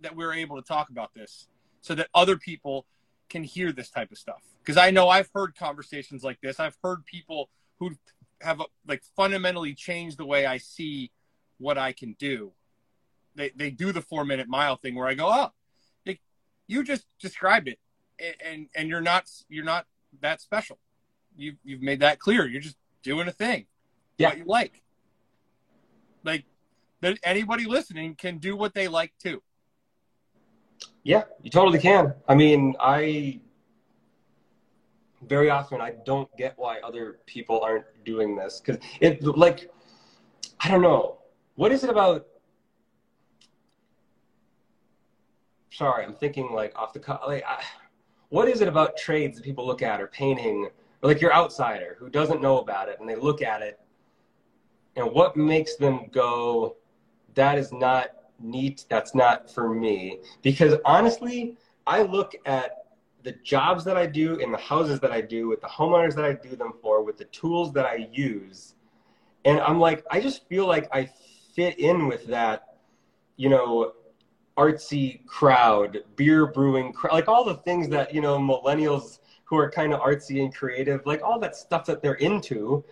that 0.00 0.14
we 0.14 0.24
are 0.24 0.32
able 0.32 0.56
to 0.56 0.62
talk 0.62 0.90
about 0.90 1.12
this 1.14 1.48
so 1.80 1.94
that 1.94 2.08
other 2.14 2.36
people 2.36 2.86
can 3.28 3.42
hear 3.42 3.72
this 3.72 3.90
type 3.90 4.10
of 4.10 4.18
stuff. 4.18 4.42
Because 4.62 4.76
I 4.76 4.90
know 4.90 5.08
I've 5.08 5.28
heard 5.34 5.54
conversations 5.56 6.22
like 6.22 6.40
this. 6.40 6.60
I've 6.60 6.76
heard 6.82 7.04
people 7.04 7.50
who 7.78 7.92
have 8.40 8.62
like 8.86 9.02
fundamentally 9.16 9.74
changed 9.74 10.18
the 10.18 10.24
way 10.24 10.46
I 10.46 10.58
see 10.58 11.10
what 11.58 11.78
I 11.78 11.92
can 11.92 12.14
do. 12.18 12.52
They 13.34 13.50
they 13.54 13.70
do 13.70 13.92
the 13.92 14.00
four 14.00 14.24
minute 14.24 14.48
mile 14.48 14.76
thing 14.76 14.94
where 14.94 15.06
I 15.06 15.14
go, 15.14 15.28
oh, 15.30 15.52
they, 16.04 16.20
you 16.66 16.82
just 16.82 17.06
described 17.20 17.68
it, 17.68 17.78
and 18.44 18.68
and 18.74 18.88
you're 18.88 19.00
not 19.00 19.30
you're 19.48 19.64
not 19.64 19.86
that 20.20 20.40
special. 20.40 20.78
You 21.36 21.56
you've 21.64 21.82
made 21.82 22.00
that 22.00 22.18
clear. 22.18 22.46
You're 22.46 22.60
just 22.60 22.78
doing 23.02 23.28
a 23.28 23.32
thing. 23.32 23.66
Yeah. 24.16 24.28
What 24.28 24.38
you 24.38 24.44
like. 24.46 24.82
Like 26.24 26.44
that 27.00 27.18
anybody 27.22 27.66
listening 27.66 28.16
can 28.16 28.38
do 28.38 28.56
what 28.56 28.74
they 28.74 28.88
like 28.88 29.12
too. 29.22 29.42
Yeah, 31.04 31.24
you 31.42 31.50
totally 31.50 31.78
can. 31.78 32.14
I 32.28 32.34
mean, 32.34 32.74
I 32.80 33.40
very 35.26 35.50
often 35.50 35.80
I 35.80 35.92
don't 36.04 36.28
get 36.36 36.54
why 36.56 36.78
other 36.80 37.18
people 37.26 37.60
aren't 37.60 37.86
doing 38.04 38.36
this 38.36 38.60
because 38.60 38.82
it 39.00 39.22
like 39.24 39.70
I 40.60 40.70
don't 40.70 40.82
know 40.82 41.18
what 41.58 41.72
is 41.72 41.82
it 41.82 41.90
about. 41.90 42.24
Sorry, 45.70 46.04
I'm 46.04 46.14
thinking 46.14 46.52
like 46.52 46.72
off 46.78 46.92
the 46.92 47.00
cut. 47.00 47.26
Like, 47.26 47.44
what 48.28 48.48
is 48.48 48.60
it 48.60 48.68
about 48.68 48.96
trades 48.96 49.36
that 49.36 49.44
people 49.44 49.66
look 49.66 49.82
at 49.82 50.00
or 50.00 50.06
painting, 50.06 50.68
or 51.02 51.08
like 51.08 51.20
your 51.20 51.34
outsider 51.34 51.96
who 51.98 52.08
doesn't 52.08 52.40
know 52.40 52.60
about 52.60 52.88
it 52.88 53.00
and 53.00 53.08
they 53.08 53.16
look 53.16 53.42
at 53.42 53.60
it, 53.60 53.80
and 54.94 55.10
what 55.10 55.36
makes 55.36 55.74
them 55.74 56.06
go, 56.12 56.76
that 57.34 57.58
is 57.58 57.72
not 57.72 58.10
neat. 58.38 58.84
That's 58.88 59.16
not 59.16 59.52
for 59.52 59.68
me. 59.68 60.20
Because 60.42 60.74
honestly, 60.84 61.56
I 61.88 62.02
look 62.02 62.36
at 62.46 62.84
the 63.24 63.32
jobs 63.42 63.82
that 63.82 63.96
I 63.96 64.06
do 64.06 64.36
in 64.36 64.52
the 64.52 64.58
houses 64.58 65.00
that 65.00 65.10
I 65.10 65.22
do 65.22 65.48
with 65.48 65.60
the 65.60 65.66
homeowners 65.66 66.14
that 66.14 66.24
I 66.24 66.34
do 66.34 66.54
them 66.54 66.74
for 66.80 67.02
with 67.02 67.18
the 67.18 67.24
tools 67.24 67.72
that 67.72 67.84
I 67.84 68.08
use. 68.12 68.76
And 69.44 69.58
I'm 69.58 69.80
like, 69.80 70.04
I 70.08 70.20
just 70.20 70.48
feel 70.48 70.68
like 70.68 70.88
I 70.92 71.10
fit 71.58 71.76
in 71.80 72.06
with 72.06 72.24
that, 72.28 72.76
you 73.36 73.48
know, 73.48 73.94
artsy 74.56 75.26
crowd, 75.26 76.04
beer 76.14 76.46
brewing, 76.46 76.94
like 77.12 77.26
all 77.26 77.42
the 77.42 77.56
things 77.56 77.88
that, 77.88 78.14
you 78.14 78.20
know, 78.20 78.38
millennials 78.38 79.18
who 79.42 79.56
are 79.56 79.68
kind 79.68 79.92
of 79.92 79.98
artsy 79.98 80.40
and 80.40 80.54
creative, 80.54 81.04
like 81.04 81.20
all 81.20 81.36
that 81.40 81.56
stuff 81.56 81.84
that 81.84 82.00
they're 82.00 82.14
into 82.14 82.84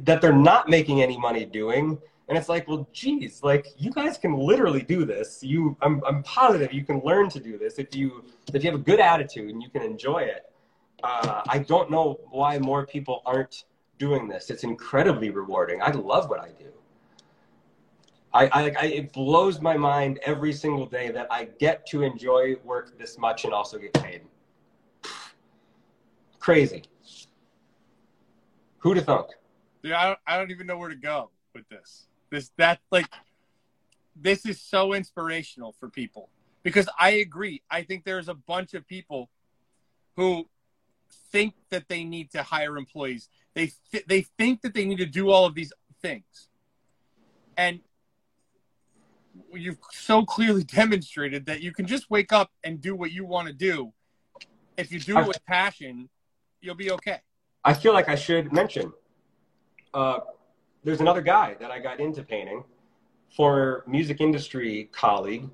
that 0.00 0.22
they're 0.22 0.32
not 0.32 0.66
making 0.66 1.02
any 1.02 1.18
money 1.18 1.44
doing 1.44 1.98
and 2.28 2.38
it's 2.38 2.48
like, 2.48 2.66
well, 2.66 2.88
geez, 2.94 3.42
like 3.42 3.66
you 3.76 3.90
guys 3.90 4.16
can 4.16 4.32
literally 4.32 4.82
do 4.82 5.04
this. 5.04 5.42
You, 5.42 5.76
I'm, 5.82 6.02
I'm 6.06 6.22
positive 6.22 6.72
you 6.72 6.84
can 6.84 7.02
learn 7.04 7.28
to 7.30 7.38
do 7.38 7.58
this 7.58 7.78
if 7.78 7.94
you, 7.94 8.24
if 8.54 8.64
you 8.64 8.70
have 8.70 8.80
a 8.80 8.82
good 8.82 8.98
attitude 8.98 9.50
and 9.50 9.62
you 9.62 9.68
can 9.68 9.82
enjoy 9.82 10.20
it. 10.20 10.50
Uh, 11.04 11.42
I 11.46 11.58
don't 11.58 11.90
know 11.90 12.18
why 12.30 12.58
more 12.58 12.86
people 12.86 13.22
aren't 13.26 13.64
doing 13.98 14.26
this. 14.26 14.48
It's 14.48 14.64
incredibly 14.64 15.28
rewarding. 15.28 15.82
I 15.82 15.90
love 15.90 16.30
what 16.30 16.40
I 16.40 16.48
do. 16.58 16.72
I, 18.36 18.44
I, 18.52 18.62
I, 18.78 18.86
it 18.86 19.12
blows 19.14 19.62
my 19.62 19.78
mind 19.78 20.20
every 20.26 20.52
single 20.52 20.84
day 20.84 21.10
that 21.10 21.26
I 21.30 21.46
get 21.58 21.86
to 21.86 22.02
enjoy 22.02 22.56
work 22.64 22.98
this 22.98 23.16
much 23.16 23.44
and 23.44 23.54
also 23.54 23.78
get 23.78 23.94
paid. 23.94 24.20
Crazy. 26.38 26.82
Who'd 28.78 28.98
have 28.98 29.06
thunk? 29.06 29.28
Yeah, 29.82 29.98
I 29.98 30.06
don't, 30.06 30.18
I 30.26 30.36
don't 30.36 30.50
even 30.50 30.66
know 30.66 30.76
where 30.76 30.90
to 30.90 30.96
go 30.96 31.30
with 31.54 31.66
this. 31.70 32.08
This 32.30 32.50
that 32.58 32.80
like 32.90 33.06
this 34.14 34.44
is 34.44 34.60
so 34.60 34.92
inspirational 34.92 35.74
for 35.80 35.88
people 35.88 36.28
because 36.62 36.88
I 37.00 37.10
agree. 37.10 37.62
I 37.70 37.82
think 37.82 38.04
there's 38.04 38.28
a 38.28 38.34
bunch 38.34 38.74
of 38.74 38.86
people 38.86 39.30
who 40.16 40.46
think 41.32 41.54
that 41.70 41.88
they 41.88 42.04
need 42.04 42.30
to 42.32 42.42
hire 42.42 42.76
employees. 42.76 43.28
They 43.54 43.72
th- 43.90 44.04
they 44.06 44.22
think 44.22 44.60
that 44.60 44.74
they 44.74 44.84
need 44.84 44.98
to 44.98 45.06
do 45.06 45.30
all 45.30 45.46
of 45.46 45.54
these 45.54 45.72
things, 46.02 46.48
and 47.56 47.80
you've 49.52 49.78
so 49.92 50.24
clearly 50.24 50.64
demonstrated 50.80 51.46
that 51.46 51.60
you 51.60 51.72
can 51.72 51.86
just 51.86 52.10
wake 52.10 52.32
up 52.32 52.50
and 52.64 52.80
do 52.80 52.94
what 52.94 53.12
you 53.12 53.24
want 53.24 53.48
to 53.48 53.54
do. 53.54 53.92
If 54.76 54.92
you 54.92 55.00
do 55.00 55.18
it 55.18 55.26
with 55.26 55.44
passion, 55.46 56.08
you'll 56.60 56.74
be 56.74 56.90
okay. 56.92 57.20
I 57.64 57.74
feel 57.74 57.92
like 57.92 58.08
I 58.08 58.14
should 58.14 58.52
mention 58.52 58.92
uh, 59.94 60.20
there's 60.84 61.00
another 61.00 61.22
guy 61.22 61.56
that 61.58 61.70
I 61.70 61.78
got 61.78 62.00
into 62.00 62.22
painting, 62.22 62.62
for 63.34 63.84
music 63.86 64.20
industry 64.20 64.88
colleague, 64.92 65.48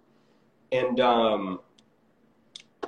and 0.73 1.01
um, 1.01 1.61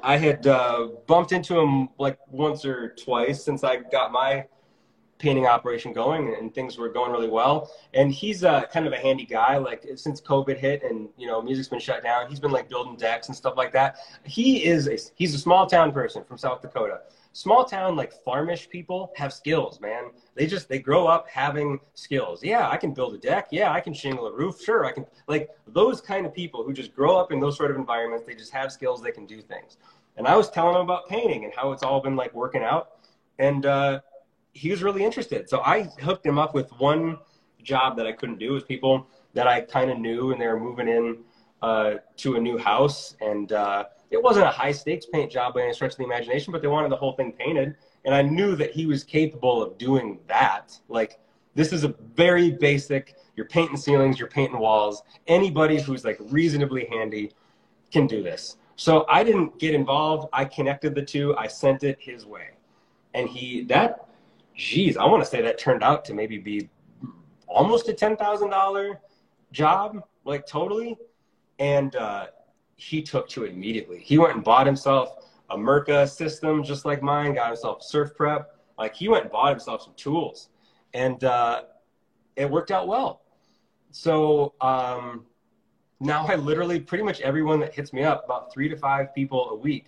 I 0.03 0.17
had 0.17 0.47
uh, 0.47 0.89
bumped 1.07 1.33
into 1.33 1.59
him 1.59 1.89
like 1.99 2.19
once 2.29 2.65
or 2.65 2.91
twice 2.91 3.43
since 3.45 3.65
I 3.65 3.77
got 3.77 4.13
my 4.13 4.47
painting 5.25 5.47
operation 5.47 5.93
going 5.93 6.35
and 6.39 6.55
things 6.55 6.79
were 6.79 6.89
going 6.89 7.11
really 7.11 7.29
well. 7.29 7.71
And 7.95 8.13
he's 8.13 8.45
uh, 8.45 8.67
kind 8.67 8.87
of 8.87 8.93
a 8.93 8.99
handy 8.99 9.25
guy. 9.25 9.57
Like 9.57 9.85
since 9.97 10.21
COVID 10.21 10.57
hit 10.57 10.83
and 10.83 11.09
you 11.17 11.27
know 11.27 11.43
music's 11.43 11.69
been 11.69 11.81
shut 11.81 12.03
down, 12.03 12.29
he's 12.29 12.41
been 12.41 12.53
like 12.53 12.69
building 12.69 12.97
decks 12.97 13.29
and 13.29 13.37
stuff 13.37 13.55
like 13.57 13.73
that. 13.73 13.97
He 14.25 14.65
is 14.65 14.87
a, 14.87 14.97
he's 15.17 15.35
a 15.35 15.39
small 15.39 15.67
town 15.67 15.93
person 15.93 16.23
from 16.25 16.39
South 16.39 16.61
Dakota 16.63 17.01
small 17.35 17.65
town 17.65 17.97
like 17.97 18.13
farmish 18.13 18.69
people 18.71 19.13
have 19.17 19.33
skills, 19.33 19.81
man. 19.81 20.11
They 20.35 20.47
just 20.47 20.69
they 20.69 20.79
grow 20.79 21.07
up 21.07 21.29
having 21.29 21.81
skills. 21.95 22.43
Yeah, 22.43 22.71
I 22.71 22.77
can 22.77 22.95
build 22.95 23.15
a 23.15 23.19
deck. 23.19 23.49
Yeah, 23.51 23.73
I 23.73 23.81
can 23.81 23.93
shingle 23.93 24.27
a 24.27 24.33
roof. 24.33 24.63
Sure, 24.63 24.87
I 24.87 24.93
can 24.93 25.05
like 25.27 25.51
those 25.67 26.01
kind 26.01 26.25
of 26.25 26.33
people 26.33 26.65
who 26.65 26.73
just 26.73 26.95
grow 26.95 27.17
up 27.17 27.33
in 27.33 27.41
those 27.41 27.57
sort 27.57 27.71
of 27.71 27.77
environments. 27.77 28.25
They 28.25 28.35
just 28.35 28.53
have 28.53 28.73
skills. 28.73 29.03
They 29.03 29.11
can 29.11 29.27
do 29.27 29.43
things. 29.43 29.77
And 30.17 30.27
I 30.27 30.37
was 30.37 30.49
telling 30.49 30.77
him 30.77 30.83
about 30.83 31.09
painting 31.09 31.45
and 31.45 31.53
how 31.55 31.73
it's 31.73 31.83
all 31.83 32.01
been 32.01 32.17
like 32.17 32.33
working 32.33 32.63
out, 32.63 33.01
and 33.39 33.67
uh, 33.67 34.01
he 34.55 34.71
was 34.71 34.83
really 34.83 35.05
interested. 35.05 35.49
So 35.49 35.61
I 35.61 35.83
hooked 36.01 36.25
him 36.25 36.39
up 36.39 36.55
with 36.55 36.71
one 36.79 37.19
job 37.63 37.97
that 37.99 38.07
I 38.07 38.13
couldn't 38.13 38.39
do 38.39 38.53
with 38.53 38.67
people 38.67 39.07
that 39.35 39.47
I 39.47 39.61
kind 39.61 39.91
of 39.91 39.99
knew, 39.99 40.33
and 40.33 40.41
they 40.41 40.47
were 40.47 40.59
moving 40.59 40.89
in 40.89 41.19
uh, 41.61 41.95
to 42.19 42.37
a 42.37 42.41
new 42.41 42.57
house 42.59 43.17
and. 43.21 43.53
Uh, 43.53 43.85
it 44.15 44.23
wasn't 44.23 44.47
a 44.47 44.51
high 44.51 44.71
stakes 44.71 45.07
paint 45.07 45.31
job 45.31 45.55
by 45.55 45.63
any 45.63 45.73
stretch 45.73 45.93
of 45.93 45.99
the 45.99 46.05
imagination, 46.05 46.53
but 46.53 46.63
they 46.63 46.69
wanted 46.69 46.91
the 46.91 46.97
whole 46.97 47.15
thing 47.15 47.33
painted. 47.33 47.75
And 48.05 48.15
I 48.15 48.23
knew 48.23 48.55
that 48.55 48.71
he 48.71 48.87
was 48.87 49.03
capable 49.03 49.61
of 49.61 49.77
doing 49.77 50.21
that. 50.29 50.79
Like, 50.89 51.19
this 51.57 51.73
is 51.73 51.83
a 51.83 51.89
very 52.15 52.53
basic, 52.53 53.17
you're 53.35 53.47
painting 53.47 53.77
ceilings, 53.77 54.19
you're 54.19 54.29
painting 54.29 54.59
walls. 54.59 55.03
Anybody 55.27 55.81
who's 55.81 56.05
like 56.05 56.19
reasonably 56.21 56.87
handy 56.87 57.33
can 57.91 58.07
do 58.07 58.23
this. 58.23 58.57
So 58.77 59.05
I 59.09 59.25
didn't 59.25 59.59
get 59.59 59.75
involved. 59.75 60.29
I 60.33 60.45
connected 60.45 60.95
the 60.95 61.03
two. 61.03 61.37
I 61.37 61.49
sent 61.49 61.83
it 61.83 61.99
his 62.01 62.25
way. 62.25 62.51
And 63.15 63.29
he, 63.29 63.63
that, 63.65 64.09
geez, 64.55 64.97
I 64.97 65.05
want 65.07 65.23
to 65.23 65.29
say 65.29 65.43
that 65.43 65.59
turned 65.59 65.83
out 65.83 66.05
to 66.07 66.15
maybe 66.15 66.39
be 66.39 66.69
almost 67.47 67.89
a 67.89 67.93
$10,000 67.93 68.97
job, 69.53 70.03
like 70.25 70.47
totally. 70.47 70.97
And, 71.59 71.95
uh, 71.97 72.27
he 72.77 73.03
took 73.03 73.29
to 73.31 73.45
it 73.45 73.53
immediately. 73.53 73.99
He 73.99 74.19
went 74.19 74.35
and 74.35 74.45
bought 74.45 74.67
himself 74.67 75.31
a 75.51 75.57
Mirka 75.57 76.09
system 76.09 76.63
just 76.63 76.85
like 76.85 77.03
mine, 77.03 77.35
got 77.35 77.49
himself 77.49 77.83
SurfPrep. 77.83 78.47
Like 78.79 78.95
he 78.95 79.09
went 79.09 79.25
and 79.25 79.33
bought 79.33 79.51
himself 79.51 79.83
some 79.83 79.95
tools, 79.97 80.49
and 80.93 81.23
uh, 81.23 81.63
it 82.37 82.51
worked 82.51 82.71
out 82.71 82.89
well. 82.89 83.23
So 83.93 84.55
um, 84.61 85.27
now 86.01 86.27
I 86.27 86.35
literally 86.35 86.81
pretty 86.81 87.05
much 87.05 87.21
everyone 87.21 87.61
that 87.61 87.73
hits 87.73 87.93
me 87.93 88.03
up, 88.03 88.25
about 88.25 88.53
three 88.53 88.69
to 88.69 88.77
five 88.77 89.15
people 89.15 89.51
a 89.51 89.55
week. 89.55 89.87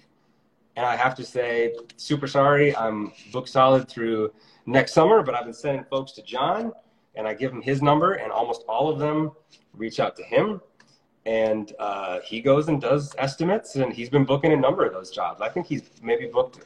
And 0.77 0.87
I 0.87 0.95
have 0.95 1.15
to 1.17 1.25
say, 1.25 1.75
super 1.97 2.27
sorry, 2.27 2.77
I'm 2.77 3.13
booked 3.33 3.49
solid 3.49 3.89
through 3.89 4.33
next 4.67 4.93
summer, 4.93 5.23
but 5.23 5.35
I've 5.35 5.45
been 5.45 5.55
sending 5.55 5.85
folks 5.85 6.13
to 6.13 6.23
John 6.23 6.73
and 7.15 7.27
I 7.27 7.33
give 7.33 7.51
him 7.51 7.63
his 7.63 7.81
number, 7.81 8.13
and 8.15 8.31
almost 8.31 8.63
all 8.69 8.91
of 8.91 8.99
them 8.99 9.33
reach 9.73 10.01
out 10.01 10.17
to 10.17 10.23
him 10.23 10.61
and 11.27 11.73
uh, 11.81 12.21
he 12.25 12.41
goes 12.41 12.69
and 12.69 12.81
does 12.81 13.15
estimates, 13.19 13.75
and 13.75 13.93
he's 13.93 14.09
been 14.09 14.25
booking 14.25 14.53
a 14.53 14.57
number 14.57 14.85
of 14.85 14.93
those 14.93 15.11
jobs. 15.11 15.41
I 15.41 15.49
think 15.49 15.67
he's 15.67 15.91
maybe 16.01 16.27
booked 16.27 16.61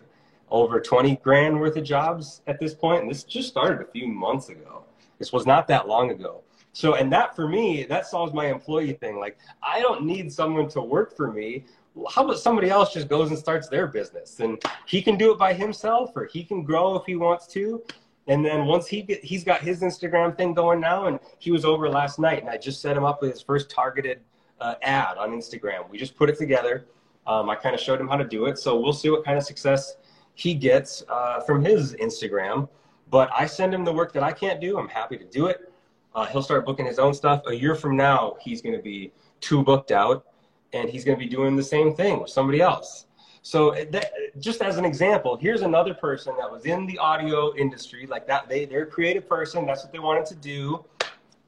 over 0.50 0.80
20 0.80 1.16
grand 1.16 1.58
worth 1.58 1.76
of 1.76 1.84
jobs 1.84 2.42
at 2.46 2.60
this 2.60 2.74
point. 2.74 2.80
point, 2.80 3.02
and 3.02 3.10
this 3.10 3.24
just 3.24 3.48
started 3.48 3.80
a 3.80 3.90
few 3.90 4.06
months 4.06 4.50
ago. 4.50 4.84
This 5.18 5.32
was 5.32 5.46
not 5.46 5.66
that 5.68 5.88
long 5.88 6.10
ago. 6.10 6.42
So, 6.72 6.94
and 6.94 7.10
that 7.12 7.34
for 7.34 7.48
me, 7.48 7.84
that 7.84 8.06
solves 8.06 8.34
my 8.34 8.46
employee 8.46 8.92
thing. 8.92 9.18
Like, 9.18 9.38
I 9.62 9.80
don't 9.80 10.04
need 10.04 10.30
someone 10.30 10.68
to 10.68 10.82
work 10.82 11.16
for 11.16 11.32
me. 11.32 11.64
How 12.08 12.24
about 12.24 12.38
somebody 12.38 12.70
else 12.70 12.92
just 12.92 13.08
goes 13.08 13.30
and 13.30 13.38
starts 13.38 13.68
their 13.68 13.86
business 13.86 14.40
and 14.40 14.62
he 14.86 15.02
can 15.02 15.16
do 15.16 15.32
it 15.32 15.38
by 15.38 15.52
himself 15.52 16.12
or 16.16 16.26
he 16.26 16.44
can 16.44 16.62
grow 16.62 16.94
if 16.96 17.04
he 17.04 17.16
wants 17.16 17.46
to. 17.48 17.82
And 18.30 18.44
then 18.44 18.66
once 18.66 18.86
he 18.86 19.02
get, 19.02 19.24
he's 19.24 19.42
got 19.42 19.60
his 19.60 19.80
Instagram 19.82 20.36
thing 20.36 20.54
going 20.54 20.78
now, 20.80 21.06
and 21.06 21.18
he 21.40 21.50
was 21.50 21.64
over 21.64 21.88
last 21.88 22.20
night, 22.20 22.40
and 22.40 22.48
I 22.48 22.58
just 22.58 22.80
set 22.80 22.96
him 22.96 23.04
up 23.04 23.20
with 23.20 23.32
his 23.32 23.42
first 23.42 23.70
targeted 23.70 24.20
uh, 24.60 24.74
ad 24.82 25.16
on 25.18 25.30
Instagram. 25.30 25.90
We 25.90 25.98
just 25.98 26.14
put 26.14 26.30
it 26.30 26.38
together. 26.38 26.86
Um, 27.26 27.50
I 27.50 27.56
kind 27.56 27.74
of 27.74 27.80
showed 27.80 28.00
him 28.00 28.06
how 28.06 28.16
to 28.16 28.24
do 28.24 28.46
it, 28.46 28.56
so 28.56 28.78
we'll 28.78 28.92
see 28.92 29.10
what 29.10 29.24
kind 29.24 29.36
of 29.36 29.42
success 29.42 29.96
he 30.34 30.54
gets 30.54 31.02
uh, 31.08 31.40
from 31.40 31.64
his 31.64 31.94
Instagram. 31.94 32.68
But 33.10 33.30
I 33.36 33.46
send 33.46 33.74
him 33.74 33.84
the 33.84 33.92
work 33.92 34.12
that 34.12 34.22
I 34.22 34.32
can't 34.32 34.60
do. 34.60 34.78
I'm 34.78 34.88
happy 34.88 35.18
to 35.18 35.24
do 35.24 35.46
it. 35.46 35.72
Uh, 36.14 36.26
he'll 36.26 36.42
start 36.42 36.64
booking 36.64 36.86
his 36.86 37.00
own 37.00 37.14
stuff. 37.14 37.42
A 37.46 37.52
year 37.52 37.74
from 37.74 37.96
now, 37.96 38.36
he's 38.40 38.62
going 38.62 38.76
to 38.76 38.82
be 38.82 39.12
too 39.40 39.64
booked 39.64 39.90
out, 39.90 40.26
and 40.72 40.88
he's 40.88 41.04
going 41.04 41.18
to 41.18 41.24
be 41.24 41.28
doing 41.28 41.56
the 41.56 41.62
same 41.62 41.94
thing 41.94 42.20
with 42.20 42.30
somebody 42.30 42.60
else. 42.60 43.06
So 43.42 43.74
that, 43.90 44.12
just 44.38 44.60
as 44.60 44.76
an 44.76 44.84
example, 44.84 45.36
here's 45.36 45.62
another 45.62 45.94
person 45.94 46.34
that 46.38 46.50
was 46.50 46.66
in 46.66 46.86
the 46.86 46.98
audio 46.98 47.54
industry, 47.56 48.06
like 48.06 48.26
that. 48.26 48.48
They 48.48 48.66
they're 48.66 48.82
a 48.82 48.86
creative 48.86 49.28
person. 49.28 49.66
That's 49.66 49.82
what 49.82 49.92
they 49.92 49.98
wanted 49.98 50.26
to 50.26 50.34
do. 50.34 50.84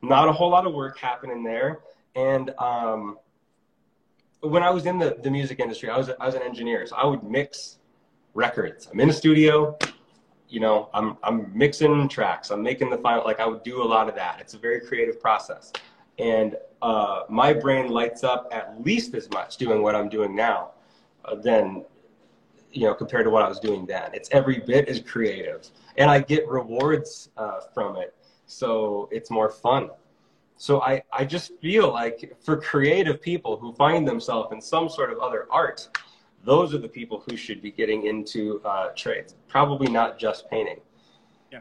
Not 0.01 0.29
a 0.29 0.33
whole 0.33 0.51
lot 0.51 0.67
of 0.67 0.73
work 0.73 0.99
happening 0.99 1.45
there. 1.45 1.81
And 2.17 2.51
um, 2.59 3.19
when 4.41 4.63
I 4.63 4.71
was 4.71 4.87
in 4.87 4.99
the, 4.99 5.17
the 5.23 5.31
music 5.31 5.61
industry, 5.61 5.91
I 5.91 5.99
was 5.99 6.11
I 6.19 6.27
was 6.27 6.35
an 6.35 6.43
engineer, 6.43 6.87
so 6.87 6.97
I 6.97 7.07
would 7.07 7.23
mix 7.23 7.79
records. 8.35 8.89
I'm 8.91 8.99
in 8.99 9.11
a 9.11 9.13
studio, 9.13 9.77
you 10.49 10.61
know, 10.61 10.89
I'm 10.93 11.17
I'm 11.23 11.57
mixing 11.57 12.09
tracks. 12.09 12.51
I'm 12.51 12.63
making 12.63 12.91
the 12.91 12.99
final. 12.99 13.25
Like 13.25 13.41
I 13.41 13.47
would 13.47 13.63
do 13.63 13.83
a 13.83 13.85
lot 13.85 14.09
of 14.09 14.15
that. 14.17 14.39
It's 14.41 14.55
a 14.55 14.59
very 14.59 14.81
creative 14.81 15.21
process, 15.21 15.73
and 16.23 16.57
uh, 16.81 17.25
my 17.29 17.53
brain 17.53 17.89
lights 17.89 18.23
up 18.23 18.49
at 18.53 18.83
least 18.85 19.15
as 19.15 19.29
much 19.31 19.57
doing 19.57 19.83
what 19.83 19.95
I'm 19.95 20.09
doing 20.09 20.35
now 20.35 20.71
uh, 21.25 21.35
than 21.35 21.85
you 22.71 22.85
know 22.85 22.95
compared 22.95 23.25
to 23.25 23.31
what 23.31 23.43
I 23.43 23.49
was 23.49 23.59
doing 23.59 23.85
then. 23.87 24.11
It's 24.15 24.29
every 24.33 24.61
bit 24.61 24.89
as 24.89 25.01
creative, 25.01 25.69
and 25.97 26.09
I 26.09 26.21
get 26.21 26.49
rewards 26.49 27.31
uh, 27.37 27.61
from 27.75 27.97
it, 27.97 28.15
so 28.47 29.09
it's 29.11 29.31
more 29.31 29.51
fun. 29.51 29.91
So 30.57 30.81
I, 30.81 31.03
I 31.13 31.25
just 31.25 31.59
feel 31.61 31.93
like 31.93 32.37
for 32.41 32.57
creative 32.57 33.21
people 33.21 33.57
who 33.57 33.73
find 33.73 34.07
themselves 34.07 34.53
in 34.53 34.61
some 34.61 34.89
sort 34.89 35.13
of 35.13 35.19
other 35.19 35.49
art, 35.51 35.89
those 36.45 36.73
are 36.73 36.79
the 36.79 36.89
people 36.89 37.25
who 37.27 37.37
should 37.37 37.61
be 37.61 37.73
getting 37.73 38.07
into 38.07 38.61
uh, 38.65 38.91
trades, 38.95 39.35
probably 39.49 39.91
not 39.91 40.21
just 40.21 40.49
painting. 40.49 40.79
Yeah. 41.51 41.61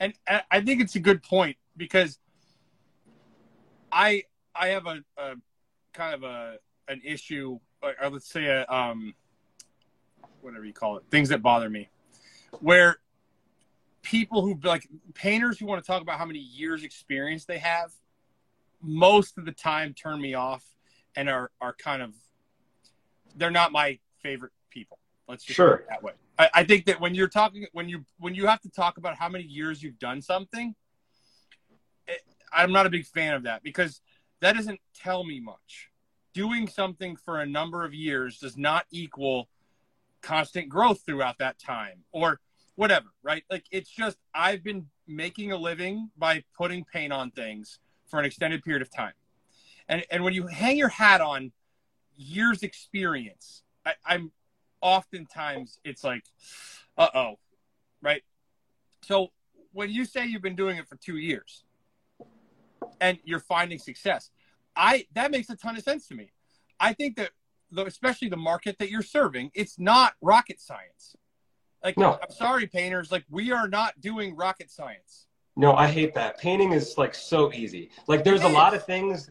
And 0.00 0.12
I 0.50 0.60
think 0.60 0.82
it's 0.82 0.96
a 0.96 1.00
good 1.00 1.22
point 1.22 1.56
because 1.78 2.18
I 3.94 4.24
I 4.54 4.68
have 4.68 4.86
a, 4.86 5.02
a 5.16 5.34
kind 5.92 6.14
of 6.14 6.24
a 6.24 6.56
an 6.88 7.00
issue, 7.04 7.58
or 7.80 8.10
let's 8.10 8.28
say 8.28 8.46
a 8.46 8.66
um, 8.66 9.14
whatever 10.42 10.64
you 10.64 10.72
call 10.72 10.98
it, 10.98 11.04
things 11.10 11.28
that 11.30 11.40
bother 11.40 11.70
me, 11.70 11.88
where 12.60 12.98
people 14.02 14.42
who 14.42 14.58
like 14.64 14.86
painters 15.14 15.58
who 15.58 15.66
want 15.66 15.82
to 15.82 15.86
talk 15.86 16.02
about 16.02 16.18
how 16.18 16.26
many 16.26 16.40
years 16.40 16.82
experience 16.82 17.44
they 17.44 17.58
have, 17.58 17.92
most 18.82 19.38
of 19.38 19.44
the 19.44 19.52
time 19.52 19.94
turn 19.94 20.20
me 20.20 20.34
off 20.34 20.64
and 21.14 21.30
are 21.30 21.52
are 21.60 21.72
kind 21.72 22.02
of 22.02 22.12
they're 23.36 23.50
not 23.50 23.70
my 23.72 23.98
favorite 24.20 24.52
people. 24.70 24.98
Let's 25.28 25.44
just 25.44 25.56
sure. 25.56 25.84
that 25.88 26.02
way. 26.02 26.12
I, 26.38 26.50
I, 26.52 26.64
think 26.64 26.84
that 26.86 27.00
when 27.00 27.14
you're 27.14 27.28
talking, 27.28 27.66
when 27.72 27.88
you 27.88 28.04
when 28.18 28.34
you 28.34 28.46
have 28.46 28.60
to 28.62 28.68
talk 28.68 28.98
about 28.98 29.16
how 29.16 29.28
many 29.28 29.44
years 29.44 29.82
you've 29.82 29.98
done 29.98 30.20
something, 30.20 30.74
I'm 32.54 32.72
not 32.72 32.86
a 32.86 32.90
big 32.90 33.06
fan 33.06 33.34
of 33.34 33.44
that 33.44 33.62
because 33.62 34.00
that 34.40 34.54
doesn't 34.54 34.80
tell 34.94 35.24
me 35.24 35.40
much. 35.40 35.90
Doing 36.32 36.68
something 36.68 37.16
for 37.16 37.40
a 37.40 37.46
number 37.46 37.84
of 37.84 37.94
years 37.94 38.38
does 38.38 38.56
not 38.56 38.86
equal 38.90 39.48
constant 40.22 40.68
growth 40.68 41.02
throughout 41.06 41.38
that 41.38 41.58
time 41.58 42.04
or 42.12 42.40
whatever, 42.74 43.06
right? 43.22 43.44
Like 43.50 43.64
it's 43.70 43.90
just 43.90 44.16
I've 44.34 44.64
been 44.64 44.86
making 45.06 45.52
a 45.52 45.56
living 45.56 46.10
by 46.16 46.44
putting 46.56 46.84
paint 46.84 47.12
on 47.12 47.30
things 47.30 47.78
for 48.06 48.18
an 48.18 48.24
extended 48.24 48.62
period 48.62 48.82
of 48.82 48.90
time. 48.90 49.12
And 49.88 50.04
and 50.10 50.24
when 50.24 50.32
you 50.32 50.46
hang 50.46 50.76
your 50.76 50.88
hat 50.88 51.20
on 51.20 51.52
years 52.16 52.62
experience. 52.62 53.62
I, 53.84 53.94
I'm 54.04 54.32
oftentimes 54.80 55.78
it's 55.84 56.04
like, 56.04 56.24
uh 56.96 57.08
oh, 57.14 57.38
right? 58.02 58.22
So 59.02 59.28
when 59.72 59.90
you 59.90 60.04
say 60.04 60.26
you've 60.26 60.42
been 60.42 60.56
doing 60.56 60.76
it 60.76 60.88
for 60.88 60.96
two 60.96 61.16
years 61.16 61.63
and 63.00 63.18
you're 63.24 63.40
finding 63.40 63.78
success, 63.78 64.30
I 64.76 65.06
that 65.14 65.30
makes 65.30 65.50
a 65.50 65.56
ton 65.56 65.76
of 65.76 65.82
sense 65.82 66.06
to 66.08 66.14
me. 66.14 66.30
I 66.80 66.92
think 66.92 67.16
that 67.16 67.30
the, 67.70 67.86
especially 67.86 68.28
the 68.28 68.36
market 68.36 68.76
that 68.78 68.90
you're 68.90 69.02
serving, 69.02 69.50
it's 69.54 69.78
not 69.78 70.14
rocket 70.20 70.60
science. 70.60 71.16
Like, 71.82 71.98
no. 71.98 72.18
I'm 72.22 72.30
sorry, 72.30 72.66
painters. 72.66 73.12
Like, 73.12 73.24
we 73.28 73.52
are 73.52 73.68
not 73.68 74.00
doing 74.00 74.34
rocket 74.34 74.70
science. 74.70 75.26
No, 75.56 75.74
I 75.74 75.86
hate 75.86 76.14
that. 76.14 76.38
Painting 76.38 76.72
is 76.72 76.96
like 76.96 77.14
so 77.14 77.52
easy. 77.52 77.90
Like, 78.06 78.24
there's 78.24 78.42
a 78.42 78.48
lot 78.48 78.74
of 78.74 78.84
things 78.84 79.30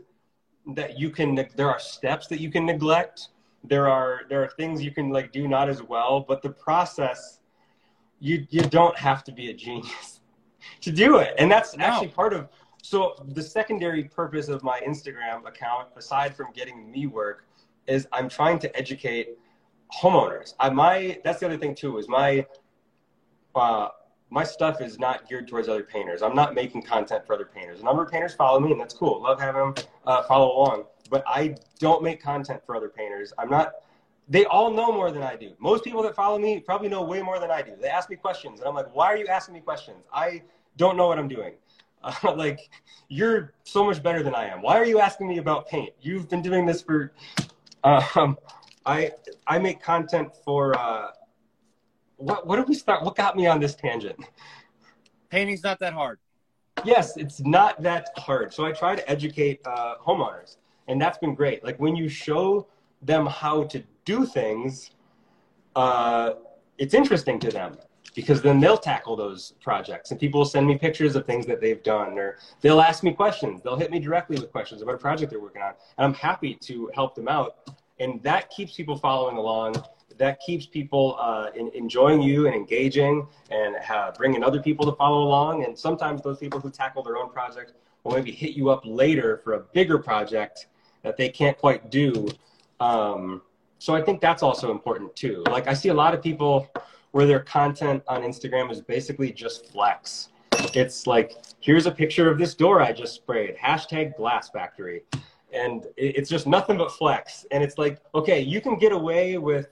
that 0.75 0.97
you 0.99 1.09
can 1.09 1.47
there 1.55 1.69
are 1.69 1.79
steps 1.79 2.27
that 2.27 2.39
you 2.39 2.49
can 2.49 2.65
neglect 2.65 3.29
there 3.63 3.87
are 3.89 4.21
there 4.29 4.43
are 4.43 4.49
things 4.49 4.81
you 4.81 4.91
can 4.91 5.09
like 5.09 5.31
do 5.31 5.47
not 5.47 5.69
as 5.69 5.81
well 5.83 6.21
but 6.21 6.41
the 6.41 6.49
process 6.49 7.39
you 8.19 8.45
you 8.49 8.61
don't 8.61 8.97
have 8.97 9.23
to 9.23 9.31
be 9.31 9.49
a 9.49 9.53
genius 9.53 10.21
to 10.81 10.91
do 10.91 11.17
it 11.17 11.33
and 11.37 11.51
that's 11.51 11.75
no. 11.75 11.83
actually 11.83 12.07
part 12.07 12.33
of 12.33 12.47
so 12.83 13.15
the 13.29 13.41
secondary 13.41 14.03
purpose 14.03 14.47
of 14.49 14.61
my 14.63 14.79
instagram 14.81 15.47
account 15.47 15.87
aside 15.95 16.35
from 16.35 16.47
getting 16.53 16.91
me 16.91 17.07
work 17.07 17.45
is 17.87 18.07
i'm 18.11 18.29
trying 18.29 18.59
to 18.59 18.75
educate 18.77 19.37
homeowners 19.91 20.53
I, 20.59 20.69
my 20.69 21.19
that's 21.23 21.39
the 21.39 21.47
other 21.47 21.57
thing 21.57 21.73
too 21.73 21.97
is 21.97 22.07
my 22.07 22.45
uh, 23.55 23.89
my 24.33 24.43
stuff 24.43 24.81
is 24.81 24.97
not 24.97 25.29
geared 25.29 25.47
towards 25.47 25.69
other 25.69 25.83
painters. 25.83 26.23
I'm 26.23 26.33
not 26.33 26.55
making 26.55 26.81
content 26.81 27.23
for 27.25 27.33
other 27.33 27.45
painters. 27.45 27.81
A 27.81 27.83
number 27.83 28.01
of 28.01 28.11
painters 28.11 28.33
follow 28.33 28.59
me, 28.59 28.71
and 28.71 28.81
that's 28.81 28.95
cool. 28.95 29.21
Love 29.21 29.39
having 29.39 29.61
them 29.61 29.75
uh, 30.07 30.23
follow 30.23 30.51
along. 30.57 30.85
But 31.11 31.23
I 31.27 31.55
don't 31.77 32.01
make 32.01 32.19
content 32.19 32.61
for 32.65 32.75
other 32.75 32.89
painters. 32.89 33.31
I'm 33.37 33.49
not. 33.49 33.73
They 34.27 34.45
all 34.45 34.71
know 34.71 34.91
more 34.91 35.11
than 35.11 35.21
I 35.21 35.35
do. 35.35 35.51
Most 35.59 35.83
people 35.83 36.01
that 36.01 36.15
follow 36.15 36.39
me 36.39 36.59
probably 36.59 36.89
know 36.89 37.03
way 37.03 37.21
more 37.21 37.39
than 37.39 37.51
I 37.51 37.61
do. 37.61 37.73
They 37.79 37.89
ask 37.89 38.09
me 38.09 38.15
questions, 38.15 38.59
and 38.59 38.67
I'm 38.67 38.73
like, 38.73 38.93
"Why 38.95 39.05
are 39.07 39.17
you 39.17 39.27
asking 39.27 39.53
me 39.53 39.59
questions? 39.59 40.03
I 40.11 40.41
don't 40.77 40.97
know 40.97 41.07
what 41.07 41.19
I'm 41.19 41.27
doing." 41.27 41.53
Uh, 42.23 42.33
like, 42.35 42.69
you're 43.07 43.53
so 43.63 43.85
much 43.85 44.03
better 44.03 44.23
than 44.23 44.35
I 44.35 44.47
am. 44.47 44.61
Why 44.61 44.77
are 44.77 44.85
you 44.85 44.99
asking 44.99 45.27
me 45.27 45.37
about 45.37 45.67
paint? 45.67 45.91
You've 46.01 46.29
been 46.29 46.41
doing 46.41 46.65
this 46.65 46.81
for. 46.81 47.13
Um, 47.83 48.37
I 48.85 49.11
I 49.47 49.59
make 49.59 49.81
content 49.81 50.35
for. 50.43 50.77
Uh, 50.77 51.11
what 52.17 52.45
what 52.45 52.57
did 52.57 52.67
we 52.67 52.75
start? 52.75 53.03
What 53.03 53.15
got 53.15 53.35
me 53.35 53.47
on 53.47 53.59
this 53.59 53.75
tangent? 53.75 54.17
Painting's 55.29 55.63
not 55.63 55.79
that 55.79 55.93
hard. 55.93 56.19
Yes, 56.83 57.17
it's 57.17 57.39
not 57.41 57.81
that 57.83 58.09
hard. 58.17 58.53
So 58.53 58.65
I 58.65 58.71
try 58.71 58.95
to 58.95 59.09
educate 59.09 59.61
uh, 59.65 59.95
homeowners, 60.05 60.57
and 60.87 61.01
that's 61.01 61.17
been 61.17 61.35
great. 61.35 61.63
Like 61.63 61.79
when 61.79 61.95
you 61.95 62.09
show 62.09 62.67
them 63.01 63.25
how 63.25 63.63
to 63.63 63.83
do 64.05 64.25
things, 64.25 64.91
uh, 65.75 66.33
it's 66.77 66.93
interesting 66.93 67.39
to 67.39 67.49
them 67.49 67.77
because 68.13 68.41
then 68.41 68.59
they'll 68.59 68.77
tackle 68.77 69.15
those 69.15 69.53
projects 69.61 70.11
and 70.11 70.19
people 70.19 70.39
will 70.39 70.45
send 70.45 70.65
me 70.67 70.77
pictures 70.77 71.15
of 71.15 71.25
things 71.25 71.45
that 71.45 71.59
they've 71.59 71.83
done 71.83 72.17
or 72.17 72.37
they'll 72.61 72.81
ask 72.81 73.03
me 73.03 73.11
questions 73.11 73.61
they'll 73.63 73.77
hit 73.77 73.91
me 73.91 73.99
directly 73.99 74.39
with 74.39 74.51
questions 74.51 74.81
about 74.81 74.95
a 74.95 74.97
project 74.97 75.31
they're 75.31 75.39
working 75.39 75.61
on 75.61 75.73
and 75.97 76.05
i'm 76.05 76.13
happy 76.13 76.55
to 76.55 76.89
help 76.93 77.15
them 77.15 77.27
out 77.27 77.69
and 77.99 78.21
that 78.23 78.49
keeps 78.49 78.75
people 78.75 78.97
following 78.97 79.37
along 79.37 79.75
that 80.17 80.39
keeps 80.39 80.65
people 80.65 81.17
uh, 81.19 81.47
in, 81.55 81.69
enjoying 81.73 82.21
you 82.21 82.45
and 82.45 82.55
engaging 82.55 83.27
and 83.49 83.75
have, 83.77 84.15
bringing 84.15 84.43
other 84.43 84.61
people 84.61 84.85
to 84.85 84.95
follow 84.95 85.23
along. 85.23 85.65
And 85.65 85.77
sometimes 85.77 86.21
those 86.21 86.37
people 86.37 86.59
who 86.59 86.69
tackle 86.69 87.03
their 87.03 87.17
own 87.17 87.29
project 87.29 87.73
will 88.03 88.13
maybe 88.13 88.31
hit 88.31 88.51
you 88.51 88.69
up 88.69 88.81
later 88.85 89.41
for 89.43 89.53
a 89.53 89.59
bigger 89.59 89.97
project 89.97 90.67
that 91.03 91.17
they 91.17 91.29
can't 91.29 91.57
quite 91.57 91.89
do. 91.89 92.27
Um, 92.79 93.41
so 93.79 93.95
I 93.95 94.01
think 94.01 94.21
that's 94.21 94.43
also 94.43 94.71
important 94.71 95.15
too. 95.15 95.43
Like 95.49 95.67
I 95.67 95.73
see 95.73 95.89
a 95.89 95.93
lot 95.93 96.13
of 96.13 96.21
people 96.21 96.69
where 97.13 97.27
their 97.27 97.39
content 97.39 98.03
on 98.07 98.23
Instagram 98.23 98.71
is 98.71 98.81
basically 98.81 99.31
just 99.31 99.71
flex. 99.71 100.29
It's 100.73 101.05
like, 101.05 101.37
here's 101.59 101.85
a 101.85 101.91
picture 101.91 102.29
of 102.29 102.39
this 102.39 102.55
door 102.55 102.81
I 102.81 102.91
just 102.91 103.13
sprayed, 103.13 103.55
hashtag 103.55 104.17
glass 104.17 104.49
factory. 104.49 105.03
And 105.53 105.85
it's 105.95 106.27
just 106.27 106.47
nothing 106.47 106.79
but 106.79 106.91
flex. 106.91 107.45
And 107.51 107.63
it's 107.63 107.77
like, 107.77 107.99
okay, 108.15 108.41
you 108.41 108.59
can 108.61 108.79
get 108.79 108.91
away 108.91 109.37
with 109.37 109.67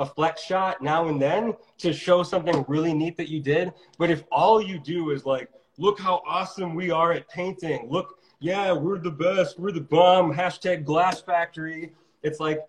a 0.00 0.06
flex 0.06 0.42
shot 0.42 0.82
now 0.82 1.06
and 1.06 1.22
then 1.22 1.54
to 1.78 1.92
show 1.92 2.24
something 2.24 2.64
really 2.66 2.92
neat 2.92 3.16
that 3.18 3.28
you 3.28 3.38
did. 3.38 3.72
But 3.96 4.10
if 4.10 4.24
all 4.32 4.60
you 4.60 4.80
do 4.80 5.12
is 5.12 5.24
like, 5.24 5.48
look 5.78 6.00
how 6.00 6.22
awesome 6.26 6.74
we 6.74 6.90
are 6.90 7.12
at 7.12 7.28
painting, 7.28 7.86
look, 7.88 8.18
yeah, 8.40 8.72
we're 8.72 8.98
the 8.98 9.12
best, 9.12 9.60
we're 9.60 9.70
the 9.70 9.80
bomb, 9.80 10.34
hashtag 10.34 10.84
glass 10.84 11.20
factory. 11.20 11.92
It's 12.24 12.40
like, 12.40 12.62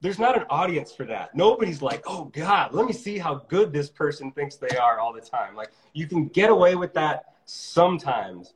there's 0.00 0.18
not 0.18 0.36
an 0.36 0.44
audience 0.48 0.92
for 0.92 1.04
that. 1.04 1.34
Nobody's 1.34 1.82
like, 1.82 2.02
oh 2.06 2.24
God, 2.24 2.72
let 2.72 2.86
me 2.86 2.92
see 2.92 3.18
how 3.18 3.34
good 3.48 3.72
this 3.72 3.90
person 3.90 4.32
thinks 4.32 4.56
they 4.56 4.76
are 4.76 4.98
all 4.98 5.12
the 5.12 5.20
time. 5.20 5.54
Like, 5.54 5.70
you 5.92 6.06
can 6.06 6.28
get 6.28 6.50
away 6.50 6.74
with 6.74 6.94
that 6.94 7.34
sometimes. 7.44 8.54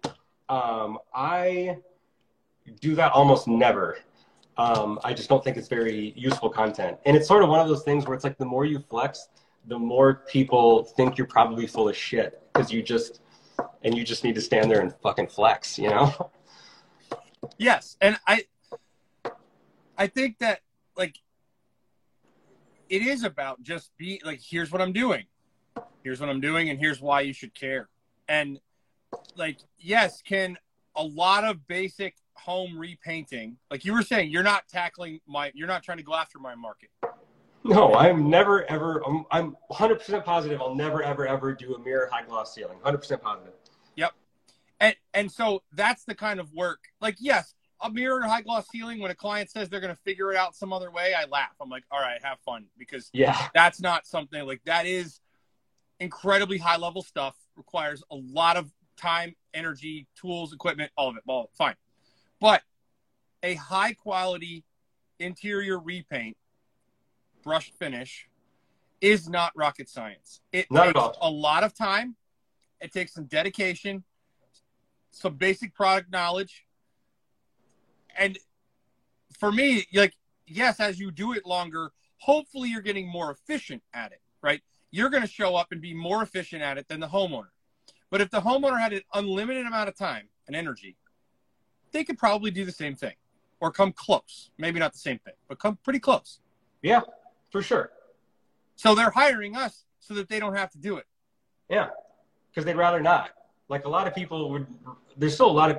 Um, 0.48 0.98
I 1.14 1.78
do 2.80 2.94
that 2.94 3.12
almost 3.12 3.46
never. 3.46 3.98
Um, 4.56 5.00
I 5.04 5.12
just 5.12 5.28
don't 5.28 5.42
think 5.42 5.56
it's 5.56 5.68
very 5.68 6.14
useful 6.16 6.48
content. 6.48 6.98
And 7.04 7.16
it's 7.16 7.28
sort 7.28 7.42
of 7.42 7.48
one 7.48 7.60
of 7.60 7.68
those 7.68 7.82
things 7.82 8.06
where 8.06 8.14
it's 8.14 8.24
like 8.24 8.38
the 8.38 8.44
more 8.44 8.64
you 8.64 8.78
flex, 8.78 9.28
the 9.66 9.78
more 9.78 10.22
people 10.28 10.84
think 10.84 11.18
you're 11.18 11.26
probably 11.26 11.66
full 11.66 11.88
of 11.88 11.96
shit 11.96 12.42
because 12.52 12.72
you 12.72 12.82
just 12.82 13.20
and 13.82 13.96
you 13.96 14.04
just 14.04 14.24
need 14.24 14.34
to 14.34 14.40
stand 14.40 14.70
there 14.70 14.80
and 14.80 14.94
fucking 15.02 15.26
flex, 15.26 15.78
you 15.78 15.88
know? 15.88 16.30
Yes, 17.58 17.96
and 18.00 18.18
I 18.26 18.44
I 19.98 20.06
think 20.06 20.38
that 20.38 20.60
like 20.96 21.18
it 22.94 23.02
is 23.02 23.24
about 23.24 23.60
just 23.60 23.90
be 23.98 24.22
like 24.24 24.40
here's 24.40 24.70
what 24.70 24.80
I'm 24.80 24.92
doing. 24.92 25.24
Here's 26.04 26.20
what 26.20 26.28
I'm 26.28 26.40
doing 26.40 26.70
and 26.70 26.78
here's 26.78 27.00
why 27.00 27.22
you 27.22 27.32
should 27.32 27.52
care. 27.52 27.88
And 28.28 28.60
like 29.36 29.58
yes, 29.80 30.22
can 30.22 30.56
a 30.94 31.02
lot 31.02 31.42
of 31.42 31.66
basic 31.66 32.14
home 32.34 32.78
repainting, 32.78 33.56
like 33.68 33.84
you 33.84 33.92
were 33.92 34.02
saying, 34.02 34.30
you're 34.30 34.44
not 34.44 34.68
tackling 34.68 35.20
my 35.26 35.50
you're 35.54 35.66
not 35.66 35.82
trying 35.82 35.98
to 35.98 36.04
go 36.04 36.14
after 36.14 36.38
my 36.38 36.54
market. 36.54 36.90
No, 37.64 37.94
I'm 37.94 38.30
never 38.30 38.70
ever. 38.70 39.02
I'm, 39.04 39.24
I'm 39.32 39.56
100% 39.72 40.24
positive. 40.24 40.60
I'll 40.60 40.74
never 40.74 41.02
ever 41.02 41.26
ever 41.26 41.52
do 41.52 41.74
a 41.74 41.78
mirror 41.80 42.08
high 42.12 42.22
gloss 42.22 42.54
ceiling. 42.54 42.78
100% 42.84 43.20
positive. 43.20 43.54
Yep. 43.96 44.12
And 44.78 44.94
and 45.14 45.32
so 45.32 45.64
that's 45.72 46.04
the 46.04 46.14
kind 46.14 46.38
of 46.38 46.52
work. 46.52 46.84
Like 47.00 47.16
yes, 47.18 47.54
a 47.84 47.90
mirror 47.90 48.22
high 48.22 48.40
gloss 48.40 48.66
ceiling. 48.70 48.98
When 48.98 49.10
a 49.10 49.14
client 49.14 49.50
says 49.50 49.68
they're 49.68 49.80
going 49.80 49.94
to 49.94 50.02
figure 50.02 50.32
it 50.32 50.36
out 50.36 50.56
some 50.56 50.72
other 50.72 50.90
way, 50.90 51.14
I 51.14 51.26
laugh. 51.26 51.54
I'm 51.60 51.68
like, 51.68 51.84
all 51.90 52.00
right, 52.00 52.18
have 52.24 52.38
fun 52.40 52.66
because 52.76 53.10
yeah, 53.12 53.48
that's 53.54 53.80
not 53.80 54.06
something 54.06 54.44
like 54.44 54.62
that 54.64 54.86
is 54.86 55.20
incredibly 56.00 56.58
high 56.58 56.78
level 56.78 57.02
stuff. 57.02 57.36
Requires 57.56 58.02
a 58.10 58.16
lot 58.16 58.56
of 58.56 58.72
time, 58.96 59.36
energy, 59.52 60.08
tools, 60.16 60.52
equipment, 60.52 60.90
all 60.96 61.10
of 61.10 61.16
it. 61.16 61.22
All 61.28 61.50
fine, 61.56 61.76
but 62.40 62.62
a 63.42 63.54
high 63.54 63.92
quality 63.92 64.64
interior 65.20 65.78
repaint 65.78 66.36
brush 67.42 67.70
finish 67.78 68.28
is 69.00 69.28
not 69.28 69.52
rocket 69.54 69.88
science. 69.88 70.40
It 70.50 70.66
Not 70.70 70.94
takes 70.94 71.18
a 71.20 71.30
lot 71.30 71.62
of 71.62 71.74
time. 71.74 72.16
It 72.80 72.92
takes 72.92 73.12
some 73.12 73.24
dedication, 73.26 74.02
some 75.10 75.34
basic 75.34 75.74
product 75.74 76.10
knowledge. 76.10 76.63
And 78.18 78.38
for 79.38 79.52
me, 79.52 79.86
like, 79.92 80.14
yes, 80.46 80.80
as 80.80 80.98
you 80.98 81.10
do 81.10 81.32
it 81.32 81.46
longer, 81.46 81.92
hopefully 82.18 82.68
you're 82.68 82.82
getting 82.82 83.08
more 83.08 83.30
efficient 83.30 83.82
at 83.92 84.12
it, 84.12 84.20
right? 84.42 84.62
You're 84.90 85.10
going 85.10 85.22
to 85.22 85.28
show 85.28 85.56
up 85.56 85.72
and 85.72 85.80
be 85.80 85.94
more 85.94 86.22
efficient 86.22 86.62
at 86.62 86.78
it 86.78 86.88
than 86.88 87.00
the 87.00 87.08
homeowner. 87.08 87.48
But 88.10 88.20
if 88.20 88.30
the 88.30 88.40
homeowner 88.40 88.80
had 88.80 88.92
an 88.92 89.02
unlimited 89.14 89.66
amount 89.66 89.88
of 89.88 89.96
time 89.96 90.28
and 90.46 90.54
energy, 90.54 90.96
they 91.92 92.04
could 92.04 92.18
probably 92.18 92.50
do 92.50 92.64
the 92.64 92.72
same 92.72 92.94
thing 92.94 93.14
or 93.60 93.70
come 93.70 93.92
close. 93.92 94.50
Maybe 94.58 94.78
not 94.78 94.92
the 94.92 94.98
same 94.98 95.18
thing, 95.18 95.34
but 95.48 95.58
come 95.58 95.78
pretty 95.82 95.98
close. 95.98 96.40
yeah, 96.82 97.00
for 97.50 97.62
sure. 97.62 97.90
So 98.76 98.94
they're 98.94 99.10
hiring 99.10 99.56
us 99.56 99.84
so 100.00 100.14
that 100.14 100.28
they 100.28 100.38
don't 100.38 100.54
have 100.54 100.70
to 100.72 100.78
do 100.78 100.96
it. 100.96 101.06
Yeah, 101.68 101.88
because 102.50 102.64
they'd 102.64 102.76
rather 102.76 103.00
not. 103.00 103.30
Like 103.68 103.84
a 103.84 103.88
lot 103.88 104.06
of 104.06 104.14
people 104.14 104.50
would. 104.50 104.66
There's 105.16 105.34
still 105.34 105.50
a 105.50 105.52
lot 105.52 105.70
of. 105.70 105.78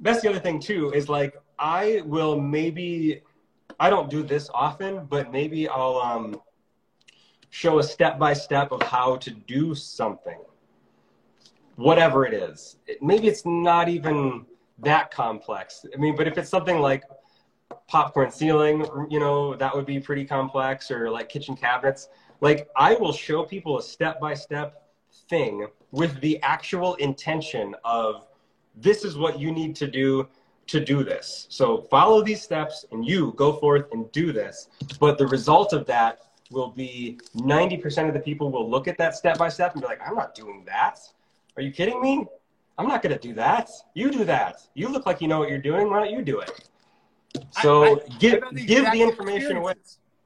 That's 0.00 0.20
the 0.20 0.30
other 0.30 0.40
thing 0.40 0.60
too. 0.60 0.90
Is 0.92 1.08
like 1.08 1.36
I 1.58 2.02
will 2.04 2.40
maybe. 2.40 3.22
I 3.78 3.90
don't 3.90 4.08
do 4.08 4.22
this 4.22 4.48
often, 4.54 5.04
but 5.04 5.30
maybe 5.30 5.68
I'll 5.68 5.98
um, 5.98 6.40
show 7.50 7.78
a 7.78 7.82
step 7.82 8.18
by 8.18 8.32
step 8.32 8.72
of 8.72 8.82
how 8.82 9.16
to 9.16 9.30
do 9.30 9.74
something, 9.74 10.38
whatever 11.74 12.24
it 12.24 12.32
is. 12.32 12.76
It, 12.86 13.02
maybe 13.02 13.28
it's 13.28 13.44
not 13.44 13.90
even 13.90 14.46
that 14.78 15.10
complex. 15.10 15.84
I 15.92 15.98
mean, 15.98 16.16
but 16.16 16.26
if 16.26 16.38
it's 16.38 16.48
something 16.48 16.80
like 16.80 17.04
popcorn 17.86 18.30
ceiling, 18.30 18.86
you 19.10 19.20
know, 19.20 19.54
that 19.56 19.74
would 19.74 19.86
be 19.86 20.00
pretty 20.00 20.24
complex, 20.24 20.90
or 20.90 21.10
like 21.10 21.28
kitchen 21.28 21.56
cabinets. 21.56 22.08
Like 22.40 22.68
I 22.76 22.94
will 22.94 23.12
show 23.12 23.44
people 23.44 23.78
a 23.78 23.82
step 23.82 24.20
by 24.20 24.34
step 24.34 24.88
thing 25.28 25.66
with 25.90 26.20
the 26.20 26.40
actual 26.42 26.94
intention 26.96 27.74
of 27.84 28.26
this 28.76 29.04
is 29.04 29.16
what 29.16 29.38
you 29.40 29.50
need 29.52 29.74
to 29.76 29.86
do 29.86 30.28
to 30.68 30.84
do 30.84 31.04
this. 31.04 31.46
So 31.48 31.82
follow 31.82 32.22
these 32.22 32.42
steps 32.42 32.84
and 32.92 33.06
you 33.06 33.32
go 33.36 33.52
forth 33.54 33.86
and 33.92 34.10
do 34.12 34.32
this. 34.32 34.68
But 34.98 35.16
the 35.16 35.26
result 35.26 35.72
of 35.72 35.86
that 35.86 36.20
will 36.50 36.70
be 36.70 37.18
90% 37.36 38.08
of 38.08 38.14
the 38.14 38.20
people 38.20 38.50
will 38.50 38.68
look 38.68 38.88
at 38.88 38.98
that 38.98 39.14
step 39.14 39.38
by 39.38 39.48
step 39.48 39.72
and 39.74 39.82
be 39.82 39.86
like, 39.86 40.00
I'm 40.06 40.14
not 40.14 40.34
doing 40.34 40.64
that. 40.66 40.98
Are 41.56 41.62
you 41.62 41.70
kidding 41.70 42.00
me? 42.00 42.26
I'm 42.78 42.88
not 42.88 43.02
going 43.02 43.14
to 43.14 43.20
do 43.20 43.32
that. 43.34 43.70
You 43.94 44.10
do 44.10 44.24
that. 44.24 44.60
You 44.74 44.88
look 44.88 45.06
like 45.06 45.20
you 45.20 45.28
know 45.28 45.38
what 45.38 45.48
you're 45.48 45.58
doing. 45.58 45.88
Why 45.88 46.00
don't 46.00 46.12
you 46.12 46.22
do 46.22 46.40
it? 46.40 46.68
So 47.62 47.84
I- 47.84 47.88
I- 47.88 48.18
give, 48.18 48.42
I've 48.42 48.66
give 48.66 48.90
the 48.92 49.02
information 49.02 49.56
away 49.56 49.74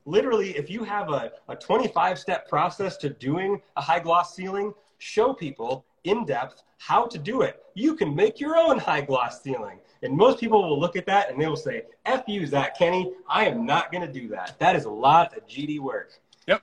literally 0.06 0.56
if 0.56 0.70
you 0.70 0.82
have 0.82 1.10
a, 1.10 1.32
a 1.48 1.54
25 1.54 2.18
step 2.18 2.48
process 2.48 2.96
to 2.96 3.10
doing 3.10 3.60
a 3.76 3.80
high 3.82 4.00
gloss 4.00 4.34
ceiling 4.34 4.72
show 4.98 5.32
people 5.32 5.84
in 6.04 6.24
depth 6.24 6.62
how 6.80 7.06
to 7.06 7.18
do 7.18 7.42
it 7.42 7.62
you 7.74 7.94
can 7.94 8.14
make 8.14 8.40
your 8.40 8.56
own 8.56 8.78
high 8.78 9.00
gloss 9.00 9.42
ceiling 9.42 9.78
and 10.02 10.16
most 10.16 10.40
people 10.40 10.66
will 10.68 10.80
look 10.80 10.96
at 10.96 11.04
that 11.06 11.30
and 11.30 11.40
they 11.40 11.46
will 11.46 11.56
say 11.56 11.82
f 12.06 12.24
you 12.26 12.46
Zach 12.46 12.76
Kinney 12.76 13.12
i 13.28 13.46
am 13.46 13.66
not 13.66 13.92
going 13.92 14.06
to 14.06 14.12
do 14.12 14.28
that 14.28 14.58
that 14.58 14.74
is 14.74 14.86
a 14.86 14.90
lot 14.90 15.36
of 15.36 15.46
gd 15.46 15.78
work 15.78 16.20
Yep. 16.46 16.62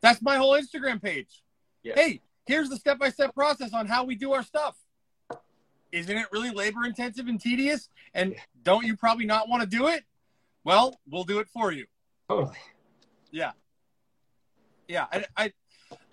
That's 0.00 0.22
my 0.22 0.36
whole 0.36 0.52
Instagram 0.52 1.02
page. 1.02 1.42
Yeah. 1.82 1.94
Hey, 1.96 2.20
here's 2.46 2.68
the 2.68 2.76
step 2.76 2.98
by 2.98 3.10
step 3.10 3.34
process 3.34 3.72
on 3.72 3.86
how 3.86 4.04
we 4.04 4.14
do 4.14 4.32
our 4.32 4.42
stuff. 4.42 4.76
Isn't 5.90 6.16
it 6.16 6.26
really 6.32 6.50
labor 6.50 6.84
intensive 6.84 7.28
and 7.28 7.40
tedious? 7.40 7.88
And 8.14 8.34
don't 8.62 8.86
you 8.86 8.96
probably 8.96 9.26
not 9.26 9.48
want 9.48 9.62
to 9.62 9.68
do 9.68 9.88
it? 9.88 10.04
Well, 10.64 10.98
we'll 11.10 11.24
do 11.24 11.38
it 11.40 11.48
for 11.48 11.72
you. 11.72 11.86
totally 12.28 12.56
Yeah. 13.30 13.52
Yeah. 14.88 15.06
I, 15.12 15.24
I, 15.36 15.52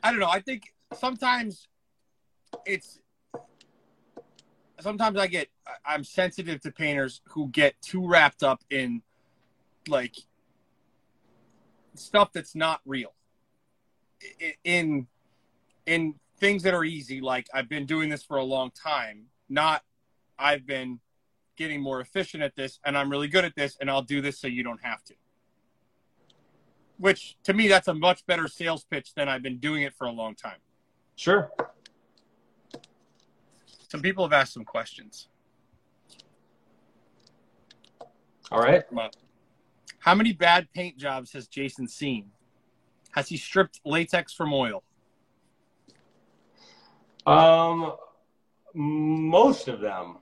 I 0.04 0.12
don't 0.12 0.20
know. 0.20 0.30
I 0.30 0.42
think 0.42 0.74
sometimes 0.98 1.68
it's, 2.66 3.00
sometimes 4.80 5.18
I 5.18 5.28
get, 5.28 5.48
I'm 5.86 6.04
sensitive 6.04 6.62
to 6.62 6.72
painters 6.72 7.22
who 7.30 7.50
get 7.50 7.82
too 7.82 8.08
wrapped 8.08 8.44
up 8.44 8.64
in 8.70 9.02
like 9.88 10.16
stuff 11.96 12.32
that's 12.34 12.56
not 12.56 12.82
real. 12.86 13.14
In, 14.64 15.08
in 15.86 16.16
things 16.40 16.64
that 16.64 16.74
are 16.74 16.84
easy, 16.84 17.22
like 17.22 17.48
I've 17.54 17.70
been 17.70 17.86
doing 17.86 18.10
this 18.10 18.24
for 18.24 18.38
a 18.38 18.44
long 18.44 18.72
time, 18.72 19.26
not 19.50 19.84
I've 20.38 20.66
been 20.66 21.00
getting 21.58 21.82
more 21.82 22.00
efficient 22.00 22.42
at 22.42 22.56
this 22.56 22.80
and 22.86 22.98
I'm 22.98 23.10
really 23.10 23.28
good 23.28 23.44
at 23.44 23.56
this 23.56 23.78
and 23.82 23.90
I'll 23.90 24.02
do 24.02 24.22
this 24.22 24.40
so 24.40 24.48
you 24.48 24.64
don't 24.64 24.82
have 24.82 25.04
to 25.06 25.14
which 27.00 27.38
to 27.44 27.54
me 27.54 27.68
that's 27.68 27.88
a 27.88 27.94
much 27.94 28.26
better 28.28 28.48
sales 28.48 28.84
pitch 28.84 29.14
than 29.16 29.28
I've 29.28 29.42
been 29.42 29.58
doing 29.58 29.84
it 29.84 29.94
for 29.94 30.06
a 30.06 30.12
long 30.12 30.36
time. 30.36 30.60
sure 31.16 31.52
Some 33.90 34.02
people 34.02 34.24
have 34.24 34.34
asked 34.34 34.54
some 34.54 34.64
questions. 34.64 35.28
all 38.52 38.62
right 38.62 38.84
How 40.00 40.16
many 40.16 40.32
bad 40.34 40.68
paint 40.74 40.98
jobs 40.98 41.34
has 41.34 41.48
Jason 41.48 41.88
seen? 41.88 42.32
Has 43.12 43.28
he 43.28 43.38
stripped 43.38 43.82
latex 43.86 44.34
from 44.34 44.54
oil? 44.54 44.84
um 47.26 47.94
most 48.74 49.68
of 49.68 49.82
them 49.82 50.18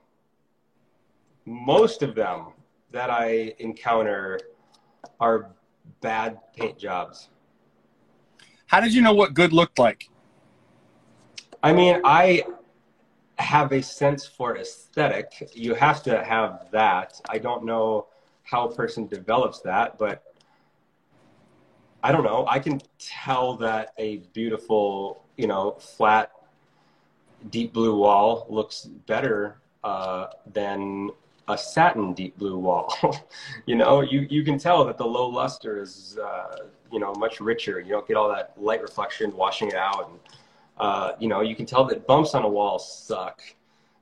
most 1.46 2.02
of 2.02 2.14
them 2.14 2.52
that 2.90 3.08
i 3.08 3.54
encounter 3.60 4.38
are 5.20 5.52
bad 6.00 6.38
paint 6.56 6.76
jobs 6.76 7.28
How 8.66 8.80
did 8.80 8.92
you 8.92 9.00
know 9.00 9.14
what 9.14 9.32
good 9.32 9.52
looked 9.52 9.78
like? 9.78 10.08
I 11.62 11.72
mean, 11.72 12.00
I 12.04 12.44
have 13.38 13.72
a 13.72 13.82
sense 13.82 14.26
for 14.26 14.56
aesthetic. 14.56 15.50
You 15.54 15.74
have 15.74 16.02
to 16.04 16.22
have 16.24 16.68
that. 16.72 17.20
I 17.28 17.38
don't 17.38 17.64
know 17.64 18.06
how 18.42 18.68
a 18.68 18.74
person 18.74 19.06
develops 19.06 19.60
that, 19.60 19.98
but 19.98 20.22
I 22.02 22.12
don't 22.12 22.24
know. 22.24 22.46
I 22.48 22.58
can 22.58 22.80
tell 22.98 23.56
that 23.56 23.92
a 23.98 24.18
beautiful, 24.32 25.24
you 25.36 25.46
know, 25.46 25.72
flat, 25.72 26.32
deep 27.50 27.72
blue 27.72 27.96
wall 27.96 28.46
looks 28.48 28.84
better 28.84 29.58
uh, 29.84 30.28
than 30.52 31.10
a 31.48 31.56
satin 31.56 32.14
deep 32.14 32.36
blue 32.38 32.58
wall. 32.58 32.94
you 33.66 33.76
know, 33.76 34.00
you, 34.00 34.26
you 34.30 34.42
can 34.44 34.58
tell 34.58 34.84
that 34.84 34.98
the 34.98 35.06
low 35.06 35.28
luster 35.28 35.80
is, 35.80 36.18
uh, 36.22 36.66
you 36.92 36.98
know, 36.98 37.14
much 37.14 37.40
richer. 37.40 37.80
You 37.80 37.90
don't 37.90 38.06
get 38.06 38.16
all 38.16 38.28
that 38.28 38.52
light 38.56 38.82
reflection 38.82 39.34
washing 39.36 39.68
it 39.68 39.74
out. 39.74 40.10
And, 40.10 40.18
uh, 40.78 41.12
you 41.18 41.28
know, 41.28 41.40
you 41.40 41.56
can 41.56 41.66
tell 41.66 41.84
that 41.86 42.06
bumps 42.06 42.34
on 42.34 42.44
a 42.44 42.48
wall 42.48 42.78
suck. 42.78 43.42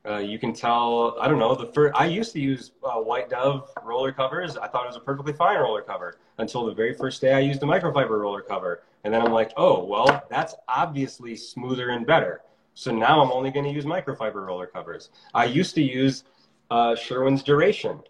Uh, 0.09 0.19
you 0.19 0.39
can 0.39 0.53
tell, 0.53 1.17
I 1.21 1.27
don't 1.27 1.41
know, 1.41 1.55
the 1.57 1.67
first, 1.67 1.93
I 1.97 2.07
used 2.07 2.33
to 2.35 2.41
use 2.41 2.71
uh, 2.85 3.01
White 3.01 3.29
Dove 3.29 3.69
roller 3.83 4.13
covers. 4.13 4.57
I 4.57 4.69
thought 4.69 4.85
it 4.85 4.89
was 4.89 4.97
a 4.97 5.01
perfectly 5.01 5.33
fine 5.33 5.59
roller 5.59 5.83
cover 5.83 6.17
until 6.39 6.65
the 6.65 6.73
very 6.73 6.95
first 6.95 7.21
day 7.21 7.33
I 7.33 7.41
used 7.41 7.61
a 7.65 7.67
microfiber 7.67 8.21
roller 8.21 8.43
cover. 8.43 8.83
And 9.03 9.13
then 9.13 9.21
I'm 9.21 9.33
like, 9.33 9.53
oh, 9.57 9.85
well, 9.85 10.25
that's 10.31 10.55
obviously 10.69 11.35
smoother 11.35 11.91
and 11.91 12.07
better. 12.07 12.43
So 12.75 12.93
now 12.93 13.21
I'm 13.21 13.33
only 13.33 13.51
going 13.51 13.65
to 13.65 13.73
use 13.73 13.85
microfiber 13.85 14.47
roller 14.47 14.67
covers. 14.67 15.11
I 15.35 15.47
used 15.47 15.75
to 15.75 15.83
use 15.83 16.25
uh, 16.71 16.95
Sherwin's 16.95 17.43
Duration 17.43 18.01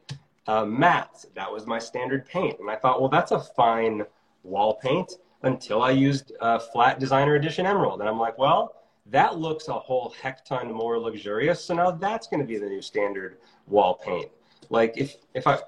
uh, 0.46 0.66
matte. 0.66 1.24
That 1.34 1.50
was 1.50 1.66
my 1.66 1.78
standard 1.78 2.26
paint. 2.26 2.60
And 2.60 2.68
I 2.68 2.76
thought, 2.76 3.00
well, 3.00 3.08
that's 3.08 3.30
a 3.30 3.40
fine 3.40 4.04
wall 4.42 4.74
paint 4.74 5.12
until 5.42 5.82
I 5.82 5.90
used 5.90 6.32
uh, 6.40 6.58
Flat 6.58 6.98
Designer 6.98 7.34
Edition 7.34 7.66
Emerald. 7.66 8.00
And 8.00 8.08
I'm 8.08 8.18
like, 8.18 8.38
well, 8.38 8.74
that 9.10 9.38
looks 9.38 9.68
a 9.68 9.72
whole 9.72 10.14
heck 10.20 10.44
ton 10.44 10.72
more 10.72 10.98
luxurious. 10.98 11.64
So 11.64 11.74
now 11.74 11.90
that's 11.90 12.26
going 12.26 12.40
to 12.40 12.46
be 12.46 12.58
the 12.58 12.66
new 12.66 12.82
standard 12.82 13.38
wall 13.66 13.94
paint. 13.94 14.30
Like 14.68 14.94
if 14.96 15.16
if 15.34 15.46
I, 15.46 15.58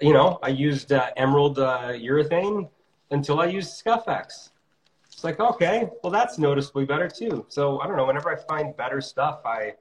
you 0.00 0.12
know, 0.12 0.38
I 0.42 0.48
used 0.48 0.92
uh, 0.92 1.10
emerald 1.16 1.58
uh, 1.58 1.92
urethane 1.92 2.68
until 3.10 3.40
I 3.40 3.46
used 3.46 3.70
Scuff-X. 3.72 4.50
It's 5.12 5.22
like 5.22 5.38
okay, 5.38 5.88
well 6.02 6.10
that's 6.10 6.38
noticeably 6.38 6.84
better 6.84 7.08
too. 7.08 7.46
So 7.48 7.80
I 7.80 7.86
don't 7.86 7.96
know. 7.96 8.06
Whenever 8.06 8.30
I 8.30 8.36
find 8.36 8.76
better 8.76 9.00
stuff, 9.00 9.42
I 9.44 9.74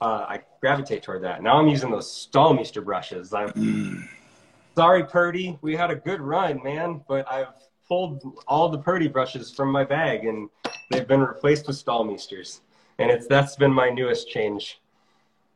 uh, 0.00 0.26
I 0.28 0.40
gravitate 0.60 1.02
toward 1.02 1.22
that. 1.24 1.42
Now 1.42 1.58
I'm 1.58 1.68
using 1.68 1.90
those 1.90 2.28
Stahlmeister 2.32 2.82
brushes. 2.82 3.34
I'm 3.34 3.50
mm. 3.50 4.08
sorry, 4.74 5.04
Purdy. 5.04 5.58
We 5.60 5.76
had 5.76 5.90
a 5.90 5.96
good 5.96 6.20
run, 6.20 6.62
man, 6.62 7.02
but 7.08 7.30
I've 7.30 7.48
pulled 7.86 8.22
all 8.46 8.68
the 8.68 8.78
Purdy 8.78 9.08
brushes 9.08 9.52
from 9.52 9.70
my 9.70 9.84
bag 9.84 10.24
and 10.24 10.48
they've 10.90 11.06
been 11.06 11.20
replaced 11.20 11.66
with 11.66 11.76
Stallmeisters. 11.76 12.60
And 12.98 13.10
it's 13.10 13.26
that's 13.26 13.56
been 13.56 13.72
my 13.72 13.90
newest 13.90 14.28
change 14.30 14.80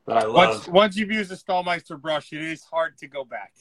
that 0.07 0.19
I 0.19 0.27
love. 0.27 0.35
Once, 0.35 0.69
once 0.69 0.97
you've 0.97 1.11
used 1.11 1.33
a 1.33 1.37
Stallmeister 1.37 2.01
brush, 2.01 2.33
it 2.33 2.43
is 2.43 2.63
hard 2.63 2.99
to 2.99 3.07
go 3.07 3.25
back. 3.25 3.53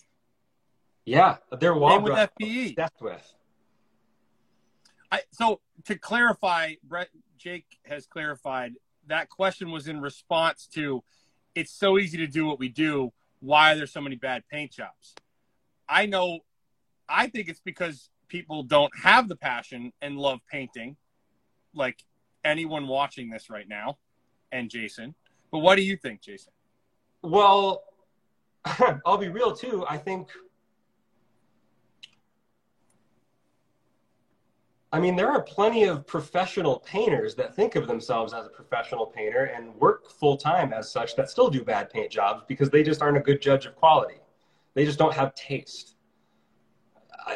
Yeah, 1.06 1.38
they're 1.60 1.74
wall 1.74 2.02
with 2.02 2.14
FPE. 2.14 2.76
That's 2.76 3.02
with. 3.02 3.34
I, 5.12 5.22
so 5.32 5.62
to 5.86 5.98
clarify, 5.98 6.74
Brett 6.84 7.10
Jake 7.38 7.66
has 7.86 8.06
clarified 8.06 8.74
that 9.08 9.30
question 9.30 9.72
was 9.72 9.88
in 9.88 10.02
response 10.02 10.68
to 10.74 11.04
it's 11.56 11.72
so 11.72 11.98
easy 11.98 12.18
to 12.18 12.28
do 12.28 12.46
what 12.46 12.60
we 12.60 12.70
do. 12.70 13.12
Why 13.40 13.74
are 13.74 13.76
there 13.76 13.88
so 13.88 14.02
many 14.02 14.16
bad 14.18 14.44
paint 14.52 14.72
jobs? 14.72 15.16
I 15.88 16.06
know 16.06 16.40
I 17.08 17.28
think 17.28 17.50
it's 17.50 17.60
because 17.60 18.10
people 18.30 18.64
don't 18.64 18.92
have 19.04 19.28
the 19.28 19.36
passion 19.36 19.92
and 20.02 20.18
love 20.18 20.40
painting, 20.50 20.96
like 21.74 22.04
anyone 22.46 22.88
watching 22.88 23.30
this 23.30 23.50
right 23.50 23.68
now, 23.68 23.98
and 24.52 24.70
Jason. 24.70 25.16
But 25.52 25.60
what 25.60 25.76
do 25.76 25.82
you 25.82 25.98
think, 25.98 26.22
Jason? 26.22 26.54
Well, 27.22 27.84
I'll 29.06 29.18
be 29.18 29.30
real 29.30 29.54
too. 29.54 29.86
I 29.90 29.98
think. 29.98 30.30
I 34.92 35.00
mean, 35.00 35.16
there 35.16 35.30
are 35.30 35.44
plenty 35.44 35.84
of 35.84 36.08
professional 36.08 36.80
painters 36.80 37.36
that 37.36 37.56
think 37.56 37.76
of 37.76 37.88
themselves 37.88 38.34
as 38.34 38.48
a 38.48 38.50
professional 38.50 39.06
painter 39.06 39.46
and 39.46 39.76
work 39.76 40.10
full 40.10 40.36
time 40.36 40.74
as 40.74 40.92
such 40.92 41.16
that 41.16 41.30
still 41.30 41.48
do 41.48 41.64
bad 41.64 41.92
paint 41.92 42.12
jobs 42.12 42.44
because 42.48 42.72
they 42.72 42.82
just 42.82 43.00
aren't 43.00 43.18
a 43.18 43.22
good 43.22 43.40
judge 43.40 43.68
of 43.68 43.76
quality. 43.76 44.16
They 44.74 44.86
just 44.86 44.98
don't 44.98 45.14
have 45.14 45.36
taste. 45.36 45.96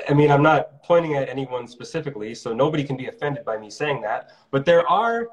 I 0.10 0.14
mean, 0.14 0.32
I'm 0.32 0.44
not 0.44 0.84
pointing 0.84 1.16
at 1.16 1.30
anyone 1.30 1.68
specifically, 1.68 2.34
so 2.36 2.54
nobody 2.54 2.84
can 2.84 2.98
be 2.98 3.08
offended 3.08 3.46
by 3.46 3.58
me 3.58 3.70
saying 3.70 4.02
that. 4.02 4.32
But 4.52 4.66
there 4.66 4.88
are 4.90 5.28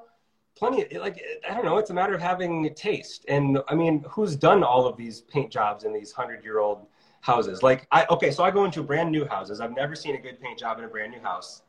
plenty, 0.57 0.83
of, 0.83 1.03
like, 1.03 1.23
I 1.49 1.55
don't 1.55 1.65
know, 1.65 1.79
it's 1.79 1.91
a 1.91 1.95
matter 1.95 2.15
of 2.15 2.21
having 2.21 2.67
a 2.67 2.71
taste. 2.71 3.25
And 3.29 3.59
I 3.69 3.75
mean, 3.75 4.05
who's 4.09 4.37
done 4.37 4.63
all 4.63 4.87
of 4.87 4.97
these 4.97 5.23
paint 5.23 5.51
jobs 5.51 5.85
in 5.85 5.93
these 5.93 6.13
hundred 6.13 6.45
year 6.45 6.59
old 6.59 6.87
houses? 7.21 7.63
Like, 7.63 7.87
I, 7.91 8.07
okay, 8.11 8.31
so 8.31 8.45
I 8.45 8.51
go 8.51 8.65
into 8.65 8.83
brand 8.83 9.11
new 9.11 9.25
houses. 9.25 9.61
I've 9.61 9.75
never 9.75 9.95
seen 9.95 10.15
a 10.15 10.21
good 10.21 10.41
paint 10.41 10.59
job 10.59 10.79
in 10.79 10.85
a 10.85 10.89
brand 10.89 11.13
new 11.13 11.21
house. 11.21 11.63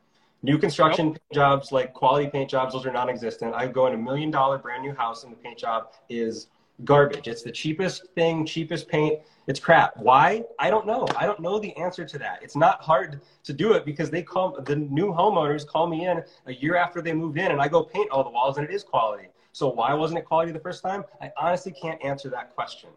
New 0.44 0.58
construction 0.58 1.08
nope. 1.08 1.18
paint 1.18 1.34
jobs, 1.36 1.72
like 1.72 1.94
quality 1.94 2.28
paint 2.28 2.50
jobs, 2.50 2.74
those 2.74 2.86
are 2.86 2.92
non 2.92 3.10
existent. 3.10 3.54
I 3.54 3.68
go 3.68 3.86
in 3.88 3.94
a 3.94 3.98
million 3.98 4.32
dollar 4.32 4.58
brand 4.58 4.82
new 4.82 4.94
house 4.94 5.24
and 5.24 5.32
the 5.32 5.38
paint 5.38 5.60
job 5.60 5.94
is 6.10 6.48
garbage. 6.84 7.28
It's 7.28 7.44
the 7.44 7.52
cheapest 7.52 8.08
thing, 8.16 8.46
cheapest 8.46 8.88
paint. 8.88 9.20
It's 9.48 9.60
crap. 9.60 9.98
Why? 9.98 10.44
I 10.60 10.70
don't 10.70 10.86
know. 10.86 11.08
I 11.18 11.26
don't 11.26 11.40
know 11.40 11.60
the 11.60 11.76
answer 11.76 12.06
to 12.06 12.20
that. 12.20 12.40
It's 12.44 12.56
not 12.56 12.82
hard 12.82 13.22
to 13.44 13.54
do 13.54 13.74
it 13.74 13.86
because 13.86 14.12
they 14.12 14.22
call 14.22 14.62
the 14.62 14.76
new 14.76 15.08
homeowners 15.08 15.66
call 15.66 15.88
me 15.88 16.08
in 16.08 16.24
a 16.46 16.54
year 16.54 16.76
after 16.76 17.02
they 17.02 17.14
moved 17.14 17.38
in 17.38 17.52
and 17.52 17.60
I 17.62 17.68
go 17.68 17.84
paint 17.84 18.12
all 18.12 18.24
the 18.24 18.30
walls 18.30 18.58
and 18.58 18.68
it 18.68 18.74
is 18.74 18.84
quality. 18.84 19.30
So 19.52 19.68
why 19.68 19.94
wasn't 19.94 20.20
it 20.20 20.26
quality 20.26 20.52
the 20.52 20.60
first 20.60 20.84
time? 20.84 21.04
I 21.22 21.32
honestly 21.38 21.74
can't 21.74 22.04
answer 22.04 22.30
that 22.30 22.56
question. 22.56 22.90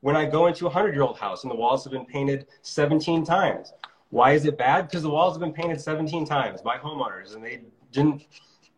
When 0.00 0.16
I 0.16 0.26
go 0.26 0.46
into 0.46 0.64
a 0.66 0.68
100 0.68 0.92
year 0.92 1.02
old 1.02 1.18
house 1.18 1.44
and 1.44 1.50
the 1.50 1.56
walls 1.56 1.84
have 1.84 1.92
been 1.92 2.04
painted 2.04 2.46
17 2.62 3.24
times, 3.24 3.72
why 4.10 4.32
is 4.32 4.44
it 4.44 4.58
bad? 4.58 4.88
Because 4.88 5.02
the 5.02 5.10
walls 5.10 5.34
have 5.34 5.40
been 5.40 5.52
painted 5.52 5.80
17 5.80 6.26
times 6.26 6.60
by 6.60 6.76
homeowners 6.76 7.34
and 7.34 7.44
they 7.44 7.60
didn't 7.92 8.26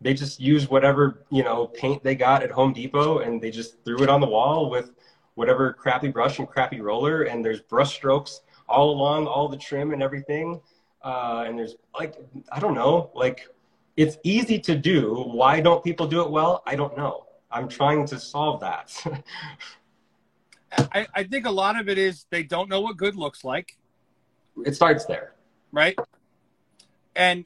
they 0.01 0.13
just 0.13 0.39
used 0.39 0.69
whatever 0.69 1.25
you 1.31 1.43
know 1.43 1.67
paint 1.69 2.05
they 2.05 2.15
got 2.15 2.43
at 2.43 2.51
Home 2.51 2.73
Depot 2.73 3.19
and 3.21 3.41
they 3.41 3.51
just 3.51 3.83
threw 3.85 4.03
it 4.03 4.09
on 4.09 4.21
the 4.21 4.27
wall 4.27 4.71
with 4.71 4.91
whatever 5.37 5.73
crappy 5.73 6.09
brush 6.09 6.39
and 6.41 6.49
crappy 6.49 6.81
roller 6.81 7.23
and 7.25 7.45
there's 7.45 7.61
brush 7.61 7.95
strokes 7.95 8.41
all 8.69 8.91
along 8.91 9.27
all 9.27 9.49
the 9.49 9.57
trim 9.57 9.93
and 9.93 10.03
everything. 10.03 10.61
Uh, 11.03 11.45
and 11.47 11.57
there's 11.59 11.77
like 11.99 12.17
I 12.51 12.59
don't 12.59 12.75
know 12.75 13.11
like 13.15 13.49
it's 13.97 14.19
easy 14.25 14.59
to 14.61 14.77
do. 14.77 15.15
Why 15.15 15.61
don't 15.61 15.85
people 15.85 16.07
do 16.07 16.23
it 16.23 16.31
well? 16.31 16.63
I 16.67 16.75
don't 16.75 16.97
know. 16.97 17.27
I'm 17.51 17.69
trying 17.69 18.07
to 18.09 18.19
solve 18.19 18.61
that. 18.61 18.93
I, 20.93 21.07
I 21.15 21.23
think 21.23 21.47
a 21.47 21.51
lot 21.51 21.79
of 21.79 21.89
it 21.89 21.97
is 21.97 22.27
they 22.31 22.43
don't 22.43 22.69
know 22.69 22.81
what 22.81 22.97
good 22.97 23.15
looks 23.15 23.45
like. 23.45 23.77
It 24.65 24.75
starts 24.75 25.05
there. 25.05 25.33
Right? 25.71 25.99
And 27.15 27.45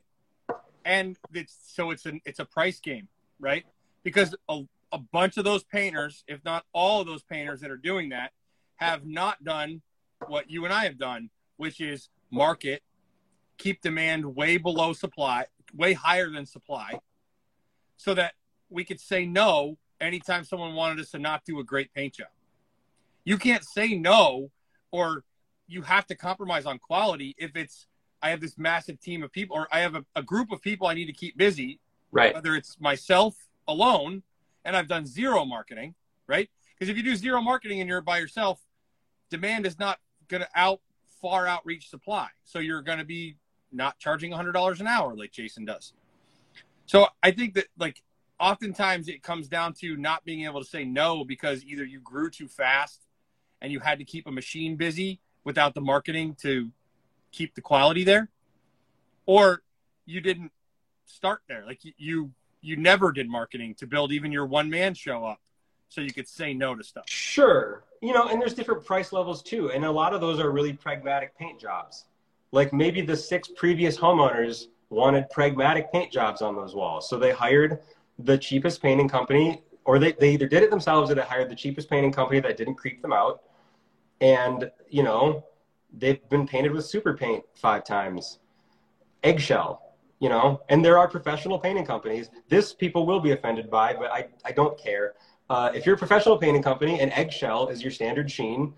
and 0.85 1.17
it's 1.35 1.57
so 1.67 1.91
it's 1.91 2.07
an 2.07 2.21
it's 2.25 2.39
a 2.39 2.45
price 2.45 2.81
game, 2.81 3.09
right? 3.39 3.65
Because 4.03 4.35
a, 4.49 4.63
a 4.93 4.99
bunch 4.99 5.37
of 5.37 5.45
those 5.45 5.63
painters, 5.65 6.25
if 6.27 6.45
not 6.45 6.65
all 6.73 7.01
of 7.01 7.07
those 7.07 7.23
painters 7.23 7.61
that 7.61 7.71
are 7.71 7.77
doing 7.77 8.11
that, 8.11 8.33
have 8.77 9.07
not 9.07 9.43
done 9.45 9.83
what 10.27 10.51
you 10.51 10.65
and 10.65 10.75
I 10.75 10.85
have 10.85 10.99
done, 10.99 11.31
which 11.57 11.81
is 11.81 12.09
market, 12.31 12.83
keep 13.59 13.83
demand 13.83 14.25
way 14.35 14.57
below 14.57 14.93
supply, 14.93 15.47
way 15.75 15.93
higher 15.93 16.31
than 16.31 16.47
supply, 16.47 16.99
so 17.97 18.15
that 18.15 18.35
we 18.69 18.85
could 18.85 19.01
say 19.01 19.27
no 19.27 19.77
anytime 20.01 20.45
someone 20.45 20.75
wanted 20.75 21.01
us 21.01 21.11
to 21.11 21.19
not 21.19 21.45
do 21.45 21.61
a 21.61 21.65
great 21.65 21.93
paint 21.93 22.15
job. 22.15 22.29
You 23.25 23.37
can't 23.37 23.65
say 23.65 23.95
no, 23.95 24.51
or 24.91 25.25
you 25.67 25.83
have 25.83 26.07
to 26.07 26.15
compromise 26.15 26.67
on 26.67 26.79
quality 26.79 27.35
if 27.39 27.55
it's 27.55 27.87
I 28.23 28.31
have 28.31 28.41
this 28.41 28.59
massive 28.59 29.01
team 29.01 29.23
of 29.23 29.33
people, 29.33 29.57
or 29.57 29.69
I 29.73 29.81
have 29.81 29.95
a, 29.95 30.05
a 30.15 30.23
group 30.23 30.53
of 30.53 30.61
people 30.61 30.87
I 30.87 30.95
need 30.95 31.07
to 31.07 31.13
keep 31.13 31.37
busy. 31.37 31.81
Right. 32.13 32.35
Whether 32.35 32.55
it's 32.57 32.79
myself 32.81 33.37
alone, 33.69 34.23
and 34.65 34.77
I've 34.77 34.89
done 34.89 35.07
zero 35.07 35.45
marketing, 35.45 35.95
right? 36.27 36.49
Because 36.75 36.91
if 36.91 36.97
you 36.97 37.03
do 37.03 37.17
zero 37.17 37.41
marketing 37.41 37.81
and 37.81 37.89
you're 37.89 38.01
by 38.01 38.19
yourself, 38.19 38.61
demand 39.31 39.67
is 39.67 39.79
not 39.79 39.99
going 40.29 40.43
to 40.43 40.49
out 40.55 40.81
far 41.21 41.47
outreach 41.47 41.89
supply. 41.89 42.29
So 42.45 42.59
you're 42.59 42.83
going 42.83 42.99
to 42.99 43.05
be 43.05 43.37
not 43.73 43.99
charging 43.99 44.33
$100 44.33 44.81
an 44.81 44.87
hour 44.87 45.15
like 45.15 45.33
Jason 45.33 45.65
does. 45.65 45.93
So 46.87 47.07
I 47.23 47.31
think 47.31 47.55
that 47.55 47.67
like 47.79 48.03
oftentimes 48.41 49.09
it 49.09 49.23
comes 49.23 49.47
down 49.49 49.75
to 49.75 49.97
not 49.97 50.25
being 50.25 50.45
able 50.45 50.61
to 50.61 50.69
say 50.69 50.85
no 50.85 51.25
because 51.25 51.65
either 51.65 51.85
you 51.85 52.01
grew 52.01 52.31
too 52.31 52.49
fast 52.49 53.07
and 53.61 53.71
you 53.71 53.81
had 53.81 53.99
to 53.99 54.05
keep 54.05 54.27
a 54.27 54.33
machine 54.33 54.77
busy 54.77 55.21
without 55.45 55.75
the 55.75 55.81
marketing 55.81 56.37
to 56.43 56.71
keep 57.31 57.55
the 57.55 57.61
quality 57.61 58.03
there, 58.03 58.29
or 59.27 59.63
you 60.07 60.21
didn't 60.21 60.51
start 61.05 61.43
there. 61.49 61.65
Like 61.67 61.81
you 61.97 62.33
you 62.61 62.77
never 62.77 63.13
did 63.13 63.29
marketing 63.29 63.75
to 63.77 63.87
build 63.87 64.13
even 64.13 64.33
your 64.33 64.47
one 64.47 64.69
man 64.69 64.95
show 64.95 65.25
up 65.25 65.41
so 65.89 66.01
you 66.01 66.13
could 66.13 66.29
say 66.29 66.55
no 66.55 66.75
to 66.75 66.85
stuff. 66.85 67.05
Sure. 67.09 67.85
You 68.01 68.15
know, 68.15 68.29
and 68.29 68.41
there's 68.41 68.55
different 68.55 68.85
price 68.85 69.13
levels 69.13 69.43
too. 69.43 69.71
And 69.71 69.85
a 69.85 69.91
lot 69.91 70.15
of 70.15 70.21
those 70.21 70.39
are 70.39 70.51
really 70.51 70.73
pragmatic 70.73 71.37
paint 71.37 71.61
jobs. 71.61 72.05
Like 72.53 72.73
maybe 72.73 73.01
the 73.01 73.17
six 73.17 73.49
previous 73.49 73.97
homeowners 73.97 74.67
wanted 74.89 75.29
pragmatic 75.31 75.93
paint 75.93 76.13
jobs 76.13 76.43
on 76.43 76.55
those 76.55 76.75
walls. 76.75 77.09
So 77.09 77.19
they 77.19 77.33
hired 77.33 77.81
the 78.19 78.37
cheapest 78.37 78.83
painting 78.83 79.09
company, 79.09 79.63
or 79.85 79.99
they, 79.99 80.13
they 80.13 80.33
either 80.35 80.47
did 80.47 80.63
it 80.63 80.71
themselves 80.71 81.11
or 81.11 81.15
they 81.15 81.23
hired 81.23 81.49
the 81.49 81.55
cheapest 81.55 81.89
painting 81.89 82.13
company 82.13 82.41
that 82.41 82.57
didn't 82.57 82.75
creep 82.75 83.01
them 83.03 83.13
out. 83.13 83.43
And, 84.21 84.71
you 84.89 85.03
know, 85.03 85.45
they've 85.97 86.29
been 86.29 86.47
painted 86.47 86.73
with 86.73 86.85
super 86.85 87.15
paint 87.15 87.45
five 87.55 87.85
times, 87.85 88.39
eggshell, 89.23 89.90
you 90.21 90.29
know, 90.29 90.61
and 90.69 90.85
there 90.85 90.99
are 90.99 91.09
professional 91.09 91.59
painting 91.59 91.87
companies. 91.87 92.31
This 92.49 92.73
people 92.73 93.07
will 93.07 93.21
be 93.21 93.33
offended 93.33 93.71
by, 93.71 93.95
but 93.95 94.13
I, 94.13 94.29
I 94.45 94.53
don't 94.53 94.79
care. 94.79 95.15
Uh, 95.49 95.71
if 95.75 95.85
you're 95.85 95.97
a 95.97 95.99
professional 95.99 96.37
painting 96.39 96.63
company 96.63 97.01
and 97.01 97.11
eggshell 97.13 97.69
is 97.69 97.83
your 97.83 97.91
standard 97.91 98.31
sheen, 98.31 98.73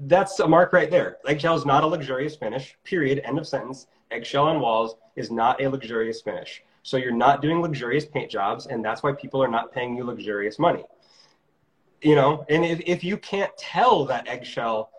that's 0.00 0.38
a 0.40 0.48
mark 0.48 0.72
right 0.72 0.90
there. 0.90 1.18
Eggshell 1.26 1.56
is 1.56 1.66
not 1.66 1.82
a 1.82 1.86
luxurious 1.86 2.36
finish, 2.36 2.76
period, 2.84 3.20
end 3.24 3.38
of 3.38 3.46
sentence. 3.46 3.86
Eggshell 4.10 4.46
on 4.46 4.60
walls 4.60 4.94
is 5.16 5.30
not 5.30 5.60
a 5.60 5.66
luxurious 5.68 6.22
finish. 6.22 6.62
So 6.82 6.96
you're 6.96 7.10
not 7.26 7.42
doing 7.42 7.60
luxurious 7.60 8.06
paint 8.06 8.30
jobs, 8.30 8.66
and 8.66 8.84
that's 8.84 9.02
why 9.02 9.12
people 9.12 9.42
are 9.42 9.48
not 9.48 9.72
paying 9.72 9.96
you 9.96 10.04
luxurious 10.04 10.58
money. 10.58 10.84
you 12.02 12.14
know, 12.14 12.44
and 12.48 12.64
if, 12.64 12.80
if 12.86 13.02
you 13.02 13.16
can't 13.16 13.50
tell 13.56 14.04
that 14.04 14.28
eggshell 14.28 14.90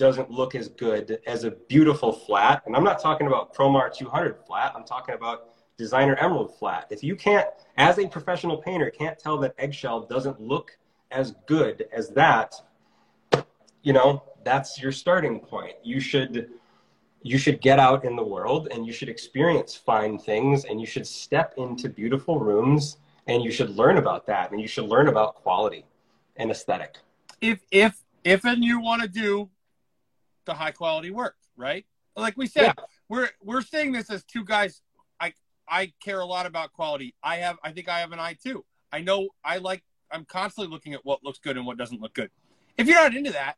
doesn't 0.00 0.30
look 0.30 0.54
as 0.54 0.68
good 0.68 1.20
as 1.26 1.44
a 1.44 1.50
beautiful 1.50 2.10
flat, 2.10 2.62
and 2.64 2.74
I'm 2.74 2.82
not 2.82 3.02
talking 3.02 3.26
about 3.26 3.54
Promar 3.54 3.94
200 3.94 4.38
flat, 4.46 4.72
I'm 4.74 4.82
talking 4.82 5.14
about 5.14 5.50
designer 5.76 6.16
emerald 6.16 6.58
flat. 6.58 6.86
If 6.88 7.04
you 7.04 7.14
can't, 7.14 7.46
as 7.76 7.98
a 7.98 8.08
professional 8.08 8.56
painter, 8.56 8.88
can't 8.88 9.18
tell 9.18 9.36
that 9.40 9.54
eggshell 9.58 10.06
doesn't 10.06 10.40
look 10.40 10.78
as 11.10 11.34
good 11.44 11.86
as 11.92 12.08
that, 12.10 12.54
you 13.82 13.92
know, 13.92 14.22
that's 14.42 14.80
your 14.80 14.90
starting 14.90 15.38
point. 15.38 15.74
You 15.82 16.00
should 16.00 16.48
you 17.22 17.36
should 17.36 17.60
get 17.60 17.78
out 17.78 18.06
in 18.06 18.16
the 18.16 18.24
world 18.24 18.68
and 18.70 18.86
you 18.86 18.94
should 18.94 19.10
experience 19.10 19.76
fine 19.76 20.18
things 20.18 20.64
and 20.64 20.80
you 20.80 20.86
should 20.86 21.06
step 21.06 21.52
into 21.58 21.90
beautiful 21.90 22.40
rooms 22.40 22.96
and 23.26 23.44
you 23.44 23.50
should 23.50 23.68
learn 23.76 23.98
about 23.98 24.24
that 24.26 24.50
and 24.50 24.58
you 24.62 24.66
should 24.66 24.86
learn 24.86 25.08
about 25.08 25.34
quality 25.34 25.84
and 26.36 26.50
aesthetic. 26.50 26.96
If 27.42 27.60
if 27.70 28.02
if 28.24 28.46
and 28.46 28.64
you 28.64 28.80
want 28.80 29.02
to 29.02 29.08
do 29.08 29.50
the 30.46 30.54
high 30.54 30.70
quality 30.70 31.10
work, 31.10 31.36
right? 31.56 31.84
Like 32.16 32.36
we 32.36 32.46
said, 32.46 32.74
yeah. 32.78 32.84
we're 33.08 33.28
we're 33.42 33.62
saying 33.62 33.92
this 33.92 34.10
as 34.10 34.24
two 34.24 34.44
guys. 34.44 34.82
I 35.20 35.32
I 35.68 35.92
care 36.02 36.20
a 36.20 36.26
lot 36.26 36.46
about 36.46 36.72
quality. 36.72 37.14
I 37.22 37.36
have 37.36 37.56
I 37.62 37.72
think 37.72 37.88
I 37.88 38.00
have 38.00 38.12
an 38.12 38.18
eye 38.18 38.36
too. 38.42 38.64
I 38.92 39.00
know 39.00 39.28
I 39.44 39.58
like 39.58 39.82
I'm 40.10 40.24
constantly 40.24 40.72
looking 40.72 40.94
at 40.94 41.04
what 41.04 41.22
looks 41.22 41.38
good 41.38 41.56
and 41.56 41.66
what 41.66 41.78
doesn't 41.78 42.00
look 42.00 42.14
good. 42.14 42.30
If 42.76 42.86
you're 42.86 42.96
not 42.96 43.14
into 43.14 43.32
that, 43.32 43.56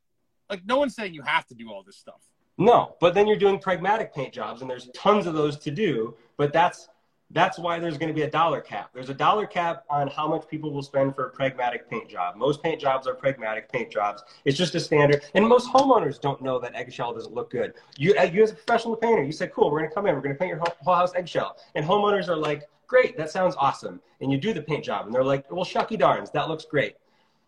like 0.50 0.64
no 0.66 0.78
one's 0.78 0.94
saying 0.94 1.14
you 1.14 1.22
have 1.22 1.46
to 1.46 1.54
do 1.54 1.70
all 1.70 1.82
this 1.82 1.96
stuff. 1.96 2.20
No, 2.58 2.96
but 3.00 3.14
then 3.14 3.26
you're 3.26 3.38
doing 3.38 3.58
pragmatic 3.58 4.14
paint 4.14 4.32
jobs, 4.32 4.60
and 4.60 4.70
there's 4.70 4.90
tons 4.94 5.26
of 5.26 5.34
those 5.34 5.56
to 5.60 5.70
do. 5.70 6.14
But 6.36 6.52
that's 6.52 6.88
that's 7.32 7.58
why 7.58 7.78
there's 7.78 7.96
going 7.96 8.08
to 8.08 8.14
be 8.14 8.22
a 8.22 8.30
dollar 8.30 8.60
cap. 8.60 8.90
There's 8.92 9.08
a 9.08 9.14
dollar 9.14 9.46
cap 9.46 9.84
on 9.88 10.08
how 10.08 10.28
much 10.28 10.46
people 10.48 10.70
will 10.70 10.82
spend 10.82 11.14
for 11.14 11.26
a 11.26 11.30
pragmatic 11.30 11.88
paint 11.88 12.08
job. 12.08 12.36
Most 12.36 12.62
paint 12.62 12.80
jobs 12.80 13.06
are 13.06 13.14
pragmatic 13.14 13.72
paint 13.72 13.90
jobs. 13.90 14.22
It's 14.44 14.58
just 14.58 14.74
a 14.74 14.80
standard. 14.80 15.24
And 15.34 15.46
most 15.48 15.72
homeowners 15.72 16.20
don't 16.20 16.42
know 16.42 16.58
that 16.60 16.74
eggshell 16.74 17.14
doesn't 17.14 17.34
look 17.34 17.50
good. 17.50 17.74
You, 17.96 18.14
uh, 18.18 18.24
you 18.24 18.42
as 18.42 18.52
a 18.52 18.54
professional 18.54 18.96
painter, 18.96 19.22
you 19.22 19.32
say, 19.32 19.48
cool, 19.48 19.70
we're 19.70 19.78
going 19.78 19.90
to 19.90 19.94
come 19.94 20.06
in, 20.06 20.14
we're 20.14 20.20
going 20.20 20.34
to 20.34 20.38
paint 20.38 20.50
your 20.50 20.58
whole 20.58 20.94
house 20.94 21.12
eggshell. 21.14 21.56
And 21.74 21.84
homeowners 21.86 22.28
are 22.28 22.36
like, 22.36 22.68
great, 22.86 23.16
that 23.16 23.30
sounds 23.30 23.54
awesome. 23.58 24.00
And 24.20 24.30
you 24.30 24.38
do 24.38 24.52
the 24.52 24.62
paint 24.62 24.84
job, 24.84 25.06
and 25.06 25.14
they're 25.14 25.24
like, 25.24 25.50
well, 25.50 25.64
shucky 25.64 25.98
darns, 25.98 26.30
that 26.32 26.48
looks 26.48 26.66
great. 26.66 26.96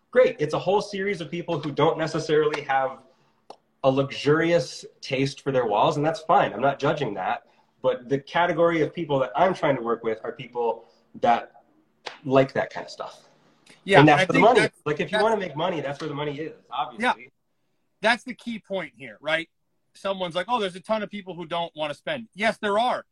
Great. 0.09 0.35
It's 0.39 0.53
a 0.53 0.59
whole 0.59 0.81
series 0.81 1.21
of 1.21 1.29
people 1.29 1.59
who 1.59 1.71
don't 1.71 1.97
necessarily 1.97 2.61
have 2.61 2.99
a 3.83 3.91
luxurious 3.91 4.83
taste 5.01 5.41
for 5.41 5.51
their 5.51 5.67
walls, 5.67 5.97
and 5.97 6.05
that's 6.05 6.21
fine. 6.21 6.53
I'm 6.53 6.61
not 6.61 6.79
judging 6.79 7.13
that 7.15 7.43
but 7.85 8.09
the 8.09 8.17
category 8.17 8.81
of 8.81 8.95
people 8.95 9.19
that 9.19 9.31
I'm 9.35 9.53
trying 9.53 9.75
to 9.75 9.81
work 9.83 10.03
with 10.03 10.19
are 10.23 10.31
people 10.31 10.85
that 11.21 11.61
like 12.23 12.51
that 12.53 12.73
kind 12.73 12.83
of 12.83 12.89
stuff. 12.89 13.21
Yeah, 13.83 13.99
and 13.99 14.07
that's 14.07 14.25
the 14.25 14.39
money. 14.39 14.67
like 14.87 14.99
if 14.99 15.11
you 15.11 15.19
want 15.21 15.35
to 15.35 15.39
make 15.39 15.55
money, 15.55 15.81
that's 15.81 16.01
where 16.01 16.09
the 16.09 16.15
money 16.15 16.35
is. 16.39 16.53
Obviously. 16.71 17.23
Yeah, 17.25 17.29
that's 18.01 18.23
the 18.23 18.33
key 18.33 18.57
point 18.57 18.93
here, 18.97 19.19
right? 19.21 19.47
Someone's 19.93 20.33
like, 20.33 20.47
"Oh, 20.49 20.59
there's 20.59 20.75
a 20.75 20.79
ton 20.79 21.03
of 21.03 21.11
people 21.11 21.35
who 21.35 21.45
don't 21.45 21.71
want 21.75 21.91
to 21.91 21.95
spend." 21.95 22.27
Yes, 22.33 22.57
there 22.57 22.79
are, 22.79 23.05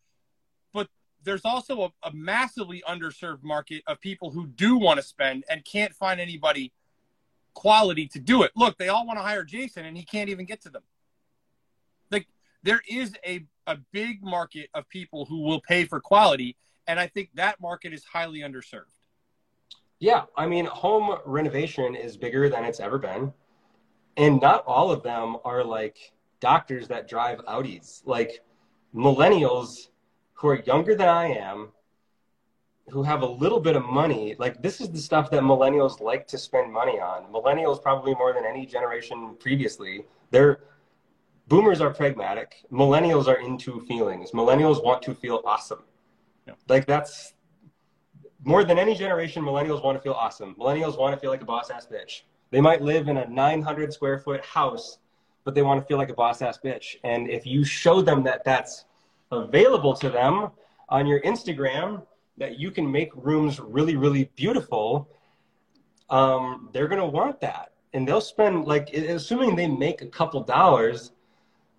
but 0.74 0.88
there's 1.24 1.46
also 1.46 1.84
a, 1.84 2.08
a 2.08 2.12
massively 2.12 2.82
underserved 2.90 3.44
market 3.44 3.84
of 3.86 4.02
people 4.02 4.32
who 4.32 4.48
do 4.48 4.76
want 4.80 5.00
to 5.00 5.06
spend 5.06 5.44
and 5.52 5.64
can't 5.64 5.94
find 5.94 6.20
anybody 6.20 6.74
quality 7.54 8.08
to 8.08 8.20
do 8.20 8.42
it. 8.42 8.50
Look, 8.56 8.80
they 8.80 8.90
all 8.90 9.06
want 9.06 9.20
to 9.20 9.24
hire 9.24 9.44
Jason, 9.44 9.86
and 9.86 9.96
he 9.96 10.04
can't 10.04 10.32
even 10.32 10.48
get 10.48 10.62
to 10.64 10.72
them. 10.72 10.82
Like 12.10 12.28
there 12.64 12.82
is 12.90 13.14
a 13.24 13.46
a 13.68 13.78
big 13.92 14.24
market 14.24 14.70
of 14.74 14.88
people 14.90 15.26
who 15.26 15.42
will 15.42 15.62
pay 15.62 15.86
for 15.86 16.00
quality, 16.00 16.56
and 16.88 17.00
I 17.00 17.08
think 17.08 17.30
that 17.36 17.62
market 17.62 17.94
is 17.94 18.04
highly 18.04 18.40
underserved. 18.40 19.00
Yeah, 20.00 20.24
I 20.36 20.48
mean, 20.48 20.66
home 20.66 21.18
renovation 21.26 21.96
is 21.96 22.18
bigger 22.18 22.50
than 22.50 22.66
it's 22.66 22.80
ever 22.80 22.98
been, 22.98 23.32
and 24.18 24.42
not 24.42 24.66
all 24.66 24.92
of 24.92 25.02
them 25.04 25.38
are 25.46 25.64
like 25.64 26.12
doctors 26.40 26.88
that 26.90 27.08
drive 27.08 27.40
Audis. 27.46 28.02
Like 28.06 28.44
millennials 28.94 29.88
who 30.34 30.50
are 30.50 30.62
younger 30.64 30.94
than 30.96 31.08
I 31.08 31.28
am, 31.28 31.70
who 32.90 33.02
have 33.02 33.22
a 33.22 33.26
little 33.26 33.62
bit 33.62 33.78
of 33.78 33.86
money, 33.86 34.36
like 34.40 34.62
this 34.62 34.82
is 34.82 34.90
the 34.90 35.00
stuff 35.00 35.32
that 35.32 35.42
millennials 35.42 36.02
like 36.02 36.28
to 36.28 36.38
spend 36.38 36.72
money 36.72 37.00
on. 37.00 37.32
Millennials 37.32 37.82
probably 37.82 38.14
more 38.16 38.34
than 38.34 38.46
any 38.46 38.66
generation 38.66 39.38
previously. 39.40 40.06
They're 40.32 40.60
boomers 41.48 41.82
are 41.82 41.94
pragmatic. 41.94 42.64
Millennials 42.72 43.28
are 43.28 43.40
into 43.40 43.80
feelings. 43.82 44.32
Millennials 44.32 44.84
want 44.84 45.02
to 45.04 45.14
feel 45.14 45.42
awesome. 45.46 45.84
Yeah. 46.48 46.54
Like 46.68 46.86
that's 46.86 47.34
more 48.44 48.64
than 48.64 48.78
any 48.78 48.96
generation. 48.96 49.44
Millennials 49.44 49.84
want 49.84 49.98
to 49.98 50.02
feel 50.02 50.14
awesome. 50.14 50.56
Millennials 50.56 50.98
want 50.98 51.14
to 51.16 51.20
feel 51.20 51.32
like 51.32 51.42
a 51.42 51.46
boss 51.46 51.70
ass 51.70 51.88
bitch. 51.92 52.22
They 52.52 52.62
might 52.62 52.82
live 52.82 53.08
in 53.08 53.18
a 53.18 53.28
900 53.28 53.94
square 53.94 54.20
foot 54.20 54.44
house, 54.46 55.00
but 55.44 55.56
they 55.56 55.62
want 55.62 55.82
to 55.82 55.86
feel 55.88 55.98
like 55.98 56.10
a 56.10 56.14
boss 56.14 56.42
ass 56.42 56.60
bitch. 56.64 56.98
And 57.04 57.30
if 57.30 57.46
you 57.46 57.64
show 57.64 58.02
them 58.02 58.24
that 58.24 58.44
that's 58.44 58.86
available 59.32 59.94
to 59.96 60.10
them 60.10 60.50
on 60.90 61.08
your 61.08 61.22
Instagram, 61.22 62.06
that 62.38 62.60
you 62.60 62.72
can 62.72 62.92
make 62.92 63.12
rooms 63.16 63.60
really, 63.60 63.96
really 63.96 64.30
beautiful, 64.36 65.10
um, 66.10 66.70
they're 66.74 66.88
going 66.88 67.02
to 67.02 67.08
want 67.08 67.40
that. 67.42 67.72
And 67.94 68.08
they'll 68.08 68.22
spend, 68.22 68.66
like, 68.66 68.92
assuming 68.94 69.56
they 69.56 69.68
make 69.68 70.02
a 70.02 70.08
couple 70.08 70.42
dollars, 70.44 71.12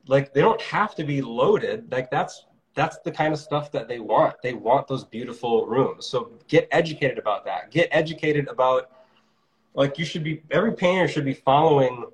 like 0.07 0.33
they 0.33 0.41
don't 0.41 0.61
have 0.61 0.95
to 0.97 1.05
be 1.05 1.23
loaded. 1.23 1.91
Like 1.91 2.11
that's 2.11 2.47
that's 2.75 2.99
the 2.99 3.13
kind 3.13 3.33
of 3.33 3.39
stuff 3.39 3.71
that 3.73 3.89
they 3.89 4.01
want. 4.01 4.35
They 4.43 4.55
want 4.55 4.89
those 4.89 5.05
beautiful 5.05 5.67
rooms. 5.67 6.07
So 6.07 6.33
get 6.49 6.69
educated 6.73 7.19
about 7.19 7.45
that. 7.45 7.71
Get 7.71 7.89
educated 7.93 8.49
about 8.49 8.91
like 9.75 9.99
you 9.99 10.05
should 10.05 10.25
be 10.25 10.43
every 10.51 10.73
painter 10.73 11.09
should 11.09 11.25
be 11.25 11.35
following 11.35 12.05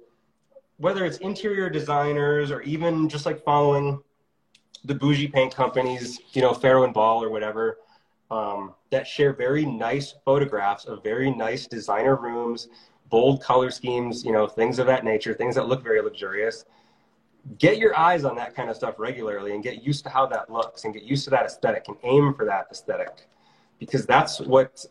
whether 0.78 1.04
it's 1.04 1.18
interior 1.18 1.68
designers 1.68 2.50
or 2.50 2.62
even 2.62 3.08
just 3.08 3.26
like 3.26 3.42
following 3.44 4.00
the 4.84 4.94
bougie 4.94 5.28
paint 5.28 5.54
companies 5.54 6.20
you 6.32 6.40
know 6.42 6.54
Farrow 6.54 6.84
and 6.84 6.94
Ball 6.94 7.22
or 7.22 7.30
whatever 7.30 7.78
um, 8.30 8.74
that 8.90 9.06
share 9.06 9.32
very 9.32 9.66
nice 9.66 10.14
photographs 10.24 10.86
of 10.86 11.02
very 11.02 11.30
nice 11.30 11.66
designer 11.66 12.16
rooms 12.16 12.68
bold 13.10 13.42
color 13.42 13.70
schemes 13.70 14.24
you 14.24 14.32
know 14.32 14.46
things 14.46 14.78
of 14.78 14.86
that 14.86 15.04
nature 15.04 15.34
things 15.34 15.54
that 15.54 15.68
look 15.68 15.82
very 15.82 16.00
luxurious 16.00 16.64
get 17.58 17.78
your 17.78 17.98
eyes 17.98 18.24
on 18.24 18.36
that 18.36 18.54
kind 18.54 18.70
of 18.70 18.76
stuff 18.76 18.94
regularly 18.98 19.52
and 19.54 19.62
get 19.62 19.82
used 19.82 20.04
to 20.04 20.10
how 20.10 20.26
that 20.26 20.50
looks 20.50 20.84
and 20.84 20.94
get 20.94 21.02
used 21.02 21.24
to 21.24 21.30
that 21.30 21.46
aesthetic 21.46 21.84
and 21.88 21.96
aim 22.02 22.34
for 22.34 22.44
that 22.44 22.66
aesthetic 22.70 23.26
because 23.78 24.06
that's 24.06 24.40
what 24.40 24.84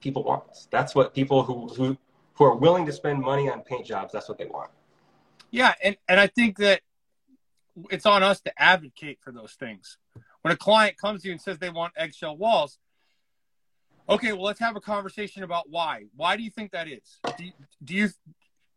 people 0.00 0.24
want. 0.24 0.66
That's 0.70 0.94
what 0.94 1.14
people 1.14 1.42
who 1.42 1.68
who 1.68 1.96
who 2.34 2.44
are 2.44 2.56
willing 2.56 2.86
to 2.86 2.92
spend 2.92 3.20
money 3.20 3.50
on 3.50 3.62
paint 3.62 3.86
jobs 3.86 4.12
that's 4.12 4.28
what 4.28 4.38
they 4.38 4.46
want. 4.46 4.70
Yeah 5.50 5.74
and 5.82 5.96
and 6.08 6.20
i 6.20 6.26
think 6.26 6.58
that 6.58 6.82
it's 7.90 8.06
on 8.06 8.24
us 8.24 8.40
to 8.40 8.52
advocate 8.60 9.18
for 9.20 9.32
those 9.32 9.52
things. 9.52 9.98
When 10.42 10.52
a 10.52 10.56
client 10.56 10.96
comes 10.96 11.22
to 11.22 11.28
you 11.28 11.32
and 11.32 11.40
says 11.40 11.58
they 11.58 11.70
want 11.70 11.92
eggshell 11.96 12.36
walls 12.36 12.78
okay 14.08 14.32
well 14.32 14.44
let's 14.44 14.60
have 14.60 14.76
a 14.76 14.80
conversation 14.80 15.42
about 15.42 15.70
why. 15.70 16.04
Why 16.16 16.36
do 16.36 16.42
you 16.42 16.50
think 16.50 16.72
that 16.72 16.88
is? 16.88 17.20
Do 17.36 17.44
you, 17.44 17.52
do 17.84 17.94
you 17.94 18.08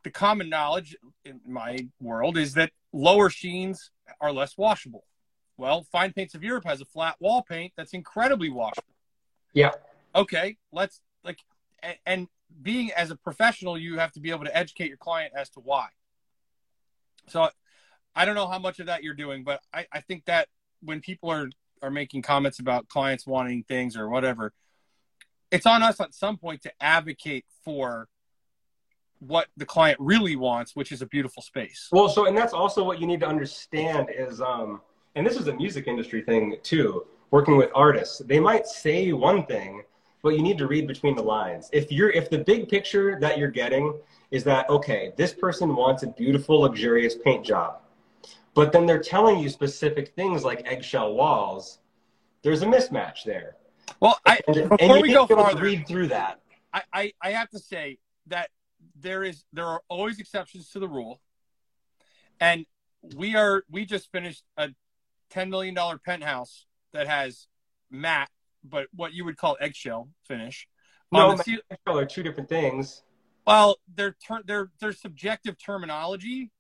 the 0.03 0.11
common 0.11 0.49
knowledge 0.49 0.95
in 1.25 1.41
my 1.47 1.87
world 1.99 2.37
is 2.37 2.53
that 2.55 2.71
lower 2.91 3.29
sheens 3.29 3.91
are 4.19 4.31
less 4.31 4.57
washable. 4.57 5.05
Well, 5.57 5.85
Fine 5.91 6.13
Paints 6.13 6.33
of 6.33 6.43
Europe 6.43 6.65
has 6.65 6.81
a 6.81 6.85
flat 6.85 7.17
wall 7.19 7.43
paint 7.43 7.73
that's 7.77 7.93
incredibly 7.93 8.49
washable. 8.49 8.95
Yeah. 9.53 9.71
Okay, 10.15 10.57
let's 10.71 11.01
like 11.23 11.39
and, 11.83 11.97
and 12.05 12.27
being 12.61 12.91
as 12.91 13.11
a 13.11 13.15
professional, 13.15 13.77
you 13.77 13.99
have 13.99 14.11
to 14.13 14.19
be 14.19 14.31
able 14.31 14.45
to 14.45 14.57
educate 14.57 14.87
your 14.87 14.97
client 14.97 15.33
as 15.35 15.49
to 15.51 15.59
why. 15.59 15.87
So 17.27 17.49
I 18.15 18.25
don't 18.25 18.35
know 18.35 18.47
how 18.47 18.59
much 18.59 18.79
of 18.79 18.87
that 18.87 19.03
you're 19.03 19.13
doing, 19.13 19.43
but 19.43 19.61
I, 19.73 19.85
I 19.91 20.01
think 20.01 20.25
that 20.25 20.47
when 20.81 20.99
people 20.99 21.29
are 21.31 21.49
are 21.81 21.91
making 21.91 22.21
comments 22.21 22.59
about 22.59 22.87
clients 22.87 23.25
wanting 23.25 23.63
things 23.63 23.95
or 23.95 24.09
whatever, 24.09 24.53
it's 25.51 25.65
on 25.65 25.83
us 25.83 25.99
at 25.99 26.13
some 26.13 26.37
point 26.37 26.61
to 26.63 26.71
advocate 26.79 27.45
for 27.63 28.07
what 29.21 29.47
the 29.55 29.65
client 29.65 29.97
really 29.99 30.35
wants, 30.35 30.75
which 30.75 30.91
is 30.91 31.01
a 31.01 31.05
beautiful 31.05 31.41
space. 31.41 31.87
Well, 31.91 32.09
so 32.09 32.25
and 32.25 32.35
that's 32.35 32.53
also 32.53 32.83
what 32.83 32.99
you 32.99 33.07
need 33.07 33.19
to 33.19 33.27
understand 33.27 34.09
is, 34.15 34.41
um, 34.41 34.81
and 35.15 35.25
this 35.25 35.37
is 35.37 35.47
a 35.47 35.53
music 35.53 35.87
industry 35.87 36.21
thing 36.21 36.57
too. 36.63 37.05
Working 37.29 37.55
with 37.55 37.69
artists, 37.73 38.19
they 38.25 38.39
might 38.39 38.67
say 38.67 39.13
one 39.13 39.45
thing, 39.45 39.83
but 40.21 40.29
you 40.29 40.41
need 40.41 40.57
to 40.57 40.67
read 40.67 40.87
between 40.87 41.15
the 41.15 41.21
lines. 41.21 41.69
If 41.71 41.91
you're 41.91 42.09
if 42.09 42.29
the 42.29 42.39
big 42.39 42.67
picture 42.67 43.17
that 43.21 43.37
you're 43.37 43.51
getting 43.51 43.93
is 44.31 44.43
that 44.45 44.69
okay, 44.69 45.13
this 45.17 45.33
person 45.33 45.75
wants 45.75 46.03
a 46.03 46.07
beautiful, 46.07 46.61
luxurious 46.61 47.15
paint 47.15 47.45
job, 47.45 47.79
but 48.53 48.71
then 48.71 48.85
they're 48.85 49.01
telling 49.01 49.39
you 49.39 49.49
specific 49.49 50.13
things 50.15 50.43
like 50.43 50.63
eggshell 50.65 51.13
walls. 51.13 51.77
There's 52.43 52.63
a 52.63 52.65
mismatch 52.65 53.23
there. 53.23 53.55
Well, 53.99 54.19
I, 54.25 54.39
and, 54.47 54.55
before 54.55 54.77
and 54.79 55.01
we 55.01 55.13
go 55.13 55.27
farther, 55.27 55.61
read 55.61 55.87
through 55.87 56.07
that. 56.07 56.39
I, 56.73 56.81
I, 56.91 57.13
I 57.21 57.31
have 57.31 57.49
to 57.51 57.59
say 57.59 57.99
that 58.27 58.49
there 59.01 59.23
is 59.23 59.43
there 59.53 59.65
are 59.65 59.81
always 59.89 60.19
exceptions 60.19 60.69
to 60.71 60.79
the 60.79 60.87
rule, 60.87 61.21
and 62.39 62.65
we 63.15 63.35
are 63.35 63.63
we 63.69 63.85
just 63.85 64.11
finished 64.11 64.43
a 64.57 64.69
ten 65.29 65.49
million 65.49 65.73
dollar 65.73 65.97
penthouse 65.97 66.65
that 66.93 67.07
has 67.07 67.47
matte, 67.89 68.29
but 68.63 68.87
what 68.93 69.13
you 69.13 69.25
would 69.25 69.37
call 69.37 69.57
eggshell 69.59 70.09
finish. 70.27 70.67
No, 71.11 71.31
um, 71.31 71.39
eggshell 71.39 71.99
are 71.99 72.05
two 72.05 72.23
different 72.23 72.49
things. 72.49 73.03
Well, 73.45 73.77
they're 73.93 74.15
ter- 74.25 74.43
they're 74.45 74.71
they're 74.79 74.93
subjective 74.93 75.57
terminology 75.57 76.51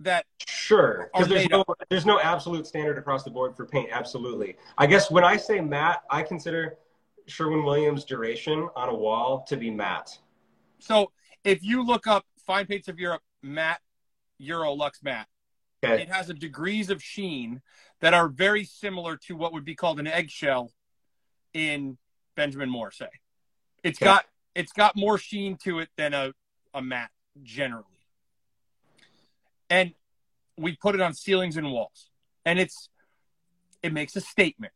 that 0.00 0.26
Sure, 0.46 1.10
because 1.12 1.28
there's 1.28 1.48
no 1.48 1.64
there's 1.88 2.06
no 2.06 2.20
absolute 2.20 2.66
standard 2.66 2.98
across 2.98 3.22
the 3.24 3.30
board 3.30 3.56
for 3.56 3.66
paint. 3.66 3.88
Absolutely, 3.92 4.56
I 4.78 4.86
guess 4.86 5.10
when 5.10 5.24
I 5.24 5.36
say 5.36 5.60
matte, 5.60 6.02
I 6.10 6.22
consider 6.22 6.78
Sherwin 7.26 7.64
Williams 7.64 8.04
duration 8.04 8.68
on 8.74 8.88
a 8.88 8.94
wall 8.94 9.44
to 9.48 9.56
be 9.56 9.70
matte. 9.70 10.18
so 10.78 11.12
if 11.44 11.62
you 11.62 11.84
look 11.84 12.06
up 12.06 12.24
fine 12.46 12.66
paints 12.66 12.88
of 12.88 12.98
Europe 12.98 13.22
matte 13.42 13.80
Eurolux 14.40 15.02
matte, 15.02 15.26
Okay, 15.84 16.02
it 16.02 16.08
has 16.08 16.30
a 16.30 16.34
degrees 16.34 16.90
of 16.90 17.02
sheen 17.02 17.60
that 18.00 18.14
are 18.14 18.28
very 18.28 18.64
similar 18.64 19.16
to 19.16 19.34
what 19.36 19.52
would 19.52 19.64
be 19.64 19.74
called 19.74 19.98
an 19.98 20.06
eggshell 20.06 20.72
in 21.54 21.98
Benjamin 22.36 22.70
Moore 22.70 22.90
say. 22.92 23.08
It's 23.82 23.98
Okay. 23.98 24.06
got 24.06 24.24
it's 24.54 24.72
got 24.72 24.96
more 24.96 25.18
sheen 25.18 25.56
to 25.64 25.80
it 25.80 25.88
than 25.96 26.14
a, 26.14 26.32
a 26.74 26.82
matte 26.82 27.10
generally. 27.42 27.86
And 29.70 29.94
we 30.56 30.76
put 30.76 30.94
it 30.94 31.00
on 31.00 31.14
ceilings 31.14 31.56
and 31.56 31.72
walls. 31.72 32.10
And 32.44 32.58
it's 32.58 32.88
it 33.82 33.92
makes 33.92 34.14
a 34.16 34.20
statement. 34.20 34.72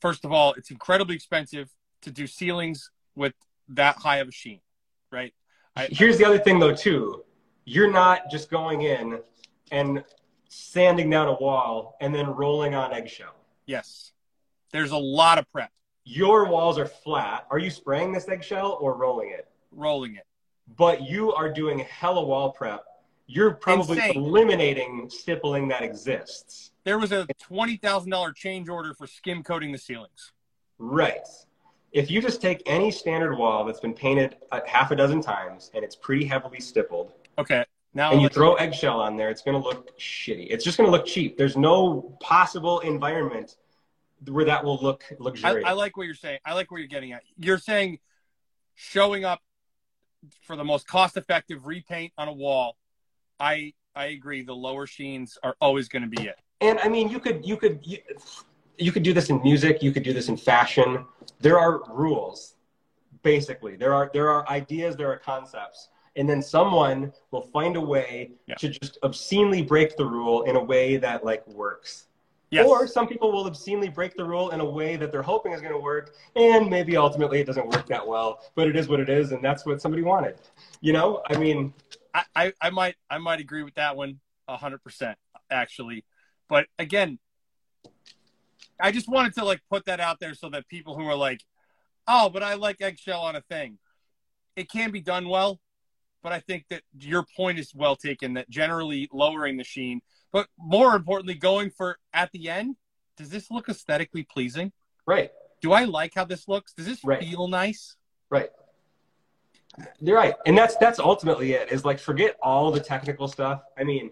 First 0.00 0.24
of 0.24 0.32
all, 0.32 0.52
it's 0.54 0.70
incredibly 0.70 1.14
expensive 1.14 1.70
to 2.02 2.10
do 2.10 2.26
ceilings 2.26 2.90
with 3.14 3.34
that 3.68 3.96
high 3.96 4.18
of 4.18 4.28
a 4.28 4.32
sheen, 4.32 4.60
right? 5.10 5.34
I- 5.76 5.88
here's 5.90 6.18
the 6.18 6.24
other 6.24 6.38
thing 6.38 6.58
though 6.58 6.74
too. 6.74 7.24
You're 7.64 7.90
not 7.90 8.30
just 8.30 8.50
going 8.50 8.82
in 8.82 9.20
and 9.70 10.02
sanding 10.48 11.08
down 11.10 11.28
a 11.28 11.34
wall 11.34 11.96
and 12.00 12.14
then 12.14 12.26
rolling 12.26 12.74
on 12.74 12.92
eggshell. 12.92 13.34
Yes. 13.66 14.12
There's 14.72 14.90
a 14.92 14.96
lot 14.98 15.38
of 15.38 15.50
prep 15.52 15.70
Your 16.04 16.46
walls 16.46 16.78
are 16.78 16.86
flat. 16.86 17.46
Are 17.50 17.58
you 17.58 17.70
spraying 17.70 18.12
this 18.12 18.28
eggshell 18.28 18.78
or 18.80 18.96
rolling 18.96 19.30
it? 19.30 19.46
rolling 19.72 20.16
it. 20.16 20.26
But 20.76 21.02
you 21.08 21.32
are 21.32 21.52
doing 21.52 21.78
hella 21.80 22.24
wall 22.24 22.50
prep. 22.52 22.84
You're 23.26 23.52
probably 23.54 23.98
Insane. 23.98 24.16
eliminating 24.16 25.08
stippling 25.08 25.68
that 25.68 25.82
exists. 25.82 26.72
There 26.82 26.98
was 26.98 27.12
a 27.12 27.26
twenty 27.40 27.76
thousand 27.76 28.10
dollar 28.10 28.32
change 28.32 28.68
order 28.68 28.92
for 28.94 29.06
skim 29.06 29.44
coating 29.44 29.70
the 29.70 29.78
ceilings. 29.78 30.32
Right. 30.78 31.20
If 31.92 32.10
you 32.10 32.22
just 32.22 32.40
take 32.40 32.62
any 32.66 32.90
standard 32.90 33.36
wall 33.36 33.64
that's 33.64 33.80
been 33.80 33.94
painted 33.94 34.36
a 34.52 34.60
half 34.66 34.90
a 34.90 34.96
dozen 34.96 35.20
times 35.20 35.70
and 35.74 35.84
it's 35.84 35.96
pretty 35.96 36.24
heavily 36.24 36.60
stippled, 36.60 37.12
Okay, 37.38 37.64
now 37.94 38.12
and 38.12 38.22
you 38.22 38.28
throw 38.28 38.54
eggshell 38.54 39.00
on 39.00 39.16
there, 39.16 39.30
it's 39.30 39.42
going 39.42 39.60
to 39.60 39.66
look 39.66 39.98
shitty. 39.98 40.46
It's 40.50 40.64
just 40.64 40.78
going 40.78 40.86
to 40.86 40.92
look 40.92 41.06
cheap. 41.06 41.36
There's 41.36 41.56
no 41.56 42.16
possible 42.20 42.80
environment 42.80 43.56
where 44.28 44.44
that 44.44 44.62
will 44.62 44.78
look 44.78 45.04
I, 45.10 45.14
luxurious. 45.18 45.64
I 45.66 45.72
like 45.72 45.96
what 45.96 46.04
you're 46.04 46.14
saying. 46.14 46.38
I 46.44 46.54
like 46.54 46.70
what 46.70 46.78
you're 46.78 46.86
getting 46.86 47.12
at. 47.12 47.22
You're 47.38 47.58
saying 47.58 47.98
showing 48.74 49.24
up 49.24 49.40
for 50.42 50.56
the 50.56 50.64
most 50.64 50.86
cost 50.86 51.16
effective 51.16 51.66
repaint 51.66 52.12
on 52.18 52.28
a 52.28 52.32
wall. 52.32 52.76
I 53.38 53.72
I 53.96 54.06
agree. 54.06 54.42
The 54.42 54.54
lower 54.54 54.86
sheens 54.86 55.38
are 55.42 55.56
always 55.60 55.88
going 55.88 56.02
to 56.02 56.08
be 56.08 56.28
it. 56.28 56.38
and 56.60 56.78
I 56.78 56.88
mean, 56.88 57.08
you 57.08 57.18
could 57.18 57.44
you 57.44 57.56
could 57.56 57.80
you, 57.82 57.98
you 58.80 58.92
could 58.92 59.02
do 59.02 59.12
this 59.12 59.30
in 59.30 59.42
music. 59.42 59.82
You 59.82 59.92
could 59.92 60.02
do 60.02 60.12
this 60.12 60.28
in 60.28 60.36
fashion. 60.36 61.04
There 61.40 61.58
are 61.58 61.82
rules, 61.92 62.54
basically. 63.22 63.76
There 63.76 63.92
are 63.94 64.10
there 64.12 64.30
are 64.30 64.48
ideas. 64.48 64.96
There 64.96 65.10
are 65.10 65.16
concepts. 65.18 65.88
And 66.16 66.28
then 66.28 66.42
someone 66.42 67.12
will 67.30 67.42
find 67.42 67.76
a 67.76 67.80
way 67.80 68.32
Yeah. 68.46 68.56
to 68.56 68.68
just 68.68 68.98
obscenely 69.04 69.62
break 69.62 69.96
the 69.96 70.04
rule 70.04 70.42
in 70.42 70.56
a 70.56 70.62
way 70.62 70.96
that 70.96 71.24
like 71.24 71.46
works. 71.46 72.06
Yes. 72.50 72.66
Or 72.66 72.88
some 72.88 73.06
people 73.06 73.30
will 73.30 73.46
obscenely 73.46 73.88
break 73.88 74.16
the 74.16 74.24
rule 74.24 74.50
in 74.50 74.58
a 74.58 74.64
way 74.64 74.96
that 74.96 75.12
they're 75.12 75.22
hoping 75.22 75.52
is 75.52 75.60
going 75.60 75.72
to 75.72 75.78
work, 75.78 76.16
and 76.34 76.68
maybe 76.68 76.96
ultimately 76.96 77.38
it 77.38 77.46
doesn't 77.46 77.68
work 77.68 77.86
that 77.86 78.04
well. 78.04 78.40
But 78.56 78.66
it 78.66 78.74
is 78.74 78.88
what 78.88 78.98
it 78.98 79.08
is, 79.08 79.30
and 79.30 79.42
that's 79.42 79.64
what 79.64 79.80
somebody 79.80 80.02
wanted. 80.02 80.34
You 80.80 80.92
know, 80.92 81.22
I 81.30 81.38
mean, 81.38 81.72
I, 82.12 82.24
I, 82.34 82.52
I 82.60 82.70
might 82.70 82.96
I 83.08 83.18
might 83.18 83.38
agree 83.38 83.62
with 83.62 83.74
that 83.76 83.96
one 83.96 84.18
one 84.46 84.58
hundred 84.58 84.82
percent 84.82 85.16
actually. 85.48 86.04
But 86.48 86.66
again, 86.76 87.20
I 88.82 88.90
just 88.92 89.08
wanted 89.08 89.34
to 89.34 89.44
like 89.44 89.60
put 89.70 89.84
that 89.86 90.00
out 90.00 90.18
there 90.20 90.34
so 90.34 90.48
that 90.50 90.68
people 90.68 90.96
who 90.96 91.06
are 91.06 91.14
like, 91.16 91.42
oh, 92.08 92.28
but 92.30 92.42
I 92.42 92.54
like 92.54 92.80
eggshell 92.80 93.20
on 93.20 93.36
a 93.36 93.40
thing. 93.42 93.78
It 94.56 94.70
can 94.70 94.90
be 94.90 95.00
done 95.00 95.28
well, 95.28 95.60
but 96.22 96.32
I 96.32 96.40
think 96.40 96.64
that 96.70 96.82
your 96.98 97.24
point 97.36 97.58
is 97.58 97.72
well 97.74 97.96
taken 97.96 98.34
that 98.34 98.50
generally 98.50 99.08
lowering 99.12 99.56
the 99.56 99.64
sheen, 99.64 100.00
but 100.32 100.48
more 100.58 100.94
importantly, 100.96 101.34
going 101.34 101.70
for 101.70 101.98
at 102.12 102.30
the 102.32 102.48
end, 102.48 102.76
does 103.16 103.30
this 103.30 103.50
look 103.50 103.68
aesthetically 103.68 104.22
pleasing? 104.30 104.72
right, 105.06 105.30
Do 105.60 105.72
I 105.72 105.84
like 105.84 106.12
how 106.14 106.24
this 106.24 106.46
looks? 106.48 106.72
Does 106.72 106.86
this 106.86 107.04
Right. 107.04 107.20
feel 107.20 107.48
nice? 107.48 107.96
right. 108.30 108.50
You're 110.00 110.16
right, 110.16 110.34
and 110.46 110.58
that's 110.58 110.76
that's 110.76 110.98
ultimately 110.98 111.52
it. 111.52 111.70
Is 111.70 111.84
like 111.84 111.98
forget 111.98 112.36
all 112.42 112.70
the 112.70 112.80
technical 112.80 113.28
stuff. 113.28 113.62
I 113.78 113.84
mean, 113.84 114.10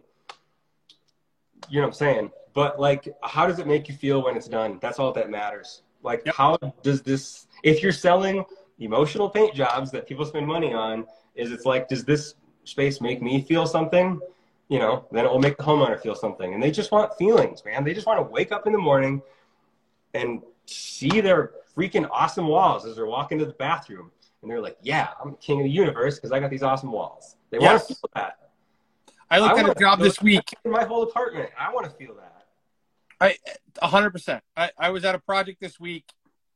you 1.68 1.80
know 1.80 1.86
what 1.86 1.88
I'm 1.88 1.92
saying. 1.94 2.30
But 2.58 2.80
like, 2.80 3.08
how 3.22 3.46
does 3.46 3.60
it 3.60 3.68
make 3.68 3.88
you 3.88 3.94
feel 3.94 4.24
when 4.24 4.36
it's 4.36 4.48
done? 4.48 4.80
That's 4.82 4.98
all 4.98 5.12
that 5.12 5.30
matters. 5.30 5.82
Like, 6.02 6.22
Yep. 6.26 6.34
how 6.34 6.56
does 6.82 7.02
this? 7.02 7.46
If 7.62 7.84
you're 7.84 7.92
selling 7.92 8.44
emotional 8.80 9.30
paint 9.30 9.54
jobs 9.54 9.92
that 9.92 10.08
people 10.08 10.24
spend 10.24 10.44
money 10.44 10.74
on, 10.74 11.06
is 11.36 11.52
it's 11.52 11.64
like, 11.64 11.86
does 11.86 12.04
this 12.04 12.34
space 12.64 13.00
make 13.00 13.22
me 13.22 13.42
feel 13.42 13.64
something? 13.64 14.20
You 14.66 14.80
know, 14.80 15.06
then 15.12 15.24
it 15.24 15.30
will 15.30 15.38
make 15.38 15.56
the 15.56 15.62
homeowner 15.62 16.00
feel 16.00 16.16
something. 16.16 16.52
And 16.52 16.60
they 16.60 16.72
just 16.72 16.90
want 16.90 17.14
feelings, 17.14 17.64
man. 17.64 17.84
They 17.84 17.94
just 17.94 18.08
want 18.08 18.18
to 18.18 18.24
wake 18.24 18.50
up 18.50 18.66
in 18.66 18.72
the 18.72 18.78
morning 18.78 19.22
and 20.14 20.42
see 20.66 21.20
their 21.20 21.52
freaking 21.76 22.08
awesome 22.10 22.48
walls 22.48 22.84
as 22.84 22.96
they're 22.96 23.06
walking 23.06 23.38
to 23.38 23.46
the 23.46 23.52
bathroom. 23.52 24.10
And 24.42 24.50
they're 24.50 24.60
like, 24.60 24.78
yeah, 24.82 25.10
I'm 25.22 25.30
the 25.30 25.36
king 25.36 25.60
of 25.60 25.64
the 25.64 25.70
universe 25.70 26.16
because 26.16 26.32
I 26.32 26.40
got 26.40 26.50
these 26.50 26.64
awesome 26.64 26.90
walls. 26.90 27.36
They 27.50 27.60
want 27.60 27.78
to 27.78 27.86
feel 27.86 28.10
that. 28.16 28.50
I 29.30 29.38
looked 29.38 29.60
I 29.60 29.62
at 29.62 29.76
a 29.76 29.78
job 29.78 30.00
this 30.00 30.20
week 30.20 30.54
In 30.64 30.72
my 30.72 30.82
whole 30.82 31.04
apartment, 31.04 31.50
I 31.56 31.72
want 31.72 31.86
to 31.88 31.92
feel 31.92 32.16
that. 32.16 32.37
I 33.20 33.36
a 33.82 33.88
hundred 33.88 34.10
percent. 34.10 34.42
I, 34.56 34.70
I 34.78 34.90
was 34.90 35.04
at 35.04 35.14
a 35.14 35.18
project 35.18 35.60
this 35.60 35.78
week, 35.78 36.04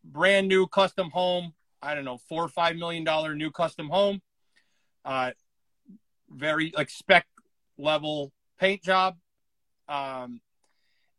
brand 0.04 0.48
new 0.48 0.66
custom 0.66 1.10
home. 1.10 1.54
I 1.80 1.94
don't 1.94 2.04
know, 2.04 2.18
four 2.28 2.44
or 2.44 2.48
five 2.48 2.76
million 2.76 3.04
dollar 3.04 3.34
new 3.34 3.50
custom 3.50 3.88
home. 3.88 4.22
Uh, 5.04 5.32
very 6.30 6.72
like 6.76 6.90
spec 6.90 7.26
level 7.76 8.32
paint 8.58 8.82
job. 8.82 9.16
Um, 9.88 10.40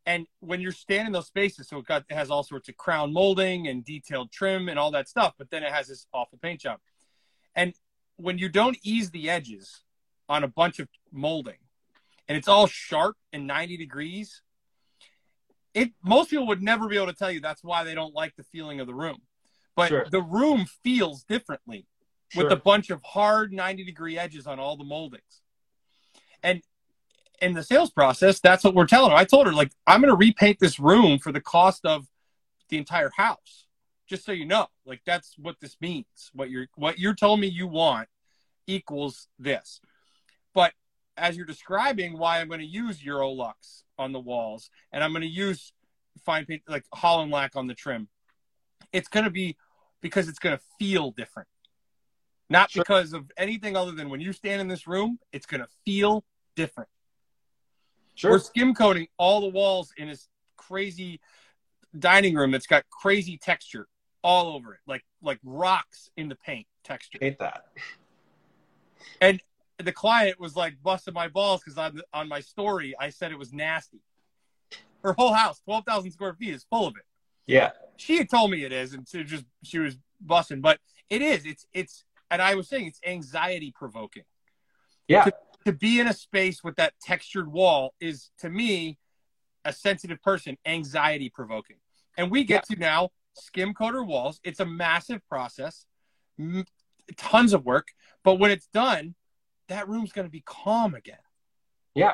and 0.06 0.28
when 0.40 0.60
you're 0.60 0.72
standing 0.72 1.08
in 1.08 1.14
those 1.14 1.28
spaces, 1.28 1.68
so 1.68 1.78
it 1.78 1.86
got 1.86 2.06
it 2.10 2.16
has 2.16 2.30
all 2.30 2.44
sorts 2.44 2.70
of 2.70 2.78
crown 2.78 3.14
molding 3.14 3.68
and 3.68 3.84
detailed 3.84 4.32
trim 4.32 4.70
and 4.70 4.80
all 4.80 4.92
that 4.92 5.08
stuff, 5.08 5.34
but 5.38 5.50
then 5.50 5.64
it 5.64 5.72
has 5.72 5.88
this 5.88 6.08
awful 6.14 6.40
paint 6.42 6.62
job. 6.62 6.80
And 7.56 7.74
when 8.18 8.38
you 8.38 8.50
don't 8.50 8.78
ease 8.84 9.12
the 9.12 9.30
edges 9.30 9.84
on 10.28 10.44
a 10.44 10.48
bunch 10.48 10.80
of 10.80 10.88
molding, 11.12 11.58
and 12.28 12.38
it's 12.38 12.48
all 12.48 12.68
sharp 12.68 13.18
and 13.32 13.48
90 13.48 13.78
degrees, 13.78 14.42
it 15.74 15.92
most 16.04 16.30
people 16.30 16.48
would 16.48 16.62
never 16.62 16.88
be 16.88 16.96
able 16.96 17.08
to 17.08 17.14
tell 17.14 17.32
you 17.32 17.40
that's 17.40 17.64
why 17.64 17.84
they 17.84 17.96
don't 17.96 18.14
like 18.14 18.36
the 18.36 18.44
feeling 18.44 18.80
of 18.80 18.88
the 18.88 18.94
room. 18.94 19.22
But 19.76 19.90
Sure. 19.90 20.08
the 20.10 20.22
room 20.22 20.66
feels 20.84 21.24
differently 21.24 21.88
Sure. 22.30 22.44
with 22.44 22.52
a 22.52 22.56
bunch 22.56 22.90
of 22.90 23.02
hard 23.04 23.52
90 23.54 23.84
degree 23.84 24.18
edges 24.18 24.48
on 24.48 24.60
all 24.60 24.78
the 24.78 24.84
moldings. 24.84 25.42
And 26.42 26.62
in 27.42 27.54
the 27.54 27.64
sales 27.64 27.92
process, 27.92 28.40
that's 28.40 28.64
what 28.64 28.74
we're 28.74 28.88
telling 28.88 29.12
her. 29.12 29.18
I 29.18 29.26
told 29.26 29.48
her, 29.48 29.54
like, 29.54 29.72
I'm 29.88 30.02
going 30.02 30.12
to 30.12 30.18
repaint 30.18 30.60
this 30.60 30.80
room 30.80 31.20
for 31.20 31.32
the 31.32 31.42
cost 31.42 31.86
of 31.86 32.08
the 32.70 32.78
entire 32.78 33.12
house. 33.16 33.68
Just 34.08 34.26
so 34.26 34.32
you 34.32 34.46
know, 34.46 34.68
like 34.86 35.02
that's 35.06 35.36
what 35.38 35.56
this 35.62 35.78
means. 35.80 36.06
What 36.34 36.50
you're 36.50 36.68
what 36.76 37.00
you're 37.00 37.16
telling 37.16 37.40
me 37.40 37.48
you 37.48 37.68
want 37.68 38.10
equals 38.68 39.28
this. 39.40 39.80
But 40.54 40.74
as 41.18 41.38
you're 41.38 41.46
describing 41.46 42.18
why 42.18 42.40
I'm 42.40 42.48
going 42.48 42.60
to 42.60 42.66
use 42.66 43.02
Eurolux 43.02 43.84
on 43.98 44.12
the 44.12 44.20
walls 44.20 44.70
and 44.92 45.04
I'm 45.04 45.12
going 45.12 45.22
to 45.22 45.28
use 45.28 45.74
fine 46.26 46.46
paint 46.46 46.64
like 46.68 46.86
Hollandlack 46.94 47.56
on 47.56 47.68
the 47.68 47.74
trim, 47.74 48.08
it's 48.92 49.08
going 49.08 49.26
to 49.26 49.30
be 49.32 49.58
because 50.02 50.28
it's 50.28 50.40
going 50.40 50.58
to 50.58 50.64
feel 50.80 51.12
different. 51.12 51.48
Not 52.50 52.72
Sure. 52.72 52.84
because 52.84 53.14
of 53.14 53.32
anything 53.38 53.76
other 53.76 53.92
than 53.92 54.10
when 54.10 54.22
you 54.22 54.34
stand 54.34 54.62
in 54.62 54.68
this 54.68 54.86
room, 54.86 55.18
it's 55.32 55.46
going 55.46 55.62
to 55.62 55.68
feel 55.86 56.24
different. 56.56 56.90
Sure. 58.16 58.32
We're 58.32 58.40
skim 58.40 58.76
coating 58.76 59.08
all 59.18 59.42
the 59.42 59.48
walls 59.48 59.92
in 59.98 60.08
this 60.10 60.28
crazy 60.56 61.20
dining 61.98 62.36
room 62.36 62.52
that's 62.52 62.68
got 62.68 62.84
crazy 62.90 63.38
texture 63.38 63.88
all 64.24 64.56
over 64.56 64.74
it, 64.74 64.80
like 64.88 65.04
like 65.22 65.40
rocks 65.44 66.10
in 66.16 66.30
the 66.30 66.36
paint 66.36 66.68
texture. 66.84 67.18
hate 67.22 67.40
that. 67.40 67.66
The 69.86 69.92
client 69.92 70.40
was 70.40 70.56
like 70.56 70.82
busting 70.82 71.14
my 71.14 71.28
balls 71.28 71.62
because 71.64 71.78
on 71.78 72.02
on 72.14 72.28
my 72.28 72.40
story 72.40 72.96
I 73.00 73.10
said 73.10 73.32
it 73.32 73.40
was 73.40 73.54
nasty. 73.54 74.02
Her 75.04 75.14
whole 75.14 75.34
house, 75.34 75.60
twelve 75.60 75.86
thousand 75.86 76.12
square 76.12 76.34
feet, 76.34 76.54
is 76.54 76.66
full 76.70 76.88
of 76.88 76.96
it. 76.96 77.04
Yeah. 77.46 77.72
She 77.98 78.18
had 78.18 78.30
told 78.30 78.52
me 78.52 78.64
it 78.64 78.72
is, 78.72 78.94
and 78.94 79.08
she 79.08 79.24
just 79.24 79.46
she 79.64 79.80
was 79.80 79.98
busting, 80.22 80.62
but 80.62 80.80
it 81.10 81.22
is. 81.22 81.46
It's 81.46 81.66
it's, 81.74 82.06
and 82.32 82.42
I 82.42 82.56
was 82.56 82.68
saying 82.68 82.88
it's 82.88 83.00
anxiety 83.06 83.74
provoking. 83.76 84.24
Yeah. 85.08 85.30
To 85.66 85.74
be 85.74 86.00
in 86.00 86.08
a 86.08 86.14
space 86.14 86.64
with 86.64 86.76
that 86.78 86.94
textured 87.02 87.52
wall 87.52 87.94
is 88.00 88.32
to 88.40 88.50
me, 88.50 88.98
a 89.64 89.72
sensitive 89.72 90.22
person, 90.22 90.58
anxiety 90.66 91.30
provoking. 91.30 91.78
And 92.18 92.30
we 92.30 92.44
get 92.44 92.66
to 92.66 92.76
now 92.76 93.10
skim 93.34 93.74
coater 93.74 94.04
walls. 94.04 94.40
It's 94.44 94.60
a 94.60 94.66
massive 94.66 95.22
process. 95.28 95.86
M- 96.40 96.66
tons 97.16 97.54
of 97.54 97.66
work. 97.66 97.88
But 98.24 98.36
when 98.36 98.52
it's 98.52 98.68
done, 98.68 99.16
that 99.68 99.88
room's 99.88 100.12
going 100.12 100.28
to 100.28 100.32
be 100.32 100.42
calm 100.46 100.96
again. 100.96 101.18
Yeah. 101.96 102.14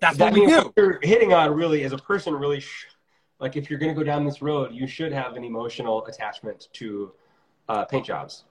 That's 0.00 0.16
That 0.18 0.32
what 0.32 0.40
we 0.40 0.46
do. 0.46 0.72
you're 0.76 0.98
hitting 1.02 1.32
on 1.32 1.52
really 1.54 1.82
as 1.84 1.92
a 1.92 1.98
person 1.98 2.34
really 2.34 2.60
sh- 2.60 2.86
like 3.40 3.56
if 3.56 3.70
you're 3.70 3.78
going 3.78 3.94
to 3.94 3.98
go 3.98 4.04
down 4.04 4.24
this 4.24 4.42
road, 4.42 4.72
you 4.72 4.86
should 4.86 5.12
have 5.12 5.36
an 5.36 5.44
emotional 5.44 6.04
attachment 6.06 6.68
to 6.74 7.12
uh, 7.68 7.84
paint 7.84 8.06
jobs. 8.06 8.44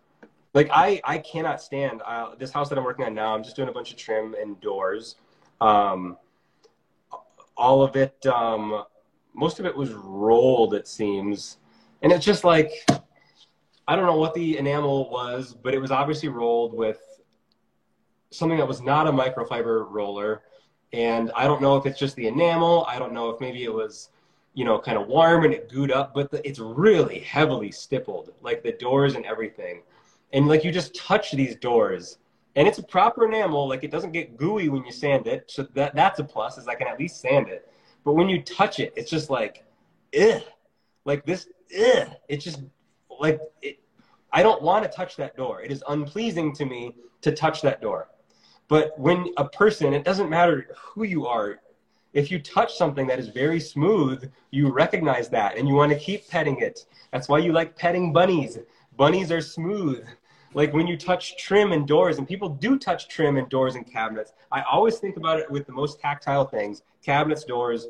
Like 0.54 0.70
I, 0.72 1.02
I 1.04 1.18
cannot 1.20 1.62
stand 1.62 2.02
uh, 2.06 2.36
this 2.36 2.52
house 2.52 2.70
that 2.70 2.78
I'm 2.78 2.84
working 2.84 3.06
on 3.06 3.14
now. 3.14 3.36
I'm 3.36 3.44
just 3.44 3.56
doing 3.56 3.70
a 3.70 3.72
bunch 3.72 3.92
of 3.92 3.98
trim 3.98 4.36
and 4.40 4.60
doors. 4.62 5.16
Um, 5.62 6.18
all 7.56 7.84
of 7.84 7.96
it, 7.96 8.26
um, 8.28 8.84
most 9.34 9.60
of 9.60 9.66
it 9.66 9.76
was 9.76 9.92
rolled, 9.92 10.74
it 10.74 10.88
seems, 10.88 11.58
and 12.02 12.12
it's 12.12 12.26
just 12.26 12.44
like 12.44 12.72
I 13.88 13.96
don't 13.96 14.06
know 14.06 14.18
what 14.18 14.34
the 14.34 14.58
enamel 14.58 15.10
was, 15.10 15.54
but 15.54 15.74
it 15.74 15.80
was 15.80 15.92
obviously 15.92 16.30
rolled 16.30 16.74
with 16.74 17.00
something 18.32 18.58
that 18.58 18.68
was 18.68 18.82
not 18.82 19.08
a 19.08 19.12
microfiber 19.12 19.90
roller. 19.90 20.44
And 20.94 21.32
I 21.36 21.46
don't 21.46 21.62
know 21.62 21.78
if 21.78 21.86
it's 21.86 22.00
just 22.00 22.16
the 22.16 22.28
enamel. 22.28 22.86
I 22.88 23.00
don't 23.00 23.14
know 23.14 23.30
if 23.30 23.40
maybe 23.40 23.64
it 23.64 23.74
was, 23.74 24.10
you 24.54 24.66
know, 24.66 24.78
kind 24.80 24.98
of 24.98 25.08
warm 25.08 25.46
and 25.46 25.54
it 25.54 25.70
gooed 25.70 25.92
up, 25.92 26.14
but 26.14 26.32
the, 26.32 26.46
it's 26.48 26.60
really 26.60 27.20
heavily 27.20 27.72
stippled, 27.72 28.34
like 28.42 28.64
the 28.64 28.74
doors 28.74 29.16
and 29.16 29.26
everything. 29.26 29.84
And 30.34 30.48
like 30.48 30.64
you 30.64 30.72
just 30.72 30.96
touch 30.96 31.32
these 31.32 31.56
doors 31.56 32.18
and 32.58 32.68
it's 32.68 32.80
a 32.80 32.84
proper 32.84 33.26
enamel. 33.26 33.70
Like 33.70 33.84
it 33.84 33.92
doesn't 33.92 34.12
get 34.12 34.36
gooey 34.36 34.68
when 34.68 34.84
you 34.84 34.92
sand 34.92 35.28
it. 35.28 35.46
So 35.48 35.68
that, 35.76 35.96
that's 35.96 36.20
a 36.20 36.24
plus 36.24 36.58
is 36.58 36.68
I 36.68 36.76
can 36.76 36.88
at 36.88 37.00
least 37.00 37.22
sand 37.22 37.48
it. 37.48 37.72
But 38.04 38.14
when 38.14 38.28
you 38.28 38.42
touch 38.42 38.80
it, 38.80 38.94
it's 38.96 39.12
just 39.12 39.30
like, 39.30 39.64
ugh, 40.20 40.42
like 41.06 41.26
this, 41.26 41.48
ugh. 41.78 42.10
It's 42.28 42.44
just 42.44 42.62
like, 43.20 43.40
it, 43.62 43.80
I 44.32 44.44
don't 44.44 44.62
want 44.62 44.84
to 44.84 44.90
touch 44.90 45.16
that 45.18 45.36
door. 45.36 45.62
It 45.62 45.72
is 45.72 45.84
unpleasing 45.88 46.54
to 46.56 46.66
me 46.66 46.96
to 47.22 47.32
touch 47.32 47.62
that 47.62 47.82
door. 47.82 48.10
But 48.68 48.98
when 49.00 49.34
a 49.38 49.48
person, 49.48 49.94
it 49.94 50.04
doesn't 50.04 50.30
matter 50.30 50.68
who 50.76 51.04
you 51.04 51.26
are, 51.26 51.60
if 52.14 52.32
you 52.32 52.40
touch 52.40 52.76
something 52.76 53.08
that 53.08 53.20
is 53.20 53.30
very 53.30 53.60
smooth, 53.60 54.32
you 54.52 54.72
recognize 54.72 55.30
that 55.30 55.58
and 55.58 55.68
you 55.68 55.76
want 55.76 55.92
to 55.92 56.00
keep 56.00 56.28
petting 56.28 56.60
it. 56.60 56.86
That's 57.12 57.30
why 57.30 57.40
you 57.40 57.54
like 57.54 57.78
petting 57.78 58.12
bunnies. 58.12 58.58
Bunnies 58.98 59.32
are 59.32 59.42
smooth. 59.42 60.06
Like 60.54 60.74
when 60.74 60.88
you 60.88 60.98
touch 60.98 61.38
trim 61.38 61.72
and 61.72 61.88
doors, 61.88 62.18
and 62.18 62.28
people 62.28 62.50
do 62.50 62.80
touch 62.80 63.08
trim 63.08 63.38
and 63.38 63.48
doors 63.50 63.76
and 63.76 63.86
cabinets. 63.86 64.34
I 64.52 64.64
always 64.64 64.98
think 64.98 65.18
about 65.18 65.40
it 65.40 65.52
with 65.52 65.68
the 65.68 65.74
most 65.74 66.00
tactile 66.00 66.46
things 66.46 66.82
cabinets, 67.04 67.44
doors, 67.44 67.88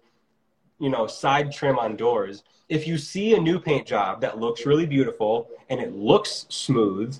you 0.79 0.89
know, 0.89 1.07
side 1.07 1.51
trim 1.51 1.79
on 1.79 1.95
doors. 1.95 2.43
If 2.69 2.87
you 2.87 2.97
see 2.97 3.35
a 3.35 3.39
new 3.39 3.59
paint 3.59 3.87
job 3.87 4.21
that 4.21 4.39
looks 4.39 4.65
really 4.65 4.85
beautiful 4.85 5.49
and 5.69 5.79
it 5.79 5.93
looks 5.93 6.45
smooth, 6.49 7.17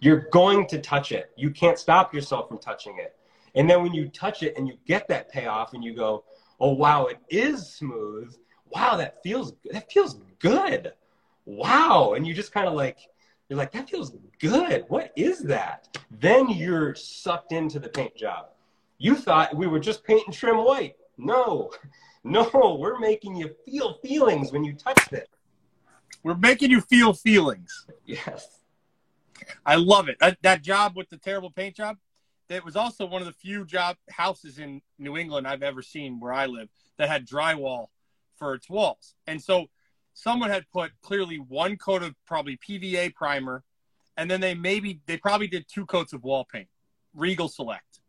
you're 0.00 0.28
going 0.32 0.66
to 0.68 0.78
touch 0.80 1.12
it. 1.12 1.30
You 1.36 1.50
can't 1.50 1.78
stop 1.78 2.12
yourself 2.12 2.48
from 2.48 2.58
touching 2.58 2.98
it. 2.98 3.16
And 3.54 3.68
then 3.68 3.82
when 3.82 3.92
you 3.92 4.08
touch 4.08 4.42
it 4.42 4.54
and 4.56 4.66
you 4.66 4.74
get 4.86 5.08
that 5.08 5.30
payoff 5.30 5.74
and 5.74 5.84
you 5.84 5.94
go, 5.94 6.24
"Oh 6.58 6.72
wow, 6.72 7.06
it 7.06 7.18
is 7.28 7.68
smooth. 7.72 8.34
Wow, 8.70 8.96
that 8.96 9.22
feels 9.22 9.54
that 9.70 9.90
feels 9.92 10.20
good. 10.38 10.92
Wow." 11.44 12.14
And 12.14 12.26
you 12.26 12.34
just 12.34 12.52
kind 12.52 12.68
of 12.68 12.74
like 12.74 12.98
you're 13.48 13.58
like, 13.58 13.72
"That 13.72 13.90
feels 13.90 14.14
good. 14.38 14.84
What 14.88 15.12
is 15.16 15.40
that?" 15.40 15.98
Then 16.10 16.48
you're 16.48 16.94
sucked 16.94 17.52
into 17.52 17.78
the 17.78 17.88
paint 17.88 18.16
job. 18.16 18.50
You 18.98 19.16
thought 19.16 19.56
we 19.56 19.66
were 19.66 19.80
just 19.80 20.04
paint 20.04 20.26
and 20.26 20.34
trim 20.34 20.58
white. 20.58 20.96
No. 21.18 21.70
No, 22.24 22.76
we're 22.78 22.98
making 22.98 23.36
you 23.36 23.54
feel 23.64 23.94
feelings 23.94 24.52
when 24.52 24.62
you 24.62 24.74
touch 24.74 25.10
it. 25.12 25.28
We're 26.22 26.36
making 26.36 26.70
you 26.70 26.82
feel 26.82 27.14
feelings. 27.14 27.86
Yes. 28.04 28.60
I 29.64 29.76
love 29.76 30.08
it. 30.08 30.18
That, 30.20 30.36
that 30.42 30.62
job 30.62 30.96
with 30.96 31.08
the 31.08 31.16
terrible 31.16 31.50
paint 31.50 31.76
job, 31.76 31.96
that 32.48 32.64
was 32.64 32.76
also 32.76 33.06
one 33.06 33.22
of 33.22 33.26
the 33.26 33.32
few 33.32 33.64
job 33.64 33.96
houses 34.10 34.58
in 34.58 34.82
New 34.98 35.16
England 35.16 35.46
I've 35.46 35.62
ever 35.62 35.80
seen 35.80 36.20
where 36.20 36.32
I 36.32 36.46
live 36.46 36.68
that 36.98 37.08
had 37.08 37.26
drywall 37.26 37.86
for 38.36 38.54
its 38.54 38.68
walls. 38.68 39.14
And 39.26 39.40
so 39.40 39.66
someone 40.12 40.50
had 40.50 40.68
put 40.72 40.90
clearly 41.00 41.36
one 41.36 41.76
coat 41.76 42.02
of 42.02 42.14
probably 42.26 42.58
PVA 42.58 43.14
primer, 43.14 43.62
and 44.16 44.30
then 44.30 44.40
they 44.40 44.54
maybe 44.54 45.00
they 45.06 45.16
probably 45.16 45.46
did 45.46 45.66
two 45.68 45.86
coats 45.86 46.12
of 46.12 46.24
wall 46.24 46.44
paint, 46.44 46.68
Regal 47.14 47.48
Select. 47.48 48.00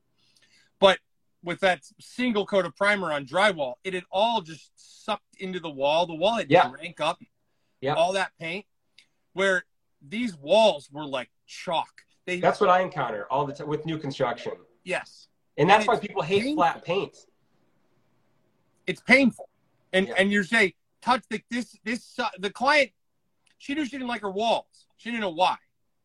But 0.80 1.00
with 1.44 1.60
that 1.62 1.82
single 2.00 2.46
coat 2.46 2.66
of 2.66 2.76
primer 2.76 3.12
on 3.12 3.26
drywall, 3.26 3.76
it 3.84 3.94
had 3.94 4.04
all 4.12 4.42
just 4.42 4.72
sucked 4.76 5.36
into 5.40 5.60
the 5.60 5.70
wall. 5.70 6.06
The 6.06 6.16
wall 6.16 6.36
had 6.38 6.52
Yeah. 6.52 6.70
drank 6.70 7.00
up 7.02 7.20
Yeah. 7.82 7.94
all 7.96 8.14
that 8.14 8.32
paint. 8.40 8.66
Where 9.34 9.66
these 10.02 10.36
walls 10.36 10.90
were 10.92 11.06
like 11.06 11.32
chalk. 11.48 12.04
They 12.26 12.40
That's 12.40 12.60
what 12.60 12.70
I 12.70 12.82
encounter 12.82 13.26
all 13.32 13.46
the 13.46 13.54
time 13.54 13.68
with 13.68 13.86
new 13.86 13.98
construction. 13.98 14.54
yes, 14.84 15.28
And 15.58 15.70
that's 15.70 15.82
And 15.88 15.88
why 15.96 16.00
people 16.00 16.22
hate 16.22 16.42
painful. 16.44 16.56
flat 16.64 16.84
paint. 16.86 17.18
it's 18.88 19.02
painful. 19.02 19.48
And 19.94 20.08
Yeah. 20.08 20.14
and 20.18 20.32
you 20.32 20.44
say 20.44 20.76
touch 21.02 21.24
the 21.30 21.42
this 21.50 21.78
this 21.84 22.04
su- 22.06 22.24
the 22.40 22.50
client. 22.52 22.92
She 23.58 23.74
knew 23.76 23.86
she 23.86 23.92
didn't 23.92 24.08
like 24.08 24.22
her 24.22 24.32
walls. 24.32 24.88
She 24.98 25.10
didn't 25.10 25.22
know 25.22 25.30
why. 25.30 25.58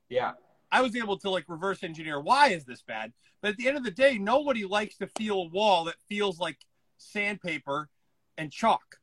Yeah. 0.09 0.35
I 0.71 0.83
was 0.83 0.97
able 0.97 1.19
to 1.19 1.31
like 1.31 1.45
reverse 1.49 1.83
engineer 1.83 2.21
why 2.21 2.49
is 2.49 2.65
this 2.65 2.83
bad. 2.83 3.13
But 3.43 3.51
at 3.51 3.57
the 3.57 3.69
end 3.69 3.77
of 3.77 3.85
the 3.85 3.91
day, 3.91 4.19
nobody 4.19 4.65
likes 4.65 4.97
to 4.99 5.07
feel 5.07 5.43
a 5.43 5.49
wall 5.49 5.85
that 5.85 5.97
feels 6.09 6.39
like 6.39 6.59
sandpaper 6.99 7.89
and 8.39 8.51
chalk. 8.51 8.99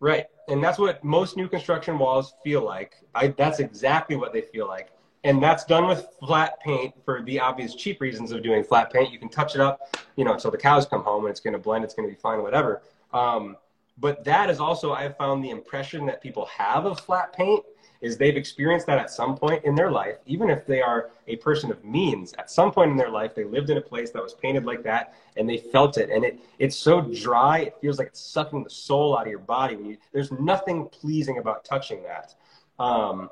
Right. 0.00 0.26
And 0.48 0.62
that's 0.62 0.78
what 0.78 1.02
most 1.04 1.36
new 1.36 1.48
construction 1.48 1.98
walls 1.98 2.34
feel 2.42 2.64
like. 2.64 2.94
I, 3.14 3.28
that's 3.28 3.60
exactly 3.60 4.16
what 4.16 4.32
they 4.32 4.40
feel 4.40 4.66
like. 4.66 4.90
And 5.24 5.40
that's 5.40 5.64
done 5.64 5.86
with 5.86 6.06
flat 6.18 6.58
paint 6.60 6.94
for 7.04 7.22
the 7.22 7.38
obvious 7.38 7.76
cheap 7.76 8.00
reasons 8.00 8.32
of 8.32 8.42
doing 8.42 8.64
flat 8.64 8.92
paint. 8.92 9.12
You 9.12 9.18
can 9.20 9.28
touch 9.28 9.54
it 9.54 9.60
up, 9.60 9.96
you 10.16 10.24
know, 10.24 10.32
until 10.32 10.50
the 10.50 10.58
cows 10.58 10.84
come 10.86 11.04
home 11.04 11.24
and 11.24 11.30
it's 11.30 11.38
going 11.38 11.52
to 11.52 11.60
blend, 11.60 11.84
it's 11.84 11.94
going 11.94 12.08
to 12.08 12.12
be 12.12 12.20
fine, 12.20 12.42
whatever. 12.42 12.82
Um, 13.12 13.56
but 13.98 14.24
that 14.24 14.50
is 14.50 14.58
also, 14.58 14.92
I 14.92 15.02
have 15.02 15.16
found 15.16 15.44
the 15.44 15.50
impression 15.50 16.06
that 16.06 16.20
people 16.20 16.46
have 16.46 16.84
of 16.84 16.98
flat 16.98 17.32
paint 17.32 17.64
is 18.02 18.18
they've 18.18 18.36
experienced 18.36 18.86
that 18.88 18.98
at 18.98 19.10
some 19.10 19.36
point 19.36 19.64
in 19.64 19.74
their 19.74 19.90
life, 19.90 20.16
even 20.26 20.50
if 20.50 20.66
they 20.66 20.82
are 20.82 21.10
a 21.28 21.36
person 21.36 21.70
of 21.70 21.82
means. 21.84 22.34
At 22.34 22.50
some 22.50 22.72
point 22.72 22.90
in 22.90 22.96
their 22.96 23.08
life, 23.08 23.34
they 23.34 23.44
lived 23.44 23.70
in 23.70 23.78
a 23.78 23.80
place 23.80 24.10
that 24.10 24.22
was 24.22 24.34
painted 24.34 24.64
like 24.64 24.82
that, 24.82 25.14
and 25.36 25.48
they 25.48 25.56
felt 25.56 25.96
it. 25.96 26.10
And 26.10 26.24
it 26.24 26.40
it's 26.58 26.76
so 26.76 27.00
dry, 27.00 27.60
it 27.60 27.76
feels 27.80 27.98
like 27.98 28.08
it's 28.08 28.20
sucking 28.20 28.64
the 28.64 28.70
soul 28.70 29.16
out 29.16 29.22
of 29.22 29.30
your 29.30 29.38
body. 29.38 29.76
You, 29.76 29.96
there's 30.12 30.32
nothing 30.32 30.88
pleasing 30.88 31.38
about 31.38 31.64
touching 31.64 32.02
that. 32.02 32.34
Um, 32.78 33.30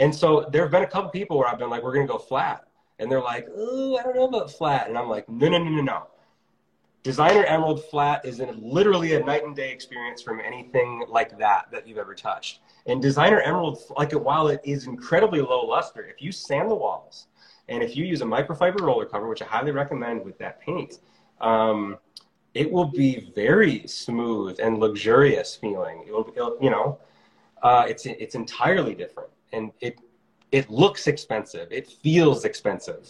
and 0.00 0.14
so 0.14 0.46
there 0.52 0.62
have 0.62 0.70
been 0.72 0.82
a 0.82 0.86
couple 0.86 1.10
people 1.10 1.38
where 1.38 1.48
I've 1.48 1.58
been 1.58 1.70
like, 1.70 1.82
"We're 1.82 1.94
gonna 1.94 2.06
go 2.06 2.18
flat," 2.18 2.66
and 2.98 3.10
they're 3.10 3.22
like, 3.22 3.46
"Oh, 3.56 3.96
I 3.96 4.02
don't 4.02 4.16
know 4.16 4.24
about 4.26 4.50
flat," 4.50 4.88
and 4.88 4.98
I'm 4.98 5.08
like, 5.08 5.28
"No, 5.28 5.48
no, 5.48 5.58
no, 5.58 5.70
no, 5.70 5.82
no." 5.82 6.06
Designer 7.08 7.42
Emerald 7.44 7.82
Flat 7.86 8.22
is 8.22 8.38
literally 8.38 9.14
a 9.14 9.24
night 9.24 9.42
and 9.42 9.56
day 9.56 9.72
experience 9.72 10.20
from 10.20 10.40
anything 10.40 11.06
like 11.08 11.38
that 11.38 11.70
that 11.72 11.88
you've 11.88 11.96
ever 11.96 12.14
touched. 12.14 12.60
And 12.84 13.00
Designer 13.00 13.40
Emerald, 13.40 13.78
like 13.96 14.12
while 14.12 14.48
it 14.48 14.60
is 14.62 14.86
incredibly 14.86 15.40
low 15.40 15.64
luster, 15.64 16.04
if 16.04 16.20
you 16.20 16.32
sand 16.32 16.70
the 16.70 16.74
walls 16.74 17.28
and 17.70 17.82
if 17.82 17.96
you 17.96 18.04
use 18.04 18.20
a 18.20 18.26
microfiber 18.26 18.82
roller 18.82 19.06
cover, 19.06 19.26
which 19.26 19.40
I 19.40 19.46
highly 19.46 19.70
recommend 19.70 20.22
with 20.22 20.36
that 20.36 20.60
paint, 20.60 20.98
um, 21.40 21.96
it 22.52 22.70
will 22.70 22.84
be 22.84 23.32
very 23.34 23.86
smooth 23.86 24.60
and 24.60 24.76
luxurious 24.76 25.54
feeling. 25.54 26.04
It'll, 26.06 26.30
it'll 26.36 26.58
you 26.60 26.68
know, 26.68 26.98
uh, 27.62 27.86
it's 27.88 28.04
it's 28.04 28.34
entirely 28.34 28.94
different, 28.94 29.30
and 29.54 29.72
it 29.80 29.98
it 30.52 30.68
looks 30.68 31.06
expensive. 31.06 31.68
It 31.72 31.86
feels 31.88 32.44
expensive 32.44 33.08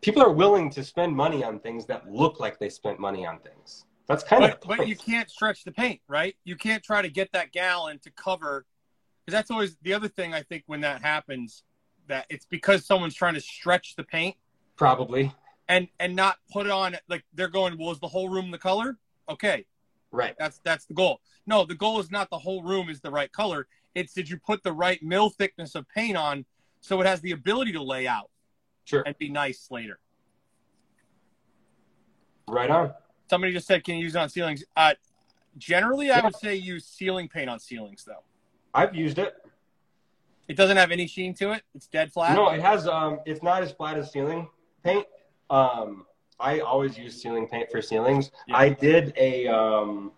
people 0.00 0.22
are 0.22 0.32
willing 0.32 0.70
to 0.70 0.84
spend 0.84 1.14
money 1.14 1.42
on 1.42 1.58
things 1.60 1.86
that 1.86 2.10
look 2.10 2.40
like 2.40 2.58
they 2.58 2.68
spent 2.68 2.98
money 2.98 3.26
on 3.26 3.38
things. 3.40 3.84
That's 4.06 4.24
kind 4.24 4.42
But, 4.42 4.52
of 4.52 4.78
but 4.78 4.88
you 4.88 4.96
can't 4.96 5.30
stretch 5.30 5.64
the 5.64 5.72
paint, 5.72 6.00
right? 6.08 6.34
You 6.44 6.56
can't 6.56 6.82
try 6.82 7.02
to 7.02 7.08
get 7.10 7.30
that 7.32 7.52
gallon 7.52 7.98
to 8.00 8.10
cover. 8.10 8.64
Because 9.24 9.38
that's 9.38 9.50
always 9.50 9.76
the 9.82 9.92
other 9.92 10.08
thing 10.08 10.32
I 10.32 10.42
think 10.42 10.64
when 10.66 10.80
that 10.80 11.02
happens, 11.02 11.64
that 12.06 12.24
it's 12.30 12.46
because 12.46 12.86
someone's 12.86 13.14
trying 13.14 13.34
to 13.34 13.40
stretch 13.40 13.94
the 13.96 14.04
paint 14.04 14.36
probably 14.76 15.34
and 15.68 15.88
and 16.00 16.16
not 16.16 16.36
put 16.50 16.64
it 16.64 16.72
on 16.72 16.96
like 17.08 17.24
they're 17.34 17.48
going. 17.48 17.76
Well, 17.78 17.90
is 17.90 18.00
the 18.00 18.08
whole 18.08 18.30
room 18.30 18.50
the 18.50 18.58
color? 18.58 18.96
Okay, 19.28 19.66
right. 20.10 20.34
that's 20.38 20.60
that's 20.64 20.86
the 20.86 20.94
goal. 20.94 21.20
No, 21.46 21.64
the 21.64 21.74
goal 21.74 22.00
is 22.00 22.10
not 22.10 22.30
the 22.30 22.38
whole 22.38 22.62
room 22.62 22.88
is 22.88 23.02
the 23.02 23.10
right 23.10 23.30
color. 23.30 23.66
It's 23.94 24.14
did 24.14 24.30
you 24.30 24.38
put 24.38 24.62
the 24.62 24.72
right 24.72 25.02
mill 25.02 25.28
thickness 25.28 25.74
of 25.74 25.86
paint 25.90 26.16
on 26.16 26.46
so 26.80 27.00
it 27.02 27.06
has 27.06 27.20
the 27.20 27.32
ability 27.32 27.72
to 27.72 27.82
lay 27.82 28.06
out 28.06 28.30
Sure. 28.88 29.02
and 29.04 29.16
be 29.18 29.28
nice 29.28 29.68
later. 29.70 29.98
Right 32.48 32.70
on. 32.70 32.94
Somebody 33.28 33.52
just 33.52 33.66
said, 33.66 33.84
"Can 33.84 33.96
you 33.96 34.04
use 34.04 34.14
it 34.14 34.18
on 34.18 34.30
ceilings?" 34.30 34.64
Uh, 34.74 34.94
generally, 35.58 36.10
I 36.10 36.20
would 36.20 36.34
say 36.36 36.54
use 36.54 36.86
ceiling 36.86 37.28
paint 37.28 37.50
on 37.50 37.58
ceilings, 37.58 38.04
though. 38.04 38.22
I've 38.72 38.94
used 38.94 39.18
it. 39.18 39.34
It 40.48 40.56
doesn't 40.56 40.78
have 40.78 40.90
any 40.90 41.06
sheen 41.06 41.34
to 41.34 41.52
it. 41.52 41.62
It's 41.74 41.86
dead 41.86 42.10
flat. 42.10 42.34
No, 42.34 42.48
it 42.48 42.62
has. 42.62 42.88
Um, 42.88 43.20
it's 43.26 43.42
not 43.42 43.62
as 43.62 43.72
flat 43.72 43.98
as 43.98 44.10
ceiling 44.10 44.48
paint. 44.82 45.06
Um, 45.50 46.06
I 46.40 46.60
always 46.60 46.96
use 46.96 47.20
ceiling 47.20 47.46
paint 47.46 47.70
for 47.70 47.82
ceilings. 47.82 48.30
Yeah. 48.46 48.56
I 48.56 48.68
did 48.70 49.12
a. 49.18 49.46
Um, 49.48 50.12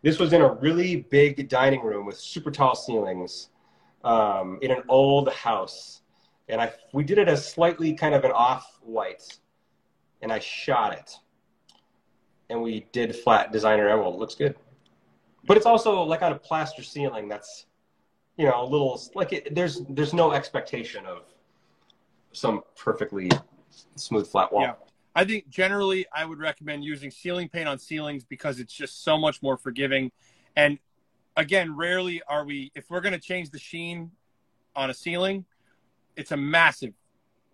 this 0.00 0.18
was 0.18 0.32
in 0.32 0.40
a 0.40 0.54
really 0.54 0.96
big 0.96 1.48
dining 1.50 1.82
room 1.82 2.06
with 2.06 2.16
super 2.18 2.50
tall 2.50 2.74
ceilings, 2.74 3.50
um, 4.04 4.58
in 4.62 4.70
an 4.70 4.82
old 4.88 5.30
house, 5.30 6.00
and 6.48 6.60
I 6.60 6.72
we 6.92 7.04
did 7.04 7.18
it 7.18 7.28
as 7.28 7.46
slightly 7.46 7.94
kind 7.94 8.14
of 8.14 8.24
an 8.24 8.32
off 8.32 8.78
white, 8.82 9.38
and 10.22 10.32
I 10.32 10.38
shot 10.38 10.92
it, 10.92 11.12
and 12.50 12.62
we 12.62 12.86
did 12.92 13.14
flat 13.14 13.52
designer 13.52 13.88
emerald. 13.88 14.14
It 14.14 14.18
looks 14.18 14.34
good, 14.34 14.56
but 15.46 15.56
it's 15.56 15.66
also 15.66 16.02
like 16.02 16.22
on 16.22 16.32
a 16.32 16.38
plaster 16.38 16.82
ceiling. 16.82 17.28
That's 17.28 17.66
you 18.36 18.46
know 18.46 18.62
a 18.62 18.66
little 18.66 19.00
like 19.14 19.32
it, 19.32 19.54
there's 19.54 19.82
there's 19.88 20.12
no 20.12 20.32
expectation 20.32 21.06
of 21.06 21.22
some 22.32 22.62
perfectly 22.76 23.30
smooth 23.96 24.26
flat 24.26 24.52
wall. 24.52 24.62
Yeah. 24.62 24.74
I 25.16 25.24
think 25.24 25.48
generally 25.48 26.06
I 26.12 26.24
would 26.24 26.38
recommend 26.38 26.84
using 26.84 27.10
ceiling 27.10 27.48
paint 27.48 27.68
on 27.68 27.78
ceilings 27.78 28.24
because 28.24 28.58
it's 28.58 28.72
just 28.72 29.04
so 29.04 29.16
much 29.16 29.42
more 29.42 29.56
forgiving. 29.56 30.10
And 30.56 30.78
again, 31.36 31.76
rarely 31.76 32.20
are 32.28 32.44
we, 32.44 32.72
if 32.74 32.90
we're 32.90 33.00
going 33.00 33.12
to 33.12 33.20
change 33.20 33.50
the 33.50 33.58
sheen 33.58 34.10
on 34.74 34.90
a 34.90 34.94
ceiling, 34.94 35.44
it's 36.16 36.32
a 36.32 36.36
massive 36.36 36.92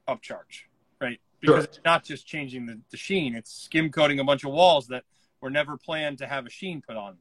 upcharge, 0.09 0.65
right? 1.01 1.21
Because 1.41 1.55
Sure. 1.55 1.65
it's 1.65 1.81
not 1.85 2.05
just 2.05 2.27
changing 2.27 2.67
the, 2.67 2.81
the 2.91 2.97
sheen, 2.97 3.35
it's 3.35 3.53
skim 3.53 3.91
coating 3.91 4.21
a 4.21 4.25
bunch 4.25 4.45
of 4.45 4.53
walls 4.53 4.89
that 4.89 5.05
were 5.41 5.51
never 5.51 5.77
planned 5.77 6.19
to 6.19 6.27
have 6.27 6.47
a 6.47 6.51
sheen 6.51 6.83
put 6.87 6.97
on. 6.97 7.17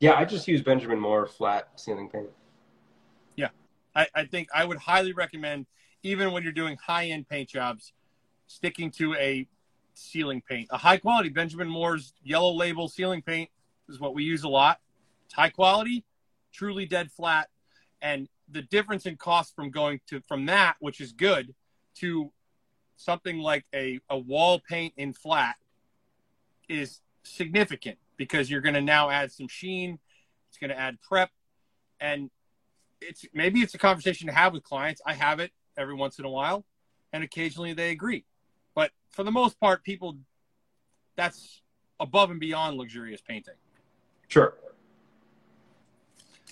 Yeah, 0.00 0.14
I 0.14 0.24
just 0.24 0.48
use 0.48 0.62
Benjamin 0.62 0.98
Moore 0.98 1.26
flat 1.26 1.68
ceiling 1.76 2.08
paint. 2.08 2.28
I, 3.94 4.06
I 4.14 4.24
think 4.24 4.48
I 4.54 4.64
would 4.64 4.78
highly 4.78 5.12
recommend, 5.12 5.66
even 6.02 6.32
when 6.32 6.42
you're 6.42 6.52
doing 6.52 6.76
high 6.84 7.06
end 7.06 7.28
paint 7.28 7.48
jobs, 7.48 7.92
sticking 8.46 8.90
to 8.92 9.14
a 9.14 9.46
ceiling 9.94 10.42
paint. 10.48 10.68
A 10.70 10.78
high 10.78 10.96
quality 10.96 11.28
Benjamin 11.28 11.68
Moore's 11.68 12.14
yellow 12.22 12.52
label 12.52 12.88
ceiling 12.88 13.22
paint 13.22 13.50
is 13.88 14.00
what 14.00 14.14
we 14.14 14.24
use 14.24 14.44
a 14.44 14.48
lot. 14.48 14.80
It's 15.26 15.34
high 15.34 15.50
quality, 15.50 16.04
truly 16.52 16.86
dead 16.86 17.10
flat, 17.10 17.48
and 18.00 18.28
the 18.52 18.62
difference 18.62 19.06
in 19.06 19.16
cost 19.16 19.54
from 19.54 19.70
going 19.70 20.00
to 20.08 20.20
from 20.20 20.46
that, 20.46 20.76
which 20.80 21.00
is 21.00 21.12
good, 21.12 21.54
to 21.96 22.30
something 22.96 23.38
like 23.38 23.64
a, 23.74 23.98
a 24.08 24.18
wall 24.18 24.60
paint 24.68 24.94
in 24.96 25.12
flat 25.12 25.56
is 26.68 27.00
significant 27.22 27.98
because 28.16 28.50
you're 28.50 28.60
going 28.60 28.74
to 28.74 28.80
now 28.80 29.10
add 29.10 29.32
some 29.32 29.48
sheen. 29.48 29.98
It's 30.48 30.58
going 30.58 30.70
to 30.70 30.78
add 30.78 30.98
prep, 31.00 31.30
and 32.00 32.30
it's 33.00 33.24
maybe 33.32 33.60
it's 33.60 33.74
a 33.74 33.78
conversation 33.78 34.26
to 34.26 34.32
have 34.32 34.52
with 34.52 34.62
clients. 34.62 35.00
I 35.06 35.14
have 35.14 35.40
it 35.40 35.50
every 35.76 35.94
once 35.94 36.18
in 36.18 36.24
a 36.24 36.30
while, 36.30 36.64
and 37.12 37.24
occasionally 37.24 37.72
they 37.72 37.90
agree. 37.90 38.24
But 38.74 38.90
for 39.10 39.24
the 39.24 39.32
most 39.32 39.58
part, 39.58 39.82
people 39.82 40.18
that's 41.16 41.62
above 41.98 42.30
and 42.30 42.40
beyond 42.40 42.76
luxurious 42.76 43.20
painting. 43.20 43.54
Sure. 44.28 44.54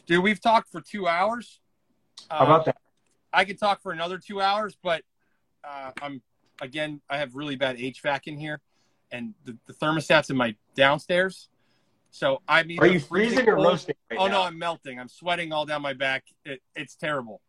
Dude, 0.06 0.22
we've 0.22 0.40
talked 0.40 0.70
for 0.70 0.80
two 0.80 1.06
hours. 1.06 1.60
How 2.30 2.44
about 2.44 2.64
that? 2.66 2.76
I 3.32 3.44
could 3.44 3.58
talk 3.58 3.80
for 3.82 3.92
another 3.92 4.18
two 4.18 4.40
hours, 4.40 4.76
but 4.82 5.02
uh, 5.64 5.92
I'm 6.02 6.22
again. 6.60 7.00
I 7.08 7.18
have 7.18 7.34
really 7.34 7.56
bad 7.56 7.76
HVAC 7.78 8.26
in 8.26 8.36
here, 8.36 8.60
and 9.12 9.34
the, 9.44 9.56
the 9.66 9.72
thermostat's 9.72 10.30
in 10.30 10.36
my 10.36 10.54
downstairs. 10.74 11.48
So 12.10 12.42
I'm 12.48 12.70
either 12.70 12.82
Are 12.82 12.86
you 12.88 12.98
freezing 12.98 13.48
or 13.48 13.54
cold- 13.54 13.66
roasting 13.68 13.94
right 14.10 14.18
oh 14.18 14.26
now? 14.26 14.32
no, 14.32 14.42
I'm 14.42 14.58
melting. 14.58 14.98
I'm 14.98 15.08
sweating 15.08 15.52
all 15.52 15.64
down 15.64 15.80
my 15.80 15.92
back. 15.92 16.24
It, 16.44 16.60
it's 16.74 16.96
terrible. 16.96 17.40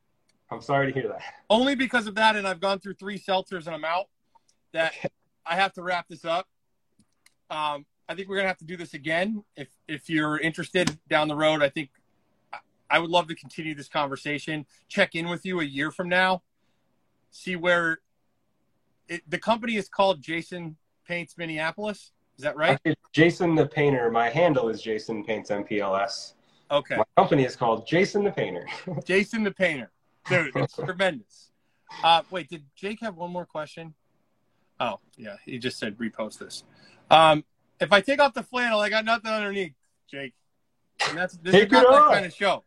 I'm 0.51 0.61
sorry 0.61 0.91
to 0.91 0.99
hear 0.99 1.07
that. 1.09 1.21
Only 1.49 1.75
because 1.75 2.05
of 2.07 2.15
that, 2.15 2.35
and 2.35 2.47
I've 2.47 2.59
gone 2.59 2.79
through 2.79 2.95
three 2.95 3.17
seltzers 3.17 3.65
and 3.65 3.75
I'm 3.75 3.85
out. 3.85 4.07
That 4.73 4.93
I 5.45 5.55
have 5.55 5.73
to 5.73 5.81
wrap 5.81 6.07
this 6.07 6.25
up. 6.25 6.47
Um, 7.49 7.85
I 8.07 8.13
think 8.15 8.29
we're 8.29 8.35
gonna 8.35 8.49
have 8.49 8.57
to 8.57 8.65
do 8.65 8.77
this 8.77 8.93
again. 8.93 9.43
If 9.55 9.69
if 9.87 10.09
you're 10.09 10.37
interested 10.37 10.97
down 11.09 11.27
the 11.27 11.35
road, 11.35 11.63
I 11.63 11.69
think 11.69 11.89
I- 12.91 12.99
would 12.99 13.09
love 13.09 13.27
to 13.27 13.35
continue 13.35 13.73
this 13.75 13.87
conversation. 13.87 14.65
Check 14.87 15.15
in 15.15 15.29
with 15.29 15.45
you 15.45 15.59
a 15.59 15.63
year 15.63 15.91
from 15.91 16.09
now, 16.09 16.43
see 17.31 17.55
where 17.55 17.99
it, 19.07 19.21
the 19.29 19.37
company 19.37 19.75
is 19.75 19.89
called 19.89 20.21
Jason 20.21 20.77
Paints 21.07 21.37
Minneapolis. 21.37 22.11
Is 22.37 22.43
that 22.43 22.55
right? 22.55 22.71
Actually, 22.71 22.95
Jason 23.13 23.55
the 23.55 23.65
Painter. 23.65 24.09
My 24.09 24.29
handle 24.29 24.69
is 24.69 24.81
Jason 24.81 25.23
Paints 25.23 25.49
MPLS. 25.49 26.33
Okay, 26.71 26.95
My 26.95 27.03
company 27.17 27.43
is 27.43 27.55
called 27.55 27.85
Jason 27.85 28.23
the 28.23 28.31
Painter. 28.31 28.65
Jason 29.05 29.43
the 29.43 29.51
Painter, 29.51 29.91
dude, 30.29 30.55
it's 30.55 30.75
tremendous. 30.75 31.51
Uh, 32.01 32.21
wait, 32.31 32.49
did 32.49 32.63
Jake 32.75 33.01
have 33.01 33.17
one 33.17 33.29
more 33.31 33.45
question? 33.45 33.93
Oh, 34.79 34.99
yeah, 35.17 35.35
he 35.45 35.59
just 35.59 35.77
said 35.77 35.97
repost 35.97 36.39
this. 36.39 36.63
Um, 37.09 37.43
if 37.81 37.91
I 37.91 37.99
take 37.99 38.21
off 38.21 38.33
the 38.33 38.43
flannel, 38.43 38.79
I 38.79 38.89
got 38.89 39.03
nothing 39.03 39.29
underneath, 39.29 39.73
Jake. 40.09 40.33
And 41.09 41.17
that's 41.17 41.35
this 41.37 41.51
Take 41.51 41.65
is 41.65 41.71
not 41.73 41.83
that 41.83 42.01
off. 42.01 42.13
kind 42.13 42.25
of 42.25 42.33
show. 42.33 42.63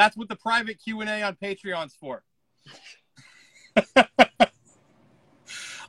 That's 0.00 0.16
what 0.16 0.30
the 0.30 0.36
private 0.36 0.82
Q 0.82 1.02
and 1.02 1.10
A 1.10 1.20
on 1.24 1.36
Patreon's 1.36 1.94
for. 1.94 2.24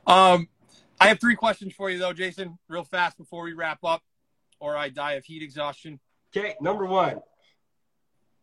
um, 0.06 0.46
I 1.00 1.08
have 1.08 1.18
three 1.18 1.34
questions 1.34 1.72
for 1.72 1.88
you 1.88 1.98
though, 1.98 2.12
Jason, 2.12 2.58
real 2.68 2.84
fast 2.84 3.16
before 3.16 3.42
we 3.42 3.54
wrap 3.54 3.78
up, 3.82 4.02
or 4.60 4.76
I 4.76 4.90
die 4.90 5.12
of 5.12 5.24
heat 5.24 5.42
exhaustion. 5.42 5.98
Okay, 6.36 6.56
number 6.60 6.84
one. 6.84 7.22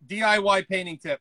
DIY 0.08 0.68
painting 0.68 0.98
tip. 0.98 1.20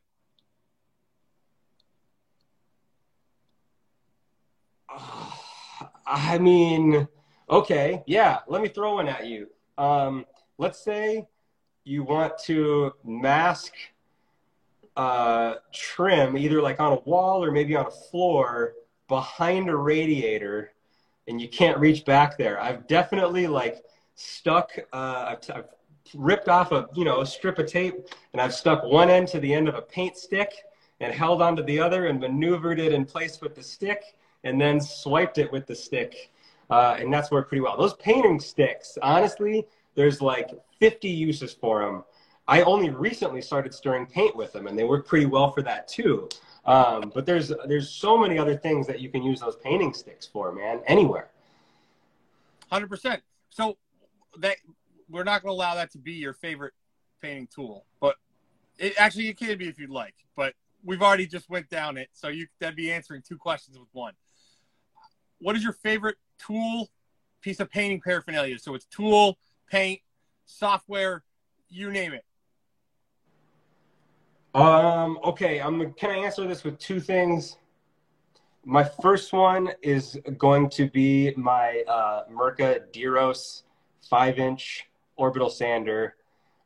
I 6.07 6.39
mean, 6.39 7.07
okay, 7.51 8.01
yeah. 8.07 8.39
Let 8.47 8.63
me 8.63 8.67
throw 8.69 8.95
one 8.95 9.09
at 9.09 9.27
you. 9.27 9.47
Um, 9.77 10.25
let's 10.57 10.83
say 10.83 11.27
you 11.83 12.01
want 12.01 12.39
to 12.45 12.93
mask 13.05 13.73
uh, 14.95 15.55
trim 15.73 16.37
either 16.37 16.61
like 16.61 16.79
on 16.79 16.93
a 16.93 16.99
wall 17.01 17.43
or 17.43 17.51
maybe 17.51 17.75
on 17.75 17.85
a 17.85 17.91
floor 17.91 18.73
behind 19.07 19.69
a 19.69 19.75
radiator, 19.75 20.71
and 21.27 21.41
you 21.41 21.47
can't 21.47 21.77
reach 21.77 22.05
back 22.05 22.37
there. 22.37 22.59
I've 22.61 22.87
definitely 22.87 23.47
like 23.47 23.83
stuck. 24.15 24.71
Uh, 24.91 25.25
I've, 25.29 25.41
t- 25.41 25.53
I've 25.53 25.69
ripped 26.13 26.49
off 26.49 26.71
a 26.71 26.87
you 26.95 27.05
know 27.05 27.21
a 27.21 27.25
strip 27.25 27.59
of 27.59 27.67
tape, 27.67 27.95
and 28.33 28.41
I've 28.41 28.53
stuck 28.53 28.83
one 28.83 29.09
end 29.09 29.27
to 29.29 29.39
the 29.39 29.53
end 29.53 29.67
of 29.67 29.75
a 29.75 29.81
paint 29.81 30.17
stick 30.17 30.53
and 30.99 31.13
held 31.13 31.41
onto 31.41 31.63
the 31.63 31.79
other 31.79 32.07
and 32.07 32.19
maneuvered 32.19 32.79
it 32.79 32.93
in 32.93 33.05
place 33.05 33.39
with 33.41 33.55
the 33.55 33.63
stick 33.63 34.15
and 34.43 34.59
then 34.59 34.79
swiped 34.79 35.37
it 35.37 35.51
with 35.51 35.65
the 35.65 35.75
stick. 35.75 36.31
Uh, 36.69 36.97
and 36.99 37.11
that's 37.11 37.31
worked 37.31 37.49
pretty 37.49 37.61
well. 37.61 37.77
Those 37.77 37.95
painting 37.95 38.39
sticks, 38.39 38.97
honestly, 39.01 39.65
there's 39.95 40.21
like 40.21 40.49
50 40.79 41.09
uses 41.09 41.53
for 41.53 41.83
them. 41.83 42.03
I 42.49 42.63
only 42.63 42.89
recently 42.89 43.43
started 43.43 43.75
stirring 43.75 44.07
paint 44.07 44.35
with 44.35 44.51
them, 44.53 44.65
and 44.65 44.77
they 44.77 44.83
work 44.83 45.07
pretty 45.07 45.27
well 45.27 45.51
for 45.51 45.61
that 45.61 45.87
too. 45.87 46.27
Um, 46.65 47.11
but 47.13 47.27
there's 47.27 47.53
there's 47.67 47.91
so 47.91 48.17
many 48.17 48.39
other 48.39 48.57
things 48.57 48.87
that 48.87 48.99
you 48.99 49.09
can 49.09 49.21
use 49.21 49.39
those 49.39 49.55
painting 49.57 49.93
sticks 49.93 50.25
for, 50.25 50.51
man. 50.51 50.81
Anywhere. 50.87 51.29
Hundred 52.71 52.89
percent. 52.89 53.21
So 53.51 53.77
that 54.39 54.57
we're 55.09 55.23
not 55.23 55.43
going 55.43 55.53
to 55.53 55.55
allow 55.55 55.75
that 55.75 55.91
to 55.91 55.99
be 55.99 56.13
your 56.13 56.33
favorite 56.33 56.73
painting 57.21 57.47
tool, 57.53 57.85
but 58.01 58.15
it 58.79 58.93
actually 58.97 59.29
it 59.29 59.37
can 59.37 59.55
be 59.59 59.67
if 59.67 59.77
you'd 59.77 59.91
like. 59.91 60.15
But 60.35 60.55
we've 60.83 61.03
already 61.03 61.27
just 61.27 61.51
went 61.51 61.69
down 61.69 61.97
it, 61.97 62.09
so 62.13 62.29
you 62.29 62.47
that'd 62.59 62.75
be 62.75 62.91
answering 62.91 63.21
two 63.21 63.37
questions 63.37 63.77
with 63.77 63.89
one. 63.91 64.13
What 65.37 65.55
is 65.55 65.63
your 65.63 65.73
favorite 65.73 66.17
tool, 66.39 66.89
piece 67.41 67.59
of 67.59 67.69
painting 67.69 68.01
paraphernalia? 68.01 68.57
So 68.57 68.73
it's 68.73 68.85
tool, 68.85 69.37
paint, 69.69 70.01
software, 70.45 71.23
you 71.69 71.91
name 71.91 72.13
it. 72.13 72.25
Um, 74.55 75.19
okay, 75.23 75.59
I'm 75.61 75.93
can 75.93 76.09
I 76.09 76.17
answer 76.17 76.47
this 76.47 76.63
with 76.63 76.79
two 76.79 76.99
things? 76.99 77.57
My 78.65 78.83
first 78.83 79.31
one 79.31 79.69
is 79.81 80.17
going 80.37 80.69
to 80.71 80.89
be 80.89 81.33
my 81.37 81.83
uh, 81.87 82.23
Mirka 82.31 82.81
Deros 82.91 83.63
five 84.09 84.39
inch 84.39 84.87
orbital 85.17 85.49
sander, 85.49 86.15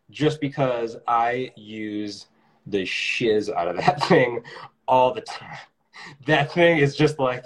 just 0.09 0.39
because 0.39 0.95
I 1.07 1.51
use 1.57 2.27
the 2.67 2.85
shiz 2.85 3.49
out 3.49 3.67
of 3.67 3.75
that 3.77 4.01
thing 4.07 4.43
all 4.87 5.13
the 5.13 5.21
time. 5.21 5.57
That 6.25 6.53
thing 6.53 6.77
is 6.77 6.95
just 6.95 7.19
like 7.19 7.45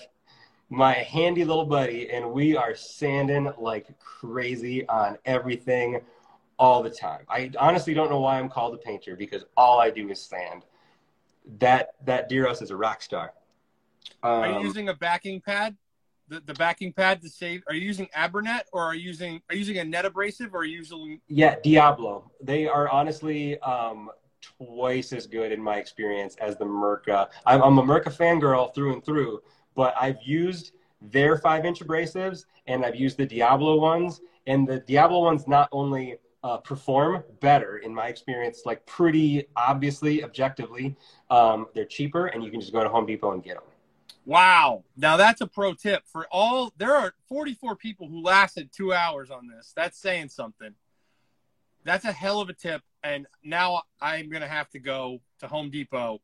my 0.70 0.94
handy 0.94 1.46
little 1.46 1.66
buddy, 1.66 2.12
and 2.12 2.32
we 2.32 2.56
are 2.56 2.76
sanding 2.76 3.52
like 3.58 3.88
crazy 4.00 4.88
on 4.88 5.18
everything 5.26 6.02
all 6.60 6.82
the 6.84 6.90
time. 6.90 7.26
I 7.30 7.52
honestly 7.60 7.94
don't 7.94 8.10
know 8.10 8.20
why 8.20 8.40
I'm 8.40 8.50
called 8.50 8.74
a 8.74 8.78
painter 8.78 9.16
because 9.16 9.46
all 9.56 9.80
I 9.80 9.90
do 9.90 10.10
is 10.10 10.22
sand. 10.22 10.66
That 11.60 11.94
that 12.06 12.30
Deros 12.30 12.62
is 12.62 12.72
a 12.72 12.76
rock 12.76 13.02
star. 13.02 13.34
Are 14.24 14.48
you 14.48 14.56
Um, 14.56 14.66
using 14.66 14.90
a 14.90 14.94
backing 14.94 15.40
pad? 15.42 15.78
The, 16.30 16.42
the 16.42 16.54
backing 16.56 16.92
pad 16.92 17.22
to 17.22 17.30
save? 17.30 17.64
Are 17.70 17.74
you 17.74 17.86
using 17.86 18.08
Abranet 18.08 18.64
or 18.74 18.82
are 18.82 18.96
you 18.96 19.04
using 19.04 19.42
are 19.50 19.56
you 19.56 19.60
using 19.60 19.78
a 19.78 19.86
net 19.86 20.04
abrasive 20.06 20.54
or 20.54 20.60
are 20.60 20.66
you 20.66 20.80
using 20.80 21.22
yeah, 21.28 21.56
Diablo. 21.64 22.30
They 22.42 22.68
are 22.68 22.90
honestly 22.90 23.58
um, 23.62 24.10
twice 24.42 25.14
as 25.14 25.26
good 25.26 25.54
in 25.54 25.62
my 25.62 25.78
experience 25.78 26.36
as 26.42 26.58
the 26.58 26.66
Mirka. 26.66 27.30
I'm, 27.46 27.62
I'm 27.62 27.78
a 27.78 27.84
Mirka 27.84 28.12
fangirl 28.14 28.76
through 28.76 28.94
and 28.94 29.06
through, 29.06 29.42
but 29.74 29.94
I've 30.00 30.22
used 30.22 30.74
their 31.02 31.38
five 31.38 31.64
inch 31.64 31.80
abrasives 31.80 32.46
and 32.66 32.84
I've 32.84 32.96
used 32.96 33.16
the 33.18 33.26
Diablo 33.26 33.78
ones, 33.80 34.20
and 34.48 34.68
the 34.68 34.80
Diablo 34.82 35.22
ones 35.22 35.48
not 35.48 35.70
only 35.72 36.18
uh, 36.44 36.58
perform 36.58 37.24
better 37.40 37.78
in 37.78 37.94
my 37.94 38.08
experience, 38.08 38.62
like 38.66 38.86
pretty 38.86 39.48
obviously, 39.56 40.24
objectively, 40.24 40.96
um, 41.30 41.68
they're 41.74 41.86
cheaper, 41.86 42.28
and 42.28 42.44
you 42.44 42.52
can 42.52 42.60
just 42.60 42.74
go 42.74 42.84
to 42.84 42.90
Home 42.90 43.06
Depot 43.06 43.32
and 43.32 43.44
get 43.44 43.56
them. 43.56 43.64
Wow. 44.26 44.84
Now 44.98 45.16
that's 45.16 45.40
a 45.40 45.48
pro 45.48 45.74
tip 45.74 46.04
for 46.06 46.28
all. 46.32 46.74
There 46.78 46.94
are 46.94 47.14
44 47.30 47.78
people 47.78 48.10
who 48.10 48.22
lasted 48.22 48.72
two 48.74 48.94
hours 48.94 49.32
on 49.32 49.48
this. 49.48 49.72
That's 49.74 49.98
saying 49.98 50.30
something. 50.30 50.74
That's 51.86 52.04
a 52.04 52.12
hell 52.12 52.42
of 52.42 52.50
a 52.50 52.54
tip. 52.54 52.82
And 53.04 53.26
now 53.42 53.84
I'm 54.02 54.30
gonna 54.30 54.48
have 54.48 54.70
to 54.72 54.80
go 54.80 55.22
to 55.40 55.48
Home 55.48 55.70
Depot, 55.70 56.20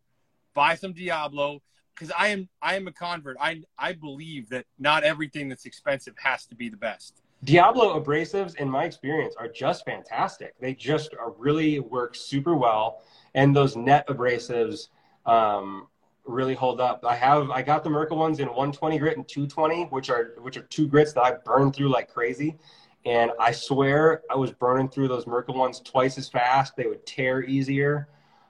buy 0.53 0.75
some 0.75 0.91
Diablo 0.91 1.61
because 1.95 2.11
I 2.17 2.27
am 2.27 2.49
I 2.61 2.75
am 2.75 2.87
a 2.87 2.91
convert. 2.91 3.37
I 3.39 3.61
I 3.77 3.93
believe 3.93 4.49
that 4.49 4.65
not 4.77 5.03
everything 5.03 5.47
that's 5.47 5.65
expensive 5.65 6.15
has 6.17 6.45
to 6.47 6.55
be 6.55 6.67
the 6.67 6.75
best. 6.75 7.22
Diablo 7.43 7.99
abrasives, 7.99 8.55
in 8.55 8.69
my 8.69 8.85
experience, 8.85 9.35
are 9.37 9.47
just 9.47 9.85
fantastic. 9.85 10.53
They 10.59 10.73
just 10.73 11.13
are 11.19 11.31
really 11.31 11.79
work 11.79 12.15
super 12.15 12.55
well, 12.55 13.01
and 13.33 13.55
those 13.55 13.75
net 13.75 14.07
abrasives 14.07 14.89
um, 15.25 15.87
really 16.25 16.53
hold 16.53 16.79
up. 16.79 17.03
I 17.05 17.15
have 17.15 17.49
I 17.49 17.61
got 17.61 17.83
the 17.83 17.89
Mirka 17.89 18.15
ones 18.15 18.39
in 18.39 18.47
120 18.47 18.97
grit 18.97 19.17
and 19.17 19.27
220, 19.27 19.85
which 19.85 20.09
are 20.09 20.35
which 20.41 20.57
are 20.57 20.63
two 20.63 20.87
grits 20.87 21.13
that 21.13 21.23
I 21.23 21.33
burn 21.33 21.71
through 21.71 21.89
like 21.89 22.13
crazy. 22.13 22.57
And 23.05 23.31
I 23.39 23.51
swear 23.51 24.21
I 24.29 24.35
was 24.35 24.51
burning 24.51 24.87
through 24.87 25.09
those 25.09 25.25
Mirka 25.25 25.53
ones 25.53 25.81
twice 25.81 26.17
as 26.17 26.29
fast. 26.29 26.77
They 26.77 26.87
would 26.87 27.05
tear 27.05 27.43
easier. 27.43 28.07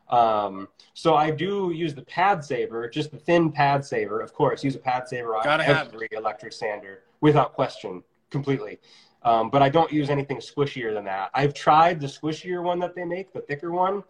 Um, 0.09 0.67
so 0.93 1.15
I 1.15 1.31
do 1.31 1.71
use 1.73 1.95
the 1.95 2.03
pad 2.03 2.43
saver, 2.43 2.87
just 2.87 3.09
the 3.09 3.17
thin 3.17 3.51
pad 3.51 3.83
saver. 3.83 4.19
Of 4.19 4.33
course, 4.33 4.63
use 4.63 4.75
a 4.75 4.79
pad 4.79 5.07
saver 5.07 5.35
on 5.35 5.43
Gotta 5.43 5.63
have 5.63 5.87
every 5.87 6.07
electric 6.11 6.53
sander 6.53 7.03
without 7.21 7.53
question, 7.53 8.03
completely. 8.33 8.79
Um, 9.23 9.49
but 9.49 9.61
I 9.61 9.69
don't 9.69 9.91
use 9.91 10.09
anything 10.09 10.39
squishier 10.39 10.93
than 10.93 11.05
that. 11.05 11.29
I've 11.33 11.53
tried 11.53 12.01
the 12.01 12.07
squishier 12.07 12.61
one 12.61 12.79
that 12.79 12.93
they 12.93 13.05
make, 13.05 13.31
the 13.31 13.39
thicker 13.39 13.71
one, 13.71 14.03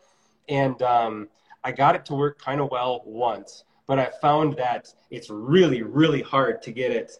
and 0.50 0.82
um, 0.82 1.30
I 1.64 1.72
got 1.72 1.95
it 1.95 2.04
to 2.06 2.16
work 2.16 2.40
kind 2.40 2.60
of 2.60 2.72
well 2.72 3.04
once. 3.06 3.64
But 3.86 4.00
I 4.00 4.10
found 4.22 4.56
that 4.58 4.91
it's 5.12 5.30
really, 5.30 5.84
really 5.84 6.24
hard 6.24 6.64
to 6.64 6.72
get 6.72 6.91
it 6.91 7.12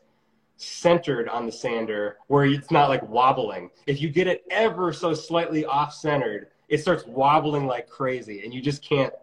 centered 0.57 1.27
on 1.30 1.45
the 1.45 1.51
sander 1.51 2.17
where 2.27 2.45
it's 2.45 2.71
not 2.71 2.89
like 2.89 3.07
wobbling. 3.07 3.69
If 3.85 4.01
you 4.01 4.09
get 4.09 4.27
it 4.27 4.43
ever 4.49 4.93
so 4.93 5.13
slightly 5.13 5.65
off 5.65 5.93
centered, 5.93 6.47
it 6.69 6.80
starts 6.80 7.05
wobbling 7.05 7.67
like 7.67 7.89
crazy 7.89 8.43
and 8.43 8.53
you 8.53 8.61
just 8.61 8.84
can't 8.88 9.13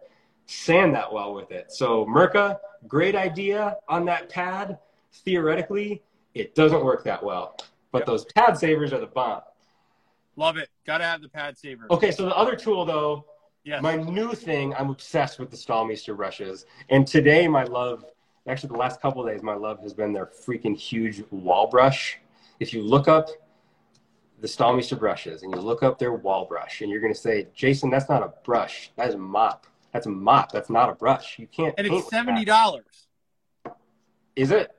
sand 0.45 0.93
that 0.93 1.11
well 1.11 1.33
with 1.33 1.51
it. 1.51 1.71
So 1.71 2.05
Mirka, 2.05 2.59
great 2.87 3.15
idea 3.15 3.77
on 3.87 4.05
that 4.05 4.29
pad. 4.29 4.77
Theoretically, 5.25 6.03
it 6.33 6.55
doesn't 6.55 6.83
work 6.83 7.03
that 7.05 7.23
well. 7.23 7.57
But 7.91 7.99
Yep. 7.99 8.05
those 8.07 8.25
pad 8.25 8.57
savers 8.57 8.93
are 8.93 8.99
the 8.99 9.07
bomb. 9.07 9.41
Love 10.35 10.57
it. 10.57 10.69
Gotta 10.85 11.03
have 11.03 11.21
the 11.21 11.29
pad 11.29 11.57
saver. 11.57 11.87
Okay, 11.91 12.11
so 12.11 12.25
the 12.25 12.35
other 12.35 12.55
tool 12.55 12.85
though, 12.85 13.25
Yes. 13.63 13.81
my 13.83 13.95
new 13.95 14.33
thing, 14.33 14.73
I'm 14.75 14.89
obsessed 14.89 15.39
with 15.39 15.51
the 15.51 15.57
Staalmeester 15.57 16.15
brushes. 16.15 16.65
And 16.89 17.05
today 17.05 17.47
my 17.47 17.63
love, 17.63 18.05
actually 18.47 18.69
the 18.69 18.77
last 18.77 19.01
couple 19.01 19.21
of 19.21 19.31
days, 19.31 19.43
my 19.43 19.53
love 19.53 19.79
has 19.81 19.93
been 19.93 20.13
their 20.13 20.25
freaking 20.27 20.75
huge 20.75 21.21
wall 21.31 21.67
brush. 21.67 22.17
If 22.59 22.73
you 22.73 22.81
look 22.81 23.07
up 23.07 23.29
the 24.39 24.47
Staalmeester 24.47 24.97
brushes 24.97 25.43
and 25.43 25.53
you 25.53 25.61
look 25.61 25.83
up 25.83 25.99
their 25.99 26.13
wall 26.13 26.45
brush 26.45 26.81
and 26.81 26.89
you're 26.89 27.01
gonna 27.01 27.13
say, 27.13 27.47
Jason, 27.53 27.89
that's 27.91 28.09
not 28.09 28.23
a 28.23 28.33
brush. 28.43 28.91
That 28.95 29.09
is 29.09 29.15
a 29.15 29.19
mop. 29.19 29.67
That's 29.93 30.05
a 30.07 30.09
mop. 30.09 30.51
That's 30.51 30.69
not 30.69 30.89
a 30.89 30.95
brush. 30.95 31.37
You 31.37 31.47
can't 31.47 31.75
and 31.77 31.85
it's 31.85 32.09
seventy 32.09 32.45
dollars. 32.45 33.07
Is 34.41 34.49
it? 34.49 34.71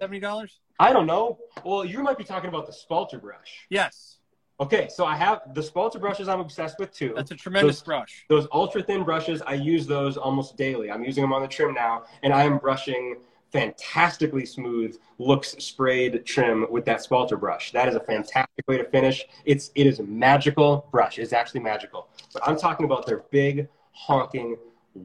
Seventy 0.00 0.18
dollars? 0.18 0.58
I 0.80 0.92
don't 0.92 1.06
know. 1.06 1.38
Well, 1.64 1.84
you 1.84 2.02
might 2.02 2.18
be 2.18 2.24
talking 2.24 2.48
about 2.48 2.66
the 2.66 2.72
Spalter 2.72 3.18
brush. 3.18 3.66
Yes. 3.70 4.16
Okay, 4.58 4.88
so 4.88 5.06
I 5.06 5.14
have 5.14 5.54
the 5.54 5.62
Spalter 5.62 6.00
brushes 6.00 6.26
I'm 6.26 6.40
obsessed 6.40 6.80
with 6.80 6.92
too. 6.92 7.12
That's 7.14 7.30
a 7.30 7.36
tremendous 7.36 7.76
Those- 7.76 7.84
brush. 7.84 8.24
Those 8.28 8.48
ultra 8.52 8.82
thin 8.82 9.04
brushes, 9.04 9.40
I 9.42 9.54
use 9.54 9.86
those 9.86 10.16
almost 10.16 10.56
daily. 10.56 10.90
I'm 10.90 11.04
using 11.04 11.22
them 11.22 11.32
on 11.32 11.42
the 11.42 11.46
trim 11.48 11.74
now, 11.74 12.06
and 12.24 12.32
I 12.32 12.42
am 12.42 12.58
brushing 12.58 13.18
fantastically 13.52 14.44
smooth 14.44 14.98
looks 15.18 15.50
sprayed 15.64 16.26
trim 16.26 16.66
with 16.68 16.84
that 16.86 17.00
Spalter 17.00 17.36
brush. 17.36 17.70
That 17.70 17.88
is 17.88 17.94
a 17.94 18.00
fantastic 18.00 18.66
way 18.66 18.78
to 18.78 18.84
finish. 18.84 19.24
It's 19.44 19.70
it 19.76 19.86
is 19.86 20.00
a 20.00 20.04
magical 20.04 20.88
brush. 20.90 21.20
It's 21.20 21.32
actually 21.32 21.60
magical. 21.60 22.08
But 22.32 22.42
I'm 22.48 22.58
talking 22.58 22.84
about 22.84 23.06
their 23.06 23.22
big 23.30 23.68
honking 23.92 24.56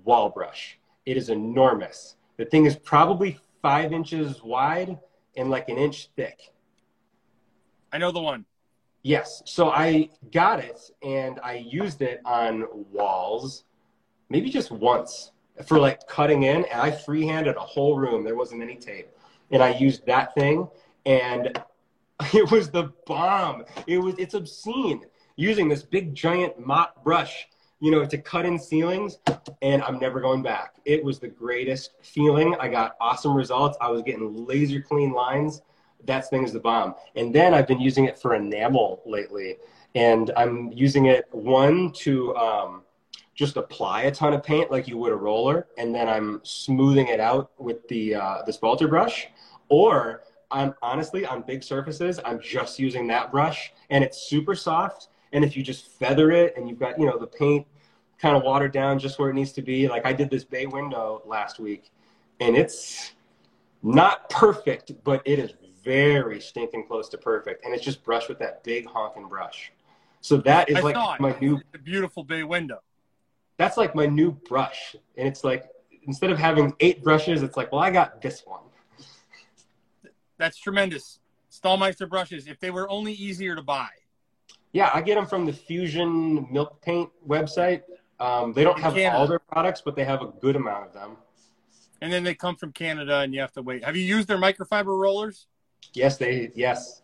wall 0.03 0.29
brush. 0.31 0.79
It 1.05 1.15
is 1.15 1.29
enormous. 1.29 2.15
The 2.37 2.45
thing 2.45 2.65
is 2.65 2.75
probably 2.75 3.37
five 3.63 3.93
inches 3.93 4.43
wide 4.43 4.99
and 5.35 5.49
like 5.49 5.69
an 5.69 5.77
inch 5.79 6.09
thick. 6.15 6.53
I 7.91 7.97
know 7.97 8.11
the 8.11 8.21
one. 8.21 8.45
Yes. 9.01 9.41
So 9.45 9.69
I 9.69 10.09
got 10.31 10.59
it 10.59 10.79
and 11.01 11.39
I 11.43 11.55
used 11.55 12.01
it 12.03 12.21
on 12.25 12.65
walls, 12.91 13.63
maybe 14.29 14.49
just 14.51 14.69
once 14.69 15.31
for 15.65 15.79
like 15.79 16.05
cutting 16.07 16.43
in. 16.43 16.65
And 16.65 16.81
I 16.81 16.91
freehanded 16.91 17.55
a 17.55 17.61
whole 17.61 17.97
room. 17.97 18.23
There 18.23 18.35
wasn't 18.35 18.61
any 18.61 18.75
tape. 18.75 19.09
And 19.49 19.63
I 19.63 19.73
used 19.75 20.05
that 20.05 20.35
thing 20.35 20.67
and 21.05 21.57
it 22.33 22.51
was 22.51 22.69
the 22.69 22.93
bomb. 23.05 23.63
It 23.87 23.97
was, 23.97 24.15
it's 24.17 24.35
obscene 24.35 25.05
using 25.35 25.67
this 25.67 25.83
big 25.83 26.13
giant 26.13 26.63
mop 26.63 27.03
brush, 27.03 27.47
you 27.83 27.91
know, 27.91 28.05
to 28.05 28.17
cut 28.17 28.45
in 28.45 28.57
ceilings. 28.57 29.19
And 29.61 29.83
I'm 29.83 29.99
never 29.99 30.21
going 30.21 30.41
back. 30.41 30.75
It 30.85 31.03
was 31.03 31.19
the 31.19 31.27
greatest 31.27 31.91
feeling. 32.01 32.55
I 32.59 32.67
got 32.69 32.95
awesome 32.99 33.35
results. 33.35 33.77
I 33.81 33.89
was 33.91 34.01
getting 34.01 34.45
laser 34.45 34.81
clean 34.81 35.11
lines 35.11 35.61
that 36.05 36.29
thing 36.29 36.43
is 36.43 36.53
the 36.53 36.59
bomb. 36.59 36.95
And 37.15 37.33
then 37.33 37.53
I've 37.53 37.67
been 37.67 37.79
using 37.79 38.05
it 38.05 38.19
for 38.19 38.35
enamel 38.35 39.01
lately, 39.05 39.57
and 39.95 40.31
I'm 40.35 40.71
using 40.71 41.05
it 41.05 41.27
one 41.31 41.91
to 41.93 42.35
um, 42.35 42.81
just 43.35 43.57
apply 43.57 44.03
a 44.03 44.11
ton 44.11 44.33
of 44.33 44.43
paint 44.43 44.71
like 44.71 44.87
you 44.87 44.97
would 44.97 45.11
a 45.11 45.15
roller, 45.15 45.67
and 45.77 45.93
then 45.93 46.07
I'm 46.07 46.41
smoothing 46.43 47.07
it 47.07 47.19
out 47.19 47.51
with 47.57 47.87
the 47.87 48.15
uh, 48.15 48.37
the 48.45 48.53
spalter 48.53 48.87
brush, 48.87 49.27
or 49.69 50.23
I'm 50.51 50.73
honestly 50.81 51.25
on 51.25 51.41
big 51.41 51.63
surfaces, 51.63 52.19
I'm 52.23 52.39
just 52.39 52.79
using 52.79 53.07
that 53.07 53.31
brush, 53.31 53.73
and 53.89 54.03
it's 54.03 54.21
super 54.21 54.55
soft. 54.55 55.09
And 55.31 55.43
if 55.43 55.57
you 55.57 55.63
just 55.63 55.87
feather 55.87 56.31
it, 56.31 56.53
and 56.57 56.69
you've 56.69 56.79
got 56.79 56.99
you 56.99 57.05
know 57.05 57.17
the 57.17 57.27
paint 57.27 57.65
kind 58.23 58.37
of 58.37 58.43
watered 58.43 58.71
down 58.71 58.97
just 58.97 59.19
where 59.19 59.29
it 59.29 59.33
needs 59.33 59.51
to 59.51 59.61
be, 59.61 59.89
like 59.89 60.05
I 60.05 60.13
did 60.13 60.29
this 60.29 60.45
bay 60.45 60.65
window 60.65 61.21
last 61.25 61.59
week, 61.59 61.91
and 62.39 62.55
it's 62.55 63.11
not 63.83 64.29
perfect, 64.29 64.93
but 65.03 65.21
it 65.25 65.39
is 65.39 65.51
very 65.83 66.39
stinking 66.39 66.87
close 66.87 67.09
to 67.09 67.17
perfect. 67.17 67.65
And 67.65 67.73
it's 67.75 67.83
just 67.83 68.01
brushed 68.01 68.29
with 68.29 68.39
that 68.39 68.63
big 68.63 68.87
honking 68.87 69.27
brush. 69.27 69.73
So 70.21 70.37
that 70.37 70.69
is 70.69 70.77
I 70.77 70.79
like 70.79 71.19
my 71.19 71.35
new, 71.41 71.59
beautiful 71.83 72.23
bay 72.23 72.43
window. 72.43 72.79
that's 73.57 73.75
like 73.75 73.93
my 73.93 74.05
new 74.05 74.31
brush. 74.31 74.95
And 75.17 75.27
it's 75.27 75.43
like, 75.43 75.65
instead 76.03 76.31
of 76.31 76.39
having 76.39 76.73
eight 76.79 77.03
brushes, 77.03 77.43
it's 77.43 77.57
like, 77.57 77.73
well, 77.73 77.81
I 77.81 77.91
got 77.91 78.21
this 78.21 78.43
one. 78.45 78.61
That's 80.37 80.57
tremendous. 80.57 81.19
Staalmeester 81.51 82.09
brushes, 82.09 82.47
if 82.47 82.57
they 82.61 82.71
were 82.71 82.89
only 82.89 83.11
easier 83.11 83.53
to 83.53 83.61
buy. 83.61 83.89
Yeah, 84.71 84.89
I 84.93 85.01
get 85.01 85.15
them 85.15 85.27
from 85.27 85.45
the 85.45 85.51
Fusion 85.51 86.47
Milk 86.49 86.81
Paint 86.81 87.09
website. 87.27 87.81
Um, 88.23 88.53
they 88.53 88.63
don't 88.63 88.79
have 88.79 88.93
Canada. 88.93 89.17
all 89.17 89.27
their 89.27 89.39
products, 89.39 89.81
but 89.83 89.97
they 89.97 90.05
have 90.05 90.21
a 90.21 90.27
good 90.27 90.55
amount 90.55 90.87
of 90.87 90.93
them. 90.93 91.17
And 92.01 92.11
then 92.11 92.23
they 92.23 92.33
come 92.33 92.55
from 92.55 92.71
Canada 92.71 93.19
and 93.19 93.33
you 93.33 93.41
have 93.41 93.51
to 93.53 93.61
wait. 93.61 93.83
Have 93.83 93.97
you 93.97 94.03
used 94.03 94.29
their 94.29 94.37
microfiber 94.37 94.97
rollers? 94.97 95.47
Yes, 95.93 96.15
they, 96.15 96.49
yes. 96.55 97.01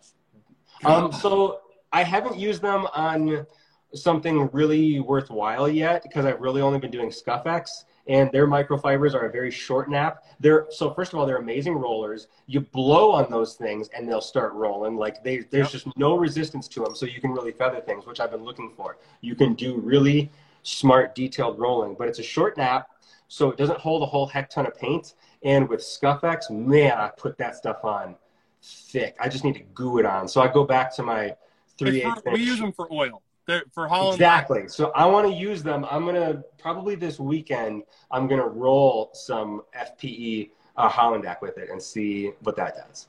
Um, 0.85 1.11
so 1.11 1.59
I 1.91 2.03
haven't 2.03 2.37
used 2.37 2.61
them 2.61 2.87
on 2.93 3.45
something 3.93 4.49
really 4.53 5.01
worthwhile 5.01 5.67
yet 5.67 6.03
because 6.03 6.25
I've 6.25 6.39
really 6.39 6.61
only 6.61 6.79
been 6.79 6.91
doing 6.91 7.09
ScuffX 7.09 7.83
and 8.07 8.31
their 8.31 8.47
microfibers 8.47 9.13
are 9.13 9.25
a 9.25 9.31
very 9.31 9.51
short 9.51 9.89
nap. 9.89 10.23
They're 10.39 10.67
so 10.69 10.93
first 10.93 11.11
of 11.11 11.19
all, 11.19 11.25
they're 11.25 11.37
amazing 11.37 11.73
rollers. 11.73 12.27
You 12.47 12.61
blow 12.61 13.11
on 13.11 13.29
those 13.29 13.55
things 13.55 13.89
and 13.95 14.07
they'll 14.07 14.21
start 14.21 14.53
rolling. 14.53 14.95
Like 14.95 15.21
they, 15.23 15.39
there's 15.39 15.71
just 15.71 15.85
no 15.97 16.17
resistance 16.17 16.69
to 16.69 16.79
them, 16.79 16.95
so 16.95 17.05
you 17.05 17.19
can 17.19 17.31
really 17.31 17.51
feather 17.51 17.81
things, 17.81 18.05
which 18.05 18.21
I've 18.21 18.31
been 18.31 18.43
looking 18.43 18.71
for. 18.75 18.97
You 19.21 19.35
can 19.35 19.53
do 19.53 19.79
really 19.81 20.31
smart, 20.69 21.15
detailed 21.15 21.59
rolling, 21.59 21.95
but 21.97 22.07
it's 22.07 22.19
a 22.19 22.23
short 22.23 22.57
nap, 22.57 22.89
so 23.27 23.49
it 23.49 23.57
doesn't 23.57 23.79
hold 23.79 24.03
a 24.03 24.05
whole 24.05 24.27
heck 24.27 24.49
ton 24.49 24.65
of 24.65 24.75
paint. 24.75 25.15
And 25.43 25.67
with 25.67 25.79
ScuffX, 25.81 26.49
man, 26.49 26.97
I 26.97 27.09
put 27.17 27.37
that 27.37 27.55
stuff 27.55 27.83
on 27.83 28.15
thick. 28.61 29.15
I 29.19 29.29
just 29.29 29.43
need 29.43 29.55
to 29.55 29.63
goo 29.73 29.99
it 29.99 30.05
on. 30.05 30.27
So 30.27 30.41
I 30.41 30.47
go 30.47 30.63
back 30.63 30.93
to 30.95 31.03
my 31.03 31.35
three 31.77 32.01
for- 32.01 32.31
we 32.31 32.43
use 32.43 32.59
them 32.59 32.71
for 32.71 32.91
oil. 32.91 33.21
They're 33.45 33.63
for 33.71 33.87
Holland. 33.87 34.15
Exactly. 34.15 34.67
So 34.67 34.91
I 34.91 35.05
want 35.07 35.27
to 35.27 35.33
use 35.33 35.63
them. 35.63 35.83
I'm 35.89 36.05
gonna 36.05 36.43
probably 36.59 36.93
this 36.93 37.19
weekend. 37.19 37.83
I'm 38.11 38.27
gonna 38.27 38.47
roll 38.47 39.09
some 39.13 39.63
FPE 39.73 40.51
uh, 40.77 40.87
Hollandlack 40.87 41.41
with 41.41 41.57
it 41.57 41.69
and 41.71 41.81
see 41.81 42.31
what 42.41 42.55
that 42.57 42.75
does. 42.75 43.07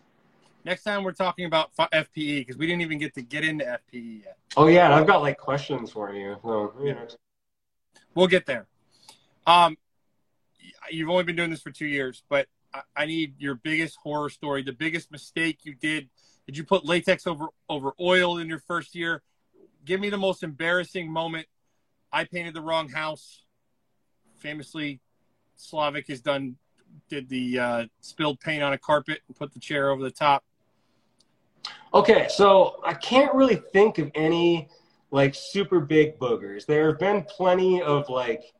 Next 0.64 0.84
time 0.84 1.04
we're 1.04 1.12
talking 1.12 1.44
about 1.44 1.74
FPE 1.76 2.40
because 2.40 2.56
we 2.56 2.66
didn't 2.66 2.82
even 2.82 2.98
get 2.98 3.14
to 3.14 3.22
get 3.22 3.44
into 3.44 3.64
FPE 3.66 4.22
yet. 4.24 4.38
Oh 4.56 4.66
yeah, 4.66 4.86
and 4.86 4.94
I've 4.94 5.06
got 5.06 5.20
like 5.20 5.36
questions 5.36 5.90
for 5.92 6.14
you. 6.14 6.36
So, 6.42 6.72
you 6.82 6.94
know. 6.94 7.06
We'll 8.14 8.26
get 8.26 8.46
there. 8.46 8.66
Um, 9.46 9.76
you've 10.90 11.10
only 11.10 11.24
been 11.24 11.36
doing 11.36 11.50
this 11.50 11.62
for 11.62 11.70
two 11.70 11.86
years, 11.86 12.22
but 12.28 12.46
I, 12.74 12.82
I 12.96 13.06
need 13.06 13.34
your 13.38 13.54
biggest 13.54 13.96
horror 14.02 14.30
story, 14.30 14.62
the 14.62 14.72
biggest 14.72 15.10
mistake 15.10 15.60
you 15.62 15.74
did. 15.74 16.08
Did 16.46 16.56
you 16.56 16.64
put 16.64 16.84
latex 16.84 17.26
over 17.26 17.46
over 17.68 17.92
oil 18.00 18.38
in 18.38 18.48
your 18.48 18.58
first 18.58 18.94
year? 18.94 19.22
Give 19.84 20.00
me 20.00 20.10
the 20.10 20.18
most 20.18 20.42
embarrassing 20.42 21.10
moment. 21.10 21.46
I 22.12 22.24
painted 22.24 22.54
the 22.54 22.60
wrong 22.60 22.88
house. 22.88 23.44
Famously, 24.36 25.00
Slavik 25.58 26.08
has 26.08 26.20
done 26.20 26.56
did 27.08 27.28
the 27.28 27.58
uh, 27.58 27.84
spilled 28.00 28.40
paint 28.40 28.62
on 28.62 28.72
a 28.72 28.78
carpet 28.78 29.20
and 29.28 29.36
put 29.36 29.52
the 29.52 29.60
chair 29.60 29.90
over 29.90 30.02
the 30.02 30.10
top. 30.10 30.44
Okay, 31.92 32.26
so 32.28 32.80
I 32.84 32.94
can't 32.94 33.34
really 33.34 33.60
think 33.72 33.98
of 33.98 34.10
any 34.14 34.68
like 35.10 35.34
super 35.34 35.80
big 35.80 36.18
boogers. 36.18 36.66
There 36.66 36.88
have 36.88 36.98
been 36.98 37.22
plenty 37.24 37.82
of 37.82 38.08
like 38.08 38.52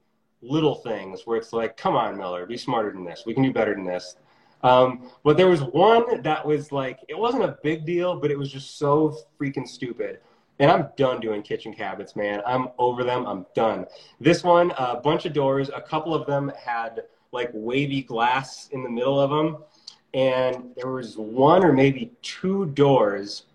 little 0.43 0.77
things 0.77 1.23
where 1.25 1.37
it's 1.37 1.53
like, 1.53 1.77
come 1.77 1.97
on, 1.97 2.17
Miller, 2.17 2.47
be 2.47 2.57
smarter 2.57 2.93
than 2.93 3.05
this. 3.05 3.25
We 3.27 3.35
can 3.35 3.43
do 3.43 3.53
better 3.53 3.75
than 3.75 3.85
this. 3.85 4.17
Um, 4.63 5.11
but 5.25 5.37
there 5.37 5.49
was 5.49 5.63
one 5.63 6.23
that 6.23 6.45
was 6.45 6.71
like, 6.71 7.01
it 7.09 7.19
wasn't 7.19 7.45
a 7.45 7.59
big 7.63 7.87
deal, 7.87 8.17
but 8.17 8.31
it 8.31 8.39
was 8.39 8.51
just 8.51 8.79
so 8.79 9.17
freaking 9.41 9.67
stupid. 9.67 10.21
And 10.59 10.71
I'm 10.71 10.89
done 10.97 11.21
doing 11.21 11.43
kitchen 11.43 11.73
cabinets, 11.73 12.15
man. 12.15 12.43
I'm 12.47 12.69
over 12.79 13.03
them. 13.03 13.27
I'm 13.27 13.47
done. 13.55 13.87
This 14.21 14.45
one, 14.45 14.73
a 14.73 14.97
bunch 14.97 15.25
of 15.25 15.33
doors, 15.33 15.71
a 15.75 15.81
couple 15.81 16.15
of 16.15 16.27
them 16.27 16.53
had 16.63 17.05
like 17.33 17.51
wavy 17.55 18.03
glass 18.03 18.69
in 18.73 18.83
the 18.83 18.91
middle 18.91 19.19
of 19.19 19.31
them. 19.31 19.65
And 20.13 20.71
there 20.77 20.91
was 20.91 21.17
one 21.17 21.65
or 21.65 21.73
maybe 21.73 22.13
two 22.21 22.67
doors 22.67 23.47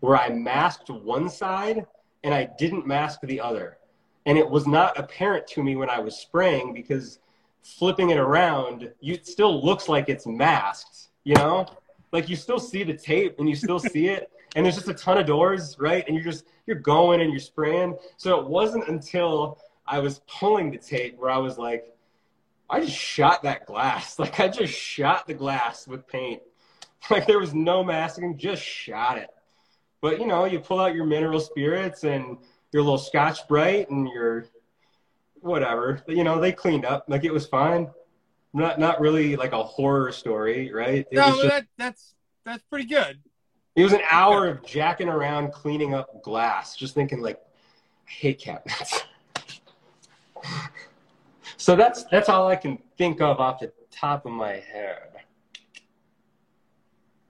where 0.00 0.16
I 0.16 0.30
masked 0.30 0.88
one 0.88 1.28
side 1.28 1.84
and 2.26 2.34
I 2.34 2.50
didn't 2.58 2.88
mask 2.88 3.20
the 3.22 3.40
other. 3.40 3.78
And 4.26 4.36
it 4.36 4.50
was 4.50 4.66
not 4.66 4.98
apparent 4.98 5.46
to 5.48 5.62
me 5.62 5.76
when 5.76 5.88
I 5.88 6.00
was 6.00 6.16
spraying 6.16 6.74
because 6.74 7.20
flipping 7.62 8.10
it 8.10 8.18
around, 8.18 8.92
you, 9.00 9.14
it 9.14 9.28
still 9.28 9.64
looks 9.64 9.88
like 9.88 10.08
it's 10.08 10.26
masked, 10.26 11.10
you 11.22 11.36
know? 11.36 11.66
Like 12.10 12.28
you 12.28 12.34
still 12.34 12.58
see 12.58 12.82
the 12.82 12.94
tape 12.94 13.38
and 13.38 13.48
you 13.48 13.54
still 13.54 13.78
see 13.78 14.08
it. 14.08 14.30
And 14.54 14.64
there's 14.64 14.76
just 14.76 14.88
a 14.88 14.94
ton 14.94 15.18
of 15.18 15.26
doors, 15.26 15.76
right? 15.78 16.02
And 16.06 16.16
you're 16.16 16.24
just, 16.24 16.46
you're 16.66 16.78
going 16.78 17.20
and 17.20 17.30
you're 17.30 17.40
spraying. 17.40 17.94
So 18.16 18.40
it 18.40 18.46
wasn't 18.46 18.88
until 18.88 19.58
I 19.86 19.98
was 19.98 20.22
pulling 20.26 20.70
the 20.70 20.78
tape 20.78 21.18
where 21.18 21.28
I 21.28 21.36
was 21.36 21.58
like, 21.58 21.94
I 22.70 22.80
just 22.80 22.96
shot 22.96 23.42
that 23.42 23.66
glass. 23.66 24.18
Like 24.18 24.40
I 24.40 24.48
just 24.48 24.72
shot 24.72 25.26
the 25.26 25.34
glass 25.34 25.86
with 25.86 26.08
paint. 26.08 26.42
Like 27.10 27.26
there 27.26 27.38
was 27.38 27.52
no 27.52 27.84
masking, 27.84 28.38
just 28.38 28.62
shot 28.62 29.18
it. 29.18 29.28
But 30.06 30.20
you 30.20 30.26
know, 30.28 30.44
you 30.44 30.60
pull 30.60 30.78
out 30.78 30.94
your 30.94 31.04
mineral 31.04 31.40
spirits 31.40 32.04
and 32.04 32.38
your 32.70 32.84
little 32.84 32.96
Scotch 32.96 33.48
Brite 33.48 33.90
and 33.90 34.08
your 34.08 34.46
whatever. 35.40 36.00
But 36.06 36.14
you 36.14 36.22
know, 36.22 36.40
they 36.40 36.52
cleaned 36.52 36.84
up. 36.84 37.06
Like 37.08 37.24
it 37.24 37.32
was 37.32 37.44
fine. 37.44 37.90
Not 38.52 38.78
not 38.78 39.00
really 39.00 39.34
like 39.34 39.50
a 39.50 39.64
horror 39.64 40.12
story, 40.12 40.72
right? 40.72 41.04
It 41.10 41.16
no, 41.16 41.30
just, 41.30 41.42
that, 41.42 41.66
that's 41.76 42.14
that's 42.44 42.62
pretty 42.70 42.84
good. 42.84 43.18
It 43.74 43.82
was 43.82 43.94
an 43.94 44.02
hour 44.08 44.46
of 44.46 44.64
jacking 44.64 45.08
around 45.08 45.50
cleaning 45.52 45.92
up 45.92 46.22
glass, 46.22 46.76
just 46.76 46.94
thinking 46.94 47.20
like, 47.20 47.40
I 48.06 48.10
hate 48.12 48.38
cabinets. 48.38 49.02
so 51.56 51.74
that's 51.74 52.04
that's 52.12 52.28
all 52.28 52.46
I 52.46 52.54
can 52.54 52.78
think 52.96 53.20
of 53.20 53.40
off 53.40 53.58
the 53.58 53.72
top 53.90 54.24
of 54.24 54.30
my 54.30 54.52
head. 54.52 55.15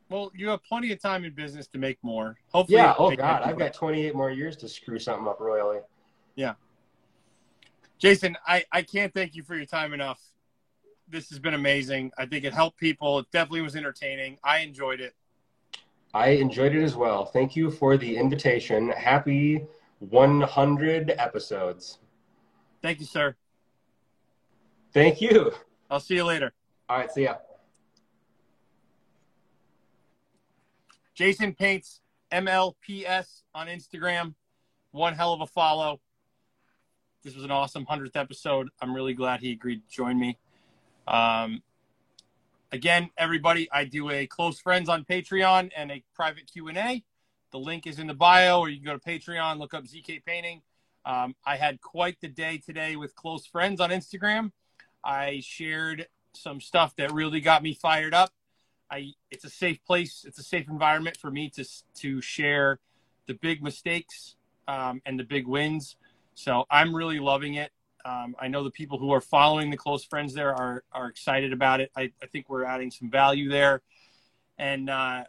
Well, 0.09 0.31
you 0.35 0.49
have 0.49 0.63
plenty 0.63 0.93
of 0.93 1.01
time 1.01 1.25
in 1.25 1.33
business 1.35 1.67
to 1.69 1.79
make 1.79 1.99
more. 2.03 2.37
Hopefully, 2.53 2.79
yeah. 2.79 2.95
Oh 2.99 3.11
God, 3.11 3.43
I've 3.43 3.59
got 3.59 3.75
28 3.75 4.15
more 4.15 4.31
years 4.31 4.57
to 4.59 4.69
screw 4.69 4.99
something 4.99 5.27
up 5.27 5.41
royally. 5.41 5.79
Yeah. 6.37 6.55
Jason, 7.99 8.37
I, 8.47 8.65
I 8.71 8.83
can't 8.83 9.13
thank 9.13 9.35
you 9.35 9.43
for 9.43 9.57
your 9.57 9.67
time 9.67 9.93
enough. 9.93 10.21
This 11.09 11.29
has 11.31 11.39
been 11.39 11.55
amazing. 11.55 12.13
I 12.19 12.27
think 12.27 12.45
it 12.45 12.53
helped 12.53 12.79
people. 12.79 13.21
It 13.21 13.27
definitely 13.33 13.63
was 13.63 13.75
entertaining. 13.75 14.39
I 14.45 14.59
enjoyed 14.59 15.01
it. 15.01 15.15
I 16.15 16.31
enjoyed 16.31 16.75
it 16.75 16.83
as 16.83 16.95
well. 16.95 17.27
Thank 17.27 17.57
you 17.57 17.71
for 17.71 17.97
the 17.97 18.17
invitation. 18.17 18.91
Happy 18.91 19.67
100 20.01 21.15
episodes. 21.19 21.99
Thank 22.83 23.01
you, 23.01 23.07
sir. 23.07 23.35
Thank 24.93 25.21
you. 25.21 25.53
I'll 25.91 26.01
see 26.01 26.15
you 26.15 26.25
later. 26.25 26.53
All 26.89 26.99
right. 26.99 27.11
See 27.11 27.25
ya. 27.25 27.37
Jason 31.17 31.55
Paints 31.55 32.03
MLPS 32.31 33.43
on 33.55 33.69
Instagram. 33.69 34.35
One 34.91 35.15
hell 35.15 35.33
of 35.33 35.41
a 35.41 35.47
follow. 35.47 36.01
This 37.25 37.35
was 37.35 37.43
an 37.43 37.51
awesome 37.51 37.87
100th 37.87 38.17
episode. 38.17 38.69
I'm 38.83 38.95
really 38.95 39.15
glad 39.15 39.41
he 39.41 39.51
agreed 39.51 39.83
to 39.89 39.95
join 39.95 40.21
me. 40.21 40.37
Um, 41.09 41.63
again, 42.71 43.09
everybody, 43.17 43.67
I 43.73 43.85
do 43.85 44.11
a 44.11 44.27
close 44.27 44.61
friends 44.61 44.91
on 44.91 45.05
Patreon 45.05 45.71
and 45.75 45.91
a 45.91 46.05
private 46.15 46.53
Q&A. 46.53 47.03
The 47.51 47.59
link 47.59 47.87
is 47.87 47.99
in 47.99 48.09
the 48.09 48.15
bio, 48.15 48.61
or 48.61 48.69
you 48.69 48.77
can 48.77 48.85
go 48.85 48.99
to 48.99 48.99
Patreon, 48.99 49.59
look 49.59 49.73
up 49.73 49.85
ZK 49.85 50.23
Painting. 50.23 50.61
Um, 51.07 51.35
I 51.47 51.57
had 51.57 51.81
quite 51.81 52.21
the 52.21 52.29
day 52.29 52.59
today 52.59 52.95
with 52.95 53.15
close 53.15 53.47
friends 53.47 53.81
on 53.81 53.89
Instagram. 53.89 54.53
I 55.03 55.41
shared 55.43 56.09
some 56.35 56.61
stuff 56.61 56.95
that 56.97 57.11
really 57.11 57.41
got 57.41 57.63
me 57.63 57.73
fired 57.73 58.13
up. 58.13 58.33
I 58.91 59.13
it's 59.31 59.45
a 59.45 59.51
safe 59.51 59.85
place. 59.85 60.25
It's 60.27 60.39
a 60.39 60.43
safe 60.43 60.69
environment 60.69 61.17
for 61.17 61.31
me 61.31 61.51
to 61.51 61.65
to 62.01 62.21
share 62.21 62.79
the 63.27 63.35
big 63.35 63.63
mistakes 63.63 64.37
um, 64.69 65.03
and 65.05 65.19
the 65.19 65.25
big 65.25 65.47
wins. 65.47 65.97
So 66.35 66.65
I'm 66.71 66.95
really 66.95 67.19
loving 67.19 67.55
it. 67.55 67.73
Um, 68.05 68.37
I 68.39 68.49
know 68.49 68.63
the 68.63 68.71
people 68.71 68.99
who 68.99 69.13
are 69.13 69.21
following 69.21 69.71
the 69.71 69.77
close 69.77 70.05
friends 70.05 70.35
there 70.35 70.55
are 70.55 70.85
are 70.93 71.09
excited 71.09 71.53
about 71.53 71.81
it. 71.81 71.91
I, 71.97 72.13
I 72.23 72.27
think 72.27 72.49
we're 72.49 72.65
adding 72.65 72.91
some 72.91 73.11
value 73.11 73.49
there, 73.49 73.83
and 74.59 74.89
uh, 74.89 75.25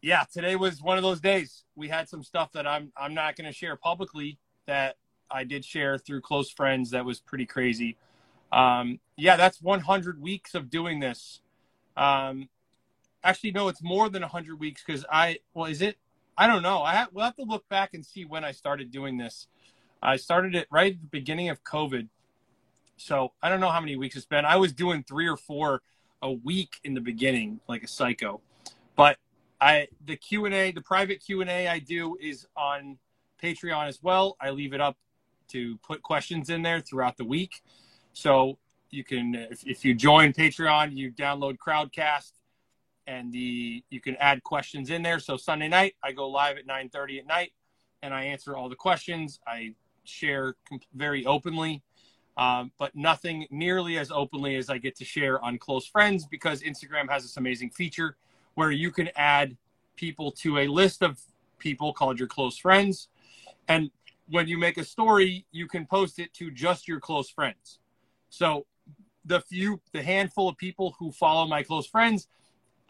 yeah, 0.00 0.24
today 0.32 0.54
was 0.54 0.80
one 0.80 0.96
of 0.96 1.02
those 1.02 1.20
days. 1.20 1.64
We 1.74 1.88
had 1.88 2.08
some 2.08 2.22
stuff 2.22 2.52
that 2.52 2.66
I'm 2.66 2.92
I'm 2.96 3.14
not 3.14 3.36
going 3.36 3.46
to 3.46 3.52
share 3.52 3.76
publicly 3.76 4.38
that 4.66 4.96
I 5.30 5.44
did 5.44 5.64
share 5.64 5.98
through 5.98 6.20
close 6.20 6.50
friends. 6.50 6.90
That 6.90 7.04
was 7.04 7.18
pretty 7.18 7.46
crazy. 7.46 7.96
Um, 8.52 9.00
yeah, 9.16 9.36
that's 9.36 9.60
100 9.60 10.20
weeks 10.20 10.54
of 10.54 10.70
doing 10.70 11.00
this 11.00 11.40
um, 11.96 12.48
actually, 13.24 13.52
no, 13.52 13.68
it's 13.68 13.82
more 13.82 14.08
than 14.08 14.22
100 14.22 14.58
weeks 14.58 14.82
because 14.86 15.04
I, 15.10 15.38
well, 15.54 15.66
is 15.66 15.82
it? 15.82 15.96
I 16.38 16.46
don't 16.46 16.62
know. 16.62 16.82
I 16.82 16.92
have, 16.92 17.08
we'll 17.12 17.24
have 17.24 17.36
to 17.36 17.44
look 17.44 17.68
back 17.68 17.94
and 17.94 18.04
see 18.04 18.24
when 18.24 18.44
I 18.44 18.52
started 18.52 18.90
doing 18.90 19.16
this. 19.16 19.46
I 20.02 20.16
started 20.16 20.54
it 20.54 20.68
right 20.70 20.92
at 20.92 21.00
the 21.00 21.08
beginning 21.08 21.48
of 21.48 21.64
COVID. 21.64 22.08
So 22.98 23.32
I 23.42 23.48
don't 23.48 23.60
know 23.60 23.70
how 23.70 23.80
many 23.80 23.96
weeks 23.96 24.16
it's 24.16 24.26
been. 24.26 24.44
I 24.44 24.56
was 24.56 24.72
doing 24.72 25.02
three 25.02 25.28
or 25.28 25.36
four 25.36 25.82
a 26.22 26.32
week 26.32 26.80
in 26.84 26.94
the 26.94 27.00
beginning, 27.00 27.60
like 27.68 27.82
a 27.82 27.88
psycho. 27.88 28.40
But 28.96 29.18
I, 29.60 29.88
the 30.04 30.16
Q 30.16 30.44
and 30.44 30.54
A, 30.54 30.72
the 30.72 30.80
private 30.82 31.24
Q 31.24 31.40
and 31.40 31.50
A 31.50 31.68
I 31.68 31.78
do 31.78 32.16
is 32.20 32.46
on 32.56 32.98
Patreon 33.42 33.88
as 33.88 34.02
well. 34.02 34.36
I 34.40 34.50
leave 34.50 34.72
it 34.72 34.80
up 34.80 34.96
to 35.48 35.76
put 35.78 36.02
questions 36.02 36.50
in 36.50 36.62
there 36.62 36.80
throughout 36.80 37.16
the 37.16 37.24
week. 37.24 37.62
So 38.12 38.58
you 38.96 39.04
can 39.04 39.34
if, 39.34 39.66
if 39.66 39.84
you 39.84 39.94
join 39.94 40.32
patreon 40.32 40.96
you 40.96 41.12
download 41.12 41.56
crowdcast 41.58 42.32
and 43.06 43.32
the 43.32 43.84
you 43.90 44.00
can 44.00 44.16
add 44.16 44.42
questions 44.42 44.90
in 44.90 45.02
there. 45.02 45.20
So 45.20 45.36
sunday 45.36 45.68
night 45.68 45.94
i 46.02 46.12
go 46.12 46.28
live 46.28 46.56
at 46.56 46.66
9.30 46.66 47.20
at 47.20 47.26
night 47.26 47.52
and 48.02 48.12
i 48.14 48.24
answer 48.24 48.56
all 48.56 48.68
the 48.68 48.76
questions. 48.76 49.40
I 49.46 49.74
share 50.04 50.54
very 50.94 51.26
openly 51.26 51.82
um, 52.36 52.70
but 52.78 52.94
nothing 52.94 53.46
nearly 53.50 53.98
as 53.98 54.10
openly 54.10 54.56
as 54.56 54.70
i 54.70 54.78
get 54.78 54.94
to 54.96 55.04
share 55.04 55.44
on 55.44 55.58
close 55.58 55.86
friends 55.86 56.26
because 56.26 56.62
instagram 56.62 57.10
has 57.10 57.22
this 57.24 57.36
amazing 57.36 57.70
feature 57.70 58.16
where 58.54 58.70
you 58.70 58.90
can 58.92 59.08
add 59.16 59.56
people 59.96 60.30
to 60.30 60.58
a 60.58 60.66
list 60.68 61.02
of 61.02 61.20
people 61.58 61.92
called 61.92 62.18
your 62.18 62.28
close 62.28 62.56
friends. 62.58 63.08
And 63.68 63.90
when 64.28 64.46
you 64.48 64.58
make 64.58 64.76
a 64.76 64.84
story 64.84 65.46
you 65.52 65.66
can 65.66 65.86
post 65.86 66.18
it 66.18 66.32
to 66.34 66.50
just 66.50 66.86
your 66.86 67.00
close 67.00 67.30
friends. 67.30 67.78
So 68.28 68.66
the 69.26 69.40
few, 69.40 69.80
the 69.92 70.02
handful 70.02 70.48
of 70.48 70.56
people 70.56 70.94
who 70.98 71.10
follow 71.12 71.46
my 71.46 71.62
close 71.62 71.86
friends, 71.86 72.28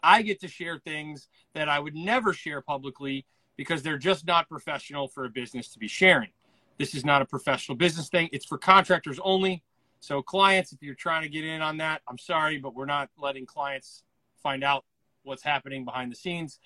I 0.03 0.21
get 0.21 0.39
to 0.41 0.47
share 0.47 0.77
things 0.77 1.27
that 1.53 1.67
I 1.67 1.79
would 1.79 1.95
never 1.95 2.33
share 2.33 2.61
publicly 2.61 3.25
because 3.57 3.81
they're 3.81 3.97
just 3.97 4.25
not 4.25 4.47
professional 4.47 5.07
for 5.07 5.25
a 5.25 5.29
business 5.29 5.69
to 5.69 5.79
be 5.79 5.87
sharing. 5.87 6.29
This 6.77 6.93
is 6.93 7.03
not 7.03 7.21
a 7.21 7.25
professional 7.25 7.75
business 7.75 8.07
thing. 8.07 8.29
It's 8.31 8.45
for 8.45 8.57
contractors 8.57 9.19
only. 9.23 9.63
So, 9.99 10.21
clients, 10.21 10.71
if 10.71 10.83
you're 10.83 10.93
trying 10.93 11.23
to 11.23 11.29
get 11.29 11.43
in 11.43 11.61
on 11.61 11.77
that, 11.77 12.01
I'm 12.07 12.19
sorry, 12.19 12.59
but 12.59 12.75
we're 12.75 12.85
not 12.85 13.09
letting 13.17 13.47
clients 13.47 14.03
find 14.43 14.63
out 14.63 14.85
what's 15.23 15.43
happening 15.43 15.85
behind 15.85 16.11
the 16.11 16.15
scenes. 16.15 16.59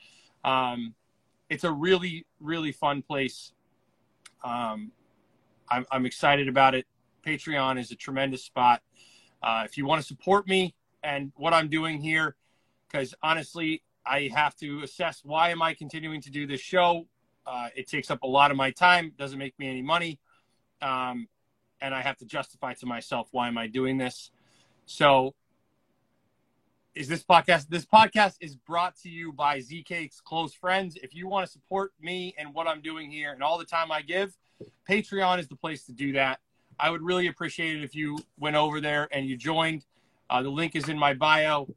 Um, 0.43 0.93
it's 1.49 1.64
a 1.64 1.72
really, 1.72 2.26
really 2.41 2.73
fun 2.73 3.02
place. 3.02 3.53
Um, 4.43 4.91
I'm, 5.69 5.85
I'm 5.91 6.06
excited 6.06 6.49
about 6.49 6.76
it. 6.76 6.85
Patreon 7.26 7.80
is 7.80 7.91
a 7.91 7.95
tremendous 7.95 8.43
spot. 8.43 8.81
Uh, 9.42 9.64
if 9.66 9.78
you 9.78 9.86
want 9.86 10.02
to 10.02 10.08
support 10.08 10.48
me 10.48 10.76
and 11.04 11.32
what 11.36 11.54
I'm 11.54 11.68
doing 11.68 12.00
here, 12.00 12.36
because 12.88 13.14
honestly, 13.24 13.84
I 14.06 14.30
have 14.34 14.56
to 14.58 14.82
assess 14.84 15.22
why 15.24 15.50
am 15.50 15.62
I 15.62 15.74
continuing 15.74 16.22
to 16.22 16.30
do 16.30 16.48
this 16.48 16.62
show. 16.62 17.08
Uh, 17.46 17.70
it 17.76 17.88
takes 17.88 18.12
up 18.12 18.24
a 18.24 18.28
lot 18.28 18.52
of 18.52 18.58
my 18.58 18.72
time, 18.72 19.14
doesn't 19.18 19.40
make 19.40 19.58
me 19.58 19.70
any 19.70 19.82
money, 19.82 20.20
um, 20.82 21.28
and 21.80 21.94
I 21.94 22.02
have 22.02 22.18
to 22.18 22.26
justify 22.26 22.74
to 22.76 22.86
myself 22.86 23.30
why 23.32 23.48
am 23.48 23.58
I 23.58 23.68
doing 23.68 23.98
this. 23.98 24.32
So, 24.86 25.34
is 26.94 27.08
this 27.08 27.24
podcast? 27.24 27.70
This 27.70 27.86
podcast 27.86 28.36
is 28.42 28.56
brought 28.56 28.96
to 28.98 29.10
you 29.10 29.32
by 29.32 29.60
ZK's 29.60 30.20
close 30.20 30.54
friends. 30.54 30.98
If 31.02 31.16
you 31.16 31.28
want 31.28 31.46
to 31.46 31.52
support 31.52 31.94
me 32.02 32.36
and 32.38 32.54
what 32.54 32.68
I'm 32.68 32.82
doing 32.82 33.10
here 33.10 33.32
and 33.32 33.42
all 33.42 33.58
the 33.58 33.66
time 33.66 33.92
I 33.92 34.02
give, 34.02 34.38
Patreon 34.90 35.40
is 35.40 35.48
the 35.48 35.56
place 35.56 35.86
to 35.86 35.94
do 35.94 36.14
that. 36.14 36.40
I 36.80 36.89
would 36.89 37.02
really 37.02 37.27
appreciate 37.27 37.77
it 37.77 37.84
if 37.84 37.95
you 37.95 38.18
went 38.39 38.56
over 38.56 38.81
there 38.81 39.07
and 39.11 39.26
you 39.26 39.38
joined. 39.38 39.85
Uh, 40.30 40.41
the 40.41 40.49
link 40.49 40.76
is 40.76 40.89
in 40.89 40.98
my 40.98 41.14
bio. 41.14 41.68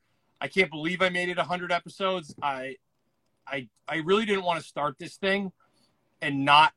I 0.40 0.48
can't 0.48 0.70
believe 0.70 1.02
I 1.02 1.08
made 1.08 1.28
it 1.28 1.36
100 1.36 1.72
episodes. 1.72 2.34
I, 2.42 2.76
I, 3.46 3.68
I 3.88 3.96
really 3.96 4.24
didn't 4.24 4.44
want 4.44 4.60
to 4.60 4.66
start 4.66 4.96
this 4.98 5.16
thing 5.16 5.52
and 6.22 6.44
not 6.44 6.72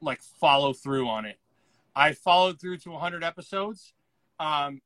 like 0.00 0.22
follow 0.22 0.72
through 0.72 1.08
on 1.08 1.24
it. 1.24 1.38
I 1.94 2.12
followed 2.12 2.60
through 2.60 2.78
to 2.78 2.90
100 2.90 3.24
episodes. 3.24 3.92
Um, 4.38 4.80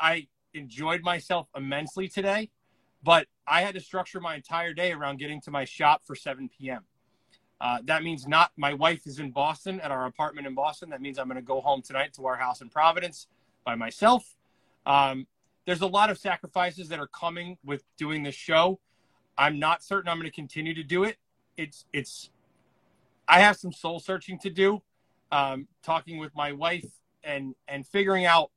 I 0.00 0.28
enjoyed 0.54 1.02
myself 1.02 1.48
immensely 1.56 2.08
today, 2.08 2.50
but 3.02 3.26
I 3.46 3.62
had 3.62 3.74
to 3.74 3.80
structure 3.80 4.20
my 4.20 4.36
entire 4.36 4.72
day 4.72 4.92
around 4.92 5.18
getting 5.18 5.40
to 5.42 5.50
my 5.50 5.64
shop 5.64 6.02
for 6.04 6.14
7 6.14 6.48
p.m. 6.48 6.84
Uh, 7.60 7.78
that 7.84 8.02
means 8.02 8.26
not 8.28 8.52
my 8.56 8.72
wife 8.72 9.06
is 9.06 9.18
in 9.18 9.30
Boston 9.30 9.80
at 9.80 9.90
our 9.90 10.06
apartment 10.06 10.46
in 10.46 10.54
Boston. 10.54 10.90
That 10.90 11.00
means 11.00 11.18
I'm 11.18 11.26
going 11.26 11.36
to 11.36 11.42
go 11.42 11.60
home 11.60 11.82
tonight 11.82 12.12
to 12.14 12.26
our 12.26 12.36
house 12.36 12.60
in 12.60 12.68
Providence 12.68 13.26
by 13.64 13.74
myself. 13.74 14.36
Um, 14.86 15.26
there's 15.66 15.80
a 15.80 15.86
lot 15.86 16.08
of 16.08 16.18
sacrifices 16.18 16.88
that 16.88 16.98
are 16.98 17.08
coming 17.08 17.58
with 17.64 17.82
doing 17.96 18.22
this 18.22 18.34
show. 18.34 18.78
I'm 19.36 19.58
not 19.58 19.82
certain 19.82 20.08
I'm 20.08 20.18
going 20.18 20.30
to 20.30 20.34
continue 20.34 20.74
to 20.74 20.82
do 20.82 21.04
it. 21.04 21.16
It's 21.56 21.84
it's 21.92 22.30
I 23.26 23.40
have 23.40 23.56
some 23.56 23.72
soul 23.72 24.00
searching 24.00 24.38
to 24.40 24.50
do, 24.50 24.82
um, 25.30 25.68
talking 25.82 26.18
with 26.18 26.34
my 26.34 26.52
wife 26.52 26.86
and 27.24 27.54
and 27.66 27.86
figuring 27.86 28.24
out 28.24 28.50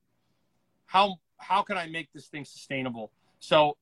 how 0.85 1.15
how 1.37 1.63
can 1.63 1.77
I 1.77 1.87
make 1.87 2.13
this 2.13 2.27
thing 2.27 2.45
sustainable. 2.45 3.11
So 3.39 3.77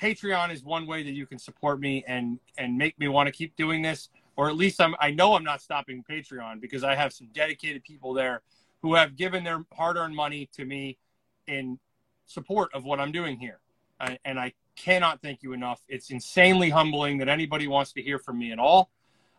Patreon 0.00 0.52
is 0.52 0.64
one 0.64 0.86
way 0.86 1.04
that 1.04 1.12
you 1.12 1.26
can 1.26 1.38
support 1.38 1.80
me 1.80 2.04
and 2.06 2.40
and 2.58 2.76
make 2.76 2.98
me 2.98 3.08
want 3.08 3.28
to 3.28 3.32
keep 3.32 3.56
doing 3.56 3.80
this 3.80 4.08
or 4.36 4.48
at 4.48 4.56
least 4.56 4.80
I'm, 4.80 4.94
I 5.00 5.10
know 5.10 5.34
I'm 5.34 5.44
not 5.44 5.62
stopping 5.62 6.04
Patreon 6.08 6.60
because 6.60 6.84
I 6.84 6.94
have 6.94 7.12
some 7.12 7.28
dedicated 7.32 7.84
people 7.84 8.14
there 8.14 8.42
who 8.82 8.94
have 8.94 9.16
given 9.16 9.44
their 9.44 9.64
hard-earned 9.72 10.14
money 10.14 10.48
to 10.54 10.64
me 10.64 10.98
in 11.46 11.78
support 12.26 12.74
of 12.74 12.84
what 12.84 13.00
I'm 13.00 13.12
doing 13.12 13.38
here. 13.38 13.60
I, 14.00 14.18
and 14.24 14.38
I 14.38 14.52
cannot 14.76 15.22
thank 15.22 15.42
you 15.42 15.52
enough. 15.52 15.80
It's 15.88 16.10
insanely 16.10 16.70
humbling 16.70 17.18
that 17.18 17.28
anybody 17.28 17.66
wants 17.68 17.92
to 17.92 18.02
hear 18.02 18.18
from 18.18 18.38
me 18.38 18.52
at 18.52 18.58
all. 18.58 18.90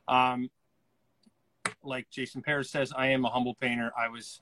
Um, 0.07 0.49
like 1.83 2.09
Jason 2.09 2.41
Paris 2.41 2.69
says, 2.69 2.93
I 2.95 3.07
am 3.07 3.25
a 3.25 3.29
humble 3.29 3.55
painter. 3.55 3.91
I 3.97 4.07
was 4.07 4.41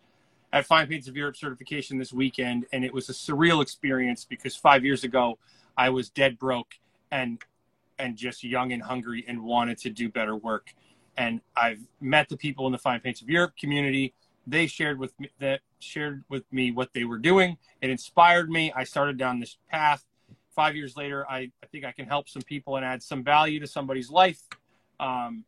at 0.51 0.65
Fine 0.65 0.87
Paints 0.87 1.07
of 1.07 1.17
Europe 1.17 1.35
certification 1.35 1.97
this 1.97 2.13
weekend, 2.13 2.65
and 2.71 2.85
it 2.85 2.93
was 2.93 3.09
a 3.09 3.13
surreal 3.13 3.61
experience 3.61 4.23
because 4.23 4.55
five 4.55 4.85
years 4.85 5.03
ago 5.03 5.39
I 5.75 5.89
was 5.89 6.09
dead 6.09 6.37
broke 6.37 6.75
and 7.11 7.41
and 7.99 8.15
just 8.15 8.43
young 8.43 8.71
and 8.71 8.81
hungry 8.81 9.23
and 9.27 9.43
wanted 9.43 9.77
to 9.79 9.89
do 9.89 10.09
better 10.09 10.35
work. 10.35 10.73
And 11.17 11.41
I've 11.55 11.79
met 12.01 12.29
the 12.29 12.37
people 12.37 12.65
in 12.65 12.71
the 12.71 12.77
Fine 12.77 13.01
Paints 13.01 13.21
of 13.21 13.29
Europe 13.29 13.53
community. 13.59 14.13
They 14.47 14.67
shared 14.67 14.99
with 14.99 15.17
me 15.19 15.29
that 15.39 15.61
shared 15.79 16.23
with 16.29 16.43
me 16.51 16.71
what 16.71 16.89
they 16.93 17.03
were 17.03 17.17
doing. 17.17 17.57
It 17.81 17.89
inspired 17.89 18.49
me. 18.49 18.71
I 18.75 18.83
started 18.83 19.17
down 19.17 19.39
this 19.39 19.57
path. 19.69 20.03
Five 20.55 20.75
years 20.75 20.95
later, 20.95 21.25
I, 21.29 21.51
I 21.63 21.67
think 21.71 21.85
I 21.85 21.91
can 21.91 22.05
help 22.05 22.29
some 22.29 22.41
people 22.41 22.75
and 22.75 22.85
add 22.85 23.01
some 23.01 23.23
value 23.23 23.59
to 23.59 23.67
somebody's 23.67 24.09
life. 24.09 24.39
Um, 24.99 25.45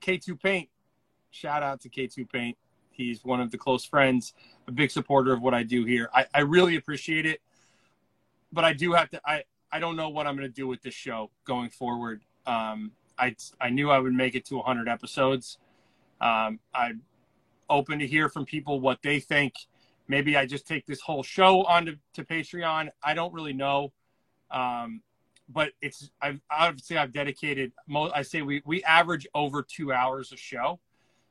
K2 0.00 0.40
Paint, 0.40 0.68
shout 1.30 1.62
out 1.62 1.80
to 1.82 1.88
K2 1.88 2.30
Paint. 2.30 2.56
He's 2.90 3.24
one 3.24 3.40
of 3.40 3.50
the 3.50 3.58
close 3.58 3.84
friends, 3.84 4.32
a 4.66 4.72
big 4.72 4.90
supporter 4.90 5.32
of 5.32 5.42
what 5.42 5.54
I 5.54 5.62
do 5.62 5.84
here. 5.84 6.08
I, 6.14 6.26
I 6.34 6.40
really 6.40 6.76
appreciate 6.76 7.26
it. 7.26 7.40
But 8.52 8.64
I 8.64 8.72
do 8.72 8.92
have 8.92 9.10
to, 9.10 9.20
I, 9.24 9.44
I 9.72 9.78
don't 9.78 9.96
know 9.96 10.08
what 10.08 10.26
I'm 10.26 10.36
going 10.36 10.48
to 10.48 10.54
do 10.54 10.66
with 10.66 10.82
this 10.82 10.94
show 10.94 11.30
going 11.44 11.70
forward. 11.70 12.22
Um, 12.46 12.92
I 13.18 13.34
I 13.60 13.70
knew 13.70 13.90
I 13.90 13.98
would 13.98 14.12
make 14.12 14.34
it 14.34 14.44
to 14.46 14.56
100 14.56 14.88
episodes. 14.88 15.58
Um, 16.20 16.60
I'm 16.74 17.02
open 17.68 17.98
to 17.98 18.06
hear 18.06 18.28
from 18.28 18.44
people 18.44 18.80
what 18.80 18.98
they 19.02 19.20
think. 19.20 19.54
Maybe 20.08 20.36
I 20.36 20.46
just 20.46 20.66
take 20.66 20.86
this 20.86 21.00
whole 21.00 21.22
show 21.22 21.64
onto 21.64 21.96
to 22.14 22.24
Patreon. 22.24 22.88
I 23.02 23.14
don't 23.14 23.32
really 23.32 23.52
know, 23.52 23.92
um, 24.50 25.02
but 25.48 25.72
it's 25.82 26.10
I've 26.22 26.40
obviously 26.50 26.96
I've 26.96 27.12
dedicated. 27.12 27.72
I 27.92 28.22
say 28.22 28.42
we 28.42 28.62
we 28.64 28.84
average 28.84 29.26
over 29.34 29.62
two 29.62 29.92
hours 29.92 30.32
a 30.32 30.36
show, 30.36 30.78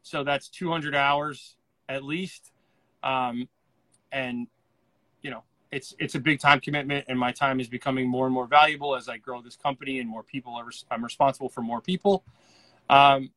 so 0.03 0.23
that's 0.23 0.49
200 0.49 0.93
hours 0.93 1.55
at 1.87 2.03
least, 2.03 2.51
um, 3.01 3.47
and 4.11 4.47
you 5.21 5.31
know 5.31 5.43
it's 5.75 5.93
it's 5.99 6.15
a 6.15 6.19
big 6.19 6.39
time 6.39 6.61
commitment, 6.61 7.03
and 7.09 7.19
my 7.19 7.33
time 7.33 7.59
is 7.59 7.67
becoming 7.67 8.07
more 8.07 8.25
and 8.25 8.33
more 8.33 8.47
valuable 8.47 8.95
as 8.95 9.09
I 9.09 9.17
grow 9.17 9.41
this 9.41 9.57
company 9.57 9.99
and 9.99 10.09
more 10.09 10.23
people 10.23 10.55
are. 10.55 10.71
I'm 10.89 11.03
responsible 11.03 11.49
for 11.49 11.61
more 11.61 11.81
people. 11.81 12.23
Um, 12.89 13.31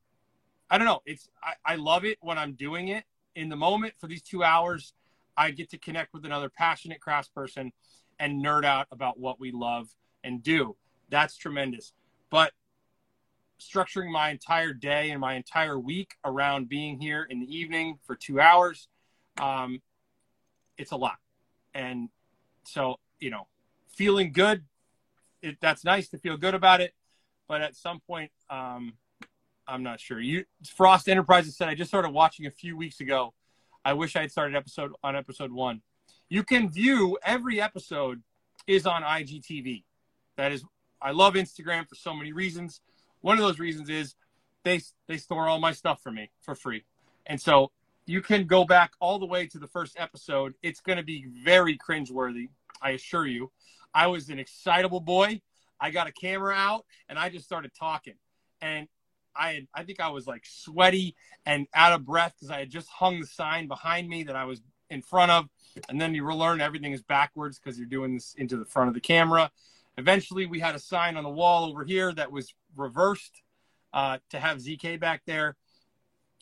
I 0.71 0.79
don't 0.79 0.87
know. 0.87 1.03
It's 1.05 1.29
I, 1.43 1.55
I 1.73 1.75
love 1.75 2.05
it 2.05 2.17
when 2.21 2.39
I'm 2.39 2.53
doing 2.53 2.89
it 2.89 3.03
in 3.35 3.49
the 3.49 3.57
moment 3.57 3.95
for 3.99 4.07
these 4.07 4.23
two 4.23 4.45
hours. 4.45 4.95
I 5.37 5.51
get 5.51 5.69
to 5.71 5.79
connect 5.79 6.15
with 6.15 6.25
another 6.25 6.49
passionate 6.49 7.01
craftsperson 7.01 7.73
and 8.21 8.45
nerd 8.45 8.65
out 8.65 8.87
about 8.93 9.19
what 9.19 9.41
we 9.41 9.51
love 9.51 9.89
and 10.23 10.41
do. 10.41 10.77
That's 11.11 11.37
tremendous. 11.37 11.93
But 12.31 12.53
structuring 13.61 14.13
my 14.13 14.31
entire 14.31 14.73
day 14.73 15.11
and 15.11 15.21
my 15.21 15.35
entire 15.35 15.79
week 15.79 16.15
around 16.25 16.69
being 16.69 17.01
here 17.01 17.27
in 17.29 17.41
the 17.41 17.57
evening 17.57 17.99
for 18.07 18.15
two 18.15 18.41
hours, 18.41 18.87
um, 19.41 19.83
it's 20.77 20.93
a 20.93 20.97
lot. 20.97 21.17
And 21.75 22.11
so, 22.69 22.97
you 23.19 23.31
know, 23.31 23.47
feeling 23.89 24.33
good, 24.33 24.65
it, 25.43 25.59
that's 25.61 25.85
nice 25.85 26.09
to 26.09 26.19
feel 26.19 26.37
good 26.37 26.55
about 26.55 26.81
it. 26.81 26.95
But 27.49 27.63
at 27.63 27.77
some 27.77 28.01
point, 28.01 28.31
um, 28.51 28.95
I'm 29.67 29.83
not 29.83 30.01
sure. 30.01 30.21
You 30.21 30.45
Frost 30.77 31.09
Enterprises 31.09 31.57
said 31.57 31.69
I 31.69 31.75
just 31.75 31.91
started 31.91 32.11
watching 32.11 32.47
a 32.47 32.51
few 32.51 32.77
weeks 32.77 33.01
ago. 33.01 33.35
I 33.85 33.93
wish 33.93 34.17
I 34.17 34.23
had 34.23 34.33
started 34.33 34.57
episode 34.57 34.93
on 35.03 35.17
episode 35.17 35.53
one. 35.53 35.83
You 36.29 36.43
can 36.43 36.71
view 36.71 37.19
every 37.23 37.61
episode 37.61 38.23
is 38.67 38.87
on 38.87 39.03
IGTV. 39.03 39.85
That 40.37 40.53
is, 40.53 40.65
I 41.01 41.13
love 41.13 41.35
Instagram 41.35 41.89
for 41.89 41.95
so 41.95 42.15
many 42.15 42.33
reasons. 42.33 42.81
One 43.21 43.39
of 43.39 43.45
those 43.45 43.59
reasons 43.59 43.89
is 43.89 44.15
they 44.65 44.81
they 45.07 45.17
store 45.17 45.49
all 45.49 45.59
my 45.59 45.73
stuff 45.73 46.03
for 46.03 46.13
me 46.13 46.31
for 46.41 46.55
free, 46.55 46.85
and 47.27 47.41
so 47.41 47.71
you 48.07 48.21
can 48.21 48.47
go 48.47 48.65
back 48.65 48.93
all 49.01 49.19
the 49.19 49.27
way 49.27 49.47
to 49.47 49.59
the 49.59 49.67
first 49.67 49.97
episode. 49.99 50.55
It's 50.63 50.81
going 50.81 50.99
to 50.99 51.05
be 51.05 51.27
very 51.45 51.77
cringeworthy, 51.77 52.49
I 52.81 52.91
assure 52.91 53.27
you. 53.27 53.51
I 53.95 54.07
was 54.07 54.29
an 54.29 54.39
excitable 54.39 55.01
boy. 55.01 55.41
I 55.81 55.91
got 55.91 56.07
a 56.07 56.13
camera 56.13 56.55
out 56.55 56.85
and 57.09 57.19
I 57.19 57.29
just 57.29 57.45
started 57.45 57.73
talking. 57.79 58.15
And 58.61 58.89
I 59.37 59.53
had, 59.53 59.69
I 59.75 59.85
think 59.85 60.01
I 60.01 60.09
was 60.09 60.27
like 60.27 60.45
sweaty 60.45 61.15
and 61.47 61.67
out 61.75 61.93
of 61.93 62.05
breath 62.05 62.35
because 62.39 62.51
I 62.51 62.59
had 62.59 62.71
just 62.71 62.89
hung 62.89 63.21
the 63.21 63.27
sign 63.27 63.69
behind 63.69 64.09
me 64.09 64.25
that 64.25 64.37
I 64.37 64.45
was 64.45 64.61
in 64.91 65.03
front 65.03 65.31
of. 65.31 65.49
And 65.89 66.01
then 66.01 66.15
you 66.15 66.27
learn 66.27 66.61
everything 66.61 66.93
is 66.93 67.03
backwards 67.03 67.59
because 67.59 67.79
you're 67.79 67.89
doing 67.89 68.15
this 68.15 68.35
into 68.37 68.57
the 68.57 68.65
front 68.65 68.89
of 68.89 68.95
the 68.95 69.01
camera. 69.01 69.51
Eventually, 69.97 70.47
we 70.47 70.61
had 70.61 70.75
a 70.75 70.79
sign 70.79 71.17
on 71.17 71.25
the 71.25 71.31
wall 71.31 71.69
over 71.69 71.85
here 71.85 72.13
that 72.15 72.31
was 72.31 72.55
reversed 72.77 73.43
uh, 73.93 74.19
to 74.31 74.39
have 74.39 74.59
ZK 74.59 74.99
back 75.01 75.23
there. 75.27 75.57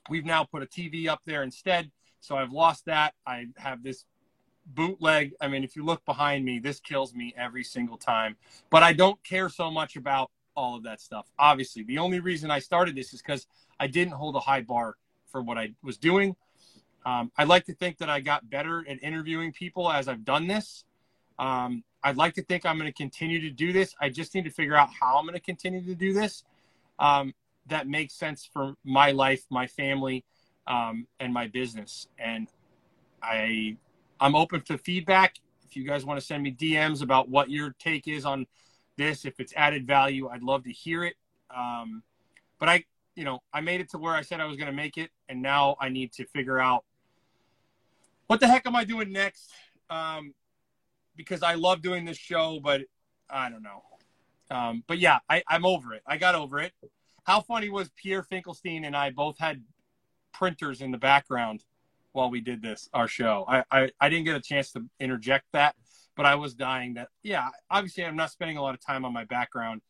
We've 0.08 0.24
now 0.24 0.44
put 0.44 0.62
a 0.62 0.66
TV 0.66 1.08
up 1.08 1.20
there 1.26 1.42
instead. 1.42 1.90
So 2.20 2.36
I've 2.36 2.52
lost 2.52 2.86
that. 2.86 3.14
I 3.26 3.46
have 3.56 3.82
this 3.82 4.04
bootleg. 4.66 5.34
I 5.40 5.48
mean, 5.48 5.64
if 5.64 5.76
you 5.76 5.84
look 5.84 6.04
behind 6.04 6.44
me, 6.44 6.58
this 6.58 6.80
kills 6.80 7.14
me 7.14 7.34
every 7.36 7.64
single 7.64 7.96
time. 7.96 8.36
But 8.70 8.82
I 8.82 8.92
don't 8.92 9.22
care 9.22 9.48
so 9.48 9.70
much 9.70 9.96
about 9.96 10.30
all 10.54 10.76
of 10.76 10.82
that 10.84 11.00
stuff. 11.00 11.26
Obviously, 11.38 11.82
the 11.82 11.98
only 11.98 12.20
reason 12.20 12.50
I 12.50 12.58
started 12.58 12.96
this 12.96 13.12
is 13.12 13.22
because 13.22 13.46
I 13.78 13.86
didn't 13.86 14.14
hold 14.14 14.36
a 14.36 14.40
high 14.40 14.62
bar 14.62 14.94
for 15.26 15.42
what 15.42 15.58
I 15.58 15.72
was 15.82 15.98
doing. 15.98 16.34
Um, 17.04 17.30
I'd 17.36 17.48
like 17.48 17.64
to 17.66 17.74
think 17.74 17.98
that 17.98 18.10
I 18.10 18.20
got 18.20 18.50
better 18.50 18.84
at 18.88 19.02
interviewing 19.02 19.52
people 19.52 19.90
as 19.90 20.08
I've 20.08 20.24
done 20.24 20.48
this. 20.48 20.84
Um, 21.38 21.84
I'd 22.02 22.16
like 22.16 22.34
to 22.34 22.42
think 22.42 22.66
I'm 22.66 22.78
going 22.78 22.90
to 22.90 22.96
continue 22.96 23.40
to 23.42 23.50
do 23.50 23.72
this. 23.72 23.94
I 24.00 24.08
just 24.08 24.34
need 24.34 24.44
to 24.44 24.50
figure 24.50 24.74
out 24.74 24.88
how 24.90 25.16
I'm 25.16 25.24
going 25.24 25.34
to 25.34 25.40
continue 25.40 25.82
to 25.84 25.94
do 25.94 26.12
this. 26.12 26.44
Um, 26.98 27.34
that 27.66 27.86
makes 27.86 28.14
sense 28.14 28.48
for 28.50 28.74
my 28.84 29.10
life, 29.12 29.44
my 29.50 29.66
family, 29.66 30.24
um, 30.66 31.06
and 31.20 31.32
my 31.32 31.46
business. 31.48 32.08
And 32.18 32.48
I, 33.22 33.76
I'm 34.20 34.34
open 34.34 34.62
to 34.62 34.78
feedback. 34.78 35.36
If 35.64 35.76
you 35.76 35.84
guys 35.84 36.04
want 36.04 36.20
to 36.20 36.24
send 36.24 36.42
me 36.42 36.52
DMs 36.52 37.02
about 37.02 37.28
what 37.28 37.50
your 37.50 37.74
take 37.78 38.08
is 38.08 38.24
on 38.24 38.46
this, 38.96 39.24
if 39.24 39.40
it's 39.40 39.52
added 39.56 39.86
value, 39.86 40.28
I'd 40.28 40.42
love 40.42 40.64
to 40.64 40.72
hear 40.72 41.04
it. 41.04 41.14
Um, 41.54 42.02
but 42.58 42.68
I, 42.68 42.84
you 43.14 43.24
know, 43.24 43.40
I 43.52 43.60
made 43.60 43.80
it 43.80 43.90
to 43.90 43.98
where 43.98 44.14
I 44.14 44.22
said 44.22 44.40
I 44.40 44.46
was 44.46 44.56
going 44.56 44.70
to 44.70 44.76
make 44.76 44.96
it, 44.96 45.10
and 45.28 45.42
now 45.42 45.76
I 45.80 45.88
need 45.88 46.12
to 46.14 46.26
figure 46.26 46.58
out 46.58 46.84
what 48.26 48.40
the 48.40 48.48
heck 48.48 48.66
am 48.66 48.76
I 48.76 48.84
doing 48.84 49.12
next. 49.12 49.50
Um, 49.90 50.34
because 51.16 51.42
I 51.42 51.54
love 51.54 51.80
doing 51.80 52.04
this 52.04 52.18
show, 52.18 52.60
but 52.62 52.82
I 53.30 53.48
don't 53.48 53.62
know. 53.62 53.82
Um, 54.50 54.84
but 54.86 54.98
yeah, 54.98 55.18
I, 55.28 55.42
I'm 55.48 55.64
over 55.64 55.94
it. 55.94 56.02
I 56.06 56.18
got 56.18 56.34
over 56.34 56.60
it 56.60 56.72
how 57.26 57.40
funny 57.40 57.68
was 57.68 57.90
Pierre 57.96 58.22
Finkelstein 58.22 58.84
and 58.84 58.96
I 58.96 59.10
both 59.10 59.38
had 59.38 59.62
printers 60.32 60.80
in 60.80 60.92
the 60.92 60.98
background 60.98 61.64
while 62.16 62.30
we 62.30 62.40
did 62.40 62.62
this 62.62 62.88
our 62.92 63.06
show. 63.06 63.44
I, 63.46 63.64
I, 63.70 63.90
I 64.00 64.08
didn't 64.08 64.24
get 64.24 64.36
a 64.36 64.40
chance 64.40 64.72
to 64.72 64.84
interject 64.98 65.46
that, 65.52 65.76
but 66.16 66.26
I 66.26 66.34
was 66.34 66.54
dying 66.54 66.94
that 66.94 67.08
yeah, 67.22 67.50
obviously 67.70 68.04
I'm 68.04 68.16
not 68.16 68.30
spending 68.30 68.56
a 68.56 68.62
lot 68.62 68.74
of 68.74 68.84
time 68.84 69.04
on 69.04 69.12
my 69.12 69.24
background. 69.24 69.82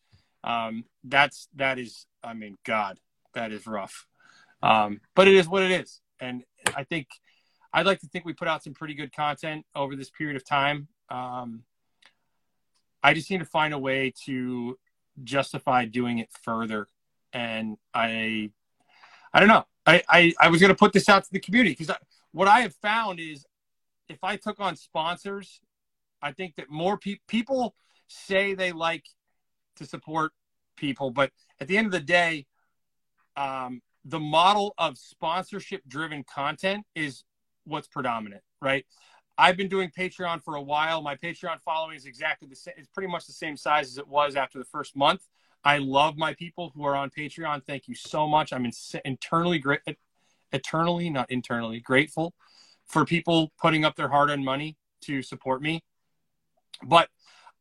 Um, 0.45 0.85
that's 1.05 1.49
that 1.55 1.79
is 1.79 2.07
I 2.23 2.35
mean, 2.35 2.57
God, 2.65 2.99
that 3.35 3.53
is 3.53 3.67
rough. 3.67 4.07
Um, 4.63 5.01
but 5.15 5.29
it 5.29 5.35
is 5.35 5.49
what 5.49 5.63
it 5.63 5.71
is. 5.71 6.01
And 6.21 6.45
I 6.75 6.85
think 6.85 7.09
I'd 7.73 7.87
like 7.87 8.01
to 8.01 8.09
think 8.09 8.25
we 8.25 8.33
put 8.33 8.49
out 8.49 8.65
some 8.65 8.75
pretty 8.75 8.95
good 8.95 9.15
content 9.15 9.65
over 9.75 9.95
this 9.95 10.11
period 10.11 10.37
of 10.37 10.45
time. 10.45 10.89
Um, 11.11 11.63
I 13.03 13.15
just 13.15 13.31
need 13.31 13.39
to 13.39 13.45
find 13.45 13.73
a 13.75 13.79
way 13.79 14.13
to 14.25 14.79
justify 15.23 15.85
doing 15.85 16.19
it 16.19 16.29
further. 16.43 16.89
And 17.33 17.77
I, 17.95 18.51
I 19.33 19.41
don't 19.41 19.49
know. 19.49 19.67
I, 19.87 20.03
I, 20.09 20.33
I 20.41 20.49
was 20.49 20.61
going 20.61 20.71
to 20.71 20.77
put 20.77 20.93
this 20.93 21.09
out 21.09 21.25
to 21.25 21.33
the 21.33 21.39
community 21.39 21.77
because 21.79 21.95
what 22.33 22.49
I 22.49 22.61
have 22.61 22.75
found 22.75 23.21
is 23.21 23.45
if 24.09 24.19
I 24.23 24.37
took 24.37 24.61
on 24.61 24.77
sponsors, 24.77 25.61
I 26.23 26.33
think 26.33 26.57
that 26.57 26.71
more 26.71 26.99
pe- 26.99 27.21
people 27.29 27.75
say 28.09 28.55
they 28.55 28.73
like 28.73 29.05
to 29.77 29.87
support 29.87 30.33
people, 30.77 31.11
but 31.11 31.31
at 31.61 31.69
the 31.69 31.77
end 31.77 31.87
of 31.87 31.93
the 31.93 32.01
day, 32.01 32.47
um, 33.37 33.81
the 34.05 34.21
model 34.21 34.75
of 34.79 34.97
sponsorship 34.97 35.83
driven 35.89 36.25
content 36.25 36.85
is 36.95 37.25
what's 37.65 37.89
predominant, 37.89 38.43
right? 38.63 38.87
I've 39.39 39.57
been 39.57 39.69
doing 39.69 39.91
Patreon 39.97 40.43
for 40.43 40.55
a 40.55 40.63
while. 40.63 41.03
My 41.03 41.17
Patreon 41.17 41.61
following 41.61 41.97
is 41.97 42.07
exactly 42.07 42.49
the 42.49 42.57
same. 42.57 42.75
It's 42.79 42.89
pretty 42.89 43.11
much 43.11 43.27
the 43.27 43.33
same 43.33 43.57
size 43.57 43.89
as 43.89 43.99
it 43.99 44.09
was 44.09 44.37
after 44.37 44.59
the 44.59 44.65
first 44.65 44.97
month. 44.97 45.27
I 45.65 45.79
love 45.79 46.17
my 46.17 46.33
people 46.35 46.73
who 46.75 46.85
are 46.85 46.95
on 46.95 47.11
Patreon. 47.11 47.65
Thank 47.67 47.89
you 47.89 47.95
so 47.95 48.27
much. 48.27 48.53
I'm 48.53 48.65
in, 48.65 48.73
internally 49.05 49.59
great, 49.59 49.81
eternally, 50.53 51.11
not 51.11 51.31
internally, 51.31 51.81
grateful 51.81 52.35
for 52.87 53.05
people 53.05 53.53
putting 53.61 53.85
up 53.85 53.97
their 53.97 54.09
hard-earned 54.09 54.45
money 54.45 54.77
to 55.03 55.23
support 55.23 55.61
me. 55.61 55.83
But 56.83 57.09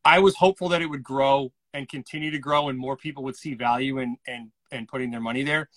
I 0.04 0.20
was 0.20 0.36
hopeful 0.36 0.68
that 0.70 0.82
it 0.82 0.86
would 0.86 1.02
grow 1.02 1.52
and 1.74 1.88
continue 1.88 2.30
to 2.30 2.38
grow, 2.38 2.68
and 2.68 2.78
more 2.78 2.96
people 2.96 3.24
would 3.24 3.36
see 3.36 3.54
value 3.54 3.98
in 3.98 4.16
and 4.26 4.50
and 4.70 4.88
putting 4.88 5.10
their 5.10 5.20
money 5.20 5.42
there. 5.42 5.68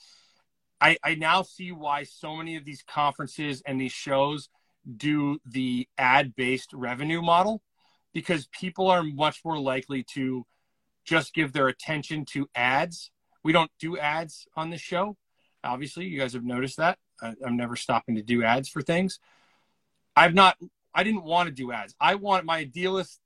I, 0.81 0.97
I 1.03 1.15
now 1.15 1.41
see 1.41 1.71
why 1.71 2.03
so 2.03 2.35
many 2.35 2.55
of 2.55 2.65
these 2.65 2.83
conferences 2.83 3.61
and 3.65 3.79
these 3.79 3.91
shows 3.91 4.49
do 4.97 5.39
the 5.45 5.87
ad 5.97 6.35
based 6.35 6.73
revenue 6.73 7.21
model 7.21 7.61
because 8.13 8.47
people 8.47 8.89
are 8.89 9.03
much 9.03 9.41
more 9.43 9.59
likely 9.59 10.03
to 10.15 10.45
just 11.05 11.33
give 11.33 11.53
their 11.53 11.67
attention 11.67 12.25
to 12.33 12.49
ads. 12.55 13.11
We 13.43 13.51
don't 13.51 13.71
do 13.79 13.97
ads 13.97 14.47
on 14.55 14.69
the 14.69 14.77
show. 14.77 15.17
Obviously, 15.63 16.05
you 16.05 16.19
guys 16.19 16.33
have 16.33 16.43
noticed 16.43 16.77
that. 16.77 16.97
I, 17.21 17.33
I'm 17.45 17.57
never 17.57 17.75
stopping 17.75 18.15
to 18.15 18.21
do 18.21 18.43
ads 18.43 18.69
for 18.69 18.81
things. 18.81 19.19
I've 20.15 20.33
not, 20.33 20.57
I 20.93 21.03
didn't 21.03 21.23
want 21.23 21.47
to 21.47 21.53
do 21.53 21.71
ads. 21.71 21.95
I 21.99 22.15
want 22.15 22.45
my 22.45 22.59
idealist 22.59 23.19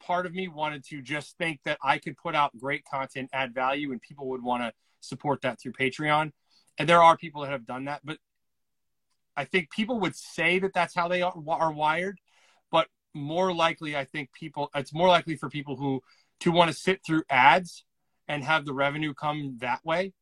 part 0.00 0.26
of 0.26 0.34
me 0.34 0.48
wanted 0.48 0.84
to 0.84 1.02
just 1.02 1.36
think 1.38 1.60
that 1.64 1.78
I 1.82 1.98
could 1.98 2.16
put 2.16 2.34
out 2.34 2.56
great 2.58 2.84
content, 2.84 3.30
add 3.32 3.54
value, 3.54 3.92
and 3.92 4.00
people 4.00 4.28
would 4.28 4.42
want 4.42 4.62
to 4.62 4.72
support 5.00 5.42
that 5.42 5.60
through 5.60 5.72
Patreon. 5.72 6.32
And 6.78 6.88
there 6.88 7.02
are 7.02 7.16
people 7.16 7.42
that 7.42 7.50
have 7.50 7.66
done 7.66 7.86
that, 7.86 8.00
but 8.04 8.18
I 9.36 9.44
think 9.44 9.70
people 9.70 10.00
would 10.00 10.16
say 10.16 10.58
that 10.58 10.74
that's 10.74 10.94
how 10.94 11.08
they 11.08 11.22
are, 11.22 11.34
are 11.48 11.72
wired, 11.72 12.20
but 12.70 12.88
more 13.14 13.52
likely, 13.52 13.96
I 13.96 14.04
think 14.04 14.32
people, 14.32 14.70
it's 14.74 14.92
more 14.92 15.08
likely 15.08 15.36
for 15.36 15.48
people 15.48 15.76
who 15.76 16.02
to 16.40 16.52
want 16.52 16.70
to 16.70 16.76
sit 16.76 17.00
through 17.04 17.22
ads 17.28 17.84
and 18.28 18.44
have 18.44 18.64
the 18.64 18.74
revenue 18.74 19.14
come 19.14 19.56
that 19.60 19.84
way. 19.84 20.12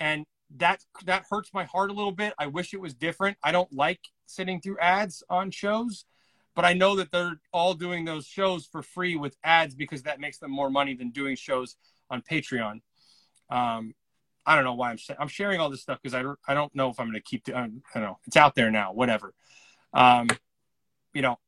And 0.00 0.24
that 0.56 0.84
that 1.04 1.24
hurts 1.28 1.52
my 1.52 1.64
heart 1.64 1.90
a 1.90 1.94
little 1.94 2.12
bit. 2.12 2.34
I 2.38 2.46
wish 2.46 2.74
it 2.74 2.80
was 2.80 2.94
different. 2.94 3.36
I 3.42 3.52
don't 3.52 3.72
like 3.72 4.00
sitting 4.26 4.60
through 4.60 4.78
ads 4.78 5.22
on 5.28 5.50
shows, 5.50 6.04
but 6.54 6.64
I 6.64 6.72
know 6.72 6.96
that 6.96 7.10
they're 7.10 7.40
all 7.52 7.74
doing 7.74 8.04
those 8.04 8.26
shows 8.26 8.66
for 8.66 8.82
free 8.82 9.16
with 9.16 9.36
ads 9.42 9.74
because 9.74 10.02
that 10.04 10.20
makes 10.20 10.38
them 10.38 10.50
more 10.50 10.70
money 10.70 10.94
than 10.94 11.10
doing 11.10 11.36
shows 11.36 11.76
on 12.10 12.22
Patreon. 12.22 12.80
Um, 13.50 13.94
I 14.46 14.54
don't 14.54 14.64
know 14.64 14.74
why 14.74 14.90
I'm 14.90 14.98
I'm 15.18 15.28
sharing 15.28 15.60
all 15.60 15.70
this 15.70 15.82
stuff 15.82 15.98
because 16.02 16.14
I 16.14 16.22
don't 16.22 16.38
I 16.46 16.54
don't 16.54 16.74
know 16.74 16.90
if 16.90 17.00
I'm 17.00 17.06
going 17.06 17.14
to 17.14 17.22
keep 17.22 17.44
the, 17.44 17.56
I 17.56 17.60
don't 17.62 17.82
know 17.96 18.18
it's 18.26 18.36
out 18.36 18.54
there 18.54 18.70
now 18.70 18.92
whatever. 18.92 19.34
Um, 19.92 20.28
you 21.12 21.22
know, 21.22 21.38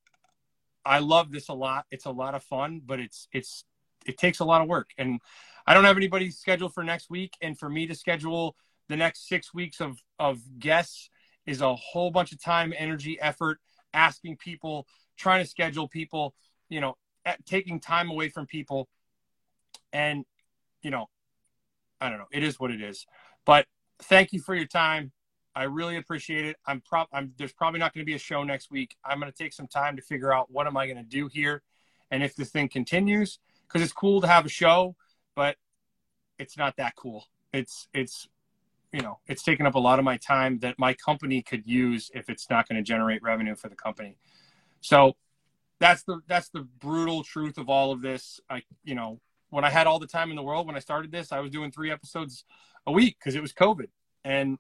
I 0.85 1.01
love 1.01 1.31
this 1.31 1.49
a 1.49 1.53
lot. 1.53 1.87
It's 1.91 2.07
a 2.07 2.11
lot 2.11 2.35
of 2.35 2.43
fun, 2.43 2.81
but 2.85 3.01
it's 3.01 3.29
it's 3.33 3.65
it 4.07 4.19
takes 4.19 4.41
a 4.41 4.45
lot 4.45 4.63
of 4.63 4.69
work, 4.69 4.91
and 4.99 5.21
I 5.67 5.75
don't 5.75 5.85
have 5.85 5.97
anybody 5.97 6.31
scheduled 6.31 6.75
for 6.75 6.85
next 6.85 7.11
week. 7.11 7.35
And 7.41 7.59
for 7.59 7.69
me 7.69 7.87
to 7.89 7.95
schedule 7.95 8.57
the 8.89 8.97
next 8.97 9.29
six 9.29 9.53
weeks 9.53 9.81
of 9.81 9.99
of 10.19 10.41
guests 10.59 11.11
is 11.47 11.61
a 11.61 11.75
whole 11.75 12.11
bunch 12.11 12.33
of 12.33 12.43
time, 12.43 12.73
energy, 12.77 13.19
effort, 13.21 13.59
asking 13.95 14.37
people, 14.37 14.87
trying 15.17 15.43
to 15.43 15.49
schedule 15.49 15.89
people, 15.89 16.35
you 16.69 16.81
know, 16.81 16.97
taking 17.45 17.81
time 17.81 18.11
away 18.11 18.29
from 18.29 18.47
people, 18.47 18.89
and 19.93 20.25
you 20.83 20.91
know, 20.91 21.07
I 22.01 22.09
don't 22.09 22.19
know. 22.19 22.27
It 22.33 22.43
is 22.43 22.61
what 22.61 22.71
it 22.71 22.83
is. 22.83 23.07
But 23.45 23.67
thank 24.03 24.33
you 24.33 24.41
for 24.41 24.55
your 24.55 24.67
time. 24.67 25.13
I 25.55 25.65
really 25.65 25.97
appreciate 25.97 26.45
it. 26.45 26.57
I'm 26.67 26.83
prob 26.83 27.09
I'm 27.13 27.33
there's 27.39 27.53
probably 27.53 27.81
not 27.81 27.95
going 27.95 28.05
to 28.05 28.07
be 28.07 28.15
a 28.15 28.19
show 28.19 28.43
next 28.43 28.71
week. 28.71 28.95
I'm 29.05 29.19
going 29.19 29.33
to 29.33 29.37
take 29.37 29.53
some 29.53 29.69
time 29.69 29.97
to 29.97 30.03
figure 30.03 30.33
out 30.33 30.51
what 30.51 30.67
am 30.67 30.77
I 30.77 30.87
going 30.87 30.99
to 30.99 31.03
do 31.03 31.29
here 31.33 31.63
and 32.11 32.23
if 32.23 32.37
this 32.37 32.51
thing 32.51 32.69
continues 32.69 33.39
because 33.67 33.83
it's 33.83 33.93
cool 33.93 34.21
to 34.21 34.27
have 34.27 34.47
a 34.47 34.51
show, 34.51 34.95
but 35.35 35.57
it's 36.39 36.57
not 36.57 36.77
that 36.77 36.95
cool. 36.97 37.25
It's 37.53 37.89
it's 37.95 38.29
you 38.97 39.03
know, 39.03 39.19
it's 39.27 39.43
taking 39.43 39.67
up 39.67 39.75
a 39.75 39.79
lot 39.79 39.99
of 39.99 40.07
my 40.07 40.17
time 40.17 40.59
that 40.61 40.79
my 40.79 40.95
company 40.95 41.43
could 41.43 41.67
use 41.67 42.11
if 42.15 42.31
it's 42.31 42.49
not 42.49 42.67
going 42.67 42.77
to 42.77 42.83
generate 42.83 43.23
revenue 43.23 43.55
for 43.55 43.69
the 43.69 43.77
company. 43.77 44.17
So 44.81 45.17
that's 45.79 46.03
the 46.05 46.21
that's 46.27 46.49
the 46.49 46.67
brutal 46.81 47.23
truth 47.23 47.59
of 47.59 47.69
all 47.69 47.93
of 47.93 48.01
this. 48.01 48.41
I 48.49 48.63
you 48.85 48.95
know, 48.95 49.21
when 49.51 49.67
I 49.67 49.71
had 49.71 49.87
all 49.87 49.99
the 49.99 50.07
time 50.07 50.31
in 50.31 50.37
the 50.37 50.43
world 50.43 50.67
when 50.67 50.77
I 50.77 50.79
started 50.79 51.13
this, 51.13 51.31
I 51.31 51.41
was 51.41 51.51
doing 51.51 51.71
three 51.71 51.91
episodes 51.91 52.47
a 52.87 52.93
week 52.93 53.19
because 53.21 53.35
it 53.35 53.43
was 53.43 53.53
COVID. 53.53 53.89
And 54.25 54.57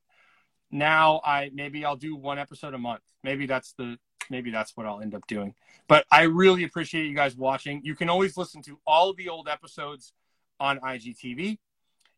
now 0.71 1.23
I 1.25 1.51
maybe 1.55 1.87
I'll 1.87 1.97
do 1.97 2.15
one 2.15 2.39
episode 2.39 2.75
a 2.75 2.79
month. 2.79 3.05
Maybe 3.25 3.47
that's 3.47 3.73
the 3.73 3.97
maybe 4.29 4.51
that's 4.51 4.77
what 4.77 4.85
I'll 4.85 5.01
end 5.01 5.15
up 5.15 5.27
doing. 5.27 5.55
But 5.89 6.05
I 6.13 6.25
really 6.25 6.65
appreciate 6.65 7.07
you 7.07 7.15
guys 7.15 7.35
watching. 7.39 7.81
You 7.85 7.95
can 7.95 8.11
always 8.11 8.37
listen 8.37 8.61
to 8.65 8.79
all 8.87 9.09
of 9.09 9.17
the 9.17 9.31
old 9.31 9.49
episodes 9.49 10.13
on 10.61 10.79
IGTV. 10.81 11.57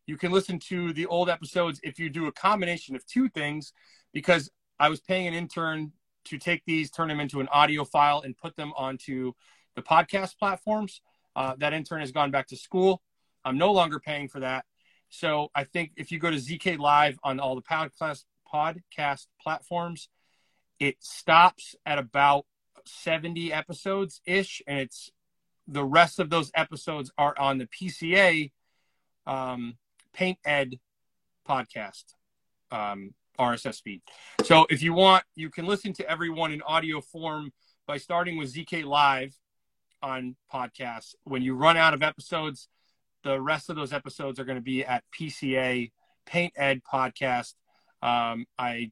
You 0.09 0.17
can 0.17 0.31
listen 0.31 0.57
to 0.69 0.91
the 0.91 1.05
old 1.05 1.29
episodes 1.29 1.79
if 1.83 1.99
you 1.99 2.09
do 2.09 2.25
a 2.25 2.31
combination 2.31 2.95
of 2.95 3.05
two 3.05 3.29
things 3.29 3.73
because 4.11 4.49
I 4.79 4.89
was 4.89 4.99
paying 5.01 5.27
an 5.27 5.35
intern 5.35 5.91
to 6.25 6.39
take 6.39 6.63
these, 6.65 6.89
turn 6.89 7.09
them 7.09 7.19
into 7.19 7.41
an 7.41 7.47
audio 7.51 7.85
file, 7.85 8.21
and 8.25 8.35
put 8.35 8.55
them 8.55 8.73
onto 8.75 9.33
the 9.75 9.83
podcast 9.83 10.39
platforms. 10.39 11.01
Uh, 11.35 11.53
that 11.59 11.73
intern 11.73 11.99
has 11.99 12.11
gone 12.11 12.31
back 12.31 12.47
to 12.47 12.57
school. 12.57 13.03
I'm 13.45 13.59
no 13.59 13.71
longer 13.71 13.99
paying 13.99 14.29
for 14.29 14.39
that. 14.39 14.65
So 15.09 15.51
I 15.53 15.63
think 15.63 15.91
if 15.95 16.11
you 16.11 16.17
go 16.17 16.31
to 16.31 16.37
ZK 16.37 16.79
Live 16.79 17.19
on 17.23 17.39
all 17.39 17.53
the 17.53 17.61
podcast 17.61 18.23
podcast 18.51 19.27
platforms, 19.39 20.09
it 20.79 20.95
stops 21.01 21.75
at 21.85 21.99
about 21.99 22.47
70 22.87 23.53
episodes 23.53 24.21
ish, 24.25 24.63
and 24.65 24.79
it's 24.79 25.11
the 25.67 25.85
rest 25.85 26.17
of 26.17 26.31
those 26.31 26.49
episodes 26.55 27.11
are 27.15 27.37
on 27.37 27.59
the 27.59 27.67
PCA 27.67 28.51
um, 29.27 29.77
Paint 30.13 30.39
Ed 30.45 30.79
podcast 31.47 32.03
um, 32.71 33.13
RSS 33.39 33.81
feed. 33.81 34.01
So 34.43 34.65
if 34.69 34.81
you 34.81 34.93
want, 34.93 35.23
you 35.35 35.49
can 35.49 35.65
listen 35.65 35.93
to 35.93 36.09
everyone 36.09 36.51
in 36.51 36.61
audio 36.61 37.01
form 37.01 37.51
by 37.87 37.97
starting 37.97 38.37
with 38.37 38.53
ZK 38.53 38.85
Live 38.85 39.35
on 40.01 40.35
podcasts. 40.53 41.15
When 41.23 41.41
you 41.41 41.55
run 41.55 41.77
out 41.77 41.93
of 41.93 42.03
episodes, 42.03 42.67
the 43.23 43.39
rest 43.39 43.69
of 43.69 43.75
those 43.75 43.93
episodes 43.93 44.39
are 44.39 44.45
going 44.45 44.57
to 44.57 44.61
be 44.61 44.85
at 44.85 45.03
PCA 45.17 45.91
Paint 46.25 46.53
Ed 46.55 46.81
Podcast. 46.91 47.55
Um, 48.01 48.45
I 48.57 48.91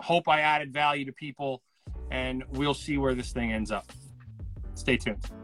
hope 0.00 0.28
I 0.28 0.40
added 0.40 0.72
value 0.72 1.04
to 1.06 1.12
people, 1.12 1.62
and 2.10 2.44
we'll 2.50 2.74
see 2.74 2.98
where 2.98 3.14
this 3.14 3.32
thing 3.32 3.52
ends 3.52 3.70
up. 3.70 3.90
Stay 4.74 4.96
tuned. 4.96 5.43